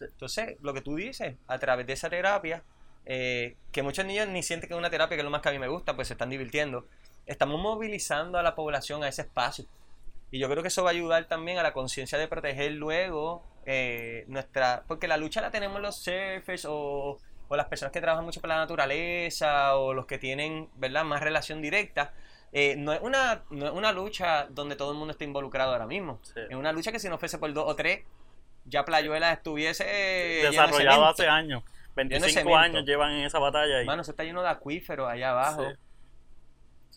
Entonces, 0.00 0.56
lo 0.60 0.74
que 0.74 0.82
tú 0.82 0.96
dices, 0.96 1.36
a 1.46 1.58
través 1.58 1.86
de 1.86 1.92
esa 1.94 2.10
terapia, 2.10 2.62
eh, 3.06 3.56
que 3.72 3.82
muchos 3.82 4.04
niños 4.04 4.28
ni 4.28 4.42
sienten 4.42 4.68
que 4.68 4.74
es 4.74 4.78
una 4.78 4.90
terapia, 4.90 5.16
que 5.16 5.20
es 5.20 5.24
lo 5.24 5.30
más 5.30 5.40
que 5.40 5.48
a 5.48 5.52
mí 5.52 5.58
me 5.58 5.68
gusta, 5.68 5.94
pues 5.94 6.08
se 6.08 6.14
están 6.14 6.30
divirtiendo. 6.30 6.86
Estamos 7.26 7.60
movilizando 7.60 8.38
a 8.38 8.42
la 8.42 8.54
población 8.54 9.02
a 9.02 9.08
ese 9.08 9.22
espacio. 9.22 9.66
Y 10.34 10.40
yo 10.40 10.50
creo 10.50 10.62
que 10.62 10.68
eso 10.68 10.82
va 10.82 10.90
a 10.90 10.92
ayudar 10.92 11.26
también 11.26 11.58
a 11.58 11.62
la 11.62 11.72
conciencia 11.72 12.18
de 12.18 12.26
proteger 12.26 12.72
luego 12.72 13.44
eh, 13.66 14.24
nuestra... 14.26 14.82
Porque 14.88 15.06
la 15.06 15.16
lucha 15.16 15.40
la 15.40 15.52
tenemos 15.52 15.80
los 15.80 15.94
surfers 16.02 16.64
o, 16.64 17.20
o, 17.46 17.56
las 17.56 17.66
personas 17.66 17.92
que 17.92 18.00
trabajan 18.00 18.24
mucho 18.24 18.40
con 18.40 18.48
la 18.48 18.56
naturaleza 18.56 19.76
o 19.76 19.94
los 19.94 20.06
que 20.06 20.18
tienen, 20.18 20.70
¿verdad?, 20.74 21.04
más 21.04 21.22
relación 21.22 21.62
directa. 21.62 22.12
Eh, 22.52 22.74
no, 22.76 22.92
es 22.92 23.00
una, 23.00 23.44
no 23.50 23.66
es 23.66 23.72
una 23.72 23.92
lucha 23.92 24.48
donde 24.50 24.74
todo 24.74 24.90
el 24.90 24.98
mundo 24.98 25.12
esté 25.12 25.24
involucrado 25.24 25.70
ahora 25.70 25.86
mismo. 25.86 26.18
Es 26.34 26.56
una 26.56 26.72
lucha 26.72 26.90
que 26.90 26.98
si 26.98 27.08
no 27.08 27.16
fuese 27.16 27.38
por 27.38 27.52
dos 27.52 27.66
o 27.68 27.76
tres, 27.76 28.00
ya 28.64 28.84
Playuela 28.84 29.32
estuviese... 29.32 29.84
Desarrollado 29.84 31.04
hace 31.06 31.28
años. 31.28 31.62
25 31.94 32.56
años 32.56 32.84
llevan 32.84 33.12
en 33.12 33.26
esa 33.26 33.38
batalla. 33.38 33.82
Y... 33.82 33.86
Mano, 33.86 34.02
eso 34.02 34.10
está 34.10 34.24
lleno 34.24 34.42
de 34.42 34.48
acuíferos 34.48 35.08
allá 35.08 35.30
abajo. 35.30 35.64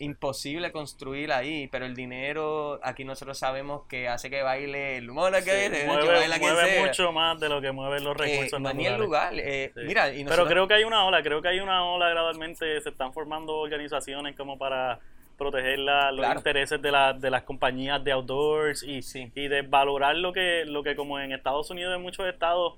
Imposible 0.00 0.70
construir 0.72 1.32
ahí, 1.32 1.66
pero 1.68 1.84
el 1.84 1.94
dinero, 1.94 2.78
aquí 2.82 3.04
nosotros 3.04 3.38
sabemos 3.38 3.82
que 3.88 4.08
hace 4.08 4.30
que 4.30 4.42
baile 4.42 4.96
el 4.96 5.10
mono 5.10 5.36
que 5.44 5.86
mueve, 5.86 6.80
mucho 6.80 7.12
más 7.12 7.40
de 7.40 7.48
lo 7.48 7.60
que 7.60 7.72
mueven 7.72 8.04
los 8.04 8.16
eh, 8.16 8.18
recursos 8.18 8.60
eh, 8.60 8.86
el 8.86 9.00
lugar. 9.00 9.32
Eh, 9.34 9.72
mira, 9.76 10.10
Pero 10.28 10.46
creo 10.46 10.68
que 10.68 10.74
hay 10.74 10.84
una 10.84 11.04
ola, 11.04 11.22
creo 11.22 11.42
que 11.42 11.48
hay 11.48 11.60
una 11.60 11.84
ola 11.84 12.08
gradualmente, 12.10 12.80
se 12.80 12.88
están 12.88 13.12
formando 13.12 13.56
organizaciones 13.56 14.36
como 14.36 14.56
para 14.56 15.00
proteger 15.36 15.78
los 15.78 16.36
intereses 16.36 16.82
de, 16.82 16.90
de 17.18 17.30
las 17.30 17.42
compañías 17.44 18.02
de 18.02 18.12
outdoors 18.12 18.82
y, 18.82 19.00
y 19.34 19.48
de 19.48 19.62
valorar 19.62 20.16
lo 20.16 20.32
que, 20.32 20.64
lo 20.66 20.82
que 20.82 20.96
como 20.96 21.18
en 21.20 21.32
Estados 21.32 21.70
Unidos 21.70 21.94
en 21.94 22.02
muchos 22.02 22.26
estados 22.26 22.74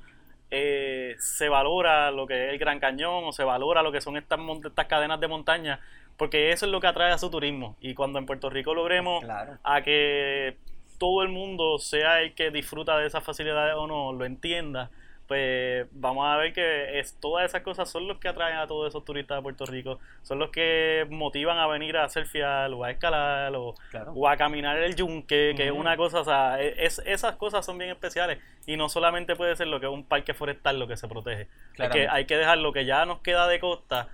eh, 0.50 1.14
se 1.18 1.48
valora 1.48 2.10
lo 2.10 2.26
que 2.26 2.46
es 2.46 2.52
el 2.52 2.58
Gran 2.58 2.80
Cañón 2.80 3.24
o 3.24 3.32
se 3.32 3.44
valora 3.44 3.82
lo 3.82 3.92
que 3.92 4.00
son 4.00 4.16
estas, 4.16 4.40
estas 4.64 4.86
cadenas 4.86 5.20
de 5.20 5.28
montaña, 5.28 5.80
porque 6.20 6.52
eso 6.52 6.66
es 6.66 6.70
lo 6.70 6.80
que 6.80 6.86
atrae 6.86 7.12
a 7.12 7.16
su 7.16 7.30
turismo. 7.30 7.76
Y 7.80 7.94
cuando 7.94 8.18
en 8.18 8.26
Puerto 8.26 8.50
Rico 8.50 8.74
logremos 8.74 9.24
a 9.64 9.80
que 9.80 10.58
todo 10.98 11.22
el 11.22 11.30
mundo 11.30 11.78
sea 11.78 12.20
el 12.20 12.34
que 12.34 12.50
disfruta 12.50 12.98
de 12.98 13.06
esas 13.06 13.24
facilidades 13.24 13.74
o 13.74 13.86
no, 13.86 14.12
lo 14.12 14.26
entienda, 14.26 14.90
pues 15.26 15.86
vamos 15.92 16.26
a 16.26 16.36
ver 16.36 16.52
que 16.52 17.00
es, 17.00 17.18
todas 17.20 17.46
esas 17.46 17.62
cosas 17.62 17.88
son 17.88 18.06
los 18.06 18.18
que 18.18 18.28
atraen 18.28 18.58
a 18.58 18.66
todos 18.66 18.88
esos 18.88 19.02
turistas 19.02 19.38
de 19.38 19.42
Puerto 19.42 19.64
Rico, 19.64 19.98
son 20.20 20.38
los 20.38 20.50
que 20.50 21.06
motivan 21.08 21.56
a 21.56 21.66
venir 21.66 21.96
a 21.96 22.06
surfear 22.10 22.70
o 22.74 22.84
a 22.84 22.90
escalar 22.90 23.56
o, 23.56 23.74
o 24.14 24.28
a 24.28 24.36
caminar 24.36 24.76
el 24.76 24.96
yunque, 24.96 25.54
que 25.56 25.68
es 25.68 25.72
una 25.72 25.96
cosa, 25.96 26.20
o 26.20 26.24
sea, 26.24 26.60
e, 26.60 26.84
es, 26.84 27.00
esas 27.06 27.36
cosas 27.36 27.64
son 27.64 27.78
bien 27.78 27.92
especiales. 27.92 28.40
Y 28.66 28.76
no 28.76 28.90
solamente 28.90 29.36
puede 29.36 29.56
ser 29.56 29.68
lo 29.68 29.80
que 29.80 29.86
es 29.86 29.92
un 29.92 30.04
parque 30.04 30.34
forestal 30.34 30.78
lo 30.78 30.86
que 30.86 30.98
se 30.98 31.08
protege, 31.08 31.48
que, 31.90 32.08
hay 32.08 32.26
que 32.26 32.36
dejar 32.36 32.58
lo 32.58 32.74
que 32.74 32.84
ya 32.84 33.06
nos 33.06 33.20
queda 33.20 33.48
de 33.48 33.58
costa 33.58 34.10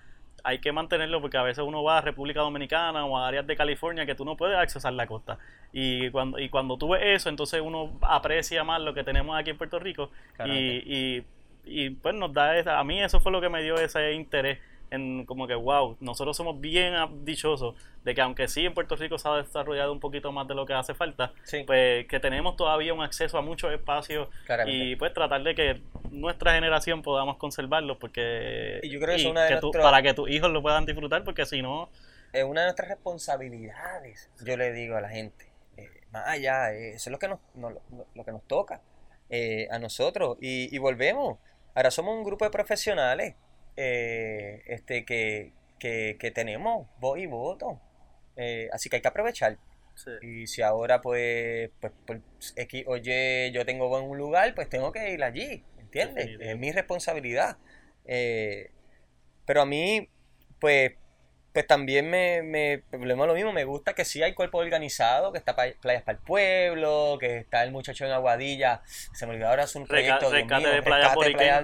hay 0.46 0.60
que 0.60 0.70
mantenerlo 0.70 1.20
porque 1.20 1.36
a 1.36 1.42
veces 1.42 1.64
uno 1.66 1.82
va 1.82 1.98
a 1.98 2.00
República 2.02 2.40
Dominicana 2.40 3.04
o 3.04 3.18
a 3.18 3.26
áreas 3.26 3.48
de 3.48 3.56
California 3.56 4.06
que 4.06 4.14
tú 4.14 4.24
no 4.24 4.36
puedes 4.36 4.56
accesar 4.56 4.92
la 4.92 5.08
costa. 5.08 5.38
Y 5.72 6.08
cuando, 6.10 6.38
y 6.38 6.48
cuando 6.48 6.78
tú 6.78 6.90
ves 6.90 7.02
eso, 7.02 7.28
entonces 7.28 7.60
uno 7.60 7.98
aprecia 8.00 8.62
más 8.62 8.80
lo 8.80 8.94
que 8.94 9.02
tenemos 9.02 9.36
aquí 9.36 9.50
en 9.50 9.58
Puerto 9.58 9.80
Rico 9.80 10.10
y, 10.44 10.52
y, 10.52 11.24
y, 11.64 11.90
pues 11.90 12.14
nos 12.14 12.32
da 12.32 12.56
esa, 12.56 12.78
a 12.78 12.84
mí 12.84 13.02
eso 13.02 13.18
fue 13.18 13.32
lo 13.32 13.40
que 13.40 13.48
me 13.48 13.60
dio 13.60 13.74
ese 13.74 14.12
interés 14.12 14.60
en 14.90 15.24
como 15.24 15.46
que, 15.46 15.54
wow, 15.54 15.96
nosotros 16.00 16.36
somos 16.36 16.60
bien 16.60 16.94
dichosos 17.24 17.74
de 18.04 18.14
que 18.14 18.20
aunque 18.20 18.48
sí 18.48 18.64
en 18.64 18.74
Puerto 18.74 18.96
Rico 18.96 19.18
se 19.18 19.28
ha 19.28 19.34
desarrollado 19.34 19.92
un 19.92 20.00
poquito 20.00 20.32
más 20.32 20.46
de 20.46 20.54
lo 20.54 20.66
que 20.66 20.74
hace 20.74 20.94
falta, 20.94 21.32
pues 21.66 22.06
que 22.06 22.20
tenemos 22.20 22.56
todavía 22.56 22.94
un 22.94 23.02
acceso 23.02 23.38
a 23.38 23.42
muchos 23.42 23.72
espacios 23.72 24.28
y 24.66 24.96
pues 24.96 25.12
tratar 25.12 25.42
de 25.42 25.54
que 25.54 25.82
nuestra 26.10 26.54
generación 26.54 27.02
podamos 27.02 27.36
conservarlos 27.36 27.96
porque 27.98 28.80
y 28.82 28.90
yo 28.90 29.00
creo 29.00 29.16
que, 29.16 29.26
una 29.26 29.48
para 29.82 30.02
que 30.02 30.14
tus 30.14 30.30
hijos 30.30 30.50
lo 30.50 30.62
puedan 30.62 30.86
disfrutar 30.86 31.24
porque 31.24 31.44
si 31.46 31.62
no 31.62 31.90
es 32.32 32.44
una 32.44 32.60
de 32.60 32.66
nuestras 32.68 32.88
responsabilidades 32.88 34.30
yo 34.44 34.56
le 34.56 34.72
digo 34.72 34.96
a 34.96 35.00
la 35.00 35.08
gente 35.08 35.46
eh, 35.76 35.90
más 36.12 36.28
allá 36.28 36.72
eh, 36.72 36.90
eso 36.90 37.10
es 37.10 37.12
lo 37.12 37.18
que 37.18 37.28
nos, 37.28 37.40
lo, 37.56 38.24
que 38.24 38.32
nos 38.32 38.42
toca 38.46 38.80
eh, 39.28 39.66
a 39.70 39.78
nosotros. 39.78 40.38
Y, 40.40 40.74
y 40.74 40.78
volvemos. 40.78 41.38
Ahora 41.74 41.90
somos 41.90 42.16
un 42.16 42.24
grupo 42.24 42.44
de 42.44 42.50
profesionales 42.50 43.34
eh, 43.76 44.62
este, 44.66 45.04
que, 45.04 45.52
que, 45.78 46.30
tenemos 46.34 46.88
voz 47.00 47.18
y 47.18 47.26
voto. 47.26 47.80
Eh, 48.36 48.68
así 48.72 48.88
que 48.88 48.96
hay 48.96 49.02
que 49.02 49.08
aprovechar. 49.08 49.58
Y 50.20 50.46
si 50.46 50.62
ahora, 50.62 51.00
pues, 51.00 51.70
pues, 51.80 51.92
pues 52.06 52.20
oye, 52.86 53.50
yo 53.52 53.64
tengo 53.64 53.88
buen 53.88 54.16
lugar, 54.18 54.54
pues 54.54 54.68
tengo 54.68 54.92
que 54.92 55.12
ir 55.12 55.24
allí, 55.24 55.64
¿entiendes? 55.78 56.28
Es 56.40 56.58
mi 56.58 56.70
responsabilidad. 56.70 57.56
Eh, 58.04 58.70
pero 59.46 59.62
a 59.62 59.66
mí, 59.66 60.08
pues, 60.60 60.92
pues 61.56 61.66
también 61.66 62.10
me, 62.10 62.42
me 62.42 62.82
lo 62.92 63.32
mismo, 63.32 63.50
me 63.50 63.64
gusta 63.64 63.94
que 63.94 64.04
sí 64.04 64.22
hay 64.22 64.34
cuerpo 64.34 64.58
organizado, 64.58 65.32
que 65.32 65.38
está 65.38 65.56
Playas 65.56 66.02
para 66.02 66.18
el 66.18 66.22
Pueblo, 66.22 67.16
que 67.18 67.38
está 67.38 67.64
el 67.64 67.72
muchacho 67.72 68.04
en 68.04 68.10
Aguadilla, 68.10 68.82
se 68.84 69.24
me 69.24 69.32
olvidó 69.32 69.48
ahora 69.48 69.62
es 69.62 69.74
un 69.74 69.86
proyecto 69.86 70.28
de 70.28 70.44
Playa 70.44 71.14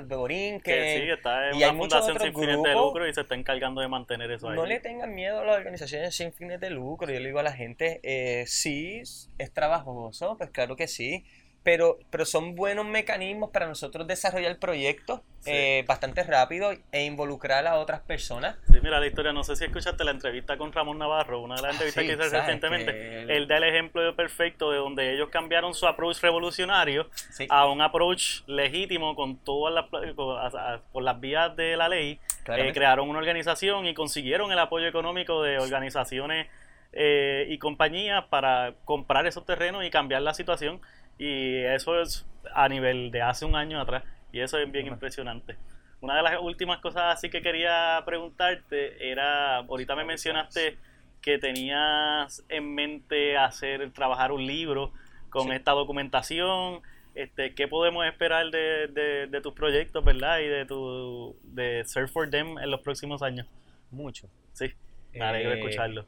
Borinquen, 0.06 0.62
que 0.62 0.98
sí, 0.98 1.10
está 1.10 1.50
en 1.50 1.56
y 1.56 1.64
una 1.64 1.74
fundación 1.74 2.18
sin 2.18 2.32
fines 2.32 2.62
de 2.62 2.72
lucro 2.72 3.06
y 3.06 3.12
se 3.12 3.20
está 3.20 3.34
encargando 3.34 3.82
de 3.82 3.88
mantener 3.88 4.30
eso 4.30 4.48
ahí. 4.48 4.56
No 4.56 4.64
le 4.64 4.80
tengan 4.80 5.14
miedo 5.14 5.40
a 5.40 5.44
las 5.44 5.58
organizaciones 5.58 6.16
sin 6.16 6.32
fines 6.32 6.58
de 6.58 6.70
lucro, 6.70 7.12
yo 7.12 7.20
le 7.20 7.26
digo 7.26 7.40
a 7.40 7.42
la 7.42 7.52
gente, 7.52 8.00
eh, 8.02 8.46
sí, 8.46 9.02
es 9.02 9.52
trabajoso, 9.52 10.38
pues 10.38 10.48
claro 10.48 10.74
que 10.74 10.88
sí, 10.88 11.26
pero, 11.62 11.98
pero 12.10 12.24
son 12.24 12.54
buenos 12.56 12.86
mecanismos 12.86 13.50
para 13.50 13.66
nosotros 13.66 14.06
desarrollar 14.06 14.58
proyectos 14.58 15.20
eh, 15.44 15.84
bastante 15.86 16.22
rápido 16.22 16.72
e 16.92 17.04
involucrar 17.04 17.66
a 17.66 17.74
otras 17.74 18.00
personas. 18.00 18.56
Sí, 18.70 18.78
mira 18.82 19.00
la 19.00 19.06
historia, 19.06 19.32
no 19.32 19.42
sé 19.42 19.56
si 19.56 19.64
escuchaste 19.64 20.04
la 20.04 20.12
entrevista 20.12 20.56
con 20.56 20.72
Ramón 20.72 20.98
Navarro, 20.98 21.40
una 21.40 21.56
de 21.56 21.62
las 21.62 21.70
ah, 21.70 21.72
entrevistas 21.72 22.04
que 22.04 22.12
hice 22.12 22.38
recientemente. 22.38 23.22
Él 23.36 23.48
da 23.48 23.56
el 23.56 23.64
ejemplo 23.64 24.14
perfecto 24.14 24.70
de 24.70 24.78
donde 24.78 25.12
ellos 25.12 25.30
cambiaron 25.30 25.74
su 25.74 25.86
approach 25.86 26.20
revolucionario 26.20 27.08
a 27.48 27.66
un 27.66 27.80
approach 27.80 28.42
legítimo 28.46 29.14
con 29.16 29.36
todas 29.36 29.74
las, 29.74 30.80
por 30.92 31.02
las 31.02 31.20
vías 31.20 31.56
de 31.56 31.76
la 31.76 31.88
ley. 31.88 32.20
Eh, 32.46 32.72
crearon 32.72 33.08
una 33.08 33.18
organización 33.18 33.86
y 33.86 33.94
consiguieron 33.94 34.50
el 34.52 34.58
apoyo 34.58 34.86
económico 34.86 35.42
de 35.42 35.58
organizaciones 35.58 36.48
eh, 36.92 37.46
y 37.48 37.58
compañías 37.58 38.24
para 38.26 38.74
comprar 38.84 39.26
esos 39.26 39.46
terrenos 39.46 39.84
y 39.84 39.90
cambiar 39.90 40.22
la 40.22 40.34
situación 40.34 40.80
y 41.18 41.56
eso 41.58 42.00
es 42.00 42.26
a 42.54 42.68
nivel 42.68 43.10
de 43.10 43.22
hace 43.22 43.44
un 43.44 43.56
año 43.56 43.80
atrás. 43.80 44.04
Y 44.32 44.40
eso 44.40 44.58
es 44.58 44.70
bien 44.70 44.86
impresionante. 44.86 45.56
Una 46.00 46.16
de 46.16 46.22
las 46.22 46.40
últimas 46.40 46.80
cosas 46.80 47.16
así 47.16 47.30
que 47.30 47.42
quería 47.42 48.02
preguntarte 48.04 49.10
era, 49.10 49.58
ahorita 49.58 49.94
me 49.94 50.04
mencionaste 50.04 50.76
que 51.20 51.38
tenías 51.38 52.44
en 52.48 52.74
mente 52.74 53.36
hacer, 53.36 53.92
trabajar 53.92 54.32
un 54.32 54.44
libro 54.44 54.92
con 55.30 55.52
esta 55.52 55.70
documentación. 55.72 56.80
Este, 57.14 57.54
¿Qué 57.54 57.68
podemos 57.68 58.04
esperar 58.06 58.50
de, 58.50 59.28
de, 59.28 59.40
tus 59.40 59.52
proyectos, 59.54 60.04
verdad? 60.04 60.40
Y 60.40 60.48
de 60.48 60.66
tu 60.66 61.36
de 61.44 61.84
Surf 61.84 62.10
for 62.10 62.28
Them 62.28 62.58
en 62.58 62.70
los 62.70 62.80
próximos 62.80 63.22
años. 63.22 63.46
Mucho. 63.90 64.28
Sí, 64.54 64.72
me 65.12 65.22
alegro 65.22 65.52
eh, 65.52 65.58
escucharlo. 65.60 66.06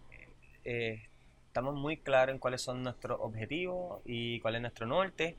Eh, 0.65 1.07
estamos 1.55 1.77
muy 1.77 1.99
claros 1.99 2.33
en 2.33 2.41
cuáles 2.41 2.63
son 2.63 2.83
nuestros 2.83 3.17
objetivos 3.21 4.03
y 4.05 4.41
cuál 4.41 4.57
es 4.57 4.61
nuestro 4.61 4.87
norte. 4.87 5.37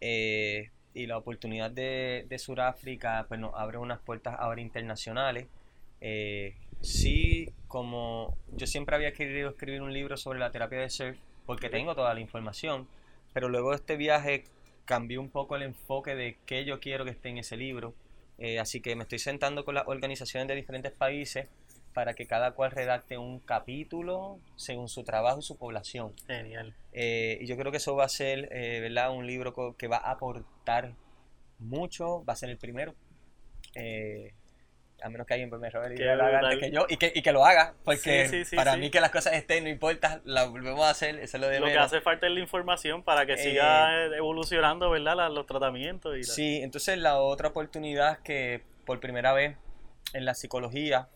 Eh, 0.00 0.70
y 0.94 1.06
la 1.06 1.18
oportunidad 1.18 1.70
de, 1.70 2.24
de 2.26 2.38
Sudáfrica 2.38 3.26
pues, 3.28 3.38
nos 3.38 3.52
abre 3.54 3.76
unas 3.76 4.00
puertas 4.00 4.34
ahora 4.38 4.62
internacionales. 4.62 5.46
Eh, 6.00 6.56
sí, 6.80 7.52
como 7.66 8.34
yo 8.56 8.66
siempre 8.66 8.96
había 8.96 9.12
querido 9.12 9.50
escribir 9.50 9.82
un 9.82 9.92
libro 9.92 10.16
sobre 10.16 10.38
la 10.38 10.50
terapia 10.50 10.78
de 10.78 10.88
surf, 10.88 11.18
porque 11.44 11.68
tengo 11.68 11.94
toda 11.94 12.14
la 12.14 12.20
información, 12.20 12.88
pero 13.34 13.50
luego 13.50 13.68
de 13.70 13.76
este 13.76 13.98
viaje 13.98 14.44
cambió 14.86 15.20
un 15.20 15.28
poco 15.28 15.54
el 15.56 15.64
enfoque 15.64 16.14
de 16.14 16.38
qué 16.46 16.64
yo 16.64 16.80
quiero 16.80 17.04
que 17.04 17.10
esté 17.10 17.28
en 17.28 17.36
ese 17.36 17.58
libro. 17.58 17.92
Eh, 18.38 18.58
así 18.58 18.80
que 18.80 18.96
me 18.96 19.02
estoy 19.02 19.18
sentando 19.18 19.66
con 19.66 19.74
las 19.74 19.86
organizaciones 19.86 20.48
de 20.48 20.54
diferentes 20.54 20.92
países 20.92 21.46
para 21.92 22.14
que 22.14 22.26
cada 22.26 22.52
cual 22.52 22.70
redacte 22.70 23.18
un 23.18 23.40
capítulo 23.40 24.38
según 24.56 24.88
su 24.88 25.04
trabajo 25.04 25.40
y 25.40 25.42
su 25.42 25.56
población. 25.56 26.14
Genial. 26.26 26.74
Eh, 26.92 27.38
y 27.40 27.46
yo 27.46 27.56
creo 27.56 27.70
que 27.70 27.78
eso 27.78 27.96
va 27.96 28.04
a 28.04 28.08
ser, 28.08 28.48
eh, 28.52 28.80
¿verdad? 28.80 29.10
Un 29.10 29.26
libro 29.26 29.74
que 29.76 29.88
va 29.88 29.96
a 29.96 30.12
aportar 30.12 30.94
mucho, 31.58 32.24
va 32.24 32.34
a 32.34 32.36
ser 32.36 32.50
el 32.50 32.58
primero. 32.58 32.94
Eh, 33.74 34.34
a 35.00 35.08
menos 35.10 35.26
que 35.26 35.34
alguien 35.34 35.50
me 35.60 35.70
robe 35.70 35.96
lo 35.96 36.24
haga 36.24 36.38
antes 36.40 36.58
que 36.58 36.70
yo 36.72 36.86
y 36.88 36.96
que, 36.96 37.12
y 37.14 37.22
que 37.22 37.30
lo 37.30 37.44
haga, 37.44 37.74
porque 37.84 38.44
para 38.56 38.76
mí 38.76 38.90
que 38.90 39.00
las 39.00 39.10
cosas 39.10 39.34
estén, 39.34 39.64
no 39.64 39.70
importa, 39.70 40.20
la 40.24 40.46
volvemos 40.46 40.84
a 40.84 40.90
hacer, 40.90 41.20
eso 41.20 41.36
es 41.36 41.40
lo 41.40 41.48
de 41.48 41.60
Lo 41.60 41.66
que 41.66 41.78
hace 41.78 42.00
falta 42.00 42.26
es 42.26 42.32
la 42.32 42.40
información 42.40 43.04
para 43.04 43.24
que 43.24 43.36
siga 43.36 44.06
evolucionando, 44.16 44.90
¿verdad? 44.90 45.30
los 45.30 45.46
tratamientos. 45.46 46.16
Y 46.16 46.24
Sí, 46.24 46.60
entonces 46.62 46.98
la 46.98 47.18
otra 47.18 47.48
oportunidad 47.48 48.18
que 48.22 48.62
por 48.84 48.98
primera 48.98 49.32
vez 49.32 49.56
en 50.14 50.24
la 50.24 50.34
psicología 50.34 51.08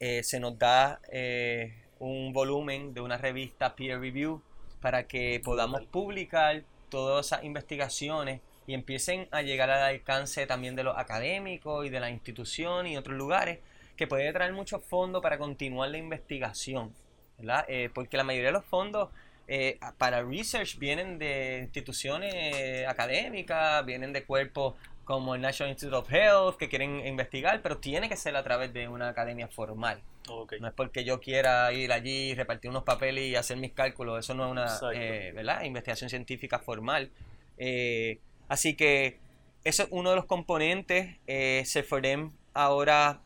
eh, 0.00 0.22
se 0.22 0.40
nos 0.40 0.58
da 0.58 1.00
eh, 1.12 1.74
un 1.98 2.32
volumen 2.32 2.94
de 2.94 3.02
una 3.02 3.18
revista 3.18 3.76
peer 3.76 4.00
review 4.00 4.42
para 4.80 5.06
que 5.06 5.40
podamos 5.44 5.84
publicar 5.84 6.62
todas 6.88 7.26
esas 7.26 7.44
investigaciones 7.44 8.40
y 8.66 8.72
empiecen 8.72 9.28
a 9.30 9.42
llegar 9.42 9.70
al 9.70 9.82
alcance 9.82 10.46
también 10.46 10.74
de 10.74 10.84
los 10.84 10.96
académicos 10.96 11.86
y 11.86 11.90
de 11.90 12.00
la 12.00 12.10
institución 12.10 12.86
y 12.86 12.96
otros 12.96 13.16
lugares 13.16 13.58
que 13.96 14.06
puede 14.06 14.32
traer 14.32 14.54
muchos 14.54 14.82
fondos 14.82 15.22
para 15.22 15.36
continuar 15.36 15.90
la 15.90 15.98
investigación. 15.98 16.94
Eh, 17.68 17.90
porque 17.92 18.16
la 18.16 18.24
mayoría 18.24 18.48
de 18.48 18.52
los 18.52 18.64
fondos 18.64 19.10
eh, 19.48 19.78
para 19.98 20.22
research 20.22 20.78
vienen 20.78 21.18
de 21.18 21.60
instituciones 21.62 22.86
académicas, 22.86 23.84
vienen 23.84 24.12
de 24.12 24.24
cuerpos 24.24 24.74
como 25.10 25.34
el 25.34 25.40
National 25.40 25.72
Institute 25.72 25.96
of 25.96 26.08
Health 26.08 26.56
que 26.56 26.68
quieren 26.68 27.04
investigar, 27.04 27.62
pero 27.62 27.78
tiene 27.78 28.08
que 28.08 28.16
ser 28.16 28.36
a 28.36 28.44
través 28.44 28.72
de 28.72 28.86
una 28.86 29.08
academia 29.08 29.48
formal. 29.48 30.00
No 30.28 30.68
es 30.68 30.72
porque 30.72 31.02
yo 31.02 31.18
quiera 31.18 31.72
ir 31.72 31.90
allí, 31.90 32.32
repartir 32.36 32.70
unos 32.70 32.84
papeles 32.84 33.24
y 33.24 33.34
hacer 33.34 33.56
mis 33.56 33.72
cálculos, 33.72 34.20
eso 34.20 34.34
no 34.34 34.44
es 34.44 34.50
una 34.52 34.92
eh, 34.94 35.32
¿verdad? 35.34 35.64
investigación 35.64 36.10
científica 36.10 36.60
formal. 36.60 37.10
Eh, 37.58 38.20
así 38.46 38.76
que 38.76 39.18
eso 39.64 39.82
es 39.82 39.88
uno 39.90 40.10
de 40.10 40.14
los 40.14 40.26
componentes. 40.26 41.16
Eh, 41.26 41.64
ahora 42.54 43.20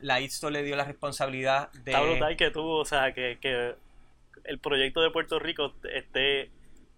la 0.00 0.20
ISTO 0.20 0.50
le 0.50 0.64
dio 0.64 0.74
la 0.74 0.84
responsabilidad 0.84 1.70
de... 1.84 1.92
Está 1.92 2.02
brutal 2.02 2.36
que 2.36 2.50
tú, 2.50 2.68
o 2.68 2.84
sea, 2.84 3.14
que, 3.14 3.38
que 3.40 3.76
el 4.42 4.58
proyecto 4.58 5.00
de 5.00 5.12
Puerto 5.12 5.38
Rico 5.38 5.74
esté, 5.94 6.50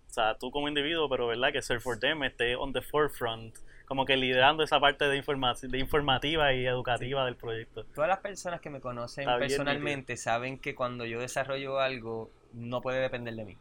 o 0.08 0.14
sea, 0.14 0.38
tú 0.38 0.50
como 0.50 0.68
individuo, 0.68 1.06
pero 1.10 1.26
verdad 1.26 1.52
que 1.52 1.60
Surf 1.60 1.82
for 1.82 2.00
Them 2.00 2.22
esté 2.22 2.56
on 2.56 2.72
the 2.72 2.80
forefront, 2.80 3.54
como 3.86 4.04
que 4.04 4.16
liderando 4.16 4.62
esa 4.62 4.80
parte 4.80 5.06
de, 5.06 5.22
de 5.22 5.78
informativa 5.78 6.52
y 6.52 6.66
educativa 6.66 7.24
del 7.24 7.36
proyecto. 7.36 7.84
Todas 7.94 8.08
las 8.08 8.18
personas 8.18 8.60
que 8.60 8.68
me 8.68 8.80
conocen 8.80 9.26
personalmente 9.38 10.16
saben 10.16 10.58
que 10.58 10.74
cuando 10.74 11.04
yo 11.06 11.20
desarrollo 11.20 11.78
algo, 11.78 12.30
no 12.52 12.80
puede 12.82 13.00
depender 13.00 13.34
de 13.34 13.44
mí. 13.44 13.56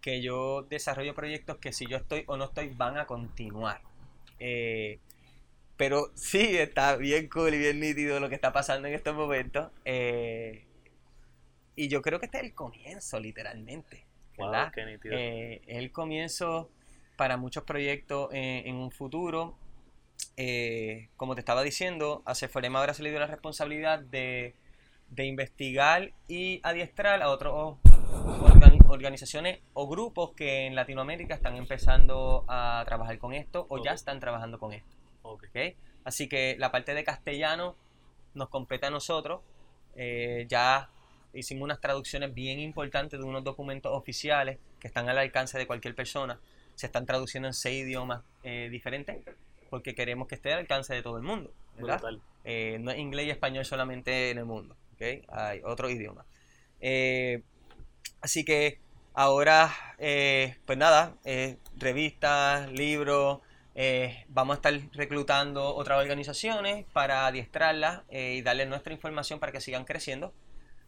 Que 0.00 0.20
yo 0.20 0.62
desarrollo 0.62 1.14
proyectos 1.14 1.56
que 1.58 1.72
si 1.72 1.86
yo 1.86 1.96
estoy 1.96 2.24
o 2.26 2.36
no 2.36 2.44
estoy 2.44 2.68
van 2.68 2.98
a 2.98 3.06
continuar. 3.06 3.80
Eh, 4.38 4.98
pero 5.76 6.10
sí, 6.14 6.56
está 6.58 6.96
bien 6.96 7.28
cool 7.28 7.54
y 7.54 7.58
bien 7.58 7.80
nítido 7.80 8.20
lo 8.20 8.28
que 8.28 8.34
está 8.34 8.52
pasando 8.52 8.88
en 8.88 8.94
estos 8.94 9.14
momentos. 9.14 9.70
Eh, 9.84 10.66
y 11.74 11.88
yo 11.88 12.02
creo 12.02 12.20
que 12.20 12.26
este 12.26 12.38
es 12.38 12.44
el 12.44 12.54
comienzo, 12.54 13.18
literalmente. 13.18 14.04
¿verdad? 14.36 14.72
Eh, 14.76 15.60
es 15.66 15.78
el 15.78 15.92
comienzo 15.92 16.70
para 17.22 17.36
muchos 17.36 17.62
proyectos 17.62 18.30
en 18.32 18.74
un 18.74 18.90
futuro. 18.90 19.54
Eh, 20.36 21.08
como 21.16 21.36
te 21.36 21.40
estaba 21.40 21.62
diciendo, 21.62 22.20
a 22.24 22.34
Ceforema 22.34 22.80
ahora 22.80 22.94
se 22.94 23.04
le 23.04 23.10
dio 23.10 23.20
la 23.20 23.28
responsabilidad 23.28 24.00
de, 24.00 24.56
investigar 25.16 26.10
y 26.26 26.58
adiestrar 26.64 27.22
a 27.22 27.30
otras 27.30 27.52
organizaciones 28.88 29.60
o 29.72 29.86
grupos 29.86 30.32
que 30.32 30.66
en 30.66 30.74
Latinoamérica 30.74 31.36
están 31.36 31.54
empezando 31.54 32.44
a 32.48 32.82
trabajar 32.86 33.16
con 33.18 33.34
esto 33.34 33.66
o 33.68 33.80
ya 33.80 33.92
están 33.92 34.18
trabajando 34.18 34.58
con 34.58 34.72
esto. 34.72 34.96
Okay. 35.22 35.76
Así 36.02 36.28
que 36.28 36.56
la 36.58 36.72
parte 36.72 36.92
de 36.92 37.04
castellano 37.04 37.76
nos 38.34 38.48
compete 38.48 38.86
a 38.86 38.90
nosotros. 38.90 39.42
Eh, 39.94 40.46
ya 40.48 40.90
hicimos 41.34 41.62
unas 41.62 41.80
traducciones 41.80 42.34
bien 42.34 42.58
importantes 42.58 43.20
de 43.20 43.24
unos 43.24 43.44
documentos 43.44 43.92
oficiales 43.94 44.58
que 44.80 44.88
están 44.88 45.08
al 45.08 45.18
alcance 45.18 45.56
de 45.56 45.68
cualquier 45.68 45.94
persona. 45.94 46.40
Se 46.82 46.86
están 46.86 47.06
traduciendo 47.06 47.46
en 47.46 47.54
seis 47.54 47.84
idiomas 47.84 48.24
eh, 48.42 48.66
diferentes 48.68 49.24
porque 49.70 49.94
queremos 49.94 50.26
que 50.26 50.34
esté 50.34 50.52
al 50.52 50.58
alcance 50.58 50.92
de 50.92 51.00
todo 51.00 51.16
el 51.16 51.22
mundo. 51.22 51.52
Eh, 52.42 52.78
no 52.80 52.90
es 52.90 52.98
inglés 52.98 53.26
y 53.26 53.30
español 53.30 53.64
solamente 53.64 54.30
en 54.30 54.38
el 54.38 54.46
mundo. 54.46 54.76
¿okay? 54.94 55.22
Hay 55.28 55.60
otros 55.62 55.92
idiomas. 55.92 56.26
Eh, 56.80 57.44
así 58.20 58.44
que 58.44 58.80
ahora, 59.14 59.72
pues 59.96 60.76
nada, 60.76 61.14
revistas, 61.76 62.68
libros. 62.72 63.38
vamos 64.26 64.54
a 64.54 64.56
estar 64.56 64.74
reclutando 64.94 65.76
otras 65.76 66.00
organizaciones 66.00 66.84
para 66.92 67.28
adiestrarlas 67.28 68.02
y 68.10 68.42
darles 68.42 68.66
nuestra 68.66 68.92
información 68.92 69.38
para 69.38 69.52
que 69.52 69.60
sigan 69.60 69.84
creciendo 69.84 70.34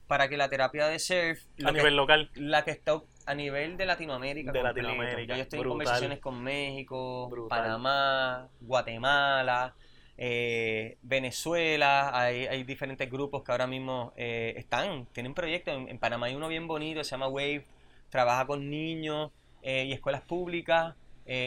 para 0.08 0.28
que 0.28 0.36
la 0.36 0.48
terapia 0.48 0.86
de 0.86 0.98
surf 0.98 1.44
a 1.64 1.72
nivel 1.72 1.96
local 1.96 2.30
la 2.34 2.64
que 2.64 2.72
está 2.72 3.00
a 3.26 3.34
nivel 3.34 3.76
de 3.76 3.86
Latinoamérica 3.86 4.52
de 4.52 4.62
Latinoamérica. 4.62 5.36
Yo 5.36 5.42
estoy 5.42 5.60
en 5.60 5.68
conversaciones 5.68 6.18
con 6.18 6.42
México 6.42 7.30
Panamá 7.48 8.48
Guatemala 8.60 9.74
eh, 10.16 10.96
Venezuela. 11.02 12.10
Hay, 12.12 12.46
hay, 12.46 12.62
diferentes 12.64 13.10
grupos 13.10 13.42
que 13.42 13.52
ahora 13.52 13.66
mismo 13.66 14.12
eh, 14.16 14.55
están 14.56 15.06
tienen 15.06 15.34
proyectos. 15.34 15.74
En, 15.88 15.98
Panamá 15.98 16.26
hay 16.26 16.34
uno 16.34 16.48
bien 16.48 16.66
bonito 16.66 17.02
se 17.02 17.10
llama 17.10 17.28
Wave. 17.28 17.66
Trabaja 18.10 18.46
con 18.46 18.70
niños 18.70 19.32
eh, 19.62 19.84
y 19.86 19.92
escuelas 19.92 20.22
públicas 20.22 20.94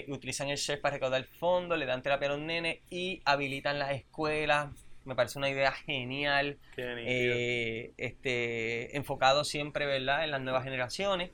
utilizan 0.07 0.49
el 0.49 0.57
surf 0.57 0.81
para 0.81 0.95
recaudar 0.95 1.23
fondos 1.23 1.77
le 1.77 1.85
dan 1.85 2.01
terapia 2.01 2.29
a 2.29 2.31
los 2.31 2.39
nenes 2.39 2.79
y 2.89 3.21
habilitan 3.25 3.77
las 3.77 3.91
escuelas. 3.91 4.69
Me 5.05 5.15
parece 5.15 5.37
una 5.37 5.49
idea 5.49 5.71
genial, 5.71 6.57
eh, 6.75 7.93
este, 7.95 8.97
enfocado 8.97 9.45
siempre 9.45 9.85
¿verdad? 9.85 10.25
en 10.25 10.31
las 10.31 10.41
nuevas 10.41 10.65
generaciones, 10.65 11.29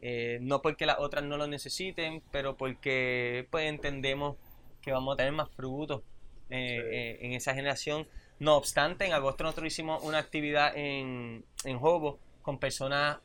eh, 0.00 0.38
no 0.40 0.62
porque 0.62 0.86
las 0.86 0.98
otras 0.98 1.24
no 1.24 1.36
lo 1.36 1.46
necesiten, 1.46 2.22
pero 2.30 2.56
porque 2.56 3.46
pues, 3.50 3.66
entendemos 3.66 4.36
que 4.82 4.92
vamos 4.92 5.14
a 5.14 5.16
tener 5.16 5.32
más 5.32 5.50
frutos 5.50 6.02
eh, 6.50 7.18
en 7.20 7.32
esa 7.32 7.54
generación. 7.54 8.06
No 8.38 8.56
obstante, 8.56 9.04
en 9.04 9.12
agosto 9.12 9.44
nosotros 9.44 9.66
hicimos 9.66 10.02
una 10.04 10.18
actividad 10.18 10.76
en, 10.76 11.44
en 11.64 11.78
Jobo 11.78 12.18
con 12.42 12.58
personas 12.58 13.18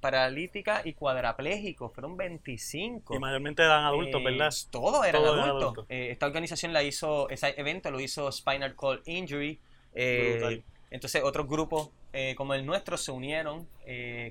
paralíticas 0.00 0.86
y 0.86 0.92
cuadraplégicos, 0.92 1.92
fueron 1.92 2.16
25. 2.16 3.14
Y 3.14 3.18
mayormente 3.18 3.62
eran 3.62 3.84
adultos, 3.84 4.22
¿verdad? 4.22 4.48
Eh, 4.48 4.68
todos 4.70 5.06
eran 5.06 5.24
adultos. 5.24 5.86
Eh, 5.88 6.08
esta 6.10 6.26
organización 6.26 6.72
la 6.72 6.82
hizo, 6.82 7.28
ese 7.30 7.54
evento 7.58 7.90
lo 7.90 8.00
hizo 8.00 8.30
Spinal 8.30 8.74
Cord 8.74 9.00
Injury. 9.06 9.58
Eh, 9.94 10.62
entonces 10.90 11.22
otros 11.22 11.46
grupos 11.46 11.90
como 12.36 12.54
el 12.54 12.66
nuestro 12.66 12.96
se 12.96 13.12
unieron 13.12 13.68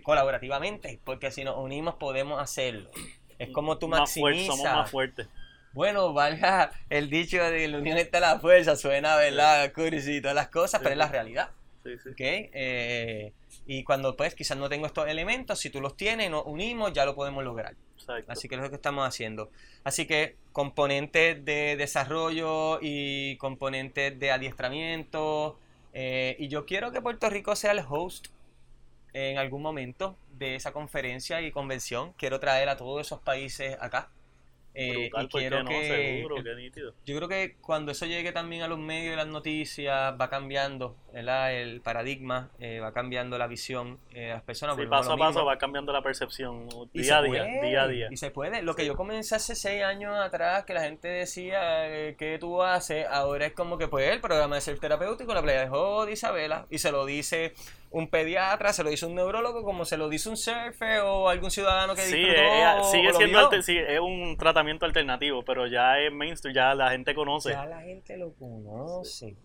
colaborativamente, 0.03 0.99
porque 1.03 1.31
si 1.31 1.43
nos 1.43 1.57
unimos 1.57 1.95
podemos 1.95 2.41
hacerlo. 2.41 2.89
Es 3.39 3.49
como 3.49 3.77
tú 3.77 3.88
maximizas. 3.88 4.57
somos 4.57 4.73
más 4.73 4.91
fuertes. 4.91 5.27
Bueno, 5.73 6.11
valga 6.11 6.71
el 6.89 7.09
dicho 7.09 7.43
de 7.43 7.67
la 7.67 7.77
unión 7.77 7.99
está 7.99 8.19
la 8.19 8.39
fuerza, 8.39 8.75
suena, 8.75 9.15
¿verdad? 9.15 9.71
Cursi 9.73 10.15
y 10.15 10.21
todas 10.21 10.34
las 10.34 10.47
cosas, 10.47 10.79
pero 10.81 10.93
es 10.93 10.97
la 10.97 11.07
realidad. 11.07 11.51
Sí, 11.84 11.91
sí. 12.03 12.09
¿Okay? 12.09 13.31
Y 13.67 13.84
cuando 13.84 14.15
pues 14.15 14.34
quizás 14.34 14.57
no 14.57 14.69
tengo 14.69 14.88
estos 14.88 15.07
elementos, 15.07 15.59
si 15.59 15.69
tú 15.69 15.79
los 15.81 15.95
tienes, 15.95 16.31
nos 16.31 16.45
unimos, 16.45 16.93
ya 16.93 17.05
lo 17.05 17.15
podemos 17.15 17.43
lograr. 17.43 17.75
Así 18.27 18.47
que 18.47 18.55
es 18.55 18.61
lo 18.61 18.69
que 18.69 18.75
estamos 18.77 19.07
haciendo. 19.07 19.51
Así 19.84 20.07
que 20.07 20.35
componentes 20.51 21.43
de 21.45 21.75
desarrollo 21.75 22.79
y 22.81 23.38
componentes 23.38 24.17
de 24.17 24.31
adiestramiento. 24.31 25.59
Eh, 25.93 26.35
y 26.39 26.47
yo 26.47 26.65
quiero 26.65 26.91
que 26.91 27.01
Puerto 27.01 27.30
Rico 27.30 27.55
sea 27.55 27.72
el 27.72 27.84
host 27.88 28.27
en 29.14 29.38
algún 29.38 29.61
momento 29.61 30.18
de 30.31 30.55
esa 30.55 30.72
conferencia 30.72 31.41
y 31.41 31.51
convención. 31.51 32.14
Quiero 32.14 32.39
traer 32.39 32.69
a 32.69 32.77
todos 32.77 33.01
esos 33.01 33.19
países 33.19 33.77
acá 33.80 34.09
eh, 34.80 35.10
y 35.12 35.28
quiero 35.28 35.66
que, 35.66 36.24
Yo 37.04 37.18
creo 37.18 37.28
que 37.28 37.56
cuando 37.62 37.91
eso 37.91 38.06
llegue 38.06 38.32
también 38.32 38.62
a 38.62 38.68
los 38.68 38.78
medios 38.78 39.12
de 39.12 39.16
las 39.18 39.26
noticias 39.28 40.14
va 40.20 40.30
cambiando 40.30 40.95
el 41.14 41.82
paradigma, 41.82 42.52
eh, 42.60 42.80
va 42.80 42.94
cambiando 42.94 43.40
la 43.40 43.48
visión 43.48 43.98
eh, 44.14 44.30
las 44.30 44.44
personas. 44.44 44.76
Sí, 44.76 44.86
paso 44.86 45.14
a 45.14 45.18
paso 45.18 45.44
va 45.45 45.58
cambiando 45.58 45.91
la 45.91 46.04
percepción 46.04 46.68
día 46.94 47.18
a 47.18 47.22
día, 47.24 47.44
día 47.44 47.84
a 47.84 47.88
día. 47.88 48.08
Y 48.12 48.18
se 48.18 48.30
puede. 48.30 48.62
Lo 48.62 48.76
que 48.76 48.86
yo 48.86 48.95
comencé 48.95 49.36
hace 49.36 49.56
seis 49.56 49.84
años 49.84 50.16
atrás, 50.16 50.66
que 50.66 50.76
la 50.76 50.82
gente 50.82 51.08
decía 51.08 51.90
eh, 51.90 52.16
que 52.16 52.38
tú 52.38 52.62
haces, 52.62 53.08
ahora 53.10 53.48
es 53.48 53.54
como 53.54 53.80
que 53.80 53.88
pues 53.88 54.12
el 54.12 54.22
programa 54.22 54.56
de 54.56 54.62
ser 54.62 54.78
terapéutico, 54.78 55.34
la 55.34 55.41
playa 55.41 55.68
de 55.68 56.12
Isabela, 56.12 56.68
y 56.70 56.78
se 56.78 56.91
lo 56.91 57.06
dice 57.06 57.54
un 57.89 58.09
pediatra, 58.09 58.73
se 58.73 58.84
lo 58.84 58.89
dice 58.89 59.05
un 59.05 59.15
neurólogo, 59.15 59.64
como 59.64 59.85
se 59.85 59.97
lo 59.97 60.09
dice 60.09 60.30
un 60.30 60.38
surfer 60.38 61.01
o 61.01 61.30
algún 61.30 61.51
ciudadano 61.51 61.95
que 61.95 62.01
sí, 62.01 62.11
sigue 62.91 63.14
siendo 63.14 63.51
es 63.51 63.99
un 63.99 64.35
tratamiento 64.38 64.85
alternativo, 64.85 65.43
pero 65.43 65.68
ya 65.68 65.99
es 65.99 66.11
mainstream, 66.11 66.55
ya 66.55 66.76
la 66.76 66.91
gente 66.91 67.15
conoce. 67.15 67.51
Ya 67.51 67.65
la 67.65 67.81
gente 67.81 68.18
lo 68.18 68.34
conoce. 68.34 69.38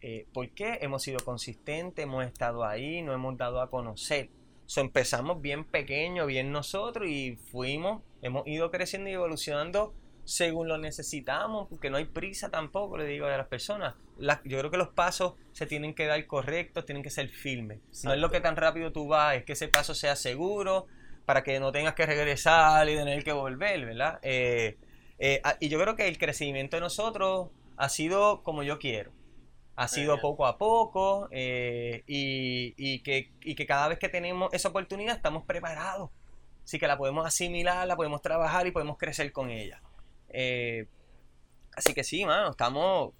Eh, 0.00 0.26
¿Por 0.32 0.50
qué? 0.50 0.78
Hemos 0.82 1.02
sido 1.02 1.18
consistentes, 1.24 2.02
hemos 2.02 2.24
estado 2.24 2.64
ahí, 2.64 3.00
nos 3.02 3.14
hemos 3.14 3.36
dado 3.38 3.60
a 3.62 3.70
conocer. 3.70 4.28
So, 4.66 4.80
empezamos 4.80 5.40
bien 5.40 5.64
pequeño, 5.64 6.26
bien 6.26 6.50
nosotros 6.50 7.08
y 7.08 7.36
fuimos, 7.36 8.02
hemos 8.22 8.46
ido 8.46 8.70
creciendo 8.70 9.08
y 9.10 9.12
evolucionando 9.12 9.94
según 10.24 10.68
lo 10.68 10.78
necesitamos, 10.78 11.68
porque 11.68 11.90
no 11.90 11.96
hay 11.96 12.06
prisa 12.06 12.50
tampoco, 12.50 12.96
le 12.96 13.04
digo 13.04 13.26
a 13.26 13.36
las 13.36 13.46
personas. 13.46 13.94
yo 14.44 14.58
creo 14.58 14.70
que 14.70 14.76
los 14.76 14.88
pasos 14.88 15.34
se 15.52 15.66
tienen 15.66 15.94
que 15.94 16.06
dar 16.06 16.26
correctos, 16.26 16.86
tienen 16.86 17.02
que 17.02 17.10
ser 17.10 17.28
firmes. 17.28 17.80
No 18.04 18.12
es 18.12 18.18
lo 18.18 18.30
que 18.30 18.40
tan 18.40 18.56
rápido 18.56 18.92
tú 18.92 19.06
vas, 19.08 19.36
es 19.36 19.44
que 19.44 19.52
ese 19.52 19.68
paso 19.68 19.94
sea 19.94 20.16
seguro 20.16 20.86
para 21.26 21.42
que 21.42 21.58
no 21.60 21.72
tengas 21.72 21.94
que 21.94 22.06
regresar 22.06 22.88
y 22.88 22.96
tener 22.96 23.24
que 23.24 23.32
volver, 23.32 23.84
¿verdad? 23.86 24.18
Eh, 24.22 24.76
eh, 25.18 25.40
y 25.60 25.68
yo 25.68 25.80
creo 25.80 25.96
que 25.96 26.08
el 26.08 26.18
crecimiento 26.18 26.76
de 26.76 26.80
nosotros 26.80 27.48
ha 27.76 27.88
sido 27.88 28.42
como 28.42 28.62
yo 28.62 28.78
quiero. 28.78 29.12
Ha 29.76 29.88
sido 29.88 30.20
poco 30.20 30.46
a 30.46 30.56
poco 30.56 31.26
eh, 31.32 32.04
y, 32.06 33.02
que, 33.02 33.32
y 33.42 33.56
que 33.56 33.66
cada 33.66 33.88
vez 33.88 33.98
que 33.98 34.08
tenemos 34.08 34.54
esa 34.54 34.68
oportunidad 34.68 35.16
estamos 35.16 35.44
preparados. 35.44 36.10
Así 36.62 36.78
que 36.78 36.86
la 36.86 36.96
podemos 36.96 37.26
asimilar, 37.26 37.86
la 37.86 37.96
podemos 37.96 38.22
trabajar 38.22 38.68
y 38.68 38.70
podemos 38.70 38.96
crecer 38.98 39.32
con 39.32 39.50
ella. 39.50 39.82
Eh, 40.36 40.86
así 41.76 41.94
que 41.94 42.02
sí, 42.02 42.24
mano, 42.24 42.50
estamos, 42.50 43.12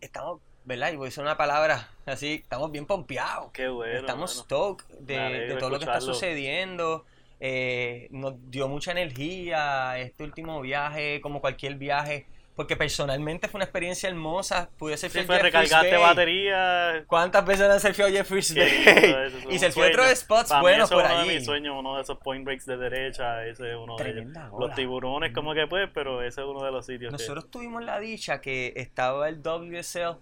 estamos, 0.00 0.40
¿verdad? 0.64 0.92
Y 0.92 0.96
voy 0.96 1.06
a 1.06 1.08
decir 1.08 1.22
una 1.22 1.36
palabra 1.36 1.90
así, 2.06 2.34
estamos 2.34 2.70
bien 2.70 2.86
pompeados. 2.86 3.50
Qué 3.52 3.68
bueno. 3.68 3.98
Estamos 3.98 4.36
stoked 4.36 4.86
de, 5.00 5.56
todo 5.58 5.70
lo 5.70 5.78
que 5.78 5.84
está 5.84 6.00
sucediendo. 6.00 7.04
eh, 7.40 8.08
nos 8.10 8.34
dio 8.50 8.68
mucha 8.68 8.92
energía 8.92 9.98
este 9.98 10.24
último 10.24 10.60
viaje, 10.60 11.20
como 11.20 11.40
cualquier 11.40 11.74
viaje 11.74 12.26
porque 12.60 12.76
personalmente 12.76 13.48
fue 13.48 13.56
una 13.56 13.64
experiencia 13.64 14.06
hermosa. 14.10 14.68
Pude 14.76 14.94
surfear 14.98 15.24
sí, 15.24 15.32
recargaste 15.32 15.96
batería. 15.96 17.04
¿Cuántas 17.06 17.42
veces 17.46 17.70
han 17.70 17.80
surfeado 17.80 18.12
Jeffries 18.12 18.54
Bay? 18.54 19.32
y 19.48 19.58
surfeé 19.58 19.88
otros 19.88 20.10
spots 20.10 20.52
buenos 20.60 20.90
por 20.90 21.02
allí. 21.02 21.36
Mis 21.36 21.46
sueños, 21.46 21.74
uno 21.78 21.96
de 21.96 22.02
esos 22.02 22.18
point 22.18 22.44
breaks 22.44 22.66
de 22.66 22.76
derecha, 22.76 23.46
ese 23.46 23.70
es 23.70 23.76
uno 23.78 23.96
de 23.96 24.10
ellos. 24.10 24.26
Los 24.58 24.74
tiburones 24.74 25.32
como 25.32 25.54
que 25.54 25.66
pues, 25.68 25.88
pero 25.94 26.22
ese 26.22 26.42
es 26.42 26.46
uno 26.46 26.62
de 26.62 26.70
los 26.70 26.84
sitios 26.84 27.10
Nosotros 27.10 27.50
tuvimos 27.50 27.82
la 27.82 27.98
dicha 27.98 28.42
que 28.42 28.74
estaba 28.76 29.30
el 29.30 29.40
WSL 29.40 30.18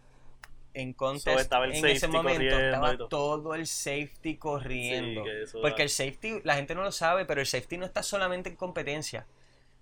en 0.75 0.93
contest 0.93 1.53
en 1.53 1.87
ese 1.87 2.07
momento 2.07 2.57
estaba 2.57 2.97
todo 3.09 3.57
el 3.57 3.67
safety 3.67 4.37
corriendo. 4.37 5.25
porque 5.61 5.83
el 5.83 5.89
safety, 5.89 6.41
la 6.45 6.55
gente 6.55 6.77
no 6.77 6.85
lo 6.85 6.93
sabe, 6.93 7.25
pero 7.25 7.41
el 7.41 7.49
safety 7.49 7.79
no 7.79 7.85
está 7.85 8.05
solamente 8.05 8.49
en 8.49 8.55
competencia 8.55 9.27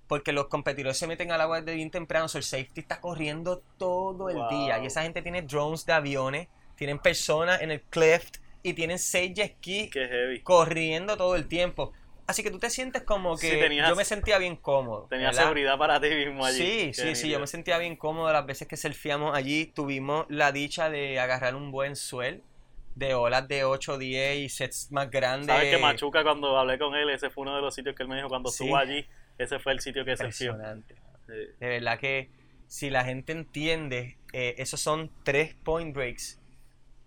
porque 0.08 0.32
los 0.32 0.46
competidores 0.46 0.96
se 0.98 1.06
meten 1.06 1.32
al 1.32 1.40
agua 1.40 1.60
desde 1.60 1.76
bien 1.76 1.90
temprano, 1.90 2.28
so 2.28 2.38
el 2.38 2.44
safety 2.44 2.80
está 2.80 3.00
corriendo 3.00 3.62
todo 3.78 4.28
el 4.28 4.38
día. 4.48 4.78
Y 4.82 4.86
esa 4.86 5.02
gente 5.02 5.22
tiene 5.22 5.42
drones 5.42 5.84
de 5.84 5.92
aviones, 5.92 6.48
tienen 6.76 6.98
personas 6.98 7.60
en 7.62 7.70
el 7.70 7.82
cleft 7.82 8.36
y 8.62 8.74
tienen 8.74 8.98
seis 8.98 9.32
jet 9.34 9.56
corriendo 10.42 11.16
todo 11.16 11.36
el 11.36 11.48
tiempo. 11.48 11.92
Así 12.26 12.42
que 12.42 12.50
tú 12.50 12.58
te 12.58 12.70
sientes 12.70 13.02
como 13.02 13.36
que 13.36 13.76
yo 13.86 13.94
me 13.94 14.04
sentía 14.04 14.38
bien 14.38 14.56
cómodo. 14.56 15.06
Tenía 15.08 15.32
seguridad 15.32 15.78
para 15.78 16.00
ti 16.00 16.08
mismo 16.08 16.44
allí. 16.44 16.92
Sí, 16.92 16.92
sí, 16.92 17.14
sí, 17.14 17.28
yo 17.28 17.38
me 17.38 17.46
sentía 17.46 17.78
bien 17.78 17.94
cómodo. 17.94 18.32
Las 18.32 18.44
veces 18.44 18.66
que 18.66 18.76
surfeamos 18.76 19.36
allí 19.36 19.66
tuvimos 19.66 20.26
la 20.28 20.50
dicha 20.50 20.90
de 20.90 21.20
agarrar 21.20 21.54
un 21.54 21.70
buen 21.70 21.94
suel 21.94 22.42
de 22.96 23.14
olas 23.14 23.46
de 23.46 23.62
8, 23.64 23.98
10 23.98 24.38
y 24.38 24.48
sets 24.48 24.90
más 24.90 25.10
grandes. 25.10 25.54
¿Sabes 25.54 25.74
que 25.74 25.80
Machuca 25.80 26.24
cuando 26.24 26.58
hablé 26.58 26.78
con 26.78 26.94
él, 26.96 27.10
ese 27.10 27.30
fue 27.30 27.42
uno 27.42 27.54
de 27.54 27.60
los 27.60 27.74
sitios 27.74 27.94
que 27.94 28.02
él 28.02 28.08
me 28.08 28.16
dijo 28.16 28.28
cuando 28.28 28.48
estuvo 28.48 28.76
allí, 28.76 29.06
ese 29.38 29.58
fue 29.58 29.72
el 29.72 29.80
sitio 29.80 30.04
que 30.04 30.12
Impresionante. 30.12 30.94
De 31.26 31.68
verdad 31.68 31.98
que 31.98 32.30
si 32.68 32.90
la 32.90 33.04
gente 33.04 33.32
entiende, 33.32 34.18
eh, 34.32 34.54
esos 34.58 34.80
son 34.80 35.10
tres 35.24 35.54
point 35.54 35.94
breaks. 35.94 36.40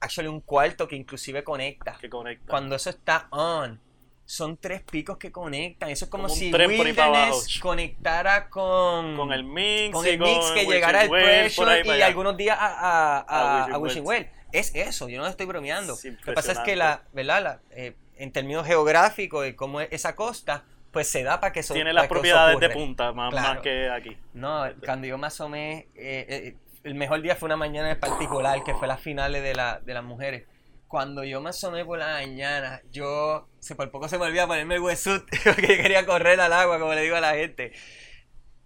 Actually, 0.01 0.30
un 0.30 0.41
cuarto 0.41 0.88
que 0.88 0.95
inclusive 0.95 1.43
conecta. 1.43 1.97
Que 1.99 2.10
conecta. 2.10 2.45
Cuando 2.49 2.76
eso 2.76 2.89
está 2.89 3.27
on, 3.31 3.81
son 4.26 4.57
tres 4.57 4.81
picos 4.84 5.18
que 5.18 5.31
conectan. 5.31 5.89
Eso 5.89 6.06
es 6.06 6.11
como, 6.11 6.30
si 6.30 6.53
Wilderness 6.53 7.60
conectara 7.60 8.49
con, 8.49 9.18
con 9.18 9.34
el 9.34 9.43
Mix, 9.43 9.91
con 9.91 10.06
el 10.06 10.19
Mix 10.19 10.51
que 10.51 10.65
llegara 10.65 11.01
al 11.01 11.10
Pressure 11.10 11.97
y 11.97 12.01
algunos 12.01 12.38
días 12.38 12.57
a, 12.60 13.26
a, 13.27 13.65
a, 13.65 13.77
Wishing 13.77 14.06
Well. 14.06 14.30
Es 14.51 14.73
eso, 14.76 15.10
yo 15.10 15.19
no 15.19 15.27
estoy 15.27 15.45
bromeando. 15.45 15.97
Lo 16.03 16.18
que 16.26 16.34
pasa 16.34 16.53
es 16.53 16.60
que 16.60 16.76
la, 16.76 17.03
¿verdad? 17.11 17.60
Eh, 17.72 17.95
en 18.18 18.31
términos 18.31 18.65
geográficos 18.65 19.47
y 19.47 19.53
cómo 19.53 19.81
es 19.81 19.89
esa 19.91 20.15
costa, 20.15 20.64
pues 20.91 21.07
se 21.07 21.24
da 21.24 21.40
para 21.40 21.53
que 21.53 21.60
eso 21.60 21.74
Tiene 21.74 21.94
las 21.94 22.07
propiedades 22.07 22.60
de 22.60 22.70
punta, 22.70 23.11
más, 23.14 23.60
que 23.61 23.90
aquí. 23.90 24.18
No, 24.34 24.64
cuando 24.84 25.07
yo 25.07 25.18
me 25.18 25.28
asomé, 25.28 25.88
eh, 25.95 26.26
eh, 26.28 26.56
el 26.84 26.95
mejor 26.95 27.22
día 27.22 27.36
fue 27.36 27.48
una 27.48 27.57
mañana 27.57 27.91
en 27.91 27.99
particular, 27.99 28.64
que 28.64 28.74
fue 28.74 28.88
las 28.88 28.99
finales 28.99 29.44
de, 29.44 29.53
la, 29.53 29.80
de 29.80 29.94
las 29.94 30.03
mujeres. 30.03 30.45
Cuando 30.88 31.24
yo 31.24 31.40
me 31.41 31.52
asomé 31.52 31.86
por 31.86 31.99
la 31.99 32.14
mañana, 32.14 32.82
yo, 32.91 33.48
se 33.60 33.76
por 33.76 33.91
poco 33.91 34.10
se 34.10 34.18
me 34.18 34.26
olvidó 34.26 34.48
ponerme 34.48 34.76
el 34.76 34.82
wetsuit, 34.82 35.24
porque 35.44 35.78
quería 35.82 36.06
correr 36.06 36.40
al 36.41 36.53
agua, 36.53 36.80
como 36.80 36.94
le 36.94 37.02
digo 37.02 37.16
a 37.16 37.22
la 37.22 37.34
gente. 37.34 37.74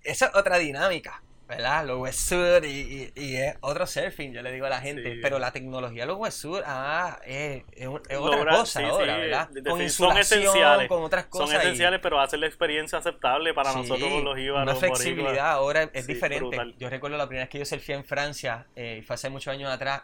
Esa 0.03 0.27
es 0.27 0.35
otra 0.35 0.57
dinámica. 0.57 1.21
¿Verdad? 1.55 1.85
Los 1.85 1.99
wetsuit 1.99 2.63
y, 2.65 3.11
y, 3.15 3.35
es 3.35 3.55
otro 3.61 3.85
surfing, 3.85 4.33
yo 4.33 4.41
le 4.41 4.51
digo 4.51 4.65
a 4.65 4.69
la 4.69 4.81
gente. 4.81 5.19
Pero 5.21 5.39
la 5.39 5.51
tecnología 5.51 6.03
de 6.03 6.07
los 6.07 6.17
wetsuit 6.17 6.63
ah, 6.65 7.19
es, 7.25 7.63
es, 7.73 7.87
otra 7.87 8.45
cosa 8.45 8.87
ahora, 8.87 9.17
¿verdad? 9.17 9.49
con 9.67 9.89
son 9.89 10.17
esenciales, 10.17 10.87
con 10.87 11.03
otras 11.03 11.25
cosas. 11.25 11.49
Son 11.49 11.61
esenciales, 11.61 11.99
pero 12.01 12.19
hacen 12.19 12.39
la 12.41 12.47
experiencia 12.47 12.97
aceptable 12.97 13.53
para 13.53 13.73
nosotros 13.73 14.23
los 14.23 14.37
íbaros. 14.37 14.63
Una 14.63 14.75
flexibilidad 14.75 15.51
ahora 15.51 15.89
es 15.93 16.07
diferente. 16.07 16.57
Yo 16.77 16.89
recuerdo 16.89 17.17
la 17.17 17.27
primera 17.27 17.45
vez 17.45 17.51
que 17.51 17.59
yo 17.59 17.65
surfé 17.65 17.93
en 17.93 18.03
Francia, 18.03 18.67
eh, 18.75 19.03
fue 19.05 19.15
hace 19.15 19.29
muchos 19.29 19.53
años 19.53 19.71
atrás 19.71 20.03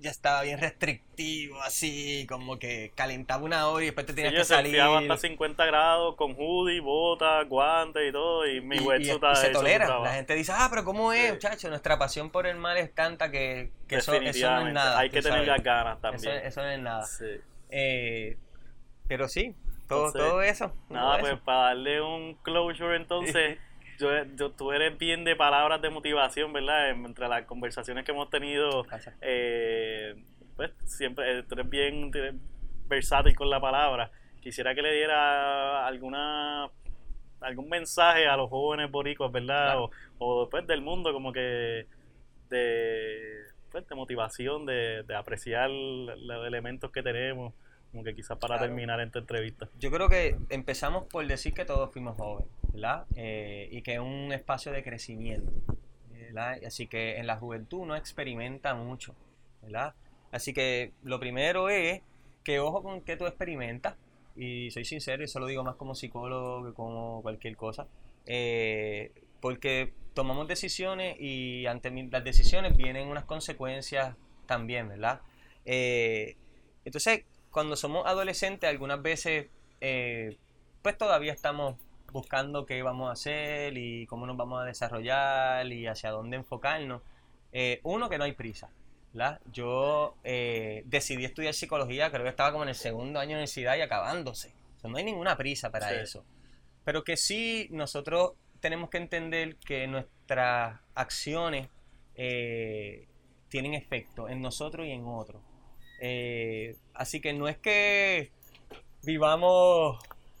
ya 0.00 0.10
estaba 0.10 0.42
bien 0.42 0.60
restrictivo, 0.60 1.60
así, 1.62 2.24
como 2.28 2.58
que 2.58 2.92
calentaba 2.94 3.42
una 3.42 3.68
hora 3.68 3.82
y 3.82 3.86
después 3.86 4.06
te 4.06 4.14
tenías 4.14 4.32
que 4.32 4.44
salir. 4.44 4.80
hasta 4.80 5.16
50 5.16 5.66
grados 5.66 6.14
con 6.16 6.34
hoodie, 6.38 6.80
botas, 6.80 7.48
guantes 7.48 8.08
y 8.08 8.12
todo, 8.12 8.46
y 8.46 8.60
mi 8.60 8.76
y, 8.76 9.04
se 9.34 9.50
tolera. 9.50 9.98
La 10.00 10.12
gente 10.14 10.34
dice, 10.34 10.52
ah, 10.54 10.68
pero 10.70 10.84
¿cómo 10.84 11.12
es, 11.12 11.32
muchacho? 11.32 11.68
Nuestra 11.68 11.98
pasión 11.98 12.30
por 12.30 12.46
el 12.46 12.56
mar 12.56 12.76
es 12.76 12.94
tanta 12.94 13.30
que, 13.30 13.72
eso, 13.88 14.12
no 14.12 14.28
es 14.28 14.40
nada. 14.72 14.98
Hay 14.98 15.10
que 15.10 15.20
tener 15.20 15.46
las 15.46 15.62
ganas 15.62 16.00
también. 16.00 16.36
Eso, 16.44 16.62
no 16.62 16.68
es 16.68 16.80
nada. 16.80 17.06
Eh, 17.70 18.36
pero 19.08 19.28
sí, 19.28 19.54
todo, 19.88 20.12
todo 20.12 20.42
eso. 20.42 20.72
Nada, 20.88 21.18
pues 21.18 21.38
para 21.40 21.68
darle 21.68 22.00
un 22.00 22.34
closure 22.42 22.96
entonces. 22.96 23.58
yo, 23.98 24.50
tú 24.52 24.72
eres 24.72 24.96
bien 24.96 25.24
de 25.24 25.36
palabras 25.36 25.82
de 25.82 25.90
motivación, 25.90 26.52
¿verdad? 26.52 26.90
Entre 26.90 27.28
las 27.28 27.44
conversaciones 27.44 28.04
que 28.04 28.12
hemos 28.12 28.30
tenido, 28.30 28.86
eh, 29.20 30.14
pues 30.56 30.72
siempre 30.84 31.38
eh, 31.38 31.42
tú 31.42 31.54
eres 31.54 31.68
bien 31.68 32.10
versátil 32.86 33.34
con 33.34 33.50
la 33.50 33.60
palabra. 33.60 34.10
Quisiera 34.40 34.74
que 34.74 34.82
le 34.82 34.94
diera 34.94 35.86
alguna 35.86 36.70
algún 37.40 37.68
mensaje 37.68 38.26
a 38.26 38.36
los 38.36 38.50
jóvenes 38.50 38.90
boricuas, 38.90 39.30
¿verdad? 39.30 39.78
O, 39.78 39.90
o 40.18 40.40
después 40.42 40.66
del 40.66 40.80
mundo, 40.80 41.12
como 41.12 41.32
que 41.32 41.86
de, 42.48 43.44
pues, 43.70 43.86
de 43.86 43.94
motivación, 43.94 44.66
de, 44.66 45.04
de 45.04 45.14
apreciar 45.14 45.70
los 45.70 46.46
elementos 46.46 46.90
que 46.90 47.02
tenemos 47.02 47.54
como 47.90 48.04
que 48.04 48.14
quizás 48.14 48.38
para 48.38 48.58
terminar 48.58 49.00
esta 49.00 49.18
entrevista. 49.18 49.68
Yo 49.78 49.90
creo 49.90 50.08
que 50.08 50.36
empezamos 50.50 51.04
por 51.04 51.26
decir 51.26 51.54
que 51.54 51.64
todos 51.64 51.90
fuimos 51.92 52.16
jóvenes, 52.16 52.50
¿verdad? 52.72 53.06
Eh, 53.16 53.68
y 53.70 53.82
que 53.82 53.94
es 53.94 54.00
un 54.00 54.32
espacio 54.32 54.72
de 54.72 54.82
crecimiento, 54.82 55.52
¿verdad? 56.10 56.58
Así 56.66 56.86
que 56.86 57.16
en 57.16 57.26
la 57.26 57.36
juventud 57.36 57.78
uno 57.78 57.96
experimenta 57.96 58.74
mucho, 58.74 59.14
¿verdad? 59.62 59.94
Así 60.30 60.52
que 60.52 60.92
lo 61.02 61.18
primero 61.18 61.70
es 61.70 62.02
que 62.44 62.60
ojo 62.60 62.82
con 62.82 63.00
que 63.00 63.16
tú 63.16 63.26
experimentas, 63.26 63.96
y 64.36 64.70
soy 64.70 64.84
sincero, 64.84 65.22
y 65.22 65.24
eso 65.24 65.40
lo 65.40 65.46
digo 65.46 65.64
más 65.64 65.76
como 65.76 65.94
psicólogo 65.94 66.64
que 66.64 66.72
como 66.72 67.22
cualquier 67.22 67.56
cosa, 67.56 67.88
eh, 68.26 69.12
porque 69.40 69.92
tomamos 70.14 70.48
decisiones 70.48 71.16
y 71.18 71.66
ante 71.66 71.90
las 72.10 72.24
decisiones 72.24 72.76
vienen 72.76 73.08
unas 73.08 73.24
consecuencias 73.24 74.16
también, 74.46 74.88
¿verdad? 74.88 75.20
Eh, 75.64 76.36
entonces, 76.84 77.24
cuando 77.50 77.76
somos 77.76 78.06
adolescentes, 78.06 78.68
algunas 78.68 79.02
veces, 79.02 79.46
eh, 79.80 80.36
pues 80.82 80.96
todavía 80.98 81.32
estamos 81.32 81.76
buscando 82.12 82.66
qué 82.66 82.82
vamos 82.82 83.08
a 83.08 83.12
hacer 83.12 83.76
y 83.76 84.06
cómo 84.06 84.26
nos 84.26 84.36
vamos 84.36 84.62
a 84.62 84.64
desarrollar 84.64 85.66
y 85.70 85.86
hacia 85.86 86.10
dónde 86.10 86.36
enfocarnos. 86.36 87.02
Eh, 87.52 87.80
uno, 87.82 88.08
que 88.08 88.18
no 88.18 88.24
hay 88.24 88.32
prisa. 88.32 88.70
¿verdad? 89.12 89.40
Yo 89.52 90.16
eh, 90.22 90.82
decidí 90.86 91.24
estudiar 91.24 91.54
psicología, 91.54 92.10
creo 92.10 92.22
que 92.22 92.30
estaba 92.30 92.52
como 92.52 92.64
en 92.64 92.68
el 92.68 92.74
segundo 92.74 93.18
año 93.18 93.30
de 93.30 93.34
universidad 93.36 93.76
y 93.76 93.80
acabándose. 93.80 94.52
no 94.84 94.96
hay 94.96 95.04
ninguna 95.04 95.36
prisa 95.36 95.70
para 95.70 95.92
eso. 96.00 96.24
Pero 96.84 97.04
que 97.04 97.16
sí, 97.16 97.68
nosotros 97.70 98.32
tenemos 98.60 98.90
que 98.90 98.98
entender 98.98 99.56
que 99.56 99.86
nuestras 99.86 100.78
acciones 100.94 101.68
tienen 102.14 103.74
efecto 103.74 104.28
en 104.28 104.42
nosotros 104.42 104.86
y 104.86 104.90
en 104.90 105.06
otros. 105.06 105.40
Eh, 105.98 106.76
así 106.94 107.20
que 107.20 107.32
no 107.32 107.48
es 107.48 107.58
que 107.58 108.30
vivamos 109.02 109.98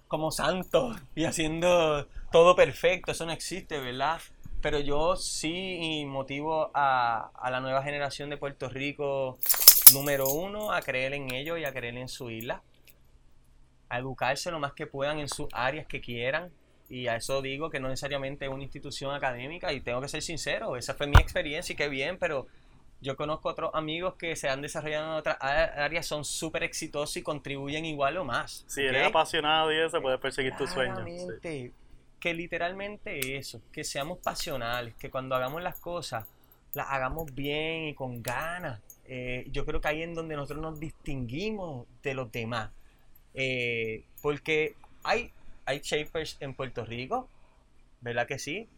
como 0.08 0.30
santos 0.30 0.96
y 1.14 1.24
haciendo 1.24 2.06
todo 2.32 2.56
perfecto, 2.56 3.12
eso 3.12 3.26
no 3.26 3.32
existe, 3.32 3.78
¿verdad? 3.78 4.20
Pero 4.60 4.80
yo 4.80 5.16
sí 5.16 6.04
motivo 6.06 6.70
a, 6.74 7.30
la 7.50 7.60
nueva 7.60 7.82
generación 7.82 8.28
de 8.28 8.36
Puerto 8.36 8.68
Rico, 8.68 9.38
número 9.92 10.28
uno, 10.28 10.72
a 10.72 10.82
creer 10.82 11.14
en 11.14 11.32
ellos 11.32 11.58
y 11.58 11.64
a 11.64 11.72
creer 11.72 11.96
en 11.96 12.08
su 12.08 12.28
isla, 12.30 12.62
a 13.88 13.98
educarse 13.98 14.50
lo 14.50 14.58
más 14.58 14.72
que 14.72 14.86
puedan 14.86 15.20
en 15.20 15.28
sus 15.28 15.46
áreas 15.52 15.86
que 15.86 16.00
quieran. 16.00 16.50
Y 16.90 17.06
a 17.06 17.16
eso 17.16 17.40
digo 17.40 17.70
que 17.70 17.80
no 17.80 17.88
necesariamente 17.88 18.46
es 18.46 18.50
una 18.50 18.64
institución 18.64 19.14
académica 19.14 19.72
y 19.72 19.80
tengo 19.80 20.00
que 20.00 20.08
ser 20.08 20.22
sincero, 20.22 20.76
esa 20.76 20.94
fue 20.94 21.06
mi 21.06 21.16
experiencia 21.20 21.74
y 21.74 21.76
qué 21.76 21.88
bien, 21.88 22.18
pero 22.18 22.46
yo 23.00 23.16
conozco 23.16 23.48
otros 23.48 23.70
amigos 23.74 24.14
que 24.14 24.34
se 24.34 24.48
han 24.48 24.60
desarrollado 24.60 25.12
en 25.12 25.18
otras 25.18 25.36
áreas, 25.40 26.06
son 26.06 26.24
súper 26.24 26.64
exitosos 26.64 27.16
y 27.16 27.22
contribuyen 27.22 27.84
igual 27.84 28.16
o 28.16 28.24
más. 28.24 28.64
Si 28.66 28.82
eres 28.82 29.06
apasionado 29.06 29.72
y 29.72 29.78
eso, 29.78 30.00
puedes 30.02 30.18
perseguir 30.20 30.56
tus 30.56 30.70
sueños. 30.70 31.00
Que 31.40 32.34
literalmente 32.34 33.36
eso, 33.36 33.62
que 33.70 33.84
seamos 33.84 34.18
pasionales, 34.18 34.94
que 34.96 35.08
cuando 35.08 35.36
hagamos 35.36 35.62
las 35.62 35.78
cosas, 35.78 36.26
las 36.74 36.88
hagamos 36.90 37.32
bien 37.32 37.84
y 37.84 37.94
con 37.94 38.20
ganas. 38.22 38.80
Eh, 39.06 39.46
yo 39.52 39.64
creo 39.64 39.80
que 39.80 39.88
ahí 39.88 40.02
es 40.02 40.14
donde 40.14 40.34
nosotros 40.34 40.60
nos 40.60 40.80
distinguimos 40.80 41.86
de 42.02 42.14
los 42.14 42.32
demás. 42.32 42.70
Eh, 43.34 44.04
porque 44.20 44.74
hay, 45.04 45.32
hay 45.64 45.78
shapers 45.78 46.36
en 46.40 46.54
Puerto 46.54 46.84
Rico, 46.84 47.28
¿verdad 48.00 48.26
que 48.26 48.40
sí? 48.40 48.68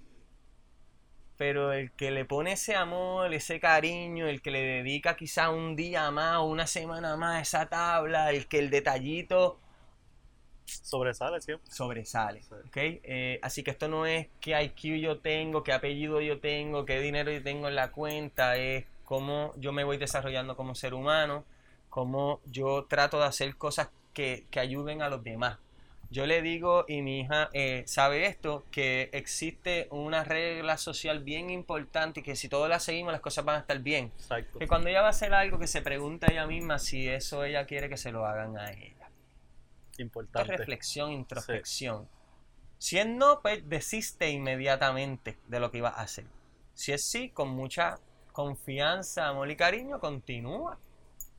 Pero 1.40 1.72
el 1.72 1.90
que 1.92 2.10
le 2.10 2.26
pone 2.26 2.52
ese 2.52 2.76
amor, 2.76 3.32
ese 3.32 3.60
cariño, 3.60 4.26
el 4.26 4.42
que 4.42 4.50
le 4.50 4.60
dedica 4.60 5.16
quizá 5.16 5.48
un 5.48 5.74
día 5.74 6.10
más 6.10 6.36
o 6.36 6.42
una 6.44 6.66
semana 6.66 7.16
más 7.16 7.38
a 7.38 7.40
esa 7.40 7.66
tabla, 7.70 8.28
el 8.28 8.46
que 8.46 8.58
el 8.58 8.68
detallito 8.68 9.58
Sobresale 10.66 11.40
siempre. 11.40 11.72
Sobresale. 11.72 12.42
Eh, 12.74 13.40
así 13.42 13.62
que 13.62 13.70
esto 13.70 13.88
no 13.88 14.04
es 14.04 14.26
qué 14.42 14.62
IQ 14.62 15.00
yo 15.00 15.20
tengo, 15.20 15.62
qué 15.62 15.72
apellido 15.72 16.20
yo 16.20 16.40
tengo, 16.40 16.84
qué 16.84 17.00
dinero 17.00 17.32
yo 17.32 17.42
tengo 17.42 17.68
en 17.68 17.74
la 17.74 17.90
cuenta, 17.90 18.58
es 18.58 18.84
cómo 19.06 19.54
yo 19.56 19.72
me 19.72 19.82
voy 19.82 19.96
desarrollando 19.96 20.56
como 20.56 20.74
ser 20.74 20.92
humano, 20.92 21.46
cómo 21.88 22.42
yo 22.44 22.84
trato 22.84 23.18
de 23.18 23.24
hacer 23.24 23.56
cosas 23.56 23.88
que, 24.12 24.44
que 24.50 24.60
ayuden 24.60 25.00
a 25.00 25.08
los 25.08 25.24
demás. 25.24 25.56
Yo 26.10 26.26
le 26.26 26.42
digo, 26.42 26.84
y 26.88 27.02
mi 27.02 27.20
hija 27.20 27.50
eh, 27.52 27.84
sabe 27.86 28.26
esto, 28.26 28.64
que 28.72 29.10
existe 29.12 29.86
una 29.92 30.24
regla 30.24 30.76
social 30.76 31.22
bien 31.22 31.50
importante 31.50 32.18
y 32.18 32.22
que 32.24 32.34
si 32.34 32.48
todos 32.48 32.68
la 32.68 32.80
seguimos 32.80 33.12
las 33.12 33.20
cosas 33.20 33.44
van 33.44 33.56
a 33.56 33.58
estar 33.60 33.78
bien. 33.78 34.12
Exacto. 34.16 34.58
Que 34.58 34.66
cuando 34.66 34.88
ella 34.88 35.02
va 35.02 35.06
a 35.06 35.10
hacer 35.10 35.32
algo 35.32 35.60
que 35.60 35.68
se 35.68 35.82
pregunta 35.82 36.26
ella 36.26 36.48
misma 36.48 36.80
si 36.80 37.08
eso 37.08 37.44
ella 37.44 37.64
quiere 37.64 37.88
que 37.88 37.96
se 37.96 38.10
lo 38.10 38.26
hagan 38.26 38.58
a 38.58 38.72
ella. 38.72 39.08
Importante. 39.98 40.56
reflexión, 40.56 41.12
introspección. 41.12 42.08
Si 42.78 42.98
es 42.98 43.06
no, 43.06 43.40
pues 43.40 43.68
desiste 43.68 44.30
inmediatamente 44.30 45.38
de 45.46 45.60
lo 45.60 45.70
que 45.70 45.78
iba 45.78 45.90
a 45.90 46.02
hacer. 46.02 46.24
Si 46.74 46.90
es 46.90 47.04
sí, 47.04 47.28
con 47.28 47.50
mucha 47.50 48.00
confianza, 48.32 49.28
amor 49.28 49.48
y 49.50 49.56
cariño, 49.56 50.00
continúa. 50.00 50.78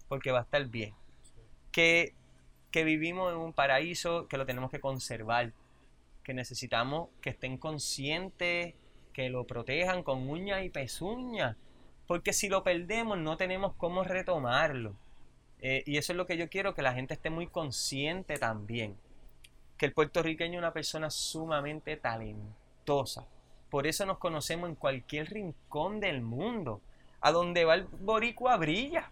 Porque 0.08 0.32
va 0.32 0.40
a 0.40 0.44
estar 0.44 0.66
bien. 0.68 0.94
Que 1.72 2.14
que 2.72 2.84
vivimos 2.84 3.32
en 3.32 3.38
un 3.38 3.54
paraíso 3.54 4.28
que 4.28 4.38
lo 4.38 4.46
tenemos 4.46 4.72
que 4.72 4.80
conservar, 4.80 5.52
que 6.24 6.34
necesitamos 6.34 7.10
que 7.22 7.32
estén 7.32 7.58
conscientes, 7.58 8.76
que 9.14 9.30
lo 9.30 9.46
protejan 9.46 10.04
con 10.04 10.30
uña 10.30 10.64
y 10.64 10.70
pezuña, 10.70 11.58
porque 12.08 12.34
si 12.34 12.50
lo 12.50 12.64
perdemos 12.64 13.18
no 13.18 13.38
tenemos 13.38 13.74
cómo 13.76 14.04
retomarlo. 14.04 14.96
Eh, 15.60 15.84
y 15.86 15.98
eso 15.98 16.14
es 16.14 16.18
lo 16.18 16.26
que 16.26 16.38
yo 16.38 16.50
quiero, 16.50 16.74
que 16.74 16.82
la 16.82 16.94
gente 16.94 17.14
esté 17.14 17.30
muy 17.30 17.48
consciente 17.48 18.38
también, 18.38 18.98
que 19.78 19.86
el 19.86 19.94
puertorriqueño 19.94 20.54
es 20.54 20.60
una 20.60 20.74
persona 20.74 21.10
sumamente 21.10 21.98
talentosa. 21.98 23.28
Por 23.70 23.86
eso 23.86 24.06
nos 24.06 24.18
conocemos 24.18 24.70
en 24.70 24.76
cualquier 24.76 25.30
rincón 25.30 26.00
del 26.00 26.22
mundo. 26.22 26.82
A 27.22 27.32
donde 27.32 27.66
va 27.66 27.76
el 27.76 27.84
boricua 27.84 28.58
brilla 28.58 29.12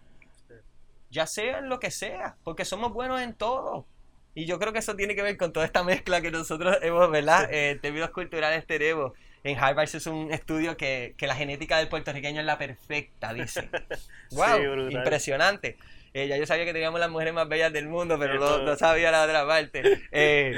ya 1.10 1.26
sea 1.26 1.58
en 1.58 1.68
lo 1.68 1.80
que 1.80 1.90
sea, 1.90 2.36
porque 2.44 2.64
somos 2.64 2.92
buenos 2.92 3.20
en 3.20 3.34
todo. 3.34 3.86
Y 4.34 4.46
yo 4.46 4.58
creo 4.58 4.72
que 4.72 4.78
eso 4.78 4.94
tiene 4.94 5.16
que 5.16 5.22
ver 5.22 5.36
con 5.36 5.52
toda 5.52 5.66
esta 5.66 5.82
mezcla 5.82 6.20
que 6.20 6.30
nosotros 6.30 6.78
hemos, 6.82 7.10
¿verdad? 7.10 7.52
Eh, 7.52 7.70
en 7.70 7.80
términos 7.80 8.10
culturales 8.10 8.66
tenemos. 8.66 9.12
En 9.42 9.58
Harvard 9.58 9.88
es 9.92 10.06
un 10.06 10.32
estudio 10.32 10.76
que, 10.76 11.14
la 11.18 11.34
genética 11.34 11.78
del 11.78 11.88
puertorriqueño 11.88 12.40
es 12.40 12.46
la 12.46 12.58
perfecta, 12.58 13.32
dice. 13.32 13.68
¡Wow! 14.30 14.90
impresionante. 14.90 15.78
Eh, 16.12 16.28
ya 16.28 16.36
yo 16.36 16.46
sabía 16.46 16.64
que 16.64 16.72
teníamos 16.72 17.00
las 17.00 17.10
mujeres 17.10 17.32
más 17.32 17.48
bellas 17.48 17.72
del 17.72 17.88
mundo, 17.88 18.18
pero 18.18 18.62
no, 18.62 18.76
sabía 18.76 19.10
la 19.10 19.24
otra 19.24 19.46
parte. 19.46 19.82
Eh, 20.12 20.54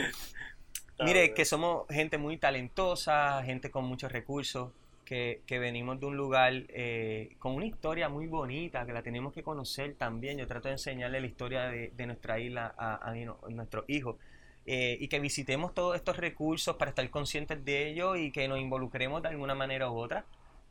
mire, 0.98 1.32
que 1.32 1.44
somos 1.44 1.86
gente 1.88 2.18
muy 2.18 2.36
talentosa, 2.38 3.42
gente 3.44 3.70
con 3.70 3.84
muchos 3.84 4.10
recursos 4.12 4.72
que, 5.04 5.42
venimos 5.48 6.00
de 6.00 6.06
un 6.06 6.16
lugar 6.16 6.52
eh, 6.68 7.36
con 7.38 7.54
una 7.54 7.66
historia 7.66 8.08
muy 8.08 8.26
bonita, 8.26 8.86
que 8.86 8.92
la 8.92 9.02
tenemos 9.02 9.32
que 9.32 9.42
conocer 9.42 9.94
también. 9.94 10.38
Yo 10.38 10.46
trato 10.46 10.68
de 10.68 10.74
enseñarle 10.74 11.20
la 11.20 11.26
historia 11.26 11.64
de, 11.64 12.06
nuestra 12.06 12.38
isla 12.38 12.74
a, 12.76 13.12
nuestros 13.50 13.84
hijos. 13.88 14.16
Eh, 14.64 14.96
y 15.00 15.08
que 15.08 15.18
visitemos 15.18 15.74
todos 15.74 15.96
estos 15.96 16.16
recursos 16.16 16.76
para 16.76 16.90
estar 16.90 17.08
conscientes 17.10 17.64
de 17.64 17.88
ellos 17.88 18.16
y 18.16 18.30
que 18.30 18.46
nos 18.46 18.60
involucremos 18.60 19.20
de 19.22 19.28
alguna 19.28 19.54
manera 19.54 19.90
u 19.90 19.98
otra. 19.98 20.24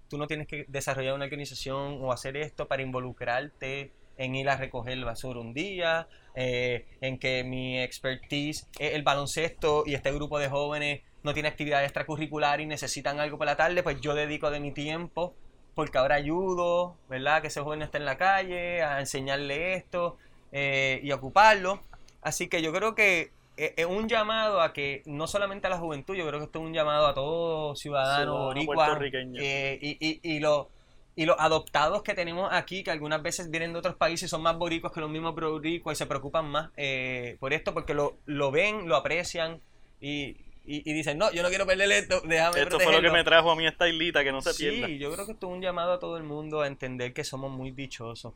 Tú 0.08 0.18
no 0.18 0.28
tienes 0.28 0.48
que 0.48 0.66
desarrollar 0.70 1.14
una 1.14 1.26
organización 1.26 1.98
o 2.02 2.12
hacer 2.12 2.38
esto 2.38 2.68
para 2.68 2.82
involucrarte 2.82 3.92
en 4.22 4.36
ir 4.36 4.50
a 4.50 4.56
recoger 4.56 5.04
basura 5.04 5.40
un 5.40 5.54
día, 5.54 6.08
eh, 6.36 6.86
en 7.02 7.18
que 7.18 7.44
mi 7.44 7.80
expertise 7.80 8.68
es 8.80 8.94
el 8.94 9.04
baloncesto 9.04 9.84
y 9.86 9.96
este 9.96 10.12
grupo 10.12 10.40
de 10.40 10.48
jóvenes 10.48 11.02
no 11.24 11.34
tiene 11.34 11.50
actividad 11.50 11.84
extracurricular 11.84 12.62
y 12.62 12.66
necesitan 12.66 13.20
algo 13.20 13.38
por 13.38 13.48
la 13.48 13.58
tarde, 13.58 13.84
pues 13.84 14.00
yo 14.00 14.14
dedico 14.14 14.52
de 14.52 14.60
mi 14.60 14.72
tiempo, 14.72 15.34
porque 15.76 15.98
ahora 15.98 16.16
ayudo, 16.16 16.96
¿verdad? 17.10 17.42
Que 17.42 17.48
ese 17.48 17.62
joven 17.62 17.82
esté 17.82 17.98
en 17.98 18.06
la 18.06 18.18
calle, 18.18 18.84
a 18.84 19.00
enseñarle 19.00 19.74
esto 19.74 20.18
eh, 20.52 21.00
y 21.04 21.12
ocuparlo. 21.12 21.82
Así 22.22 22.48
que 22.48 22.62
yo 22.62 22.72
creo 22.72 22.94
que 22.94 23.32
eh, 23.58 23.74
es 23.78 23.86
un 23.86 24.08
llamado 24.08 24.62
a 24.62 24.74
que 24.74 25.02
no 25.06 25.28
solamente 25.28 25.68
a 25.68 25.70
la 25.70 25.78
juventud, 25.78 26.16
yo 26.16 26.28
creo 26.28 26.40
que 26.40 26.46
esto 26.46 26.60
es 26.60 26.66
un 26.66 26.74
llamado 26.74 27.08
a 27.08 27.14
todo 27.14 27.76
ciudadano 27.76 28.46
boricua 28.46 29.00
eh, 29.40 29.80
y, 29.82 30.20
y, 30.24 30.40
lo, 30.40 30.70
y 31.16 31.26
los 31.26 31.36
adoptados 31.40 32.04
que 32.04 32.14
tenemos 32.14 32.50
aquí, 32.52 32.84
que 32.84 32.92
algunas 32.92 33.22
veces 33.22 33.52
vienen 33.52 33.74
de 33.74 33.80
otros 33.80 33.96
países, 33.96 34.30
son 34.30 34.42
más 34.42 34.58
boricuas 34.58 34.94
que 34.94 35.02
los 35.02 35.10
mismos 35.10 35.36
boricuas 35.36 35.98
y 35.98 36.00
se 36.00 36.06
preocupan 36.06 36.46
más 36.50 36.72
por 37.40 37.54
esto 37.54 37.74
porque 37.74 37.94
lo, 37.94 38.18
lo 38.26 38.52
ven, 38.52 38.88
lo 38.88 38.96
aprecian 38.96 39.62
y, 40.00 40.38
y, 40.64 40.94
dicen, 40.94 41.18
no, 41.18 41.32
yo 41.32 41.42
no 41.42 41.50
quiero 41.50 41.66
perder 41.66 41.92
esto, 41.92 42.22
déjame 42.22 42.62
Esto 42.62 42.80
fue 42.80 42.94
lo 42.94 43.02
que 43.02 43.10
me 43.10 43.24
trajo 43.24 43.52
a 43.52 43.56
mí 43.56 43.66
esta 43.66 43.88
islita, 43.88 44.24
que 44.24 44.32
no 44.32 44.42
se 44.42 44.54
pierda. 44.54 44.88
Sí, 44.88 44.98
yo 45.00 45.12
creo 45.12 45.26
que 45.26 45.32
esto 45.32 45.48
es 45.48 45.54
un 45.54 45.62
llamado 45.62 45.94
a 45.94 46.00
todo 46.00 46.18
el 46.18 46.24
mundo 46.24 46.62
a 46.62 46.68
entender 46.68 47.14
que 47.14 47.24
somos 47.24 47.52
muy 47.52 47.72
dichosos 47.72 48.34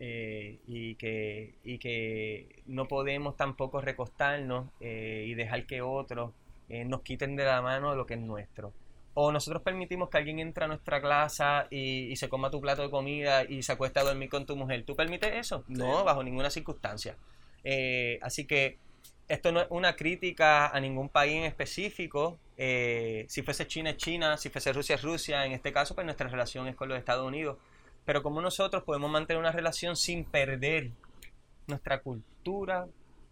eh, 0.00 0.58
y, 0.66 0.96
que, 0.96 1.54
y 1.64 1.78
que 1.78 2.62
no 2.66 2.88
podemos 2.88 3.36
tampoco 3.36 3.80
recostarnos 3.80 4.68
eh, 4.80 5.24
y 5.28 5.34
dejar 5.34 5.66
que 5.66 5.80
otros 5.80 6.32
eh, 6.68 6.84
nos 6.84 7.02
quiten 7.02 7.36
de 7.36 7.44
la 7.44 7.62
mano 7.62 7.94
lo 7.94 8.06
que 8.06 8.14
es 8.14 8.20
nuestro. 8.20 8.72
O 9.20 9.32
nosotros 9.32 9.62
permitimos 9.62 10.08
que 10.10 10.18
alguien 10.18 10.38
entre 10.38 10.64
a 10.64 10.68
nuestra 10.68 11.00
clase 11.00 11.44
y, 11.70 12.12
y, 12.12 12.16
se 12.16 12.28
coma 12.28 12.50
tu 12.50 12.60
plato 12.60 12.82
de 12.82 12.90
comida 12.90 13.42
y 13.42 13.62
se 13.62 13.72
acuesta 13.72 14.00
a 14.00 14.04
dormir 14.04 14.28
con 14.28 14.46
tu 14.46 14.54
mujer. 14.54 14.84
¿Tú 14.84 14.94
permites 14.94 15.34
eso? 15.34 15.64
No, 15.66 16.04
bajo 16.04 16.22
ninguna 16.22 16.50
circunstancia. 16.50 17.16
así 18.22 18.46
que 18.46 18.78
esto 19.28 19.52
no 19.52 19.60
es 19.60 19.66
una 19.70 19.94
crítica 19.94 20.68
a 20.68 20.80
ningún 20.80 21.08
país 21.10 21.36
en 21.36 21.44
específico. 21.44 22.38
Eh, 22.56 23.26
si 23.28 23.42
fuese 23.42 23.66
China 23.66 23.90
es 23.90 23.98
China, 23.98 24.36
si 24.38 24.48
fuese 24.48 24.72
Rusia 24.72 24.94
es 24.94 25.02
Rusia. 25.02 25.44
En 25.44 25.52
este 25.52 25.72
caso, 25.72 25.94
pues 25.94 26.04
nuestra 26.06 26.28
relación 26.28 26.66
es 26.66 26.74
con 26.74 26.88
los 26.88 26.98
Estados 26.98 27.26
Unidos. 27.26 27.58
Pero 28.06 28.22
como 28.22 28.40
nosotros 28.40 28.84
podemos 28.84 29.10
mantener 29.10 29.38
una 29.38 29.52
relación 29.52 29.96
sin 29.96 30.24
perder 30.24 30.90
nuestra 31.66 32.00
cultura, 32.00 32.86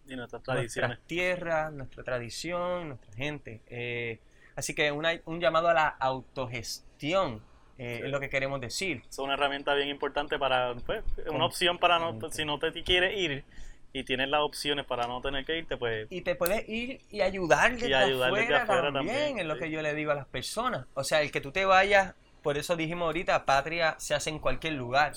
y 0.07 0.15
nuestras 0.15 0.43
tradiciones. 0.43 0.89
Nuestras 0.91 1.09
tierras, 1.09 1.73
nuestra 1.73 2.05
tradición, 2.05 2.89
nuestra 2.89 3.13
gente. 3.15 3.63
Eh, 3.67 4.21
así 4.57 4.75
que 4.75 4.91
un 4.91 5.41
llamado 5.41 5.69
a 5.69 5.75
la 5.75 5.89
autogestión 5.89 7.43
eh, 7.79 8.01
es 8.05 8.11
lo 8.11 8.19
que 8.19 8.31
queremos 8.31 8.61
decir. 8.61 9.03
Es 9.09 9.19
una 9.19 9.35
herramienta 9.35 9.75
bien 9.75 9.89
importante 9.89 10.39
para, 10.39 10.75
pues, 10.87 11.05
una 11.31 11.45
opción 11.45 11.79
para 11.79 11.99
no, 11.99 12.19
si 12.31 12.45
no 12.45 12.59
te 12.59 12.73
quieres 12.83 13.17
ir, 13.19 13.45
y 13.93 14.05
tienes 14.05 14.29
las 14.29 14.43
opciones 14.43 14.85
para 14.85 15.07
no 15.07 15.23
tener 15.23 15.45
que 15.45 15.59
irte, 15.59 15.77
pues... 15.79 16.07
Y 16.11 16.21
te 16.21 16.35
puedes 16.35 16.69
ir 16.69 17.01
y 17.11 17.23
ayudar 17.23 17.77
desde, 17.77 17.95
afuera, 17.95 18.93
también, 18.93 19.39
es 19.39 19.47
lo 19.47 19.57
que 19.57 19.71
yo 19.71 19.81
le 19.81 19.95
digo 19.95 20.11
a 20.11 20.15
las 20.15 20.27
personas. 20.27 20.87
O 20.93 21.03
sea, 21.03 21.23
el 21.23 21.31
que 21.31 21.41
tú 21.41 21.51
te 21.51 21.65
vayas, 21.65 22.15
por 22.43 22.59
eso 22.59 22.77
dijimos 22.77 23.07
ahorita, 23.07 23.47
patria 23.47 23.95
se 23.99 24.15
hace 24.15 24.29
en 24.29 24.39
cualquier 24.39 24.75
lugar. 24.75 25.15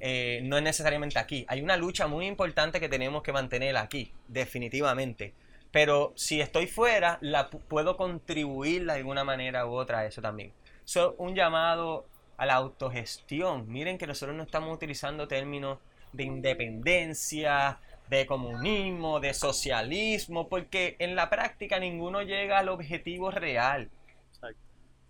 Eh, 0.00 0.40
no 0.44 0.58
es 0.58 0.62
necesariamente 0.62 1.18
aquí. 1.18 1.46
Hay 1.48 1.62
una 1.62 1.78
lucha 1.78 2.06
muy 2.06 2.26
importante 2.26 2.80
que 2.80 2.88
tenemos 2.90 3.22
que 3.22 3.32
mantener 3.32 3.78
aquí, 3.78 4.12
definitivamente. 4.28 5.32
Pero 5.70 6.12
si 6.16 6.40
estoy 6.40 6.66
fuera, 6.66 7.18
la 7.20 7.50
puedo 7.50 7.96
contribuir 7.96 8.86
de 8.86 8.92
alguna 8.92 9.24
manera 9.24 9.66
u 9.66 9.72
otra 9.72 10.00
a 10.00 10.06
eso 10.06 10.22
también. 10.22 10.52
So, 10.84 11.14
un 11.18 11.34
llamado 11.34 12.06
a 12.38 12.46
la 12.46 12.54
autogestión. 12.54 13.68
Miren 13.68 13.98
que 13.98 14.06
nosotros 14.06 14.36
no 14.36 14.44
estamos 14.44 14.74
utilizando 14.74 15.28
términos 15.28 15.78
de 16.12 16.24
independencia, 16.24 17.80
de 18.08 18.26
comunismo, 18.26 19.20
de 19.20 19.34
socialismo, 19.34 20.48
porque 20.48 20.96
en 20.98 21.14
la 21.14 21.28
práctica 21.28 21.78
ninguno 21.78 22.22
llega 22.22 22.58
al 22.58 22.70
objetivo 22.70 23.30
real. 23.30 23.90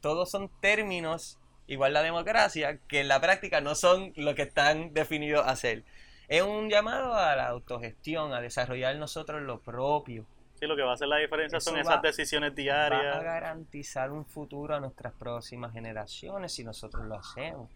Todos 0.01 0.31
son 0.31 0.51
términos, 0.61 1.39
igual 1.67 1.93
la 1.93 2.03
democracia, 2.03 2.79
que 2.89 3.01
en 3.01 3.09
la 3.09 3.21
práctica 3.21 3.61
no 3.61 3.75
son 3.75 4.13
lo 4.17 4.35
que 4.35 4.43
están 4.43 4.93
definidos 4.95 5.47
a 5.47 5.55
ser. 5.57 5.85
Es 6.29 6.43
un 6.43 6.69
llamado 6.69 7.15
a 7.15 7.37
la 7.37 7.49
autogestión, 7.49 8.33
a 8.33 8.41
desarrollar 8.41 8.97
nosotros 8.97 9.43
lo 9.43 9.61
propio. 9.61 10.27
Sí, 10.59 10.67
lo 10.67 10.75
que 10.75 10.83
va 10.83 10.91
a 10.91 10.95
hacer 10.95 11.09
la 11.09 11.19
diferencia 11.19 11.61
son 11.61 11.79
esas 11.79 12.03
decisiones 12.03 12.55
diarias. 12.55 13.17
Va 13.17 13.21
a 13.21 13.23
garantizar 13.23 14.11
un 14.11 14.25
futuro 14.25 14.75
a 14.75 14.81
nuestras 14.81 15.13
próximas 15.13 15.73
generaciones 15.73 16.53
si 16.53 16.65
nosotros 16.65 17.07
lo 17.07 17.17
hacemos. 17.17 17.71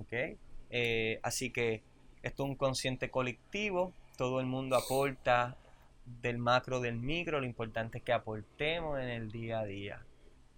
¿okay? 0.00 0.36
Eh, 0.70 1.20
así 1.22 1.50
que 1.50 1.82
esto 2.22 2.44
es 2.44 2.48
un 2.48 2.56
consciente 2.56 3.10
colectivo 3.10 3.92
todo 4.16 4.40
el 4.40 4.46
mundo 4.46 4.76
aporta 4.76 5.56
del 6.04 6.38
macro 6.38 6.80
del 6.80 6.96
micro, 6.96 7.40
lo 7.40 7.46
importante 7.46 7.98
es 7.98 8.04
que 8.04 8.12
aportemos 8.12 8.98
en 9.00 9.08
el 9.08 9.30
día 9.30 9.60
a 9.60 9.64
día. 9.64 10.02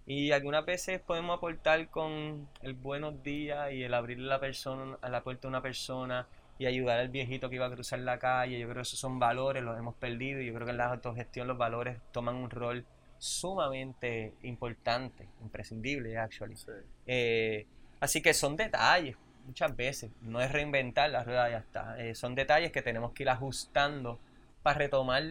Y 0.05 0.31
algunas 0.31 0.65
veces 0.65 1.01
podemos 1.01 1.37
aportar 1.37 1.89
con 1.89 2.47
el 2.61 2.73
buenos 2.73 3.23
días 3.23 3.73
y 3.73 3.83
el 3.83 3.93
abrirle 3.93 4.27
la 4.27 4.39
persona, 4.39 4.97
a 5.01 5.09
la 5.09 5.21
puerta 5.21 5.47
a 5.47 5.49
una 5.49 5.61
persona 5.61 6.27
y 6.59 6.65
ayudar 6.65 6.99
al 6.99 7.09
viejito 7.09 7.49
que 7.49 7.55
iba 7.55 7.65
a 7.67 7.71
cruzar 7.71 7.99
la 7.99 8.19
calle. 8.19 8.59
Yo 8.59 8.65
creo 8.65 8.77
que 8.77 8.81
esos 8.81 8.99
son 8.99 9.19
valores, 9.19 9.63
los 9.63 9.77
hemos 9.77 9.95
perdido. 9.95 10.41
Y 10.41 10.47
yo 10.47 10.53
creo 10.53 10.65
que 10.65 10.71
en 10.71 10.77
la 10.77 10.85
autogestión 10.85 11.47
los 11.47 11.57
valores 11.57 11.99
toman 12.11 12.35
un 12.35 12.49
rol 12.49 12.85
sumamente 13.19 14.33
importante, 14.43 15.27
imprescindible, 15.41 16.17
actually. 16.17 16.55
Eh, 17.05 17.65
así 17.99 18.21
que 18.21 18.33
son 18.33 18.55
detalles, 18.55 19.15
muchas 19.45 19.75
veces. 19.75 20.11
No 20.21 20.41
es 20.41 20.51
reinventar 20.51 21.09
la 21.09 21.23
rueda, 21.23 21.49
ya 21.49 21.59
está. 21.59 21.99
Eh, 21.99 22.15
son 22.15 22.35
detalles 22.35 22.71
que 22.71 22.81
tenemos 22.81 23.13
que 23.13 23.23
ir 23.23 23.29
ajustando 23.29 24.19
para 24.63 24.79
retomar 24.79 25.23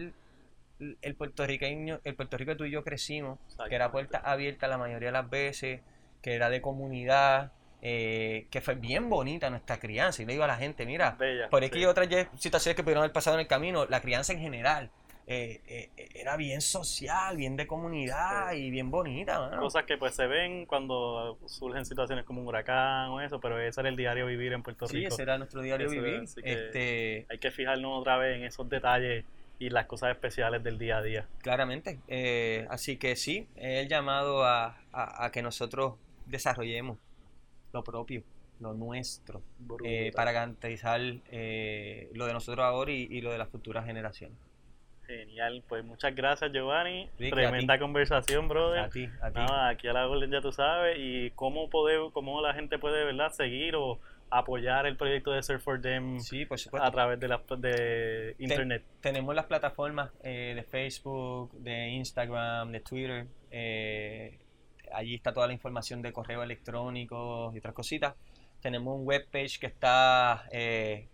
el 0.79 1.15
puertorriqueño, 1.15 2.01
el 2.03 2.15
Puerto 2.15 2.37
Rico 2.37 2.51
que 2.51 2.57
tú 2.57 2.65
y 2.65 2.71
yo 2.71 2.83
crecimos, 2.83 3.39
que 3.67 3.75
era 3.75 3.91
puerta 3.91 4.19
abierta 4.19 4.67
la 4.67 4.77
mayoría 4.77 5.07
de 5.07 5.13
las 5.13 5.29
veces, 5.29 5.81
que 6.21 6.35
era 6.35 6.49
de 6.49 6.61
comunidad, 6.61 7.51
eh, 7.81 8.47
que 8.49 8.61
fue 8.61 8.75
bien 8.75 9.09
bonita 9.09 9.49
nuestra 9.49 9.79
crianza. 9.79 10.21
Y 10.21 10.25
le 10.25 10.33
digo 10.33 10.43
a 10.43 10.47
la 10.47 10.57
gente, 10.57 10.85
mira, 10.85 11.11
Bella, 11.19 11.49
por 11.49 11.63
aquí 11.63 11.79
sí. 11.79 11.85
otras 11.85 12.07
situaciones 12.37 12.75
que 12.75 12.83
pudieron 12.83 13.03
haber 13.03 13.13
pasado 13.13 13.35
en 13.37 13.41
el 13.41 13.47
camino, 13.47 13.85
la 13.85 14.01
crianza 14.01 14.33
en 14.33 14.39
general 14.39 14.89
eh, 15.29 15.59
eh, 15.67 16.09
era 16.15 16.37
bien 16.37 16.61
social, 16.61 17.35
bien 17.35 17.55
de 17.57 17.67
comunidad 17.67 18.53
y 18.53 18.69
bien 18.71 18.89
bonita. 18.89 19.51
Cosas 19.59 19.83
que 19.83 19.97
pues 19.97 20.15
se 20.15 20.25
ven 20.25 20.65
cuando 20.65 21.37
surgen 21.47 21.85
situaciones 21.85 22.23
como 22.25 22.41
un 22.41 22.47
huracán 22.47 23.09
o 23.09 23.19
eso, 23.21 23.39
pero 23.41 23.59
ese 23.59 23.81
era 23.81 23.89
el 23.89 23.97
diario 23.97 24.25
vivir 24.25 24.53
en 24.53 24.63
Puerto 24.63 24.87
Sí, 24.87 24.97
Rico. 24.99 25.13
ese 25.13 25.23
era 25.23 25.37
nuestro 25.37 25.61
diario 25.61 25.87
Eso 25.87 25.95
era, 25.95 26.03
vivir. 26.03 26.29
Este, 26.43 27.25
Hay 27.29 27.37
que 27.39 27.51
fijarnos 27.51 27.99
otra 27.99 28.17
vez 28.17 28.37
en 28.37 28.45
esos 28.45 28.69
detalles 28.69 29.25
y 29.59 29.69
las 29.69 29.85
cosas 29.87 30.11
especiales 30.11 30.63
del 30.63 30.77
día 30.77 30.97
a 30.97 31.01
día. 31.01 31.25
Claramente. 31.39 31.99
Eh, 32.07 32.65
así 32.69 32.95
que 32.97 33.15
sí, 33.15 33.47
es 33.55 33.81
el 33.83 33.87
llamado 33.89 34.45
a, 34.45 34.77
a- 34.93 35.25
a 35.25 35.31
que 35.31 35.41
nosotros 35.41 35.95
desarrollemos 36.25 36.97
lo 37.77 37.83
propio, 37.83 38.23
lo 38.59 38.73
nuestro, 38.73 39.41
eh, 39.85 40.11
para 40.15 40.31
garantizar 40.31 40.99
eh, 41.31 42.09
lo 42.13 42.25
de 42.25 42.33
nosotros 42.33 42.63
ahora 42.65 42.91
y, 42.91 43.07
y 43.09 43.21
lo 43.21 43.31
de 43.31 43.37
las 43.37 43.49
futuras 43.49 43.85
generaciones. 43.85 44.37
Genial, 45.05 45.63
pues 45.69 45.85
muchas 45.85 46.13
gracias 46.13 46.51
Giovanni. 46.51 47.03
A 47.15 47.29
Tremenda 47.29 47.79
conversación, 47.79 48.49
brother. 48.49 48.79
A 48.79 48.89
ti, 48.89 49.07
a 49.21 49.29
ti. 49.31 49.39
Nada, 49.39 49.69
aquí 49.69 49.87
a 49.87 49.93
la 49.93 50.05
orden 50.05 50.29
ya 50.29 50.41
tú 50.41 50.51
sabes. 50.51 50.97
Y 50.99 51.31
cómo, 51.31 51.69
poder, 51.69 51.99
cómo 52.11 52.41
la 52.41 52.53
gente 52.53 52.77
puede 52.77 53.05
¿verdad? 53.05 53.31
seguir 53.31 53.77
o 53.77 53.99
apoyar 54.29 54.85
el 54.85 54.97
proyecto 54.97 55.31
de 55.31 55.41
Surf 55.43 55.63
for 55.63 55.79
Them 55.81 56.19
Sí, 56.19 56.45
por 56.45 56.59
supuesto. 56.59 56.85
a 56.85 56.91
través 56.91 57.17
de, 57.21 57.29
la, 57.29 57.41
de 57.57 58.35
internet. 58.37 58.83
Tenemos 58.99 59.33
las 59.33 59.45
plataformas 59.45 60.11
eh, 60.23 60.51
de 60.55 60.63
Facebook, 60.63 61.53
de 61.53 61.87
Instagram, 61.91 62.73
de 62.73 62.79
Twitter. 62.81 63.27
eh, 63.49 64.37
allí 64.93 65.15
está 65.15 65.33
toda 65.33 65.47
la 65.47 65.53
información 65.53 66.01
de 66.01 66.11
correo 66.13 66.43
electrónico 66.43 67.51
y 67.53 67.59
otras 67.59 67.73
cositas. 67.73 68.13
Tenemos 68.61 68.97
un 68.99 69.07
webpage 69.07 69.59
que 69.59 69.67
está, 69.67 70.45
eh, 70.51 71.07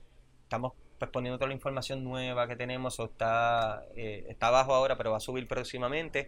estamos 0.44 0.74
pues, 0.98 1.12
poniendo 1.12 1.38
toda 1.38 1.50
la 1.50 1.54
información 1.56 2.04
nueva 2.04 2.48
que 2.48 2.56
tenemos, 2.56 3.00
o 3.00 3.06
está, 3.06 3.84
eh, 3.96 4.26
está 4.30 4.48
abajo 4.48 4.74
ahora, 4.74 4.98
pero 4.98 5.12
va 5.12 5.18
a 5.18 5.20
subir 5.20 5.48
próximamente. 5.48 6.28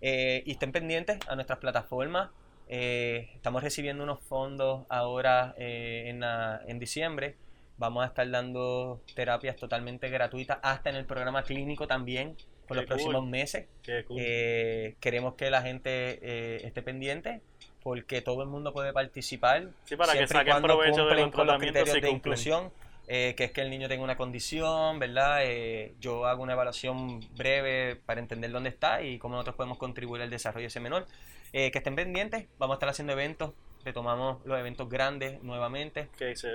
Eh, 0.00 0.42
y 0.46 0.52
estén 0.52 0.72
pendientes 0.72 1.18
a 1.28 1.34
nuestras 1.34 1.58
plataformas. 1.58 2.30
Eh, 2.68 3.28
estamos 3.34 3.62
recibiendo 3.62 4.02
unos 4.04 4.20
fondos 4.20 4.86
ahora 4.88 5.54
eh, 5.58 6.04
en, 6.06 6.20
la- 6.20 6.62
en 6.66 6.78
diciembre. 6.78 7.36
Vamos 7.76 8.04
a 8.04 8.06
estar 8.06 8.30
dando 8.30 9.02
terapias 9.14 9.56
totalmente 9.56 10.08
gratuitas, 10.08 10.58
hasta 10.62 10.88
en 10.90 10.96
el 10.96 11.04
programa 11.04 11.42
clínico 11.42 11.86
también, 11.86 12.36
por 12.66 12.76
Qué 12.76 12.82
los 12.82 12.86
próximos 12.86 13.26
meses. 13.26 13.66
Cool. 14.06 14.16
Eh, 14.20 14.96
queremos 15.00 15.34
que 15.34 15.50
la 15.50 15.62
gente 15.62 16.18
eh, 16.22 16.60
esté 16.64 16.82
pendiente 16.82 17.40
porque 17.84 18.22
todo 18.22 18.42
el 18.42 18.48
mundo 18.48 18.72
puede 18.72 18.92
participar. 18.92 19.68
Sí, 19.84 19.94
para 19.94 20.12
que 20.12 20.26
siempre 20.26 20.36
y 20.36 20.38
saquen 20.38 20.52
cuando 20.52 20.68
provecho 20.68 21.06
de 21.06 21.30
con 21.30 21.46
los 21.46 21.58
criterios 21.58 22.00
de 22.00 22.10
inclusión, 22.10 22.72
eh, 23.06 23.34
que 23.36 23.44
es 23.44 23.52
que 23.52 23.60
el 23.60 23.68
niño 23.68 23.88
tenga 23.88 24.02
una 24.02 24.16
condición, 24.16 24.98
¿verdad? 24.98 25.40
Eh, 25.42 25.94
yo 26.00 26.24
hago 26.24 26.42
una 26.42 26.54
evaluación 26.54 27.20
breve 27.36 27.96
para 27.96 28.20
entender 28.20 28.50
dónde 28.50 28.70
está 28.70 29.02
y 29.02 29.18
cómo 29.18 29.34
nosotros 29.34 29.56
podemos 29.56 29.76
contribuir 29.76 30.22
al 30.22 30.30
desarrollo 30.30 30.62
de 30.62 30.68
ese 30.68 30.80
menor. 30.80 31.06
Eh, 31.52 31.70
que 31.70 31.78
estén 31.78 31.94
pendientes, 31.94 32.46
vamos 32.58 32.74
a 32.74 32.76
estar 32.76 32.88
haciendo 32.88 33.12
eventos, 33.12 33.52
retomamos 33.84 34.44
los 34.44 34.58
eventos 34.58 34.88
grandes 34.88 35.42
nuevamente. 35.42 36.08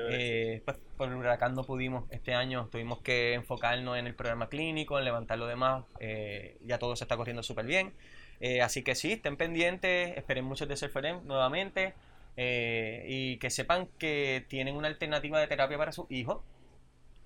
Eh, 0.09 0.61
pues 0.65 0.77
por 0.97 1.09
el 1.09 1.15
huracán 1.15 1.53
no 1.53 1.63
pudimos 1.63 2.05
este 2.11 2.33
año, 2.33 2.67
tuvimos 2.71 2.99
que 2.99 3.33
enfocarnos 3.33 3.97
en 3.97 4.07
el 4.07 4.15
programa 4.15 4.49
clínico, 4.49 4.97
en 4.97 5.05
levantar 5.05 5.37
lo 5.37 5.47
demás, 5.47 5.85
eh, 5.99 6.57
ya 6.65 6.79
todo 6.79 6.95
se 6.95 7.03
está 7.03 7.15
corriendo 7.17 7.43
súper 7.43 7.65
bien. 7.65 7.93
Eh, 8.41 8.61
así 8.61 8.83
que 8.83 8.95
sí, 8.95 9.13
estén 9.13 9.37
pendientes, 9.37 10.17
esperen 10.17 10.45
muchos 10.45 10.67
de 10.67 10.77
Surferem 10.77 11.25
nuevamente 11.25 11.93
eh, 12.37 13.05
y 13.07 13.37
que 13.37 13.49
sepan 13.49 13.87
que 13.97 14.45
tienen 14.47 14.75
una 14.75 14.87
alternativa 14.87 15.39
de 15.39 15.47
terapia 15.47 15.77
para 15.77 15.91
sus 15.91 16.09
hijos. 16.11 16.41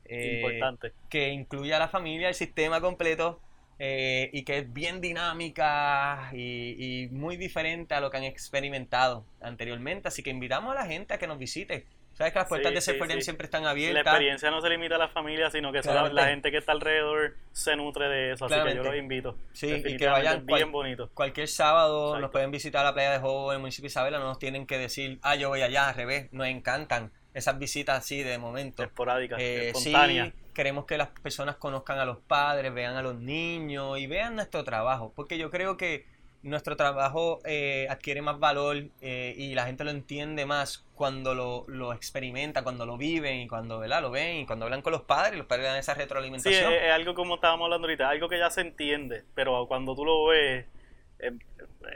Importante. 0.10 0.92
que 1.10 1.30
incluye 1.30 1.74
a 1.74 1.80
la 1.80 1.88
familia, 1.88 2.28
el 2.28 2.36
sistema 2.36 2.82
completo 2.82 3.40
eh, 3.86 4.30
y 4.32 4.44
que 4.44 4.60
es 4.60 4.72
bien 4.74 5.02
dinámica 5.02 6.30
y, 6.32 7.04
y 7.04 7.10
muy 7.10 7.36
diferente 7.36 7.94
a 7.96 8.00
lo 8.00 8.10
que 8.10 8.16
han 8.18 8.24
experimentado 8.24 9.26
anteriormente. 9.42 10.08
Así 10.08 10.24
que 10.24 10.30
invitamos 10.30 10.72
a 10.72 10.76
la 10.76 10.86
gente 10.86 11.14
a 11.14 11.18
que 11.18 11.28
nos 11.28 11.38
visite. 11.38 11.86
Sabes 12.14 12.32
que 12.32 12.40
las 12.40 12.48
puertas 12.48 12.70
Sí, 12.70 12.76
de 12.76 12.82
sí, 12.82 12.92
Surferem 12.92 13.18
sí. 13.18 13.24
siempre 13.24 13.46
están 13.46 13.64
La 13.64 13.72
abiertas. 13.72 14.06
experiencia 14.06 14.52
no 14.52 14.62
se 14.62 14.70
limita 14.70 14.96
a 14.96 15.00
la 15.00 15.10
familia, 15.10 15.50
sino 15.50 15.72
que 15.74 15.82
la- 15.82 16.08
la, 16.14 16.28
gente 16.28 16.50
que 16.52 16.58
está 16.58 16.72
alrededor 16.72 17.36
se 17.52 17.76
nutre 17.76 18.08
de 18.08 18.32
eso. 18.34 18.46
Así 18.46 18.56
que 18.56 18.76
yo 18.76 18.84
los 18.84 18.96
invito. 18.96 19.36
Sí, 19.52 19.82
y 19.86 19.98
que 19.98 20.08
vayan 20.08 20.46
bien 20.46 20.60
cual- 20.60 20.72
bonito. 20.72 21.10
Cualquier 21.14 21.48
sábado 21.50 22.10
Exacto. 22.10 22.22
nos 22.22 22.32
pueden 22.32 22.52
visitar 22.52 22.82
a 22.82 22.90
la 22.90 22.94
playa 22.94 23.12
de 23.12 23.20
Jobo 23.20 23.52
en 23.52 23.56
el 23.56 23.62
municipio 23.62 23.88
de 23.88 23.92
Isabela. 23.92 24.20
No 24.20 24.26
nos 24.26 24.40
tienen 24.40 24.66
que 24.68 24.78
decir, 24.78 25.20
ah, 25.24 25.36
yo 25.36 25.50
voy 25.50 25.62
allá, 25.64 25.90
al 25.90 25.96
revés. 25.96 26.32
Nos 26.32 26.48
encantan 26.48 27.12
esas 27.34 27.58
visitas 27.60 27.98
así 28.00 28.24
de 28.24 28.38
momento. 28.38 28.84
Esporádica, 28.84 29.38
Eh, 29.40 29.70
espontánea. 29.70 30.26
sí, 30.28 30.34
queremos 30.54 30.86
que 30.86 30.98
las 30.98 31.10
personas 31.10 31.56
conozcan 31.58 32.00
a 32.00 32.06
los 32.06 32.20
padres, 32.20 32.74
vean 32.74 32.96
a 32.96 33.02
los 33.02 33.16
niños 33.16 33.98
y 34.00 34.08
vean 34.08 34.36
nuestro 34.36 34.64
trabajo, 34.64 35.12
porque 35.16 35.38
yo 35.38 35.50
creo 35.50 35.78
que 35.78 36.06
nuestro 36.44 36.76
trabajo 36.76 37.40
eh, 37.46 37.88
adquiere 37.90 38.22
más 38.22 38.38
valor 38.38 38.76
eh, 39.00 39.34
y 39.38 39.56
la 39.56 39.66
gente 39.66 39.86
lo 39.86 39.92
entiende 39.92 40.46
más 40.46 40.86
cuando 40.94 41.34
lo, 41.34 41.64
lo 41.70 41.94
experimenta, 41.94 42.64
cuando 42.64 42.86
lo 42.86 42.98
viven 42.98 43.40
y 43.40 43.48
cuando 43.48 43.80
¿verdad? 43.80 44.02
lo 44.02 44.12
ven 44.12 44.40
y 44.42 44.46
cuando 44.46 44.66
hablan 44.66 44.82
con 44.82 44.92
los 44.92 45.04
padres 45.04 45.36
y 45.36 45.38
los 45.38 45.48
padres 45.48 45.68
dan 45.68 45.78
esa 45.78 45.94
Sí, 45.94 46.00
es, 46.02 46.04
retroalimentación. 46.04 46.74
es 46.74 46.92
algo 46.92 47.14
como 47.16 47.36
estábamos 47.36 47.66
hablando 47.66 47.88
ahorita, 47.88 48.10
algo 48.10 48.28
que 48.28 48.38
ya 48.40 48.50
se 48.50 48.60
entiende, 48.62 49.24
pero 49.36 49.68
cuando 49.68 49.96
tú 49.96 50.04
lo 50.04 50.26
ves, 50.26 50.66
eh, 51.28 51.38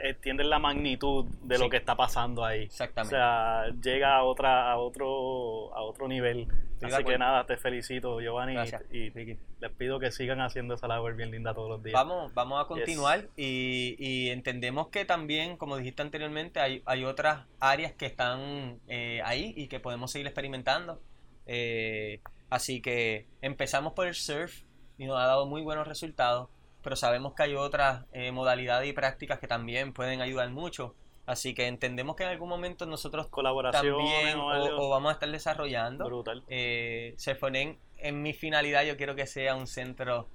entiendes 0.04 0.46
la 0.46 0.58
magnitud 0.58 1.26
de 1.42 1.56
Sí. 1.56 1.62
lo 1.62 1.68
que 1.70 1.76
está 1.78 1.94
pasando 1.96 2.44
ahí. 2.44 2.60
O 2.60 2.62
Exactamente. 2.64 3.16
sea, 3.16 3.64
llega 3.82 4.16
a 4.16 4.22
otra, 4.24 4.70
a 4.70 4.76
otro, 4.78 5.74
a 5.74 5.82
otro 5.82 6.08
nivel. 6.08 6.46
Así 6.80 7.02
que 7.04 7.18
nada, 7.18 7.44
te 7.44 7.56
felicito, 7.56 8.20
Giovanni, 8.20 8.54
Gracias, 8.54 8.82
y 8.92 9.10
Ricky. 9.10 9.36
les 9.60 9.72
pido 9.72 9.98
que 9.98 10.12
sigan 10.12 10.40
haciendo 10.40 10.74
esa 10.74 10.86
labor 10.86 11.16
bien 11.16 11.30
linda 11.32 11.52
todos 11.52 11.68
los 11.68 11.82
días. 11.82 11.92
Vamos, 11.94 12.32
vamos 12.34 12.62
a 12.64 12.68
continuar 12.68 13.26
y, 13.36 13.96
y 13.98 14.30
entendemos 14.30 14.86
que 14.88 15.04
también, 15.04 15.56
como 15.56 15.76
dijiste 15.76 16.02
anteriormente, 16.02 16.60
hay, 16.60 16.82
hay 16.86 17.04
otras 17.04 17.46
áreas 17.58 17.94
que 17.94 18.06
están 18.06 18.78
eh, 18.86 19.20
ahí 19.24 19.52
y 19.56 19.66
que 19.66 19.80
podemos 19.80 20.12
seguir 20.12 20.28
experimentando. 20.28 21.00
Eh, 21.46 22.20
así 22.50 22.80
que 22.80 23.26
empezamos 23.42 23.94
por 23.94 24.06
el 24.06 24.14
surf 24.14 24.62
y 24.98 25.06
nos 25.06 25.18
ha 25.18 25.24
dado 25.26 25.46
muy 25.46 25.62
buenos 25.62 25.88
resultados, 25.88 26.48
pero 26.88 26.96
sabemos 26.96 27.34
que 27.34 27.42
hay 27.42 27.54
otras 27.54 28.06
eh, 28.14 28.32
modalidades 28.32 28.88
y 28.88 28.94
prácticas 28.94 29.38
que 29.38 29.46
también 29.46 29.92
pueden 29.92 30.22
ayudar 30.22 30.48
mucho. 30.48 30.94
Así 31.26 31.52
que 31.52 31.66
entendemos 31.66 32.16
que 32.16 32.22
en 32.22 32.30
algún 32.30 32.48
momento 32.48 32.86
nosotros 32.86 33.28
también 33.70 34.38
o 34.38 34.46
o, 34.46 34.48
algo. 34.48 34.86
o 34.86 34.88
vamos 34.88 35.10
a 35.10 35.12
estar 35.12 35.30
desarrollando. 35.30 36.06
Brutal. 36.06 36.42
Eh, 36.48 37.12
Surfonen, 37.18 37.78
en 37.98 38.22
mi 38.22 38.32
finalidad, 38.32 38.84
yo 38.86 38.96
quiero 38.96 39.14
que 39.14 39.26
sea 39.26 39.54
un 39.54 39.66
centro 39.66 40.30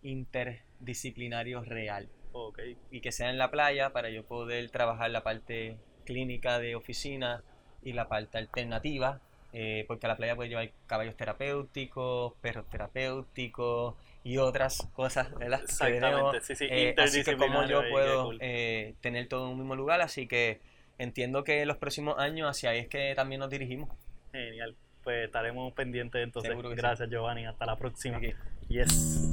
interdisciplinario 0.00 1.60
real 1.60 2.08
Ok. 2.32 2.60
y 2.90 3.02
que 3.02 3.12
sea 3.12 3.28
en 3.28 3.36
la 3.36 3.50
playa 3.50 3.92
para 3.92 4.08
yo 4.08 4.24
poder 4.24 4.70
trabajar 4.70 5.10
la 5.10 5.22
parte 5.22 5.76
clínica 6.06 6.60
de 6.60 6.76
oficina 6.76 7.44
y 7.82 7.92
la 7.92 8.08
parte 8.08 8.38
alternativa, 8.38 9.20
eh, 9.52 9.84
porque 9.86 10.06
a 10.06 10.08
la 10.08 10.16
playa 10.16 10.34
puede 10.34 10.48
llevar 10.48 10.70
caballos 10.86 11.14
terapéuticos, 11.14 12.32
perros 12.40 12.70
terapéuticos 12.70 13.96
y 14.24 14.38
otras 14.38 14.88
cosas, 14.92 15.28
tenemos. 15.78 16.36
sí, 16.42 16.54
sí, 16.54 16.66
Eh, 16.70 16.94
así 16.98 17.24
que 17.24 17.36
como 17.36 17.64
yo 17.66 17.82
puedo 17.90 18.24
cool. 18.26 18.38
eh, 18.40 18.94
tener 19.00 19.28
todo 19.28 19.46
en 19.46 19.52
un 19.52 19.58
mismo 19.58 19.74
lugar, 19.74 20.00
así 20.00 20.26
que 20.28 20.60
entiendo 20.98 21.42
que 21.44 21.62
en 21.62 21.68
los 21.68 21.76
próximos 21.78 22.18
años 22.18 22.48
hacia 22.48 22.70
ahí 22.70 22.78
es 22.78 22.88
que 22.88 23.14
también 23.16 23.40
nos 23.40 23.50
dirigimos. 23.50 23.90
Genial. 24.32 24.76
Pues 25.02 25.24
estaremos 25.24 25.72
pendientes 25.72 26.22
entonces. 26.22 26.52
Sí. 26.54 26.68
Gracias, 26.76 27.10
Giovanni. 27.10 27.46
Hasta 27.46 27.66
la 27.66 27.76
próxima. 27.76 28.18
Aquí. 28.18 28.32
Yes. 28.68 29.30